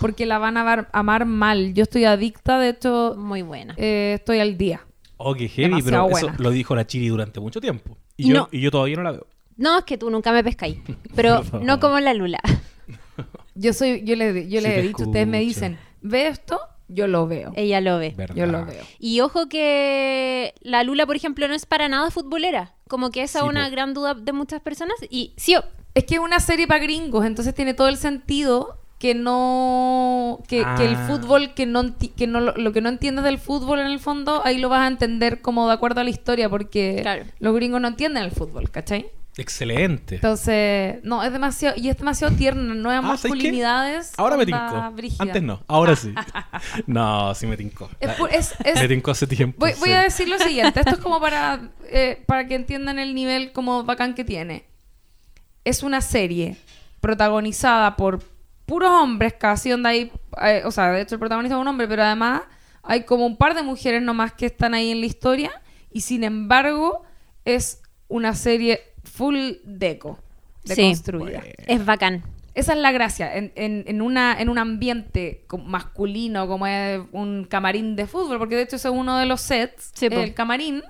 porque 0.00 0.26
la 0.26 0.38
van 0.38 0.56
a 0.56 0.62
amar, 0.62 0.88
amar 0.92 1.24
mal. 1.26 1.74
Yo 1.74 1.82
estoy 1.82 2.04
adicta, 2.04 2.58
de 2.58 2.70
hecho, 2.70 3.14
Muy 3.16 3.42
buena. 3.42 3.74
eh, 3.76 4.14
estoy 4.18 4.38
al 4.40 4.56
día. 4.58 4.80
Oh, 5.16 5.34
qué 5.34 5.48
heavy, 5.48 5.68
Demasiado 5.70 6.06
pero 6.06 6.18
eso 6.28 6.32
lo 6.42 6.50
dijo 6.50 6.74
la 6.76 6.86
Chiri 6.86 7.08
durante 7.08 7.40
mucho 7.40 7.60
tiempo. 7.60 7.96
Y, 8.16 8.26
Y 8.26 8.28
yo, 8.30 8.34
no. 8.34 8.48
y 8.52 8.60
yo 8.60 8.70
todavía 8.70 8.96
no 8.96 9.02
la 9.02 9.12
veo. 9.12 9.26
No, 9.56 9.78
es 9.78 9.84
que 9.84 9.98
tú 9.98 10.08
nunca 10.10 10.30
me 10.32 10.44
pescáis. 10.44 10.78
Pero 11.16 11.36
Por 11.38 11.44
favor. 11.44 11.66
no 11.66 11.80
como 11.80 11.98
la 12.00 12.14
Lula. 12.14 12.38
Yo 13.54 13.72
soy, 13.72 14.04
yo 14.04 14.14
les, 14.14 14.48
yo 14.48 14.60
Sí 14.60 14.64
les 14.66 14.74
te 14.74 14.78
he 14.78 14.82
dicho, 14.82 15.02
ustedes 15.04 15.26
me 15.26 15.38
escucho. 15.42 15.54
dicen, 15.54 15.78
ve 16.00 16.28
esto, 16.28 16.60
yo 16.86 17.08
lo 17.08 17.26
veo. 17.26 17.52
Ella 17.56 17.80
lo 17.80 17.98
ve. 17.98 18.14
¿Verdad? 18.16 18.36
Yo 18.36 18.46
lo 18.46 18.64
veo. 18.64 18.84
Y 19.00 19.20
ojo 19.20 19.48
que 19.48 20.54
la 20.60 20.84
Lula, 20.84 21.06
por 21.06 21.16
ejemplo, 21.16 21.48
no 21.48 21.54
es 21.54 21.66
para 21.66 21.88
nada 21.88 22.12
futbolera. 22.12 22.76
Como 22.86 23.10
que 23.10 23.22
esa 23.24 23.40
es 23.40 23.42
Sí, 23.44 23.48
una 23.48 23.64
po. 23.64 23.72
gran 23.72 23.94
duda 23.94 24.14
de 24.14 24.32
muchas 24.32 24.60
personas. 24.60 24.94
Y 25.10 25.32
sí, 25.36 25.56
o- 25.56 25.64
Es 25.94 26.04
que 26.04 26.14
es 26.14 26.20
una 26.20 26.38
serie 26.38 26.68
para 26.68 26.80
gringos, 26.80 27.24
entonces 27.26 27.52
tiene 27.52 27.74
todo 27.74 27.88
el 27.88 27.96
sentido 27.96 28.78
que 28.98 29.14
no 29.14 30.40
que, 30.48 30.64
que 30.76 30.84
el 30.86 30.94
Ah. 30.96 31.06
fútbol 31.08 31.54
que 31.54 31.66
no 31.66 31.82
enti- 31.84 32.12
que 32.14 32.26
no 32.26 32.40
lo, 32.40 32.52
lo 32.56 32.72
que 32.72 32.80
no 32.80 32.88
entiendes 32.88 33.24
del 33.24 33.38
fútbol 33.38 33.78
en 33.78 33.86
el 33.86 34.00
fondo 34.00 34.42
ahí 34.44 34.58
lo 34.58 34.68
vas 34.68 34.80
a 34.80 34.86
entender 34.88 35.40
como 35.40 35.68
de 35.68 35.74
acuerdo 35.74 36.00
a 36.00 36.04
la 36.04 36.10
historia 36.10 36.48
porque 36.48 36.98
Claro. 37.02 37.24
los 37.38 37.54
gringos 37.54 37.80
no 37.80 37.88
entienden 37.88 38.24
el 38.24 38.32
fútbol 38.32 38.70
¿cachai? 38.70 39.06
Excelente. 39.36 40.16
entonces 40.16 40.98
no 41.04 41.22
es 41.22 41.30
demasiado 41.32 41.76
y 41.78 41.88
es 41.90 41.96
demasiado 41.96 42.34
tierna 42.34 42.74
no 42.74 42.90
hay 42.90 42.96
Ah, 42.96 43.02
masculinidades 43.02 44.12
Ahora 44.16 44.36
me 44.36 44.44
tincó. 44.44 44.90
brígida. 44.92 45.22
Antes 45.22 45.42
no, 45.44 45.62
ahora 45.68 45.94
sí. 45.94 46.12
no, 46.88 47.32
sí 47.36 47.46
me 47.46 47.56
tincó. 47.56 47.88
es, 48.00 48.10
pu- 48.18 48.28
es- 48.32 48.54
es- 48.64 48.80
Me 48.82 48.88
tincó 48.88 49.12
hace 49.12 49.28
tiempo. 49.28 49.58
voy, 49.60 49.74
voy 49.78 49.90
sí. 49.90 49.94
a 49.94 50.00
decir 50.02 50.28
lo 50.28 50.38
siguiente 50.40 50.80
esto 50.80 50.94
es 50.96 51.00
como 51.00 51.20
para 51.20 51.70
eh, 51.84 52.20
para 52.26 52.48
que 52.48 52.56
entiendan 52.56 52.98
el 52.98 53.14
nivel 53.14 53.52
como 53.52 53.84
bacán 53.84 54.14
que 54.14 54.24
tiene 54.24 54.64
es 55.64 55.84
una 55.84 56.00
serie 56.00 56.56
protagonizada 57.00 57.94
por 57.96 58.20
puros 58.68 58.90
hombres 58.90 59.34
casi, 59.34 59.70
donde 59.70 59.88
hay, 59.88 60.12
eh, 60.42 60.62
o 60.64 60.70
sea, 60.70 60.92
de 60.92 61.00
hecho 61.00 61.16
el 61.16 61.18
protagonista 61.18 61.56
es 61.56 61.60
un 61.60 61.66
hombre, 61.66 61.88
pero 61.88 62.04
además 62.04 62.42
hay 62.84 63.02
como 63.02 63.26
un 63.26 63.36
par 63.36 63.54
de 63.54 63.62
mujeres 63.64 64.00
nomás 64.02 64.32
que 64.34 64.46
están 64.46 64.74
ahí 64.74 64.90
en 64.92 65.00
la 65.00 65.06
historia 65.06 65.50
y 65.90 66.02
sin 66.02 66.22
embargo 66.22 67.02
es 67.44 67.82
una 68.08 68.34
serie 68.34 68.80
full 69.02 69.54
deco, 69.64 70.18
Sí. 70.64 70.74
deconstruida. 70.76 71.40
Bueno. 71.40 71.54
es 71.66 71.84
bacán. 71.84 72.22
Esa 72.54 72.72
es 72.72 72.78
la 72.80 72.90
gracia, 72.92 73.36
en, 73.36 73.52
en- 73.54 73.84
en 73.86 74.02
una, 74.02 74.36
en 74.40 74.48
un 74.48 74.58
ambiente 74.58 75.44
masculino 75.64 76.46
como 76.48 76.66
es 76.66 77.00
un 77.12 77.44
camarín 77.44 77.94
de 77.96 78.06
fútbol, 78.06 78.38
porque 78.38 78.56
de 78.56 78.62
hecho 78.62 78.76
ese 78.76 78.88
es 78.88 78.94
uno 78.94 79.16
de 79.18 79.26
los 79.26 79.40
sets, 79.40 79.92
Sí, 79.94 80.06
el 80.06 80.34
camarín, 80.34 80.82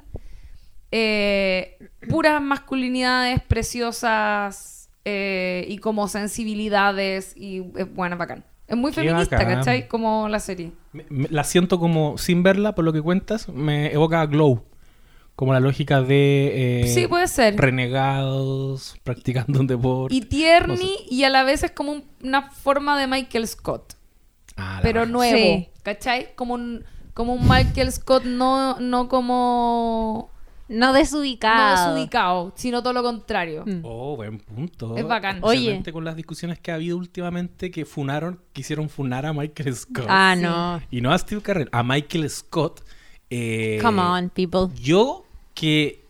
eh, 0.90 1.76
puras 2.08 2.40
masculinidades 2.40 3.42
preciosas 3.42 4.77
eh, 5.10 5.64
y 5.68 5.78
como 5.78 6.06
sensibilidades 6.08 7.34
y 7.36 7.62
es 7.76 7.92
buena, 7.94 8.16
bacán. 8.16 8.44
Es 8.66 8.76
muy 8.76 8.90
Qué 8.92 9.00
feminista, 9.02 9.36
bacán. 9.38 9.54
¿cachai? 9.56 9.88
Como 9.88 10.28
la 10.28 10.40
serie. 10.40 10.72
Me- 10.92 11.06
me- 11.08 11.28
la 11.30 11.42
siento 11.44 11.78
como, 11.80 12.18
sin 12.18 12.42
verla, 12.42 12.74
por 12.74 12.84
lo 12.84 12.92
que 12.92 13.00
cuentas, 13.00 13.48
me 13.48 13.90
evoca 13.92 14.20
a 14.20 14.26
Glow. 14.26 14.62
Como 15.36 15.52
la 15.52 15.60
lógica 15.60 16.02
de 16.02 16.82
eh, 16.82 16.88
sí, 16.88 17.06
puede 17.06 17.28
ser. 17.28 17.56
renegados 17.56 18.96
practicando 19.04 19.60
un 19.60 19.66
deporte. 19.68 20.14
Y 20.14 20.20
tierni 20.22 20.74
No 20.74 20.76
sé. 20.76 21.14
y 21.14 21.24
a 21.24 21.30
la 21.30 21.44
vez 21.44 21.62
es 21.62 21.70
como 21.70 21.92
un- 21.92 22.04
una 22.22 22.50
forma 22.50 22.98
de 22.98 23.06
Michael 23.06 23.46
Scott. 23.46 23.94
Ah, 24.56 24.74
la 24.76 24.82
pero 24.82 25.00
raja. 25.02 25.12
nuevo, 25.12 25.36
Sí. 25.36 25.68
¿cachai? 25.84 26.34
Como 26.34 26.54
un, 26.54 26.84
como 27.14 27.34
un 27.34 27.48
Michael 27.48 27.90
Scott, 27.92 28.24
no, 28.24 28.78
no 28.80 29.08
como... 29.08 30.30
No 30.68 30.92
desubicado. 30.92 31.86
No 31.86 31.92
desubicado, 31.94 32.52
sino 32.56 32.82
todo 32.82 32.92
lo 32.92 33.02
contrario. 33.02 33.64
Mm. 33.66 33.80
Oh, 33.82 34.16
buen 34.16 34.38
punto. 34.38 34.96
Es 34.96 35.06
bacán. 35.06 35.38
Oye. 35.42 35.82
Con 35.92 36.04
las 36.04 36.14
discusiones 36.16 36.58
que 36.58 36.70
ha 36.70 36.74
habido 36.74 36.96
últimamente 36.96 37.70
que 37.70 37.84
funaron, 37.84 38.40
quisieron 38.52 38.88
funar 38.88 39.24
a 39.26 39.32
Michael 39.32 39.74
Scott. 39.74 40.06
Ah, 40.08 40.36
no. 40.38 40.80
Y 40.90 41.00
no 41.00 41.12
a 41.12 41.18
Steve 41.18 41.40
Carell, 41.42 41.68
a 41.72 41.82
Michael 41.82 42.28
Scott. 42.28 42.82
eh, 43.30 43.78
Come 43.82 44.00
on, 44.00 44.30
people. 44.30 44.68
Yo 44.80 45.24
que, 45.54 46.04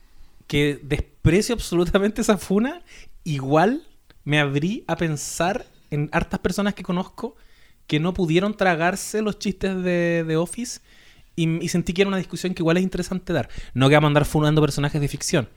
que 0.46 0.80
desprecio 0.82 1.54
absolutamente 1.54 2.20
esa 2.20 2.36
funa, 2.36 2.82
igual 3.24 3.86
me 4.24 4.40
abrí 4.40 4.84
a 4.88 4.96
pensar 4.96 5.66
en 5.90 6.08
hartas 6.12 6.40
personas 6.40 6.74
que 6.74 6.82
conozco 6.82 7.36
que 7.86 7.98
no 8.00 8.12
pudieron 8.12 8.54
tragarse 8.54 9.22
los 9.22 9.38
chistes 9.38 9.82
de, 9.82 10.22
de 10.24 10.36
Office 10.36 10.80
y, 11.42 11.64
y 11.64 11.68
sentí 11.68 11.92
que 11.92 12.02
era 12.02 12.08
una 12.08 12.16
discusión 12.18 12.54
que 12.54 12.62
igual 12.62 12.76
es 12.76 12.82
interesante 12.82 13.32
dar. 13.32 13.48
No 13.74 13.88
que 13.88 13.94
vamos 13.94 14.08
a 14.08 14.10
andar 14.10 14.24
funando 14.24 14.60
personajes 14.60 15.00
de 15.00 15.08
ficción, 15.08 15.48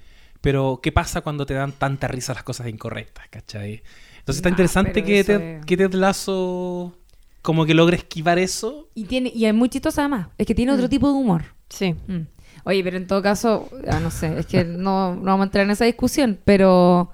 pero 0.41 0.79
¿qué 0.81 0.91
pasa 0.91 1.21
cuando 1.21 1.45
te 1.45 1.53
dan 1.53 1.71
tanta 1.71 2.07
risa 2.07 2.33
las 2.33 2.43
cosas 2.43 2.67
incorrectas, 2.67 3.27
cachai? 3.29 3.83
Entonces 4.19 4.37
está 4.37 4.49
Nah, 4.49 4.53
interesante 4.53 5.03
que 5.03 5.23
Ted, 5.23 5.41
es- 5.41 5.65
que 5.65 5.77
Ted 5.77 5.93
Lasso 5.93 6.97
como 7.41 7.65
que 7.65 7.73
logre 7.73 7.97
esquivar 7.97 8.37
eso. 8.39 8.89
Y, 8.93 9.05
tiene, 9.05 9.31
y 9.33 9.45
es 9.45 9.53
muy 9.53 9.67
chistoso 9.69 9.99
además. 10.01 10.27
Es 10.37 10.45
que 10.45 10.53
tiene 10.53 10.71
otro 10.73 10.87
tipo 10.87 11.07
de 11.07 11.13
humor. 11.13 11.43
Sí. 11.69 11.95
Mm. 12.07 12.21
Oye, 12.65 12.83
pero 12.83 12.97
en 12.97 13.07
todo 13.07 13.21
caso, 13.23 13.67
ah, 13.89 13.99
no 13.99 14.11
sé, 14.11 14.37
es 14.37 14.45
que 14.45 14.63
no, 14.63 15.15
no 15.15 15.23
vamos 15.23 15.41
a 15.41 15.43
entrar 15.45 15.65
en 15.65 15.71
esa 15.71 15.85
discusión, 15.85 16.37
pero 16.45 17.11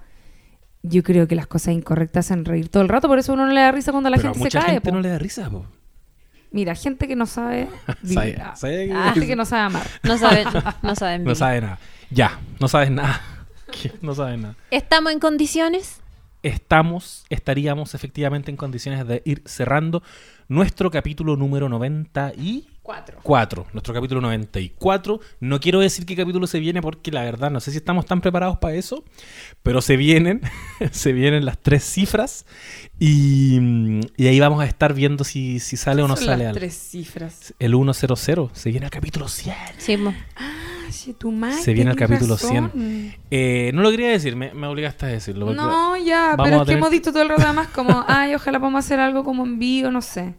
yo 0.84 1.04
creo 1.04 1.28
que 1.28 1.36
las 1.36 1.48
cosas 1.48 1.74
incorrectas 1.74 2.26
hacen 2.26 2.44
reír 2.44 2.68
todo 2.68 2.84
el 2.84 2.90
rato, 2.90 3.08
por 3.08 3.20
eso 3.20 3.32
uno 3.34 3.46
no 3.46 3.54
le 3.54 3.62
da 3.62 3.72
risa 3.72 3.92
cuando 3.92 4.10
la 4.10 4.18
pero 4.18 4.30
a 4.30 4.34
gente 4.34 4.40
se 4.40 4.44
mucha 4.58 4.60
cae. 4.66 4.74
gente 4.76 4.90
po. 4.90 4.96
no 4.96 5.02
le 5.02 5.10
da 5.10 5.18
risa, 5.18 5.50
po. 5.50 5.66
Mira, 6.52 6.76
gente 6.76 7.08
que 7.08 7.16
no 7.16 7.26
sabe 7.26 7.68
vivir. 8.02 8.14
Sabe- 8.16 8.38
Ah, 8.42 8.56
sabe 8.56 8.88
que- 8.88 8.94
gente 9.14 9.28
que 9.28 9.36
no 9.36 9.46
sabe 9.46 9.62
amar. 9.64 9.88
No 10.04 10.18
saben, 10.18 10.48
no 10.82 10.96
saben 10.96 11.24
No 11.24 11.34
bien. 11.34 11.38
nada. 11.64 11.80
Ya, 12.10 12.40
no 12.60 12.68
sabes 12.68 12.90
nada. 12.92 13.22
¿Qué? 13.72 13.92
No 14.02 14.16
sabes 14.16 14.40
nada. 14.40 14.56
¿Estamos 14.72 15.12
en 15.14 15.20
condiciones? 15.20 16.02
estamos, 16.44 17.26
estaríamos 17.30 17.94
efectivamente 17.94 18.52
en 18.52 18.56
condiciones 18.58 19.06
de 19.06 19.22
ir 19.26 19.42
cerrando 19.46 20.02
nuestro 20.48 20.90
capítulo 20.92 21.36
número 21.36 21.68
94. 21.68 22.77
Cuatro. 23.22 23.68
Nuestro 23.74 23.94
capítulo 23.94 24.22
94. 24.22 25.20
No 25.42 25.60
quiero 25.60 25.82
decir 25.82 26.06
qué 26.06 26.16
capítulo 26.16 26.48
se 26.48 26.62
viene 26.62 26.82
porque 26.82 27.12
la 27.12 27.22
verdad 27.26 27.52
no 27.52 27.60
sé 27.60 27.72
si 27.72 27.78
estamos 27.78 28.06
tan 28.06 28.22
preparados 28.22 28.60
para 28.60 28.76
eso, 28.76 29.04
pero 29.62 29.82
se 29.82 29.98
vienen, 29.98 30.40
se 30.92 31.12
vienen 31.12 31.44
las 31.44 31.58
tres 31.58 31.84
cifras 31.84 32.46
y, 32.98 33.60
y 34.16 34.28
ahí 34.28 34.40
vamos 34.40 34.62
a 34.62 34.66
estar 34.66 34.94
viendo 34.94 35.26
si, 35.26 35.60
si 35.60 35.76
sale 35.76 36.02
o 36.02 36.08
no 36.08 36.16
sale 36.16 36.38
las 36.38 36.48
algo. 36.48 36.60
tres 36.60 36.76
cifras. 36.76 37.54
El 37.60 37.74
100 37.74 38.50
se 38.54 38.70
viene 38.70 38.86
el 38.86 38.92
capítulo 38.92 39.28
100. 39.28 39.54
Sí. 39.78 39.98
Ah, 40.38 40.88
sí, 40.90 41.14
tu 41.14 41.34
madre, 41.34 41.62
Se 41.62 41.74
viene 41.74 41.92
el 41.92 41.98
capítulo 41.98 42.36
razón. 42.36 42.72
Eh, 43.30 43.72
no 43.74 43.82
lo 43.82 43.92
quería 43.92 44.12
decir, 44.12 44.38
me, 44.38 44.54
me 44.54 44.66
obligaste 44.66 45.08
a 45.08 45.10
decirlo. 45.10 45.54
No, 45.54 45.98
ya, 45.98 46.36
pero 46.42 46.62
es 46.62 46.68
que 46.68 46.74
hemos 46.76 46.92
dicho 46.92 47.12
todo 47.12 47.24
el 47.24 47.28
rato 47.28 47.42
además 47.44 47.68
como, 47.68 48.04
ay, 48.08 48.34
ojalá 48.34 48.60
podamos 48.60 48.86
hacer 48.86 49.02
algo 49.02 49.26
como 49.26 49.44
envío, 49.44 49.92
no 49.92 50.02
sé. 50.02 50.36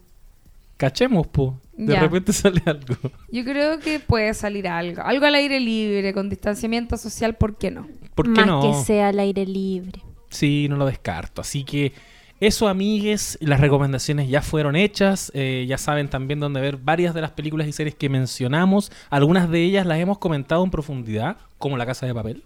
Cachemos, 0.79 1.27
po. 1.27 1.59
De 1.73 1.93
Ya. 1.93 1.99
repente 1.99 2.31
sale 2.31 2.61
algo. 2.65 2.95
Yo 3.29 3.43
creo 3.43 3.79
que 3.79 3.99
puede 3.99 4.33
salir 4.33 4.65
algo. 4.69 5.01
Algo 5.01 5.25
al 5.25 5.35
aire 5.35 5.59
libre, 5.59 6.13
con 6.13 6.29
distanciamiento 6.29 6.95
social, 6.95 7.35
¿por 7.35 7.57
qué 7.57 7.69
no? 7.69 7.85
¿Por 8.15 8.27
qué 8.31 8.39
Más 8.45 8.47
no? 8.47 8.61
que 8.61 8.73
sea 8.85 9.09
al 9.09 9.19
aire 9.19 9.45
libre. 9.45 10.01
Sí, 10.29 10.67
no 10.69 10.77
lo 10.77 10.85
descarto. 10.85 11.41
Así 11.41 11.65
que 11.65 11.91
eso, 12.39 12.69
amigues, 12.69 13.37
las 13.41 13.59
recomendaciones 13.59 14.29
ya 14.29 14.41
fueron 14.41 14.77
hechas. 14.77 15.33
Eh, 15.35 15.65
ya 15.67 15.77
saben 15.77 16.07
también 16.09 16.39
dónde 16.39 16.61
ver 16.61 16.77
varias 16.77 17.13
de 17.13 17.19
las 17.19 17.31
películas 17.31 17.67
y 17.67 17.73
series 17.73 17.95
que 17.95 18.07
mencionamos. 18.07 18.89
Algunas 19.09 19.49
de 19.49 19.61
ellas 19.61 19.85
las 19.85 19.99
hemos 19.99 20.17
comentado 20.17 20.63
en 20.63 20.71
profundidad, 20.71 21.35
como 21.57 21.75
La 21.75 21.85
Casa 21.85 22.05
de 22.05 22.13
Papel, 22.13 22.43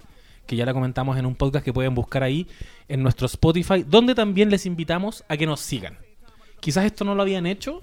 que 0.47 0.55
ya 0.55 0.65
la 0.65 0.73
comentamos 0.73 1.19
en 1.19 1.27
un 1.27 1.35
podcast 1.35 1.63
que 1.63 1.71
pueden 1.71 1.93
buscar 1.93 2.23
ahí 2.23 2.47
en 2.87 3.03
nuestro 3.03 3.27
Spotify, 3.27 3.83
donde 3.87 4.15
también 4.15 4.49
les 4.49 4.65
invitamos 4.65 5.23
a 5.29 5.37
que 5.37 5.45
nos 5.45 5.59
sigan. 5.59 5.99
Quizás 6.59 6.85
esto 6.85 7.03
no 7.05 7.13
lo 7.13 7.21
habían 7.21 7.45
hecho, 7.45 7.81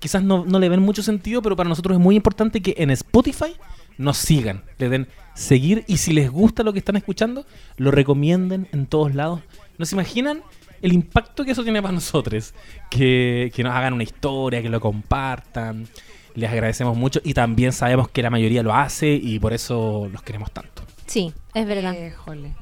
quizás 0.00 0.24
no, 0.24 0.44
no 0.44 0.58
le 0.58 0.68
ven 0.68 0.82
mucho 0.82 1.02
sentido, 1.02 1.42
pero 1.42 1.54
para 1.54 1.68
nosotros 1.68 1.96
es 1.96 2.00
muy 2.00 2.16
importante 2.16 2.60
que 2.60 2.74
en 2.78 2.90
Spotify 2.90 3.54
nos 3.98 4.16
sigan, 4.16 4.62
le 4.78 4.88
den 4.88 5.08
seguir 5.34 5.84
y 5.86 5.98
si 5.98 6.12
les 6.12 6.30
gusta 6.30 6.62
lo 6.62 6.72
que 6.72 6.80
están 6.80 6.96
escuchando, 6.96 7.46
lo 7.76 7.90
recomienden 7.90 8.66
en 8.72 8.86
todos 8.86 9.14
lados. 9.14 9.40
¿No 9.78 9.86
se 9.86 9.94
imaginan 9.94 10.42
el 10.82 10.92
impacto 10.92 11.44
que 11.44 11.52
eso 11.52 11.62
tiene 11.62 11.82
para 11.82 11.92
nosotros? 11.92 12.54
Que, 12.90 13.52
que 13.54 13.62
nos 13.62 13.74
hagan 13.74 13.92
una 13.92 14.02
historia, 14.02 14.62
que 14.62 14.70
lo 14.70 14.80
compartan. 14.80 15.86
Les 16.34 16.50
agradecemos 16.50 16.96
mucho 16.96 17.20
y 17.22 17.34
también 17.34 17.72
sabemos 17.72 18.08
que 18.08 18.22
la 18.22 18.30
mayoría 18.30 18.62
lo 18.62 18.74
hace 18.74 19.12
y 19.12 19.38
por 19.38 19.52
eso 19.52 20.08
los 20.10 20.22
queremos 20.22 20.50
tanto. 20.50 20.82
Sí, 21.06 21.32
es 21.54 21.66
verdad. 21.66 21.94
Éjole. 21.94 22.54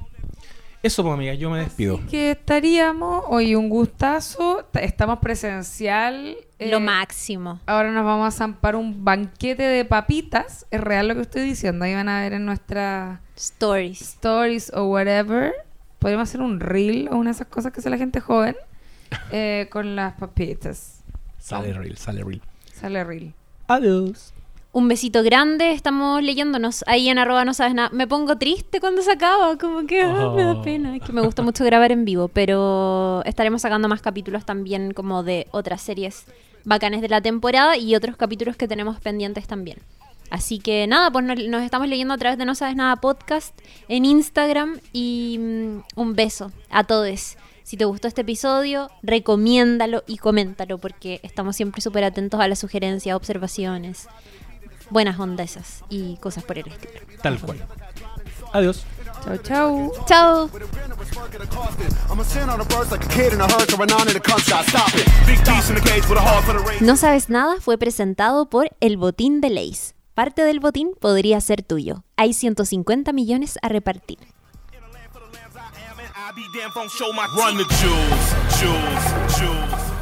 Eso, 0.83 1.03
pues, 1.03 1.13
amiga, 1.15 1.35
yo 1.35 1.51
me 1.51 1.59
despido. 1.59 2.01
Que 2.09 2.31
estaríamos, 2.33 3.25
hoy 3.29 3.55
un 3.57 3.69
gustazo, 3.69 4.65
estamos 4.75 5.19
presencial. 5.19 6.37
eh, 6.61 6.71
Lo 6.71 6.79
máximo. 6.81 7.61
Ahora 7.67 7.91
nos 7.91 8.05
vamos 8.05 8.33
a 8.33 8.37
zampar 8.37 8.77
un 8.77 9.05
banquete 9.05 9.63
de 9.65 9.85
papitas. 9.85 10.67
Es 10.71 10.81
real 10.81 11.09
lo 11.09 11.15
que 11.17 11.23
estoy 11.23 11.43
diciendo. 11.43 11.85
Ahí 11.85 11.95
van 11.95 12.09
a 12.09 12.21
ver 12.21 12.33
en 12.33 12.45
nuestras 12.47 13.19
Stories. 13.37 14.01
stories 14.03 14.73
o 14.73 14.85
whatever. 14.85 15.53
Podríamos 15.99 16.29
hacer 16.29 16.41
un 16.43 16.61
reel 16.61 17.09
o 17.11 17.17
una 17.17 17.31
de 17.31 17.35
esas 17.35 17.49
cosas 17.49 17.73
que 17.73 17.81
hace 17.81 17.91
la 17.91 17.99
gente 17.99 18.21
joven 18.21 18.55
eh, 19.33 19.67
con 19.71 19.97
las 19.97 20.15
papitas. 20.15 21.01
Sale 21.39 21.73
real, 21.73 21.97
sale 21.97 22.23
real. 22.23 22.41
Sale 22.73 23.03
reel. 23.03 23.35
Adiós. 23.67 24.33
Un 24.71 24.87
besito 24.87 25.23
grande, 25.23 25.73
estamos 25.73 26.23
leyéndonos 26.23 26.85
ahí 26.87 27.09
en 27.09 27.19
arroba 27.19 27.45
no 27.45 27.55
sabes 27.55 27.75
nada. 27.75 27.89
Me 27.93 28.07
pongo 28.07 28.37
triste 28.37 28.81
cuando 28.81 29.01
se 29.03 29.11
acaba, 29.13 29.57
como 29.57 29.87
que 29.87 30.03
ah, 30.03 30.31
me 30.37 30.43
da 30.45 30.53
Oh. 30.53 30.63
pena. 30.63 30.95
Es 30.95 31.03
que 31.03 31.13
me 31.13 31.23
gusta 31.23 31.43
mucho 31.43 31.65
grabar 31.65 31.91
en 31.91 32.05
vivo, 32.05 32.29
pero 32.29 33.23
estaremos 33.25 33.63
sacando 33.63 33.89
más 33.89 34.03
capítulos 34.03 34.45
también 34.45 34.93
como 34.93 35.23
de 35.23 35.47
otras 35.53 35.81
series 35.81 36.27
bacanes 36.65 37.01
de 37.01 37.09
la 37.09 37.21
temporada 37.23 37.77
y 37.79 37.95
otros 37.97 38.17
capítulos 38.17 38.57
que 38.57 38.69
tenemos 38.69 39.01
pendientes 39.01 39.47
también. 39.47 39.79
Así 40.31 40.59
que 40.59 40.87
nada, 40.87 41.11
pues 41.11 41.25
nos, 41.25 41.39
nos 41.49 41.63
estamos 41.63 41.89
leyendo 41.89 42.13
a 42.13 42.19
través 42.19 42.37
de 42.39 42.45
No 42.45 42.55
Sabes 42.55 42.77
Nada 42.77 42.97
Podcast 42.97 43.59
en 43.89 44.05
Instagram 44.05 44.79
y 44.93 45.39
mm, 45.41 45.79
un 45.99 46.15
beso 46.15 46.53
a 46.69 46.85
todos. 46.85 47.39
Si 47.63 47.79
te 47.79 47.87
gustó 47.87 48.07
este 48.09 48.21
episodio, 48.21 48.91
recomiéndalo 49.03 50.05
y 50.07 50.19
coméntalo 50.19 50.77
porque 50.77 51.21
estamos 51.23 51.57
siempre 51.57 51.81
súper 51.81 52.05
atentos 52.05 52.39
a 52.41 52.49
las 52.49 52.59
sugerencias, 52.59 53.17
observaciones, 53.17 54.09
buenas 54.91 55.19
ondas 55.19 55.51
esas 55.51 55.85
y 55.89 56.17
cosas 56.17 56.45
por 56.45 56.59
el 56.59 56.69
estilo. 56.69 56.93
Tal 57.23 57.39
cual. 57.41 57.59
Adiós. 58.53 58.85
Chau, 59.43 59.93
chau. 60.07 60.51
Race. 66.65 66.85
No 66.85 66.97
sabes 66.97 67.29
nada 67.29 67.57
fue 67.61 67.79
presentado 67.79 68.49
por 68.49 68.71
El 68.81 68.97
Botín 68.97 69.41
de 69.41 69.51
Leis. 69.51 69.95
Parte 70.15 70.43
del 70.43 70.59
botín 70.59 70.93
podría 70.99 71.41
ser 71.41 71.63
tuyo. 71.63 72.03
Hay 72.17 72.33
150 72.33 73.13
millones 73.13 73.59
a 73.63 73.69
repartir. 73.69 74.19
I 76.29 76.33
be 76.33 76.43
damn, 76.53 76.71
don't 76.75 76.91
show 76.91 77.11
my 77.13 77.27
Run 77.37 77.57
the 77.57 77.65
jewels, 77.77 78.35
jewels, 78.61 79.39
jewels. 79.39 79.98